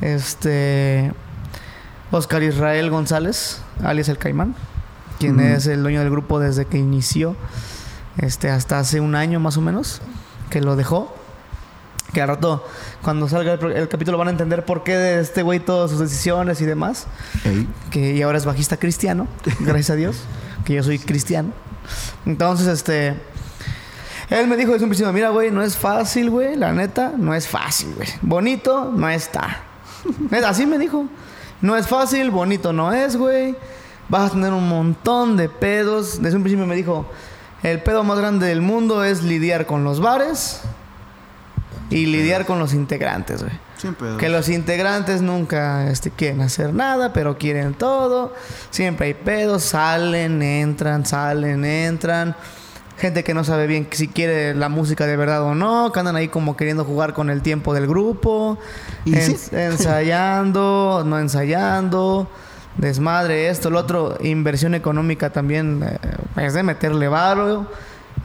este 0.00 1.12
Oscar 2.12 2.42
Israel 2.42 2.88
González, 2.88 3.60
alias 3.84 4.08
el 4.08 4.16
Caimán, 4.16 4.54
quien 5.18 5.38
es 5.38 5.66
el 5.66 5.82
dueño 5.82 6.00
del 6.00 6.08
grupo 6.10 6.40
desde 6.40 6.64
que 6.64 6.78
inició, 6.78 7.36
este, 8.16 8.48
hasta 8.48 8.78
hace 8.78 9.00
un 9.00 9.14
año 9.14 9.38
más 9.38 9.58
o 9.58 9.60
menos, 9.60 10.00
que 10.52 10.60
lo 10.60 10.76
dejó. 10.76 11.12
Que 12.12 12.20
al 12.20 12.28
rato, 12.28 12.62
cuando 13.00 13.26
salga 13.26 13.54
el, 13.54 13.88
capítulo, 13.88 14.18
van 14.18 14.28
a 14.28 14.32
entender 14.32 14.66
por 14.66 14.84
qué 14.84 14.94
de 14.96 15.20
este 15.20 15.42
güey 15.42 15.60
todas 15.60 15.90
sus 15.90 15.98
decisiones 15.98 16.60
y 16.60 16.66
demás. 16.66 17.06
Ey. 17.44 17.66
Que 17.90 18.12
y 18.12 18.20
ahora 18.20 18.36
es 18.36 18.44
bajista 18.44 18.76
cristiano, 18.76 19.26
gracias 19.60 19.90
a 19.90 19.94
Dios, 19.94 20.18
que 20.66 20.74
yo 20.74 20.82
soy 20.82 20.98
cristiano. 20.98 21.52
Entonces, 22.26 22.66
este. 22.66 23.14
Él 24.28 24.46
me 24.46 24.56
dijo 24.56 24.72
desde 24.72 24.84
un 24.84 24.90
principio, 24.90 25.12
mira, 25.12 25.30
güey, 25.30 25.50
no 25.50 25.62
es 25.62 25.76
fácil, 25.76 26.28
güey. 26.28 26.54
La 26.56 26.72
neta, 26.72 27.14
no 27.16 27.34
es 27.34 27.48
fácil, 27.48 27.94
güey. 27.94 28.08
Bonito, 28.20 28.92
no 28.94 29.08
está. 29.08 29.62
Así 30.46 30.66
me 30.66 30.78
dijo. 30.78 31.06
No 31.62 31.76
es 31.76 31.86
fácil, 31.86 32.30
bonito 32.30 32.72
no 32.72 32.92
es, 32.92 33.16
güey. 33.16 33.56
Vas 34.08 34.30
a 34.30 34.34
tener 34.34 34.52
un 34.52 34.68
montón 34.68 35.36
de 35.36 35.48
pedos. 35.48 36.20
Desde 36.20 36.36
un 36.36 36.42
principio 36.42 36.66
me 36.66 36.74
dijo, 36.74 37.06
el 37.62 37.82
pedo 37.82 38.04
más 38.04 38.18
grande 38.18 38.46
del 38.46 38.60
mundo 38.60 39.04
es 39.04 39.22
lidiar 39.22 39.66
con 39.66 39.84
los 39.84 40.00
bares 40.00 40.62
y 41.90 42.06
lidiar 42.06 42.46
con 42.46 42.58
los 42.58 42.72
integrantes, 42.74 43.42
güey. 43.42 43.52
Sin 43.76 43.94
pedos. 43.94 44.18
Que 44.18 44.28
los 44.28 44.48
integrantes 44.48 45.22
nunca 45.22 45.90
este, 45.90 46.10
quieren 46.10 46.40
hacer 46.40 46.72
nada, 46.72 47.12
pero 47.12 47.36
quieren 47.36 47.74
todo. 47.74 48.32
Siempre 48.70 49.08
hay 49.08 49.14
pedos, 49.14 49.62
salen, 49.64 50.40
entran, 50.42 51.04
salen, 51.04 51.64
entran. 51.64 52.36
Gente 52.98 53.24
que 53.24 53.34
no 53.34 53.42
sabe 53.42 53.66
bien 53.66 53.88
si 53.90 54.06
quiere 54.06 54.54
la 54.54 54.68
música 54.68 55.06
de 55.06 55.16
verdad 55.16 55.42
o 55.42 55.54
no, 55.56 55.90
que 55.90 55.98
andan 55.98 56.14
ahí 56.14 56.28
como 56.28 56.56
queriendo 56.56 56.84
jugar 56.84 57.12
con 57.14 57.30
el 57.30 57.42
tiempo 57.42 57.74
del 57.74 57.86
grupo, 57.88 58.58
¿Y 59.04 59.16
en- 59.16 59.36
sí? 59.38 59.48
ensayando, 59.56 61.02
no 61.04 61.18
ensayando, 61.18 62.30
desmadre, 62.76 63.48
esto, 63.48 63.70
lo 63.70 63.78
otro, 63.78 64.16
inversión 64.22 64.74
económica 64.74 65.30
también, 65.30 65.82
eh, 65.82 65.98
es 66.36 66.54
de 66.54 66.62
meterle 66.62 67.08
varo, 67.08 67.66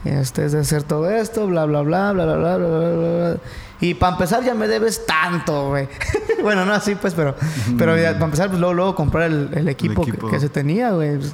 este, 0.04 0.46
es 0.46 0.52
de 0.52 0.60
hacer 0.60 0.82
todo 0.82 1.10
esto, 1.10 1.46
bla, 1.46 1.64
bla, 1.64 1.82
bla, 1.82 2.12
bla, 2.12 2.24
bla, 2.24 2.36
bla, 2.36 2.56
bla, 2.56 2.68
bla, 2.68 2.88
bla. 3.30 3.36
Y 3.80 3.94
para 3.94 4.12
empezar 4.14 4.42
ya 4.42 4.54
me 4.54 4.66
debes 4.66 5.06
tanto, 5.06 5.68
güey. 5.68 5.88
bueno, 6.42 6.64
no 6.64 6.72
así 6.72 6.96
pues, 6.96 7.14
pero, 7.14 7.36
pero 7.76 7.92
para 7.92 8.24
empezar, 8.24 8.48
pues 8.48 8.58
luego, 8.58 8.74
luego 8.74 8.94
comprar 8.94 9.24
el, 9.24 9.50
el 9.54 9.68
equipo, 9.68 10.02
que- 10.04 10.10
equipo. 10.10 10.28
Que, 10.28 10.40
se 10.40 10.48
tenía, 10.48 10.90
güey. 10.90 11.16
Pues, 11.16 11.32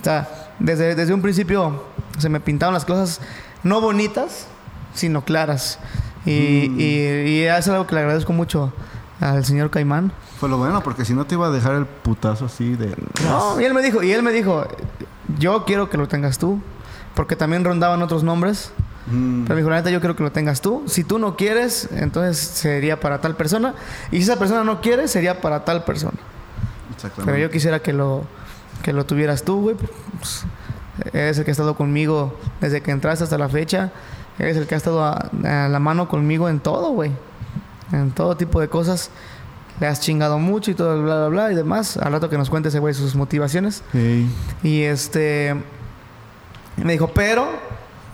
o 0.00 0.04
sea, 0.04 0.28
desde, 0.58 0.94
desde 0.94 1.14
un 1.14 1.22
principio 1.22 1.84
se 2.18 2.28
me 2.28 2.40
pintaron 2.40 2.74
las 2.74 2.84
cosas 2.84 3.20
no 3.62 3.80
bonitas, 3.80 4.46
sino 4.92 5.24
claras. 5.24 5.78
Y, 6.26 6.32
y, 6.82 7.28
y 7.28 7.42
es 7.42 7.68
algo 7.68 7.86
que 7.86 7.94
le 7.94 8.00
agradezco 8.00 8.32
mucho 8.32 8.72
al 9.20 9.44
señor 9.44 9.70
Caimán. 9.70 10.12
Fue 10.38 10.48
lo 10.48 10.58
bueno, 10.58 10.82
porque 10.82 11.04
si 11.04 11.14
no 11.14 11.24
te 11.26 11.34
iba 11.34 11.46
a 11.46 11.50
dejar 11.50 11.74
el 11.74 11.86
putazo 11.86 12.46
así 12.46 12.74
de. 12.76 12.94
No, 13.24 13.60
y 13.60 13.64
él 13.64 13.74
me 13.74 13.82
dijo, 13.82 14.02
y 14.02 14.12
él 14.12 14.22
me 14.22 14.32
dijo, 14.32 14.66
yo 15.38 15.64
quiero 15.64 15.88
que 15.90 15.96
lo 15.96 16.08
tengas 16.08 16.38
tú, 16.38 16.60
porque 17.14 17.36
también 17.36 17.64
rondaban 17.64 18.02
otros 18.02 18.22
nombres. 18.24 18.72
Mm, 19.06 19.42
Pero 19.42 19.54
me 19.54 19.60
dijo, 19.60 19.70
la 19.70 19.76
neta, 19.76 19.90
yo 19.90 20.00
quiero 20.00 20.16
que 20.16 20.22
lo 20.22 20.32
tengas 20.32 20.60
tú. 20.60 20.82
Si 20.86 21.04
tú 21.04 21.18
no 21.18 21.36
quieres, 21.36 21.88
entonces 21.92 22.38
sería 22.38 22.98
para 23.00 23.20
tal 23.20 23.36
persona. 23.36 23.74
Y 24.10 24.16
si 24.16 24.22
esa 24.22 24.38
persona 24.38 24.64
no 24.64 24.80
quiere, 24.80 25.08
sería 25.08 25.40
para 25.40 25.64
tal 25.64 25.84
persona. 25.84 26.18
exactamente. 26.94 27.30
Pero 27.32 27.38
yo 27.46 27.50
quisiera 27.50 27.80
que 27.80 27.92
lo, 27.92 28.24
que 28.82 28.92
lo 28.92 29.04
tuvieras 29.06 29.42
tú, 29.44 29.60
güey. 29.60 29.76
Pues, 30.18 30.44
eres 31.12 31.38
el 31.38 31.44
que 31.44 31.50
ha 31.50 31.52
estado 31.52 31.74
conmigo 31.76 32.38
desde 32.60 32.80
que 32.80 32.90
entraste 32.92 33.24
hasta 33.24 33.36
la 33.38 33.48
fecha. 33.48 33.92
Eres 34.38 34.56
el 34.56 34.66
que 34.66 34.74
ha 34.74 34.78
estado 34.78 35.04
a, 35.04 35.12
a 35.44 35.68
la 35.68 35.78
mano 35.80 36.08
conmigo 36.08 36.48
en 36.48 36.60
todo, 36.60 36.90
güey. 36.92 37.12
En 37.92 38.10
todo 38.10 38.36
tipo 38.36 38.60
de 38.60 38.68
cosas. 38.68 39.10
Le 39.80 39.88
has 39.88 40.00
chingado 40.00 40.38
mucho 40.38 40.70
y 40.70 40.74
todo, 40.74 41.02
bla, 41.02 41.16
bla, 41.16 41.28
bla 41.28 41.52
y 41.52 41.56
demás. 41.56 41.96
Al 41.96 42.12
rato 42.12 42.30
que 42.30 42.38
nos 42.38 42.48
cuente 42.48 42.68
ese 42.68 42.78
güey 42.78 42.94
sus 42.94 43.16
motivaciones. 43.16 43.82
Ey. 43.92 44.28
Y 44.62 44.82
este. 44.82 45.54
Me 46.76 46.92
dijo, 46.92 47.08
pero. 47.08 47.48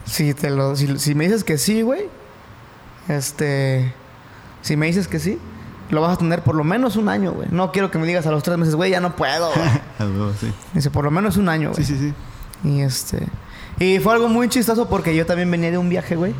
Si, 0.07 0.33
te 0.35 0.51
lo, 0.51 0.75
si, 0.75 0.99
si 0.99 1.15
me 1.15 1.25
dices 1.25 1.45
que 1.45 1.59
sí, 1.59 1.83
güey. 1.83 2.09
Este. 3.09 3.93
Si 4.63 4.77
me 4.77 4.87
dices 4.87 5.09
que 5.09 5.19
sí, 5.19 5.39
lo 5.91 6.01
vas 6.03 6.15
a 6.15 6.19
tener 6.19 6.43
por 6.43 6.55
lo 6.55 6.65
menos 6.65 6.97
un 6.97 7.09
año, 7.09 7.33
güey. 7.33 7.49
No 7.51 7.73
quiero 7.73 7.91
que 7.91 7.99
me 7.99 8.07
digas 8.07 8.27
a 8.27 8.31
los 8.31 8.43
tres 8.43 8.59
meses, 8.59 8.75
güey, 8.75 8.91
ya 8.91 9.01
no 9.01 9.17
puedo, 9.17 9.51
güey. 9.55 9.69
Sí. 10.41 10.53
Dice, 10.75 10.91
por 10.91 11.05
lo 11.05 11.11
menos 11.11 11.37
un 11.37 11.49
año, 11.49 11.73
Sí, 11.75 11.83
güey. 11.83 11.87
sí, 11.87 12.13
sí. 12.63 12.69
Y 12.69 12.81
este. 12.83 13.27
Y 13.79 13.99
fue 13.99 14.13
algo 14.15 14.29
muy 14.29 14.49
chistoso 14.49 14.89
porque 14.89 15.15
yo 15.15 15.25
también 15.27 15.51
venía 15.51 15.71
de 15.71 15.79
un 15.79 15.89
viaje, 15.89 16.17
güey. 16.17 16.35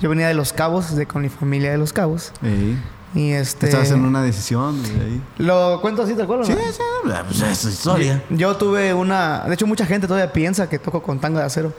Yo 0.00 0.08
venía 0.08 0.28
de 0.28 0.34
Los 0.34 0.52
Cabos, 0.52 0.94
de 0.94 1.06
con 1.06 1.22
mi 1.22 1.28
familia 1.28 1.70
de 1.70 1.78
Los 1.78 1.92
Cabos. 1.92 2.32
Ey. 2.42 2.78
Y 3.14 3.30
este. 3.30 3.66
Estabas 3.66 3.90
en 3.90 4.04
una 4.04 4.22
decisión 4.22 4.82
de 4.82 4.90
ahí. 4.90 5.22
Lo 5.38 5.80
cuento 5.80 6.02
así, 6.02 6.12
cual, 6.14 6.40
¿o 6.40 6.44
Sí, 6.44 6.52
sí, 6.52 6.82
pues 7.26 7.40
es 7.40 7.64
historia. 7.64 8.22
Yo 8.28 8.56
tuve 8.56 8.92
una. 8.92 9.44
De 9.46 9.54
hecho, 9.54 9.66
mucha 9.66 9.86
gente 9.86 10.06
todavía 10.06 10.30
piensa 10.32 10.68
que 10.68 10.78
toco 10.78 11.02
con 11.02 11.18
tanga 11.18 11.40
de 11.40 11.46
acero. 11.46 11.72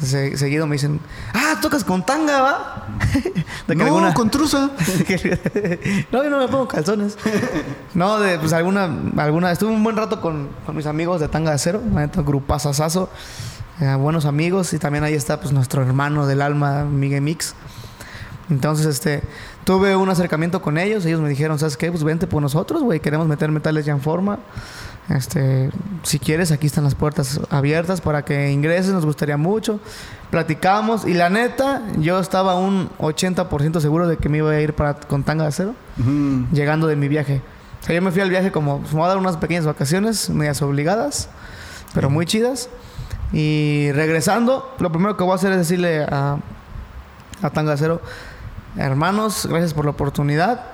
Se- 0.00 0.36
seguido 0.36 0.66
me 0.66 0.74
dicen, 0.74 1.00
ah, 1.34 1.58
tocas 1.60 1.82
con 1.82 2.04
tanga, 2.04 2.40
¿va? 2.40 2.86
de 3.66 3.74
que 3.74 3.74
no, 3.74 3.86
alguna. 3.86 4.14
con 4.14 4.30
truza. 4.30 4.70
no, 6.12 6.22
yo 6.22 6.30
no 6.30 6.38
me 6.38 6.48
pongo 6.48 6.68
calzones. 6.68 7.18
no, 7.94 8.20
de 8.20 8.38
pues 8.38 8.52
alguna. 8.52 8.88
alguna 9.16 9.50
Estuve 9.50 9.72
un 9.72 9.82
buen 9.82 9.96
rato 9.96 10.20
con, 10.20 10.50
con 10.64 10.76
mis 10.76 10.86
amigos 10.86 11.20
de 11.20 11.28
tanga 11.28 11.50
de 11.50 11.56
acero. 11.56 11.80
Neta, 11.80 12.22
grupazazazo. 12.22 13.08
Eh, 13.80 13.94
buenos 13.94 14.24
amigos. 14.24 14.72
Y 14.72 14.78
también 14.78 15.04
ahí 15.04 15.14
está, 15.14 15.40
pues, 15.40 15.52
nuestro 15.52 15.82
hermano 15.82 16.26
del 16.26 16.42
alma, 16.42 16.84
Miguel 16.84 17.22
Mix. 17.22 17.54
Entonces, 18.48 18.86
este, 18.86 19.22
tuve 19.64 19.96
un 19.96 20.08
acercamiento 20.08 20.62
con 20.62 20.78
ellos. 20.78 21.04
Ellos 21.04 21.20
me 21.20 21.28
dijeron, 21.28 21.58
¿sabes 21.58 21.76
qué? 21.76 21.90
Pues 21.90 22.04
vente 22.04 22.26
por 22.26 22.40
nosotros, 22.40 22.82
güey. 22.82 23.00
Queremos 23.00 23.26
meter 23.26 23.50
metales 23.50 23.84
ya 23.84 23.92
en 23.92 24.00
forma. 24.00 24.38
Este, 25.08 25.70
si 26.02 26.18
quieres, 26.18 26.52
aquí 26.52 26.66
están 26.66 26.84
las 26.84 26.94
puertas 26.94 27.40
abiertas 27.50 28.00
para 28.00 28.24
que 28.24 28.50
ingreses. 28.50 28.92
Nos 28.92 29.04
gustaría 29.04 29.36
mucho. 29.36 29.80
Platicamos. 30.30 31.06
Y 31.06 31.14
la 31.14 31.28
neta, 31.28 31.82
yo 31.98 32.18
estaba 32.18 32.54
un 32.54 32.88
80% 32.98 33.80
seguro 33.80 34.08
de 34.08 34.16
que 34.16 34.28
me 34.28 34.38
iba 34.38 34.50
a 34.50 34.60
ir 34.60 34.74
para, 34.74 34.94
con 34.94 35.22
tanga 35.22 35.42
de 35.42 35.48
acero. 35.48 35.74
Llegando 36.52 36.86
de 36.86 36.96
mi 36.96 37.08
viaje. 37.08 37.42
O 37.82 37.84
sea, 37.84 37.94
yo 37.94 38.02
me 38.02 38.10
fui 38.10 38.20
al 38.20 38.30
viaje 38.30 38.50
como, 38.50 38.80
me 38.80 38.88
voy 38.90 39.04
a 39.04 39.08
dar 39.08 39.18
unas 39.18 39.36
pequeñas 39.36 39.64
vacaciones, 39.64 40.30
medias 40.30 40.60
obligadas, 40.62 41.28
pero 41.94 42.10
muy 42.10 42.26
chidas. 42.26 42.68
Y 43.32 43.90
regresando, 43.92 44.74
lo 44.78 44.90
primero 44.92 45.16
que 45.16 45.24
voy 45.24 45.32
a 45.32 45.36
hacer 45.36 45.52
es 45.52 45.58
decirle 45.58 46.04
a, 46.04 46.36
a 47.42 47.50
Tanga 47.50 47.70
de 47.70 47.74
Acero, 47.74 48.00
hermanos, 48.76 49.46
gracias 49.48 49.74
por 49.74 49.84
la 49.84 49.90
oportunidad. 49.92 50.64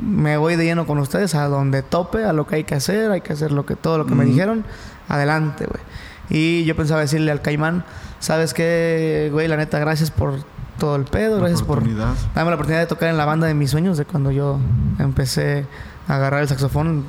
Me 0.00 0.36
voy 0.36 0.56
de 0.56 0.64
lleno 0.64 0.86
con 0.86 0.98
ustedes 0.98 1.34
a 1.34 1.48
donde 1.48 1.82
tope, 1.82 2.24
a 2.24 2.32
lo 2.32 2.46
que 2.46 2.56
hay 2.56 2.64
que 2.64 2.74
hacer, 2.74 3.10
hay 3.10 3.20
que 3.20 3.32
hacer 3.32 3.52
lo 3.52 3.66
que 3.66 3.74
todo 3.74 3.98
lo 3.98 4.06
que 4.06 4.14
me 4.14 4.24
Mm. 4.24 4.28
dijeron. 4.28 4.64
Adelante, 5.08 5.66
güey. 5.66 5.82
Y 6.30 6.64
yo 6.64 6.76
pensaba 6.76 7.00
decirle 7.00 7.32
al 7.32 7.42
Caimán, 7.42 7.84
¿sabes 8.20 8.54
qué, 8.54 9.28
güey? 9.32 9.48
La 9.48 9.56
neta, 9.56 9.78
gracias 9.78 10.10
por 10.10 10.34
todo 10.78 10.94
el 10.96 11.04
pedo, 11.04 11.36
La 11.36 11.48
gracias 11.48 11.62
por. 11.62 11.80
Dame 11.82 12.50
la 12.50 12.54
oportunidad 12.54 12.80
de 12.80 12.86
tocar 12.86 13.08
en 13.08 13.16
la 13.16 13.24
banda 13.24 13.46
de 13.46 13.54
mis 13.54 13.70
sueños 13.70 13.98
de 13.98 14.04
cuando 14.04 14.30
yo 14.30 14.58
empecé 14.98 15.66
a 16.08 16.14
agarrar 16.16 16.42
el 16.42 16.48
saxofón 16.48 17.04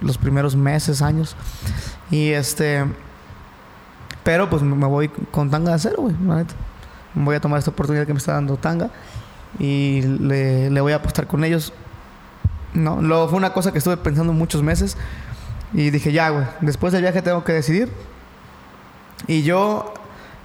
los 0.00 0.16
primeros 0.18 0.56
meses, 0.56 1.02
años. 1.02 1.36
Y 2.10 2.30
este. 2.30 2.84
Pero 4.24 4.48
pues 4.50 4.62
me 4.62 4.86
voy 4.86 5.08
con 5.30 5.50
tanga 5.50 5.70
de 5.70 5.76
acero, 5.76 6.02
güey, 6.02 6.16
la 6.26 6.36
neta. 6.36 6.54
Voy 7.14 7.36
a 7.36 7.40
tomar 7.40 7.58
esta 7.58 7.70
oportunidad 7.70 8.06
que 8.06 8.12
me 8.12 8.18
está 8.18 8.32
dando 8.32 8.56
tanga 8.56 8.90
y 9.58 10.02
le, 10.02 10.70
le 10.70 10.80
voy 10.80 10.92
a 10.92 10.96
apostar 10.96 11.26
con 11.26 11.44
ellos. 11.44 11.72
No, 12.72 13.28
fue 13.28 13.36
una 13.36 13.52
cosa 13.52 13.70
que 13.70 13.78
estuve 13.78 13.96
pensando 13.96 14.32
muchos 14.32 14.62
meses 14.62 14.96
y 15.72 15.90
dije, 15.90 16.10
ya, 16.10 16.30
güey, 16.30 16.44
después 16.60 16.92
del 16.92 17.02
viaje 17.02 17.22
tengo 17.22 17.44
que 17.44 17.52
decidir. 17.52 17.92
Y 19.28 19.42
yo, 19.42 19.94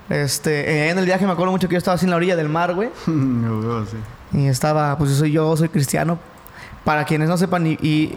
este, 0.10 0.90
en 0.90 1.00
el 1.00 1.06
viaje 1.06 1.26
me 1.26 1.32
acuerdo 1.32 1.52
mucho 1.52 1.68
que 1.68 1.74
yo 1.74 1.80
estaba 1.80 1.96
así 1.96 2.06
en 2.06 2.12
la 2.12 2.18
orilla 2.18 2.36
del 2.36 2.50
mar, 2.50 2.76
güey. 2.76 2.90
Sí. 3.90 3.98
Y 4.32 4.48
estaba, 4.48 4.96
pues 4.98 5.10
yo 5.10 5.16
soy, 5.16 5.32
yo 5.32 5.58
soy 5.58 5.70
cristiano. 5.70 6.20
Para 6.84 7.06
quienes 7.06 7.30
no 7.30 7.38
sepan 7.38 7.66
y, 7.66 7.72
y 7.82 8.16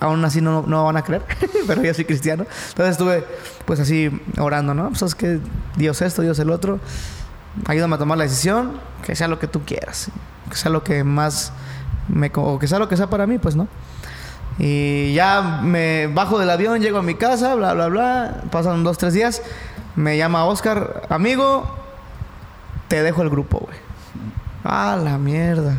aún 0.00 0.24
así 0.24 0.40
no, 0.40 0.62
no 0.66 0.84
van 0.84 0.96
a 0.96 1.02
creer, 1.02 1.24
pero 1.66 1.82
yo 1.82 1.94
soy 1.94 2.04
cristiano. 2.04 2.46
Entonces 2.68 2.92
estuve 2.92 3.24
pues 3.64 3.80
así 3.80 4.10
orando, 4.38 4.74
¿no? 4.74 4.88
Pues 4.88 5.02
es 5.02 5.14
que 5.14 5.40
Dios 5.76 6.02
esto, 6.02 6.22
Dios 6.22 6.38
el 6.38 6.50
otro. 6.50 6.78
Ayúdame 7.66 7.94
a 7.94 7.98
tomar 7.98 8.18
la 8.18 8.24
decisión, 8.24 8.80
que 9.04 9.16
sea 9.16 9.28
lo 9.28 9.38
que 9.38 9.46
tú 9.46 9.62
quieras. 9.64 10.10
Que 10.50 10.56
sea 10.56 10.70
lo 10.70 10.84
que 10.84 11.04
más 11.04 11.52
me... 12.08 12.30
O 12.34 12.58
que 12.58 12.68
sea 12.68 12.78
lo 12.78 12.88
que 12.88 12.96
sea 12.96 13.08
para 13.08 13.26
mí, 13.26 13.38
pues, 13.38 13.56
¿no? 13.56 13.68
Y 14.58 15.12
ya 15.14 15.60
me 15.62 16.06
bajo 16.06 16.38
del 16.38 16.50
avión, 16.50 16.80
llego 16.80 16.98
a 16.98 17.02
mi 17.02 17.14
casa, 17.14 17.54
bla, 17.54 17.74
bla, 17.74 17.88
bla. 17.88 18.42
Pasan 18.50 18.84
dos, 18.84 18.98
tres 18.98 19.14
días. 19.14 19.42
Me 19.96 20.16
llama 20.16 20.44
Oscar, 20.44 21.02
amigo, 21.08 21.74
te 22.88 23.02
dejo 23.02 23.22
el 23.22 23.30
grupo, 23.30 23.60
güey. 23.60 23.76
Ah, 24.64 24.98
la 25.02 25.18
mierda. 25.18 25.78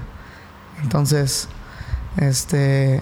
Entonces, 0.82 1.47
este. 2.18 3.01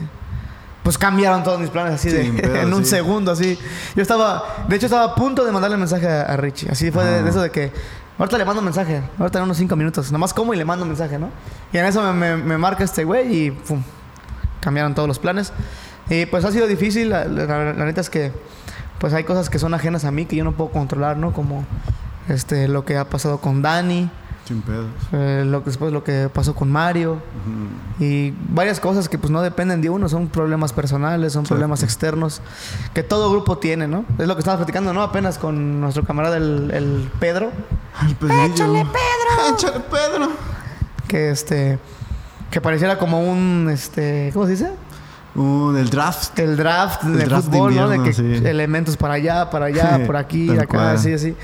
Pues 0.86 0.98
cambiaron 1.00 1.44
todos 1.44 1.60
mis 1.60 1.72
planes 1.72 1.96
así 1.96 2.10
de. 2.12 2.32
Pedo, 2.42 2.56
en 2.58 2.72
un 2.74 2.84
sí. 2.86 2.92
segundo, 2.92 3.32
así. 3.32 3.58
Yo 3.96 4.02
estaba. 4.04 4.44
De 4.70 4.76
hecho, 4.76 4.86
estaba 4.86 5.04
a 5.06 5.16
punto 5.16 5.44
de 5.44 5.52
mandarle 5.52 5.78
mensaje 5.78 6.08
a, 6.08 6.22
a 6.22 6.38
Richie. 6.38 6.70
Así 6.72 6.92
fue 6.92 7.04
de, 7.04 7.16
Ah. 7.20 7.22
de 7.24 7.30
eso 7.32 7.42
de 7.42 7.50
que. 7.50 7.72
Ahorita 8.20 8.38
le 8.38 8.46
mando 8.46 8.62
mensaje. 8.62 9.02
Ahorita 9.18 9.40
en 9.40 9.46
unos 9.46 9.58
cinco 9.58 9.76
minutos. 9.76 10.12
Nomás 10.12 10.32
como 10.34 10.54
y 10.54 10.58
le 10.58 10.64
mando 10.64 10.86
mensaje, 10.86 11.18
¿no? 11.18 11.30
Y 11.74 11.78
en 11.80 11.86
eso 11.86 12.02
me, 12.14 12.14
me- 12.14 12.38
me 12.44 12.58
marca 12.60 12.84
este 12.84 13.04
güey 13.04 13.36
y. 13.48 13.52
¡Pum! 13.52 13.82
Cambiaron 14.62 14.94
todos 14.94 15.08
los 15.08 15.18
planes. 15.20 15.52
Y 16.08 16.28
pues 16.28 16.46
ha 16.46 16.52
sido 16.52 16.68
difícil. 16.68 17.10
La, 17.10 17.26
la- 17.26 17.74
la 17.74 17.86
neta 17.86 18.00
es 18.02 18.10
que. 18.12 18.32
Pues 19.00 19.12
hay 19.14 19.24
cosas 19.24 19.50
que 19.50 19.58
son 19.60 19.74
ajenas 19.74 20.06
a 20.06 20.12
mí 20.12 20.26
que 20.26 20.36
yo 20.36 20.44
no 20.44 20.52
puedo 20.52 20.70
controlar, 20.70 21.18
¿no? 21.18 21.34
Como. 21.34 21.66
Este, 22.30 22.68
lo 22.68 22.86
que 22.86 22.96
ha 22.98 23.10
pasado 23.10 23.40
con 23.40 23.62
Dani. 23.64 24.10
Sin 24.48 24.62
pedos. 24.62 24.86
eh, 25.12 25.44
lo, 25.46 25.62
después 25.62 25.92
lo 25.92 26.04
que 26.04 26.30
pasó 26.32 26.54
con 26.54 26.72
Mario. 26.72 27.18
Y 28.00 28.32
varias 28.50 28.80
cosas 28.80 29.10
que 29.10 29.18
pues 29.18 29.32
no 29.32 29.42
dependen 29.42 29.82
de 29.82 29.90
uno, 29.90 30.08
son 30.08 30.28
problemas 30.28 30.72
personales, 30.72 31.34
son 31.34 31.42
Exacto. 31.42 31.56
problemas 31.56 31.82
externos 31.84 32.42
que 32.94 33.02
todo 33.02 33.32
grupo 33.32 33.58
tiene, 33.58 33.88
¿no? 33.88 34.06
Es 34.20 34.28
lo 34.28 34.36
que 34.36 34.40
estábamos 34.40 34.64
platicando, 34.66 34.94
¿no? 34.94 35.02
Apenas 35.02 35.38
con 35.40 35.82
nuestro 35.82 36.04
camarada 36.04 36.38
el, 36.38 36.70
el 36.74 37.10
Pedro, 37.20 37.52
El 38.08 38.16
Pedrillo. 38.16 38.44
¡Échale 38.46 38.86
Pedro! 38.86 39.54
¡Échale 39.56 39.80
Pedro! 39.80 40.30
Que 41.08 41.30
este. 41.32 41.80
Que 42.52 42.62
pareciera 42.62 42.98
como 43.00 43.22
un. 43.22 43.70
Este. 43.72 44.30
¿Cómo 44.34 44.46
se 44.46 44.52
dice? 44.52 44.72
Un, 45.36 45.76
el 45.78 45.90
draft. 45.90 46.38
El 46.40 46.56
draft 46.56 47.04
El 47.04 47.18
de 47.18 47.26
draft 47.26 47.48
de 47.48 47.58
fútbol, 47.58 47.76
¿no? 47.76 47.90
De 47.90 48.02
que 48.04 48.14
sí. 48.14 48.42
elementos 48.46 48.96
para 48.96 49.16
allá, 49.16 49.50
para 49.50 49.66
allá, 49.66 50.02
por 50.06 50.16
aquí, 50.16 50.50
acá, 50.52 50.66
cual. 50.68 50.88
así, 50.96 51.12
así. 51.14 51.36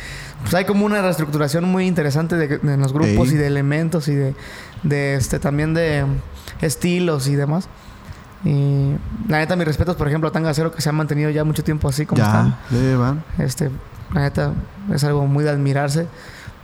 Pues 0.42 0.54
hay 0.54 0.66
como 0.66 0.86
una 0.86 1.02
reestructuración 1.02 1.66
muy 1.66 1.86
interesante 1.88 2.36
de, 2.36 2.58
de 2.58 2.78
los 2.78 2.94
grupos 2.94 3.30
Ey. 3.30 3.36
y 3.36 3.38
de 3.38 3.48
elementos 3.48 4.08
y 4.08 4.16
de, 4.16 4.36
de 4.84 5.16
este 5.16 5.40
también 5.40 5.74
de 5.74 6.06
estilos 6.62 7.28
y 7.28 7.36
demás. 7.36 7.68
Y 8.44 8.94
la 9.28 9.38
neta, 9.38 9.56
mis 9.56 9.68
respetos, 9.68 9.96
por 9.96 10.08
ejemplo, 10.08 10.30
a 10.30 10.32
Tanga 10.32 10.54
Cero, 10.54 10.72
que 10.72 10.82
se 10.82 10.90
han 10.90 10.96
mantenido 10.96 11.30
ya 11.30 11.44
mucho 11.44 11.64
tiempo 11.64 11.88
así 11.88 12.06
como 12.06 12.24
están. 12.24 12.58
Ya, 12.72 12.82
ya 12.82 12.98
van. 12.98 13.24
Este, 13.38 13.70
la 14.14 14.22
neta, 14.22 14.54
es 14.92 15.04
algo 15.04 15.28
muy 15.28 15.44
de 15.44 15.52
admirarse. 15.52 16.08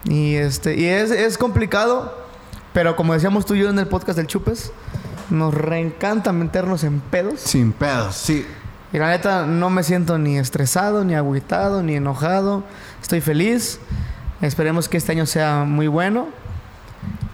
Y 0.05 0.36
este, 0.36 0.75
y 0.75 0.86
es, 0.86 1.11
es 1.11 1.38
complicado, 1.38 2.17
pero 2.73 2.95
como 2.95 3.13
decíamos 3.13 3.45
tú 3.45 3.53
y 3.53 3.59
yo 3.59 3.69
en 3.69 3.78
el 3.78 3.88
podcast 3.88 4.17
del 4.17 4.25
Chupes, 4.28 4.71
nos 5.30 5.53
reencanta 5.53 6.32
meternos 6.34 6.84
en 6.84 6.99
pedos. 6.99 7.41
Sin 7.41 7.73
pedos, 7.73 8.15
sí. 8.15 8.45
Y 8.93 8.97
la 8.97 9.09
neta, 9.09 9.45
no 9.45 9.69
me 9.69 9.84
siento 9.84 10.17
ni 10.17 10.38
estresado, 10.38 11.03
ni 11.03 11.13
agüitado, 11.13 11.84
ni 11.84 11.95
enojado. 11.95 12.63
Estoy 13.07 13.21
feliz. 13.21 13.79
Esperemos 14.41 14.89
que 14.89 14.97
este 14.97 15.13
año 15.13 15.25
sea 15.25 15.63
muy 15.63 15.87
bueno. 15.87 16.27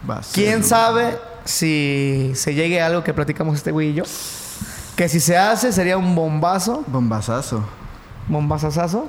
Va 0.08 0.18
a 0.18 0.22
ser 0.22 0.36
¿Quién 0.44 0.64
sabe 0.64 1.18
si 1.46 2.32
se 2.36 2.54
llegue 2.54 2.80
a 2.80 2.86
algo 2.86 3.04
que 3.04 3.12
platicamos 3.12 3.56
este 3.56 3.72
güey 3.72 3.90
y 3.90 3.94
yo? 3.96 4.04
Que 4.96 5.10
si 5.10 5.20
se 5.20 5.36
hace 5.36 5.72
sería 5.74 5.98
un 5.98 6.14
bombazo, 6.14 6.84
Bombazazo. 6.86 7.64
bombazazazo. 8.28 9.08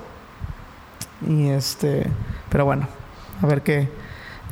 Y 1.28 1.48
este, 1.50 2.10
pero 2.48 2.64
bueno, 2.64 2.88
a 3.42 3.46
ver 3.46 3.60
qué, 3.60 3.90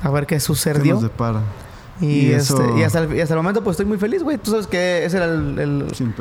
a 0.03 0.11
ver 0.11 0.27
qué 0.27 0.35
¿Qué 0.35 0.41
sucedió. 0.41 0.93
nos 0.97 1.05
depara? 1.05 1.41
Y, 2.03 2.27
Y 2.27 2.33
eso- 2.33 2.61
este, 2.63 2.81
y 2.81 2.83
hasta 2.83 2.99
el, 2.99 3.17
y 3.17 3.21
hasta 3.21 3.35
el 3.35 3.39
momento 3.39 3.63
pues 3.63 3.75
estoy 3.75 3.87
muy 3.87 3.97
feliz, 3.97 4.23
güey. 4.23 4.37
Tú 4.37 4.51
sabes 4.51 4.67
que 4.67 5.05
ese 5.05 5.17
era 5.19 5.27
el, 5.27 5.59
el- 5.59 5.95
Sin 5.95 6.13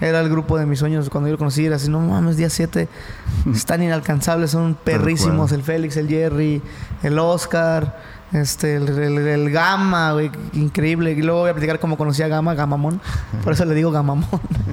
era 0.00 0.20
el 0.20 0.28
grupo 0.30 0.56
de 0.56 0.64
mis 0.64 0.78
sueños 0.78 1.10
cuando 1.10 1.28
yo 1.28 1.32
lo 1.32 1.38
conocí. 1.38 1.66
Era 1.66 1.76
así, 1.76 1.90
no 1.90 2.00
mames, 2.00 2.36
día 2.36 2.48
7 2.48 2.88
están 3.52 3.82
inalcanzables, 3.82 4.52
son 4.52 4.76
perrísimos. 4.82 5.50
El 5.52 5.62
Félix, 5.62 5.96
el 5.96 6.08
Jerry, 6.08 6.62
el 7.02 7.18
Oscar, 7.18 7.98
este, 8.32 8.76
el, 8.76 8.88
el, 8.88 9.18
el 9.26 9.50
Gama, 9.50 10.12
güey, 10.12 10.30
increíble. 10.52 11.10
Y 11.12 11.22
luego 11.22 11.40
voy 11.40 11.50
a 11.50 11.52
platicar 11.54 11.80
cómo 11.80 11.96
conocí 11.98 12.22
a 12.22 12.28
Gama, 12.28 12.54
Gamamón. 12.54 13.00
Por 13.42 13.52
eso 13.54 13.64
le 13.64 13.74
digo 13.74 13.90
Gamamón. 13.90 14.28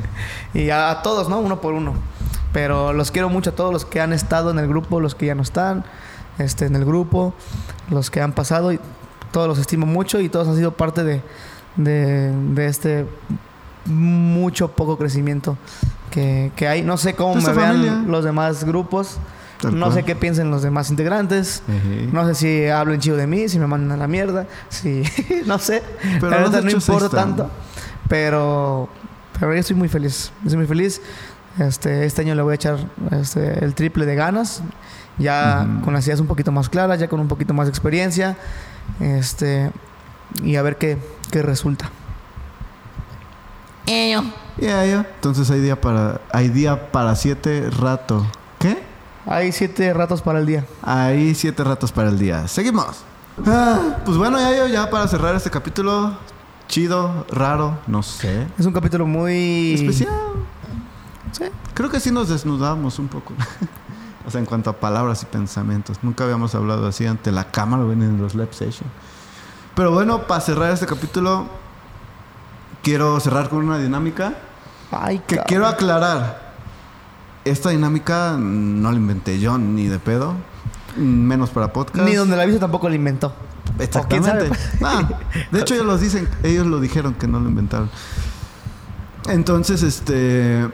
y 0.54 0.70
a, 0.70 0.92
a 0.92 1.02
todos, 1.02 1.28
¿no? 1.28 1.40
Uno 1.40 1.60
por 1.60 1.74
uno. 1.74 1.96
Pero 2.54 2.94
los 2.94 3.10
quiero 3.12 3.30
mucho 3.30 3.50
a 3.52 3.54
todos 3.54 3.72
los 3.74 3.86
que 3.86 4.00
han 4.02 4.14
estado 4.14 4.52
en 4.52 4.60
el 4.60 4.68
grupo, 4.68 5.00
los 5.00 5.16
que 5.16 5.26
ya 5.28 5.34
no 5.36 5.42
están 5.42 5.86
este, 6.38 6.66
en 6.66 6.76
el 6.76 6.86
grupo, 6.86 7.34
los 7.90 8.12
que 8.12 8.22
han 8.22 8.34
pasado. 8.34 8.74
Y 8.74 8.80
todos 9.32 9.48
los 9.48 9.60
estimo 9.60 9.86
mucho 9.86 10.20
y 10.20 10.30
todos 10.30 10.48
han 10.48 10.56
sido 10.56 10.72
parte 10.72 11.04
de, 11.04 11.22
de, 11.78 12.32
de 12.54 12.66
este 12.66 13.06
mucho 13.86 14.72
poco 14.72 14.98
crecimiento 14.98 15.58
que, 16.12 16.52
que 16.56 16.68
hay. 16.68 16.82
No 16.84 16.98
sé 16.98 17.16
cómo 17.16 17.38
Esta 17.38 17.52
me 17.52 17.58
vean 17.58 17.72
familia. 17.74 18.04
los 18.08 18.24
demás 18.24 18.64
grupos. 18.64 19.18
Tal 19.62 19.78
no 19.78 19.88
cual. 19.88 19.98
sé 20.00 20.04
qué 20.04 20.16
piensen 20.16 20.50
los 20.50 20.64
demás 20.64 20.90
integrantes. 20.90 21.62
Ejé. 21.68 22.08
No 22.12 22.26
sé 22.26 22.36
si 22.36 22.68
hablen 22.68 23.00
chido 23.00 23.16
de 23.16 23.28
mí, 23.28 23.48
si 23.48 23.60
me 23.60 23.68
mandan 23.68 23.92
a 23.92 23.98
la 23.98 24.08
mierda, 24.08 24.48
si 24.70 25.04
no 25.46 25.60
sé. 25.60 25.84
Pero 26.20 26.30
la 26.50 26.62
no 26.62 26.72
importa 26.72 27.10
tanto. 27.10 27.50
Pero 28.08 28.90
pero 29.40 29.54
yo 29.54 29.60
estoy 29.60 29.76
muy 29.76 29.88
feliz. 29.88 30.32
Estoy 30.44 30.58
muy 30.58 30.68
feliz. 30.68 31.02
Este, 31.60 32.06
este 32.06 32.22
año 32.22 32.36
le 32.36 32.42
voy 32.42 32.54
a 32.54 32.56
echar 32.56 32.78
este, 33.12 33.64
el 33.64 33.74
triple 33.76 34.06
de 34.06 34.16
ganas. 34.16 34.62
Ya 35.22 35.68
con 35.84 35.94
las 35.94 36.06
ideas 36.06 36.20
un 36.20 36.28
poquito 36.28 36.52
más 36.52 36.70
claras, 36.70 37.00
ya 37.00 37.08
con 37.08 37.20
un 37.20 37.28
poquito 37.28 37.54
más 37.54 37.68
de 37.68 37.70
experiencia. 37.70 38.38
Este, 39.00 39.72
y 40.44 40.56
a 40.56 40.62
ver 40.62 40.78
qué, 40.78 40.98
qué 41.32 41.42
resulta. 41.42 41.90
Ya, 44.58 44.86
ya. 44.86 45.08
Entonces 45.16 45.50
hay 45.52 45.60
día 45.60 45.80
para 45.80 46.22
hay 46.32 46.50
día 46.50 46.92
para 46.92 47.16
siete 47.16 47.70
rato. 47.70 48.26
¿Qué? 48.60 48.82
Hay 49.26 49.52
siete 49.52 49.94
ratos 49.94 50.22
para 50.22 50.40
el 50.40 50.46
día. 50.46 50.66
Hay 50.82 51.36
siete 51.36 51.64
ratos 51.64 51.92
para 51.92 52.10
el 52.10 52.18
día. 52.18 52.48
Seguimos. 52.48 53.04
Ah, 53.46 53.98
pues 54.06 54.18
bueno, 54.18 54.40
ya 54.40 54.56
yo 54.56 54.68
ya 54.68 54.90
para 54.90 55.08
cerrar 55.08 55.36
este 55.36 55.50
capítulo 55.50 56.18
chido, 56.68 57.26
raro, 57.30 57.78
no 57.88 58.02
sé, 58.02 58.48
Es 58.58 58.66
un 58.66 58.72
capítulo 58.72 59.06
muy 59.06 59.74
especial. 59.74 60.10
Sí. 61.32 61.46
Creo 61.74 61.90
que 61.90 62.00
sí 62.00 62.12
nos 62.12 62.30
desnudamos 62.30 62.98
un 63.00 63.08
poco. 63.08 63.34
o 64.26 64.32
sea, 64.32 64.40
en 64.40 64.46
cuanto 64.46 64.70
a 64.70 64.74
palabras 64.74 65.24
y 65.24 65.26
pensamientos. 65.26 66.00
Nunca 66.02 66.24
habíamos 66.24 66.56
hablado 66.56 66.88
así 66.88 67.06
ante 67.06 67.32
la 67.32 67.52
cámara 67.52 67.84
ven 67.84 68.02
en 68.02 68.22
los 68.22 68.36
live 68.36 68.52
session. 68.52 68.90
Pero 69.76 69.92
bueno, 69.92 70.28
para 70.28 70.42
cerrar 70.42 70.72
este 70.72 70.86
capítulo, 70.86 71.48
quiero 72.84 73.20
cerrar 73.20 73.50
con 73.50 73.60
una 73.60 73.78
dinámica 73.78 74.36
Ay, 74.92 75.20
que 75.20 75.36
cabrón. 75.36 75.46
quiero 75.48 75.68
aclarar. 75.68 76.52
Esta 77.46 77.70
dinámica 77.70 78.36
no 78.38 78.92
la 78.92 78.98
inventé 78.98 79.40
yo 79.40 79.58
ni 79.58 79.88
de 79.88 79.98
pedo. 80.00 80.36
Menos 80.98 81.50
para 81.50 81.72
podcast. 81.74 82.08
Ni 82.08 82.16
donde 82.16 82.36
la 82.36 82.46
viste 82.46 82.60
tampoco 82.60 82.90
lo 82.90 82.96
inventó. 82.96 83.34
Exactamente. 83.80 84.50
Ah, 84.84 85.08
de 85.52 85.62
hecho, 85.62 85.74
ellos 85.74 85.86
lo 85.86 85.98
dicen, 85.98 86.28
ellos 86.44 86.68
lo 86.68 86.80
dijeron 86.80 87.14
que 87.14 87.28
no 87.28 87.40
lo 87.40 87.50
inventaron. 87.50 87.90
Entonces, 89.30 89.84
este 89.84 90.68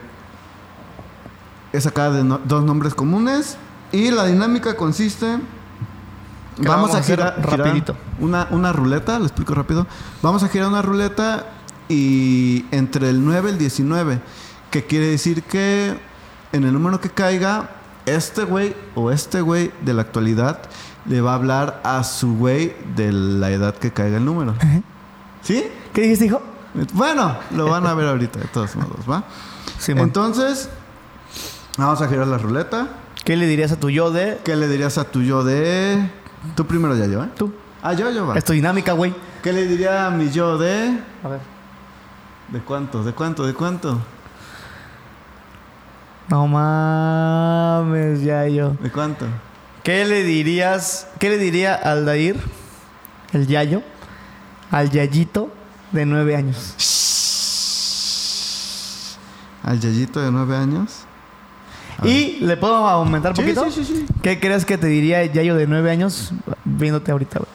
es 1.72 1.86
acá 1.86 2.10
de 2.10 2.24
no- 2.24 2.40
dos 2.44 2.64
nombres 2.64 2.94
comunes 2.94 3.56
y 3.92 4.10
la 4.10 4.26
dinámica 4.26 4.76
consiste 4.76 5.26
vamos, 6.58 6.66
vamos 6.66 6.90
a 6.94 6.96
a 6.96 7.00
hacer 7.00 7.18
girar, 7.18 7.34
girar 7.42 7.58
rapidito. 7.60 7.96
una, 8.20 8.48
una 8.50 8.72
ruleta, 8.72 9.18
lo 9.18 9.24
explico 9.26 9.54
rápido. 9.54 9.86
Vamos 10.22 10.42
a 10.42 10.48
girar 10.48 10.68
una 10.68 10.82
ruleta 10.82 11.46
y 11.88 12.66
entre 12.70 13.08
el 13.10 13.24
9 13.24 13.48
y 13.50 13.52
el 13.52 13.58
19, 13.58 14.20
que 14.70 14.84
quiere 14.84 15.06
decir 15.06 15.42
que 15.42 15.98
en 16.52 16.64
el 16.64 16.72
número 16.72 17.00
que 17.00 17.10
caiga, 17.10 17.70
este 18.06 18.44
güey 18.44 18.74
o 18.94 19.10
este 19.10 19.40
güey 19.42 19.70
de 19.82 19.92
la 19.94 20.02
actualidad 20.02 20.60
le 21.06 21.20
va 21.20 21.32
a 21.32 21.34
hablar 21.36 21.80
a 21.84 22.02
su 22.04 22.34
güey 22.36 22.74
de 22.96 23.12
la 23.12 23.50
edad 23.50 23.74
que 23.74 23.92
caiga 23.92 24.16
el 24.18 24.24
número. 24.24 24.54
¿Sí? 25.42 25.64
¿Qué 25.94 26.02
dijiste, 26.02 26.26
hijo? 26.26 26.42
Bueno, 26.92 27.36
lo 27.52 27.68
van 27.70 27.86
a 27.86 27.94
ver 27.94 28.08
ahorita 28.08 28.40
de 28.40 28.46
todos 28.46 28.76
modos, 28.76 29.08
¿va? 29.10 29.24
Simón. 29.78 30.04
Entonces, 30.04 30.68
vamos 31.86 32.02
a 32.02 32.08
girar 32.08 32.26
la 32.26 32.38
ruleta. 32.38 32.88
¿Qué 33.24 33.36
le 33.36 33.46
dirías 33.46 33.72
a 33.72 33.76
tu 33.78 33.90
yo 33.90 34.10
de 34.10 34.38
¿Qué 34.44 34.56
le 34.56 34.68
dirías 34.68 34.98
a 34.98 35.04
tu 35.04 35.22
yo 35.22 35.44
de... 35.44 36.10
Tú 36.54 36.66
primero 36.66 36.96
ya 36.96 37.06
yo, 37.06 37.22
¿eh? 37.22 37.28
tú? 37.36 37.52
Ah, 37.82 37.92
yo, 37.92 38.10
yo, 38.10 38.26
va. 38.26 38.36
Es 38.36 38.44
tu 38.44 38.52
dinámica, 38.52 38.92
güey. 38.92 39.14
¿Qué 39.42 39.52
le 39.52 39.66
diría 39.66 40.06
a 40.06 40.10
mi 40.10 40.30
yo 40.30 40.58
de... 40.58 40.98
A 41.22 41.28
ver. 41.28 41.40
¿De 42.48 42.60
cuánto? 42.60 43.04
¿De 43.04 43.12
cuánto? 43.12 43.46
¿De 43.46 43.54
cuánto? 43.54 43.98
No 46.28 46.46
mames, 46.46 48.22
ya 48.22 48.46
yo. 48.48 48.70
¿De 48.80 48.90
cuánto? 48.90 49.26
¿Qué 49.82 50.04
le 50.04 50.22
dirías? 50.22 51.08
¿Qué 51.18 51.30
le 51.30 51.38
diría 51.38 51.74
al 51.74 52.04
Dair, 52.04 52.38
el 53.32 53.46
Yayo, 53.46 53.82
al 54.70 54.90
Yayito 54.90 55.50
de 55.92 56.04
nueve 56.04 56.36
años? 56.36 56.74
¿Al 59.62 59.80
Yayito 59.80 60.20
de 60.20 60.30
nueve 60.30 60.56
años? 60.56 61.07
Y 62.04 62.38
le 62.40 62.56
puedo 62.56 62.74
aumentar 62.86 63.32
un 63.32 63.36
Sí, 63.36 63.42
poquito. 63.42 63.64
sí, 63.70 63.84
sí, 63.84 64.06
sí. 64.06 64.06
¿Qué 64.22 64.38
crees 64.38 64.64
que 64.64 64.78
te 64.78 64.86
diría 64.86 65.20
el 65.22 65.32
Yayo 65.32 65.56
de 65.56 65.66
nueve 65.66 65.90
años 65.90 66.30
viéndote 66.64 67.10
ahorita? 67.10 67.40
güey? 67.40 67.50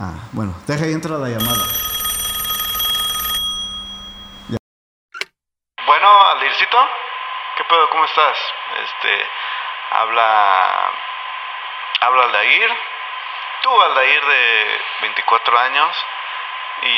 Ah, 0.00 0.14
bueno, 0.32 0.54
deja 0.66 0.84
ahí 0.84 0.92
entra 0.92 1.16
la 1.16 1.28
llamada. 1.28 1.62
Bueno, 5.86 6.26
Aldircito, 6.32 6.78
¿qué 7.56 7.64
pedo? 7.64 7.88
¿Cómo 7.90 8.04
estás? 8.04 8.36
Este, 8.84 9.26
habla, 9.92 10.90
habla 12.00 12.22
Aldair, 12.24 12.70
tú 13.62 13.80
Aldair 13.82 14.24
de 14.26 14.80
24 15.02 15.58
años 15.58 15.96
y, 16.82 16.88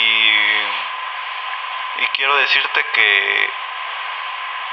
y 2.03 2.07
quiero 2.15 2.37
decirte 2.37 2.85
que, 2.95 3.51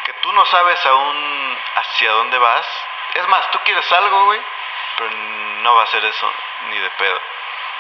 que 0.06 0.14
tú 0.14 0.32
no 0.32 0.46
sabes 0.46 0.86
aún 0.86 1.60
hacia 1.76 2.12
dónde 2.12 2.38
vas. 2.38 2.68
Es 3.16 3.28
más, 3.28 3.50
tú 3.52 3.60
quieres 3.64 3.92
algo, 3.92 4.26
güey, 4.26 4.42
pero 4.98 5.12
no 5.12 5.76
va 5.76 5.84
a 5.84 5.88
ser 5.88 6.06
eso 6.06 6.32
ni 6.70 6.78
de 6.78 6.90
pedo. 6.92 7.22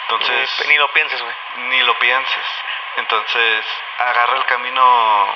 Entonces, 0.03 0.68
Ni 0.68 0.77
lo 0.77 0.91
pienses, 0.91 1.22
güey. 1.22 1.35
ni 1.56 1.81
lo 1.81 1.97
pienses. 1.99 2.64
Entonces, 2.97 3.65
agarra 3.99 4.38
el 4.38 4.45
camino 4.45 5.35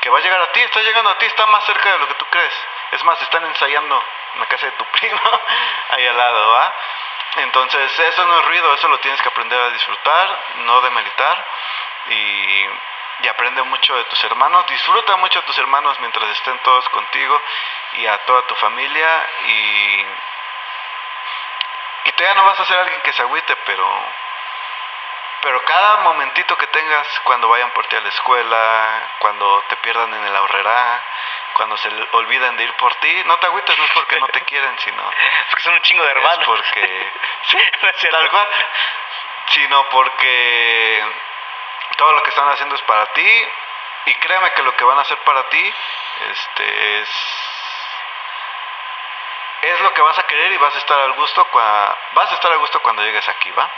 que 0.00 0.10
va 0.10 0.18
a 0.18 0.22
llegar 0.22 0.40
a 0.40 0.52
ti, 0.52 0.60
está 0.60 0.80
llegando 0.82 1.10
a 1.10 1.18
ti, 1.18 1.26
está 1.26 1.46
más 1.46 1.64
cerca 1.64 1.92
de 1.92 1.98
lo 1.98 2.08
que 2.08 2.14
tú 2.14 2.26
crees. 2.26 2.66
Es 2.92 3.04
más, 3.04 3.20
están 3.22 3.44
ensayando 3.44 4.04
en 4.34 4.40
la 4.40 4.46
casa 4.46 4.66
de 4.66 4.72
tu 4.72 4.84
primo, 4.92 5.20
ahí 5.90 6.06
al 6.06 6.16
lado, 6.16 6.50
¿va? 6.50 6.74
Entonces, 7.36 7.98
eso 7.98 8.24
no 8.26 8.38
es 8.38 8.44
ruido, 8.46 8.74
eso 8.74 8.88
lo 8.88 9.00
tienes 9.00 9.20
que 9.20 9.28
aprender 9.28 9.60
a 9.60 9.70
disfrutar, 9.70 10.44
no 10.56 10.80
demeritar. 10.82 11.44
Y, 12.10 12.68
y 13.20 13.28
aprende 13.28 13.62
mucho 13.62 13.96
de 13.96 14.04
tus 14.04 14.22
hermanos, 14.24 14.66
disfruta 14.66 15.16
mucho 15.16 15.40
de 15.40 15.46
tus 15.46 15.58
hermanos 15.58 15.98
mientras 16.00 16.28
estén 16.30 16.58
todos 16.60 16.88
contigo 16.90 17.40
y 17.94 18.06
a 18.06 18.18
toda 18.18 18.42
tu 18.46 18.54
familia. 18.56 19.26
Y, 19.46 20.06
y 22.06 22.12
tú 22.12 22.22
ya 22.24 22.34
no 22.34 22.44
vas 22.44 22.58
a 22.60 22.64
ser 22.64 22.78
alguien 22.78 23.00
que 23.02 23.12
se 23.12 23.22
agüite, 23.22 23.56
pero 23.64 23.88
pero 25.40 25.62
cada 25.66 25.98
momentito 25.98 26.56
que 26.56 26.66
tengas 26.68 27.06
cuando 27.24 27.48
vayan 27.50 27.70
por 27.72 27.86
ti 27.86 27.96
a 27.96 28.00
la 28.00 28.08
escuela, 28.08 29.10
cuando 29.18 29.62
te 29.68 29.76
pierdan 29.76 30.14
en 30.14 30.24
el 30.24 30.34
ahorrerá, 30.34 31.04
cuando 31.52 31.76
se 31.76 31.90
olviden 32.12 32.56
de 32.56 32.64
ir 32.64 32.72
por 32.76 32.94
ti, 32.94 33.22
no 33.26 33.36
te 33.36 33.46
agüites, 33.48 33.76
no 33.78 33.84
es 33.84 33.90
porque 33.90 34.18
no 34.20 34.28
te 34.28 34.40
quieren, 34.46 34.78
sino 34.78 35.10
Es 35.48 35.54
que 35.54 35.62
son 35.62 35.74
un 35.74 35.82
chingo 35.82 36.02
de 36.02 36.10
es 36.12 36.16
hermanos. 36.16 36.46
porque 36.46 37.12
sí, 37.42 37.58
No 37.82 37.88
es 37.90 37.96
cierto. 37.96 38.18
tal 38.18 38.30
cual, 38.30 38.48
sino 39.48 39.88
porque 39.90 41.12
todo 41.96 42.12
lo 42.12 42.22
que 42.22 42.30
están 42.30 42.48
haciendo 42.48 42.74
es 42.74 42.82
para 42.82 43.06
ti 43.12 43.46
y 44.06 44.14
créeme 44.16 44.52
que 44.52 44.62
lo 44.62 44.74
que 44.76 44.84
van 44.84 44.98
a 44.98 45.02
hacer 45.02 45.18
para 45.18 45.48
ti 45.48 45.74
este 46.30 47.00
es 47.00 47.08
es 49.62 49.80
lo 49.80 49.94
que 49.94 50.02
vas 50.02 50.18
a 50.18 50.22
querer 50.24 50.52
y 50.52 50.56
vas 50.58 50.74
a 50.74 50.78
estar 50.78 51.00
al 51.00 51.12
gusto 51.14 51.46
cua- 51.50 51.96
vas 52.12 52.30
a 52.30 52.34
estar 52.34 52.52
a 52.52 52.56
gusto 52.56 52.80
cuando 52.80 53.02
llegues 53.02 53.26
aquí, 53.28 53.50
¿va? 53.52 53.70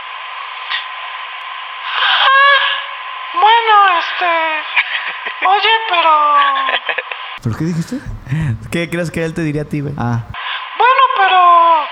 Bueno, 3.35 3.99
este 3.99 4.65
Oye, 5.47 5.71
pero 5.89 6.37
¿Pero 7.45 7.57
qué 7.59 7.65
dijiste? 7.65 7.97
¿Qué 8.73 8.91
crees 8.91 9.11
que 9.11 9.25
él 9.25 9.35
te 9.35 9.43
diría 9.43 9.63
a 9.63 9.65
ti, 9.67 9.81
güey? 9.81 9.95
Ah, 9.99 10.21
Bueno, 10.77 11.03
pero. 11.17 11.89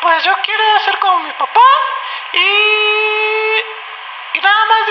Pues 0.00 0.22
yo 0.24 0.32
quiero 0.42 0.78
ser 0.84 0.98
como 1.00 1.18
mi 1.20 1.32
papá. 1.32 1.60
Y. 2.32 2.67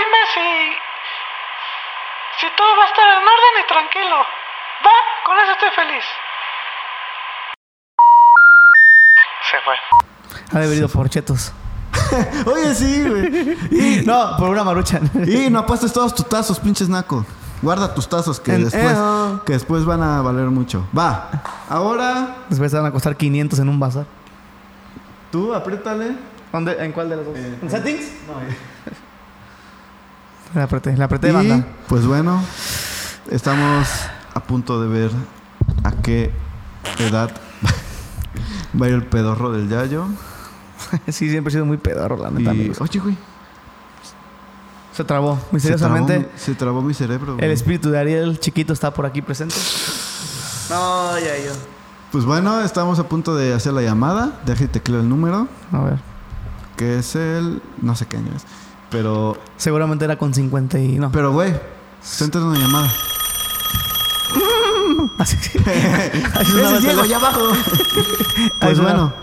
Dime 0.08 0.24
si. 0.34 0.78
Si 2.40 2.56
todo 2.56 2.68
va 2.78 2.84
a 2.84 2.88
estar 2.88 3.08
en 3.08 3.28
orden 3.28 3.54
y 3.64 3.68
tranquilo. 3.68 4.16
Va, 4.86 4.96
con 5.26 5.38
eso 5.40 5.52
estoy 5.52 5.70
feliz. 5.76 6.06
Se 9.52 9.58
fue. 9.62 9.76
Ha 10.54 10.60
de 10.60 10.66
haber 10.66 10.78
ido 10.78 10.88
por 10.88 11.10
chetos. 11.10 11.52
Oye, 12.46 12.74
sí, 12.76 13.04
güey. 13.10 13.58
Y, 13.72 14.04
No, 14.06 14.38
por 14.38 14.50
una 14.50 14.64
maruchan. 14.64 15.10
y 15.28 15.50
no 15.50 15.60
apuestes 15.60 15.92
todos 15.92 16.14
tus 16.16 16.28
tazos, 16.30 16.60
pinches 16.60 16.88
naco. 16.88 17.26
Guarda 17.62 17.94
tus 17.94 18.08
tazos 18.08 18.40
que 18.40 18.54
En- 18.54 18.64
después, 18.66 18.96
eh, 18.98 19.40
que 19.46 19.54
después 19.54 19.84
van 19.84 20.04
a 20.04 20.22
valer 20.22 20.46
mucho. 20.46 20.88
Va. 20.98 21.30
Ahora, 21.70 22.36
Después 22.50 22.72
van 22.72 22.86
a 22.86 22.92
costar 22.92 23.18
500 23.18 23.60
en 23.60 23.68
un 23.70 23.80
bazar. 23.80 24.06
tú 25.32 25.54
apriétale. 25.54 26.16
¿Dónde? 26.54 26.78
¿En 26.84 26.92
cuál 26.94 27.10
de 27.10 27.16
las 27.18 27.26
dos? 27.26 27.36
Eh, 27.38 27.60
¿En 27.62 27.70
settings? 27.70 28.12
No, 28.28 28.36
La 30.54 30.64
apreté, 30.64 30.96
la 30.98 31.06
apreté, 31.06 31.30
y, 31.30 31.32
banda. 31.32 31.66
pues 31.88 32.06
bueno, 32.06 32.42
estamos 33.30 33.88
a 34.34 34.40
punto 34.42 34.82
de 34.82 34.88
ver 34.88 35.12
a 35.84 35.92
qué 35.92 36.32
edad 37.00 37.32
va 38.82 38.86
a 38.86 38.90
ir 38.90 38.96
el 38.96 39.06
pedorro 39.06 39.52
del 39.52 39.70
yayo. 39.70 40.08
sí, 41.08 41.30
siempre 41.30 41.50
he 41.50 41.54
sido 41.54 41.66
muy 41.66 41.78
pedorro, 41.78 42.18
la 42.18 42.32
neta, 42.32 42.54
Y, 42.54 42.60
amigos. 42.60 42.82
oye, 42.82 43.00
güey. 43.00 43.18
Se 44.94 45.04
trabó. 45.04 45.36
se 45.36 45.38
trabó 45.38 45.48
Misteriosamente, 45.52 46.20
mi- 46.20 46.26
Se 46.38 46.56
trabó, 46.56 46.82
mi 46.82 46.94
cerebro. 46.94 47.34
güey. 47.36 47.46
el 47.46 47.52
espíritu 47.52 47.92
de 47.92 48.00
Ariel 48.00 48.40
chiquito 48.40 48.74
está 48.74 48.92
por 48.92 49.06
aquí 49.06 49.22
presente. 49.22 49.56
No, 50.72 51.20
ya 51.20 51.38
yo. 51.46 51.52
Pues 52.12 52.26
bueno, 52.26 52.62
estamos 52.62 52.98
a 53.00 53.08
punto 53.08 53.36
de 53.36 53.54
hacer 53.54 53.74
la 53.74 53.82
llamada. 53.82 54.40
Déjate 54.46 54.68
tecleo 54.70 55.02
el 55.02 55.10
número, 55.10 55.48
A 55.72 55.84
ver. 55.84 56.00
que 56.78 56.98
es 56.98 57.16
el. 57.16 57.62
No 57.82 57.96
sé 57.96 58.06
qué 58.08 58.18
año 58.18 58.32
es. 58.36 58.44
Pero, 58.90 59.38
Seguramente 59.58 60.06
era 60.06 60.16
con 60.18 60.34
50 60.34 60.80
y 60.80 60.98
no. 61.00 61.12
pero, 61.12 61.32
güey, 61.32 61.54
se 62.02 62.24
entra 62.24 62.40
una 62.42 62.58
llamada. 62.58 62.88
Así, 65.20 65.36
es 65.58 65.58
el 65.58 66.82
Diego, 66.82 67.02
allá 67.02 67.18
abajo. 67.18 67.52
Pues 68.62 68.80
bueno, 68.80 69.14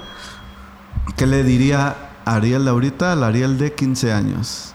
¿qué 1.17 1.27
le 1.27 1.43
diría 1.45 1.95
Ariel 2.27 2.65
de 2.65 2.71
ahorita 2.71 3.13
al 3.13 3.23
Ariel 3.25 3.59
de 3.59 3.75
15 3.75 4.13
años? 4.13 4.75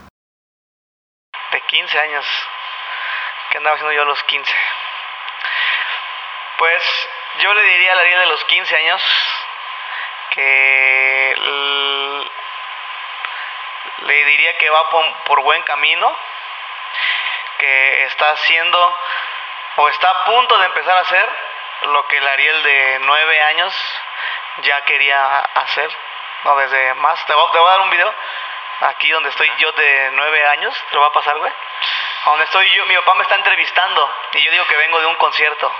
De 1.52 1.62
15 1.70 2.00
años. 2.00 2.26
¿Qué 3.52 3.58
andaba 3.58 3.76
haciendo 3.76 3.94
yo 3.94 4.02
a 4.04 4.06
los 4.06 4.24
15? 4.24 4.50
Pues 6.58 6.82
yo 7.44 7.54
le 7.54 7.62
diría 7.64 7.94
a 7.94 8.00
Ariel 8.00 8.20
de 8.22 8.28
los 8.28 8.44
15 8.46 8.76
años 8.76 9.02
que 10.34 11.36
le 14.02 14.26
diría 14.26 14.58
que 14.58 14.70
va 14.70 14.90
por, 14.90 15.24
por 15.24 15.42
buen 15.42 15.62
camino, 15.64 16.16
que 17.58 18.04
está 18.04 18.32
haciendo 18.32 18.98
o 19.78 19.90
está 19.90 20.10
a 20.10 20.24
punto 20.26 20.58
de 20.58 20.66
empezar 20.66 20.98
a 20.98 21.02
hacer 21.02 21.30
lo 21.84 22.08
que 22.08 22.18
el 22.18 22.28
Ariel 22.28 22.64
de 22.64 22.98
9 23.02 23.42
años 23.44 24.02
ya 24.58 24.82
quería 24.82 25.40
hacer, 25.40 25.90
no 26.44 26.56
desde 26.58 26.94
más. 26.96 27.26
Te 27.26 27.34
voy, 27.34 27.52
te 27.52 27.60
voy 27.60 27.68
a 27.68 27.72
dar 27.72 27.82
un 27.82 27.90
video 27.90 28.14
aquí 28.82 29.10
donde 29.12 29.30
estoy 29.30 29.52
yo 29.58 29.72
de 29.74 30.10
9 30.14 30.48
años, 30.48 30.86
te 30.90 30.96
lo 30.96 31.02
va 31.02 31.08
a 31.08 31.14
pasar, 31.14 31.38
güey. 31.38 31.52
Donde 32.26 32.44
estoy 32.46 32.70
yo, 32.72 32.86
mi 32.86 32.96
papá 32.96 33.14
me 33.16 33.24
está 33.24 33.36
entrevistando 33.36 34.16
y 34.34 34.42
yo 34.42 34.52
digo 34.52 34.66
que 34.68 34.76
vengo 34.76 35.00
de 35.00 35.06
un 35.06 35.16
concierto 35.16 35.74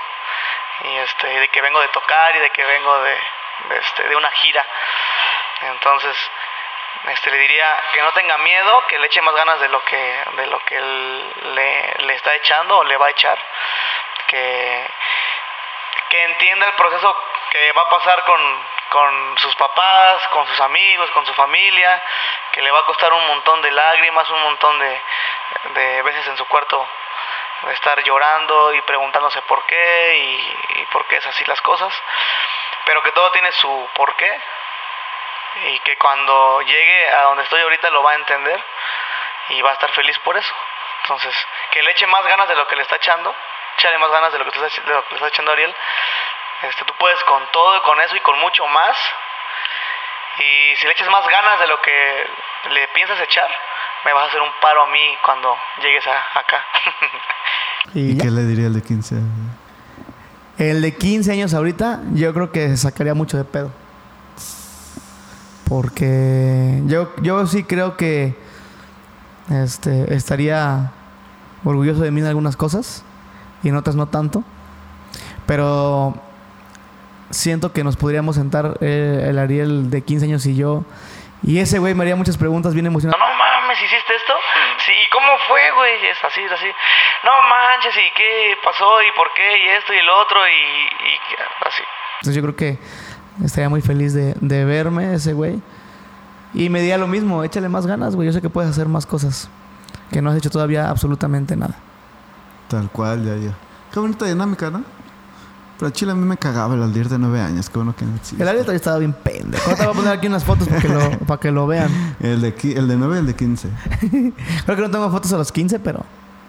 y 0.84 0.96
este 0.96 1.26
de 1.26 1.48
que 1.48 1.60
vengo 1.60 1.80
de 1.80 1.88
tocar 1.88 2.34
y 2.36 2.38
de 2.38 2.50
que 2.50 2.64
vengo 2.64 3.02
de, 3.02 3.22
de, 3.68 3.78
este 3.78 4.08
de 4.08 4.16
una 4.16 4.30
gira. 4.30 4.66
Entonces, 5.60 6.30
este 7.08 7.30
le 7.30 7.38
diría 7.38 7.82
que 7.92 8.02
no 8.02 8.12
tenga 8.12 8.36
miedo, 8.38 8.86
que 8.86 8.98
le 8.98 9.06
eche 9.06 9.22
más 9.22 9.34
ganas 9.34 9.60
de 9.60 9.68
lo 9.68 9.82
que 9.84 10.24
de 10.36 10.46
lo 10.48 10.58
que 10.60 10.80
le, 10.80 12.14
está 12.14 12.34
echando 12.34 12.78
o 12.78 12.84
le 12.84 12.96
va 12.96 13.06
a 13.06 13.10
echar, 13.10 13.38
que 14.26 14.90
que 16.10 16.24
entienda 16.24 16.66
el 16.66 16.74
proceso 16.74 17.16
que 17.50 17.72
va 17.72 17.82
a 17.82 17.88
pasar 17.88 18.24
con, 18.24 18.66
con 18.90 19.38
sus 19.38 19.54
papás, 19.56 20.26
con 20.28 20.46
sus 20.46 20.60
amigos, 20.60 21.10
con 21.12 21.24
su 21.24 21.34
familia, 21.34 22.02
que 22.52 22.62
le 22.62 22.70
va 22.70 22.80
a 22.80 22.84
costar 22.84 23.12
un 23.12 23.26
montón 23.26 23.62
de 23.62 23.70
lágrimas, 23.70 24.28
un 24.30 24.42
montón 24.42 24.78
de, 24.78 25.02
de 25.74 26.02
veces 26.02 26.26
en 26.28 26.36
su 26.36 26.44
cuarto 26.46 26.88
de 27.62 27.72
estar 27.74 28.02
llorando 28.02 28.74
y 28.74 28.80
preguntándose 28.82 29.42
por 29.42 29.64
qué 29.66 30.16
y, 30.16 30.80
y 30.80 30.86
por 30.86 31.06
qué 31.06 31.16
es 31.16 31.26
así 31.26 31.44
las 31.44 31.60
cosas, 31.60 31.94
pero 32.84 33.02
que 33.02 33.12
todo 33.12 33.30
tiene 33.32 33.52
su 33.52 33.88
porqué 33.94 34.40
y 35.56 35.78
que 35.80 35.96
cuando 35.96 36.60
llegue 36.62 37.10
a 37.10 37.22
donde 37.22 37.42
estoy 37.44 37.60
ahorita 37.60 37.90
lo 37.90 38.02
va 38.02 38.12
a 38.12 38.14
entender 38.14 38.62
y 39.50 39.62
va 39.62 39.70
a 39.70 39.72
estar 39.74 39.90
feliz 39.92 40.18
por 40.20 40.36
eso. 40.36 40.54
Entonces, 41.02 41.34
que 41.72 41.82
le 41.82 41.90
eche 41.90 42.06
más 42.06 42.24
ganas 42.24 42.48
de 42.48 42.54
lo 42.54 42.66
que 42.66 42.76
le 42.76 42.82
está 42.82 42.96
echando, 42.96 43.34
échale 43.76 43.98
más 43.98 44.10
ganas 44.10 44.32
de 44.32 44.38
lo 44.38 44.44
que, 44.44 44.52
te 44.52 44.66
está, 44.66 44.82
de 44.82 44.94
lo 44.94 45.02
que 45.04 45.10
le 45.10 45.16
está 45.16 45.28
echando 45.28 45.52
Ariel. 45.52 45.74
Este, 46.62 46.84
tú 46.84 46.94
puedes 46.98 47.22
con 47.24 47.46
todo 47.52 47.76
y 47.76 47.80
con 47.80 48.00
eso 48.00 48.16
y 48.16 48.20
con 48.20 48.38
mucho 48.38 48.66
más. 48.66 48.96
Y 50.38 50.76
si 50.76 50.86
le 50.86 50.92
echas 50.92 51.08
más 51.08 51.26
ganas 51.26 51.58
de 51.58 51.66
lo 51.66 51.80
que 51.80 52.30
le 52.70 52.88
piensas 52.88 53.20
echar, 53.20 53.48
me 54.04 54.12
vas 54.12 54.24
a 54.24 54.26
hacer 54.28 54.40
un 54.40 54.52
paro 54.60 54.82
a 54.82 54.86
mí 54.86 55.18
cuando 55.24 55.56
llegues 55.80 56.06
a, 56.06 56.38
acá. 56.38 56.66
Y 57.94 58.12
¿Y 58.12 58.18
qué 58.18 58.30
le 58.30 58.42
diría 58.42 58.66
el 58.66 58.74
de 58.74 58.82
15 58.82 59.14
años? 59.14 59.56
El 60.58 60.82
de 60.82 60.94
15 60.94 61.32
años 61.32 61.54
ahorita, 61.54 62.00
yo 62.12 62.34
creo 62.34 62.52
que 62.52 62.68
se 62.68 62.76
sacaría 62.76 63.14
mucho 63.14 63.38
de 63.38 63.44
pedo. 63.44 63.72
Porque 65.70 66.82
yo, 66.86 67.14
yo 67.22 67.46
sí 67.46 67.62
creo 67.62 67.96
que 67.96 68.34
este, 69.52 70.12
estaría 70.12 70.90
orgulloso 71.64 72.00
de 72.00 72.10
mí 72.10 72.20
en 72.20 72.26
algunas 72.26 72.56
cosas 72.56 73.04
y 73.62 73.68
en 73.68 73.76
otras 73.76 73.94
no 73.94 74.08
tanto. 74.08 74.42
Pero 75.46 76.20
siento 77.30 77.72
que 77.72 77.84
nos 77.84 77.96
podríamos 77.96 78.34
sentar 78.34 78.78
eh, 78.80 79.26
el 79.28 79.38
Ariel 79.38 79.90
de 79.90 80.02
15 80.02 80.26
años 80.26 80.44
y 80.46 80.56
yo. 80.56 80.82
Y 81.44 81.60
ese 81.60 81.78
güey 81.78 81.94
me 81.94 82.02
haría 82.02 82.16
muchas 82.16 82.36
preguntas 82.36 82.74
bien 82.74 82.86
emocionadas. 82.86 83.20
no 83.20 83.34
mames, 83.36 83.78
¿hiciste 83.78 84.16
esto? 84.16 84.32
Sí, 84.84 84.90
¿y 84.90 85.08
cómo 85.10 85.28
fue, 85.46 85.70
güey? 85.76 86.04
Es 86.06 86.18
así, 86.24 86.40
es 86.40 86.50
así. 86.50 86.66
No 86.66 87.30
manches, 87.48 87.94
¿y 87.96 88.10
qué 88.16 88.56
pasó? 88.64 89.00
¿Y 89.02 89.12
por 89.12 89.32
qué? 89.34 89.64
Y 89.64 89.68
esto 89.68 89.94
y 89.94 90.02
lo 90.02 90.18
otro 90.18 90.40
y, 90.48 90.50
y 90.50 91.18
así. 91.64 91.82
Entonces 92.20 92.34
yo 92.34 92.42
creo 92.42 92.56
que 92.56 92.78
estaría 93.44 93.68
muy 93.68 93.80
feliz 93.80 94.12
de, 94.12 94.34
de 94.40 94.64
verme 94.64 95.14
ese 95.14 95.32
güey. 95.32 95.60
Y 96.52 96.68
me 96.68 96.80
diría 96.80 96.98
lo 96.98 97.06
mismo, 97.06 97.44
échale 97.44 97.68
más 97.68 97.86
ganas, 97.86 98.16
güey. 98.16 98.26
Yo 98.26 98.32
sé 98.32 98.40
que 98.40 98.50
puedes 98.50 98.70
hacer 98.70 98.88
más 98.88 99.06
cosas. 99.06 99.48
Que 100.10 100.20
no 100.20 100.30
has 100.30 100.36
hecho 100.36 100.50
todavía 100.50 100.90
absolutamente 100.90 101.56
nada. 101.56 101.76
Tal 102.68 102.90
cual, 102.90 103.24
ya, 103.24 103.36
ya. 103.36 103.54
Qué 103.92 104.00
bonita 104.00 104.24
dinámica, 104.24 104.70
¿no? 104.70 104.82
Pero 105.78 105.88
a 105.88 105.92
Chile 105.92 106.12
a 106.12 106.14
mí 106.14 106.26
me 106.26 106.36
cagaba 106.36 106.74
el 106.74 106.82
Aldir 106.82 107.08
de 107.08 107.18
9 107.18 107.40
años. 107.40 107.70
Qué 107.70 107.78
bueno 107.78 107.94
que 107.96 108.04
no 108.04 108.14
existe. 108.16 108.42
El 108.42 108.48
Ariel 108.48 108.64
todavía 108.64 108.76
estaba 108.76 108.98
bien 108.98 109.12
pendejo. 109.12 109.64
Ahorita 109.64 109.84
voy 109.84 109.92
a 109.92 109.96
poner 109.96 110.12
aquí 110.12 110.26
unas 110.26 110.44
fotos 110.44 110.68
para 110.68 110.80
que 110.80 110.88
lo, 110.88 111.18
para 111.26 111.40
que 111.40 111.50
lo 111.50 111.66
vean. 111.66 112.16
El 112.20 112.40
de, 112.42 112.54
el 112.76 112.86
de 112.86 112.96
9 112.96 113.16
y 113.16 113.18
el 113.20 113.26
de 113.26 113.34
15. 113.34 113.68
Creo 114.66 114.76
que 114.76 114.82
no 114.82 114.90
tengo 114.90 115.10
fotos 115.10 115.32
a 115.32 115.38
los 115.38 115.50
15, 115.50 115.78
pero... 115.78 116.04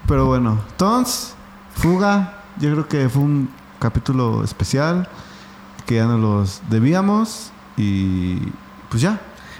Pero 0.07 0.25
bueno, 0.25 0.59
entonces, 0.71 1.35
Fuga, 1.75 2.41
yo 2.59 2.71
creo 2.71 2.87
que 2.87 3.07
fue 3.07 3.21
un 3.21 3.49
capítulo 3.79 4.43
especial 4.43 5.07
que 5.85 5.95
ya 5.95 6.05
nos 6.05 6.19
los 6.19 6.61
debíamos 6.69 7.51
y 7.77 8.37
pues 8.89 9.01
ya. 9.01 9.19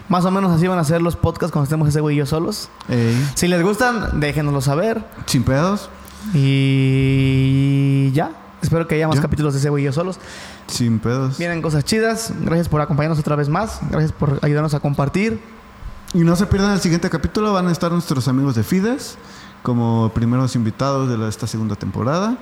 Más 0.10 0.26
o 0.26 0.31
menos 0.31 0.52
así 0.52 0.68
van 0.68 0.77
a 0.80 0.84
ser 0.84 1.02
los 1.02 1.15
podcasts 1.15 1.53
cuando 1.53 1.64
estemos 1.65 1.88
ese 1.88 2.02
güey 2.02 2.15
y 2.15 2.19
yo 2.19 2.26
solos. 2.26 2.69
Ey, 2.89 3.30
Si 3.35 3.48
les 3.48 3.61
gustan, 3.64 4.19
déjenoslo 4.19 4.60
saber. 4.61 5.06
sin 5.26 5.43
pedos. 5.43 5.89
Y 6.34 8.11
ya. 8.14 8.31
Espero 8.61 8.88
que 8.88 8.95
haya 8.95 9.07
más 9.07 9.15
Ya. 9.18 9.22
capítulos 9.23 9.53
de 9.53 9.60
ese 9.60 9.69
güey 9.69 9.84
y 9.84 9.85
yo 9.85 9.93
solos. 9.93 10.19
Sin 10.68 10.99
pedos. 10.99 11.38
Vienen 11.38 11.61
cosas 11.61 11.84
chidas. 11.84 12.34
Gracias 12.41 12.69
por 12.69 12.81
acompañarnos 12.81 13.19
otra 13.19 13.35
vez 13.35 13.49
más. 13.49 13.80
Gracias 13.89 14.11
por 14.11 14.39
ayudarnos 14.41 14.73
a 14.73 14.80
compartir. 14.80 15.41
Y 16.14 16.19
no 16.19 16.35
se 16.35 16.45
pierdan 16.45 16.73
el 16.73 16.80
siguiente 16.81 17.10
capítulo. 17.10 17.53
Van 17.53 17.68
a 17.68 17.72
estar 17.72 17.91
nuestros 17.91 18.27
amigos 18.27 18.56
de 18.56 18.64
Fides 18.64 19.18
como 19.64 20.11
primeros 20.14 20.56
invitados 20.56 21.07
de 21.10 21.27
esta 21.30 21.48
segunda 21.48 21.76
temporada. 21.76 22.38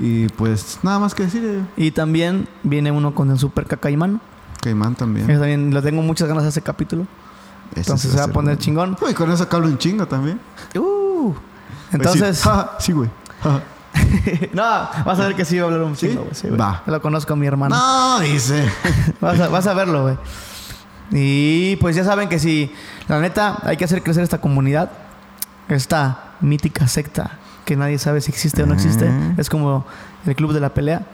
Y 0.00 0.28
pues 0.30 0.78
nada 0.82 0.98
más 0.98 1.14
que 1.14 1.24
decir. 1.24 1.42
eh, 1.44 1.64
Y 1.76 1.90
también 1.92 2.48
viene 2.62 2.90
uno 2.90 3.14
con 3.14 3.30
el 3.30 3.38
Super 3.38 3.66
Cacaimán. 3.66 4.20
Caimán 4.60 4.94
también. 4.94 5.26
Yo 5.28 5.34
también 5.38 5.72
le 5.72 5.82
tengo 5.82 6.02
muchas 6.02 6.28
ganas 6.28 6.44
a 6.44 6.48
ese 6.48 6.62
capítulo. 6.62 7.06
Ese 7.72 7.80
Entonces 7.80 8.10
se 8.12 8.16
va 8.18 8.24
a 8.24 8.28
poner 8.28 8.56
bueno. 8.56 8.60
chingón. 8.60 8.96
Uy, 9.00 9.14
con 9.14 9.30
eso 9.30 9.46
hablo 9.50 9.68
un 9.68 9.78
chingo 9.78 10.06
también. 10.06 10.40
Uh. 10.76 11.32
A 11.92 11.96
Entonces, 11.96 12.20
decir, 12.22 12.50
"Ja, 12.50 12.72
sí, 12.78 12.92
güey. 12.92 13.08
Ja". 13.42 13.60
no, 14.52 14.62
vas 15.04 15.20
a 15.20 15.26
ver 15.26 15.36
que 15.36 15.44
sí 15.44 15.56
va 15.58 15.64
a 15.64 15.66
hablar 15.66 15.82
un 15.82 15.94
chingo, 15.94 16.22
güey. 16.22 16.34
Sí. 16.34 16.48
Va. 16.48 16.82
Lo 16.86 17.00
conozco 17.00 17.32
a 17.32 17.36
mi 17.36 17.46
hermano. 17.46 17.76
No, 17.76 18.18
dice. 18.20 18.68
Vas 19.20 19.38
a, 19.38 19.48
vas 19.48 19.66
a 19.68 19.74
verlo, 19.74 20.02
güey. 20.02 20.16
Y 21.12 21.76
pues 21.76 21.94
ya 21.94 22.02
saben 22.04 22.28
que 22.28 22.38
si, 22.40 22.72
la 23.08 23.20
neta, 23.20 23.58
hay 23.62 23.76
que 23.76 23.84
hacer 23.84 24.02
crecer 24.02 24.24
esta 24.24 24.40
comunidad, 24.40 24.90
esta 25.68 26.32
mítica 26.40 26.88
secta 26.88 27.38
que 27.64 27.76
nadie 27.76 27.98
sabe 27.98 28.20
si 28.20 28.30
existe 28.30 28.62
o 28.62 28.66
no 28.66 28.74
existe. 28.74 29.10
Es 29.36 29.48
como 29.48 29.84
el 30.26 30.34
club 30.36 30.52
de 30.52 30.60
la 30.60 30.70
pelea. 30.74 31.06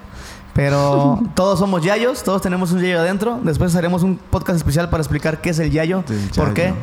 Pero 0.52 1.20
todos 1.34 1.58
somos 1.58 1.82
yayos, 1.82 2.22
todos 2.22 2.42
tenemos 2.42 2.72
un 2.72 2.80
yayo 2.80 3.00
adentro. 3.00 3.38
Después 3.42 3.74
haremos 3.76 4.02
un 4.02 4.16
podcast 4.16 4.56
especial 4.56 4.90
para 4.90 5.02
explicar 5.02 5.40
qué 5.40 5.50
es 5.50 5.58
el 5.58 5.70
yayo, 5.70 6.04
por 6.36 6.54
qué, 6.54 6.74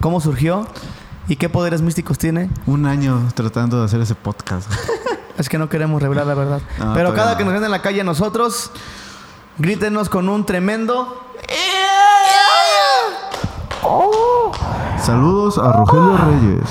cómo 0.00 0.20
surgió 0.20 0.66
y 1.28 1.36
qué 1.36 1.48
poderes 1.48 1.82
místicos 1.82 2.18
tiene. 2.18 2.50
Un 2.66 2.86
año 2.86 3.28
tratando 3.34 3.78
de 3.78 3.84
hacer 3.84 4.00
ese 4.00 4.14
podcast. 4.14 4.70
Es 5.38 5.48
que 5.48 5.56
no 5.56 5.70
queremos 5.70 6.00
revelar 6.00 6.26
la 6.26 6.34
verdad. 6.34 6.60
No, 6.78 6.92
Pero 6.92 7.14
cada 7.14 7.32
no. 7.32 7.38
que 7.38 7.44
nos 7.44 7.54
vean 7.54 7.64
en 7.64 7.70
la 7.70 7.80
calle 7.80 8.02
a 8.02 8.04
nosotros, 8.04 8.70
grítenos 9.58 10.10
con 10.10 10.28
un 10.28 10.44
tremendo... 10.44 11.26
Saludos 14.98 15.58
a 15.58 15.72
Rogelio 15.72 16.16
Reyes. 16.18 16.68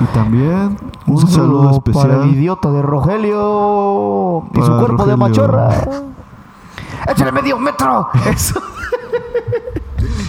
Y 0.00 0.04
también 0.06 0.76
un, 1.06 1.28
saludo, 1.28 1.70
especial. 1.70 2.08
para 2.08 2.24
el 2.24 2.30
idiota 2.30 2.70
de 2.70 2.82
Rogelio 2.82 4.44
y 4.52 4.62
su 4.62 4.78
cuerpo 4.78 5.06
de 5.06 5.16
Rogelio. 5.16 5.16
machorra. 5.16 5.68
¡Échale 7.08 7.32
medio 7.32 7.58
metro! 7.58 8.08
Eso. 8.26 8.60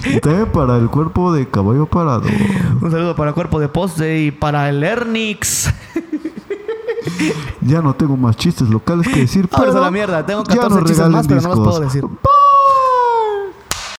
Y 0.06 0.20
también 0.20 0.52
para 0.52 0.78
el 0.78 0.90
cuerpo 0.90 1.34
de 1.34 1.48
caballo 1.48 1.86
parado. 1.86 2.24
Un 2.82 2.92
saludo 2.92 3.16
para 3.16 3.30
el 3.30 3.34
cuerpo 3.34 3.60
de 3.60 3.68
poste 3.68 4.20
y 4.20 4.32
para 4.32 4.70
el 4.70 4.84
Ernix. 4.84 5.74
Ya 7.62 7.82
no 7.82 7.96
tengo 7.96 8.18
más 8.18 8.36
chistes 8.36 8.70
locales 8.70 9.08
que 9.08 9.22
decir, 9.22 9.48
pero 9.48 9.76
a 9.76 9.82
la 9.82 9.92
mierda. 9.92 10.26
Tengo 10.26 10.44
ya 10.44 10.56
14 10.56 10.76
nos 10.76 10.90
chistes 10.90 11.10
más, 11.10 11.28
pero 11.28 11.42
no 11.42 11.48
los 11.48 11.58
discos. 11.58 11.68
puedo 11.68 11.80
decir. 11.80 12.06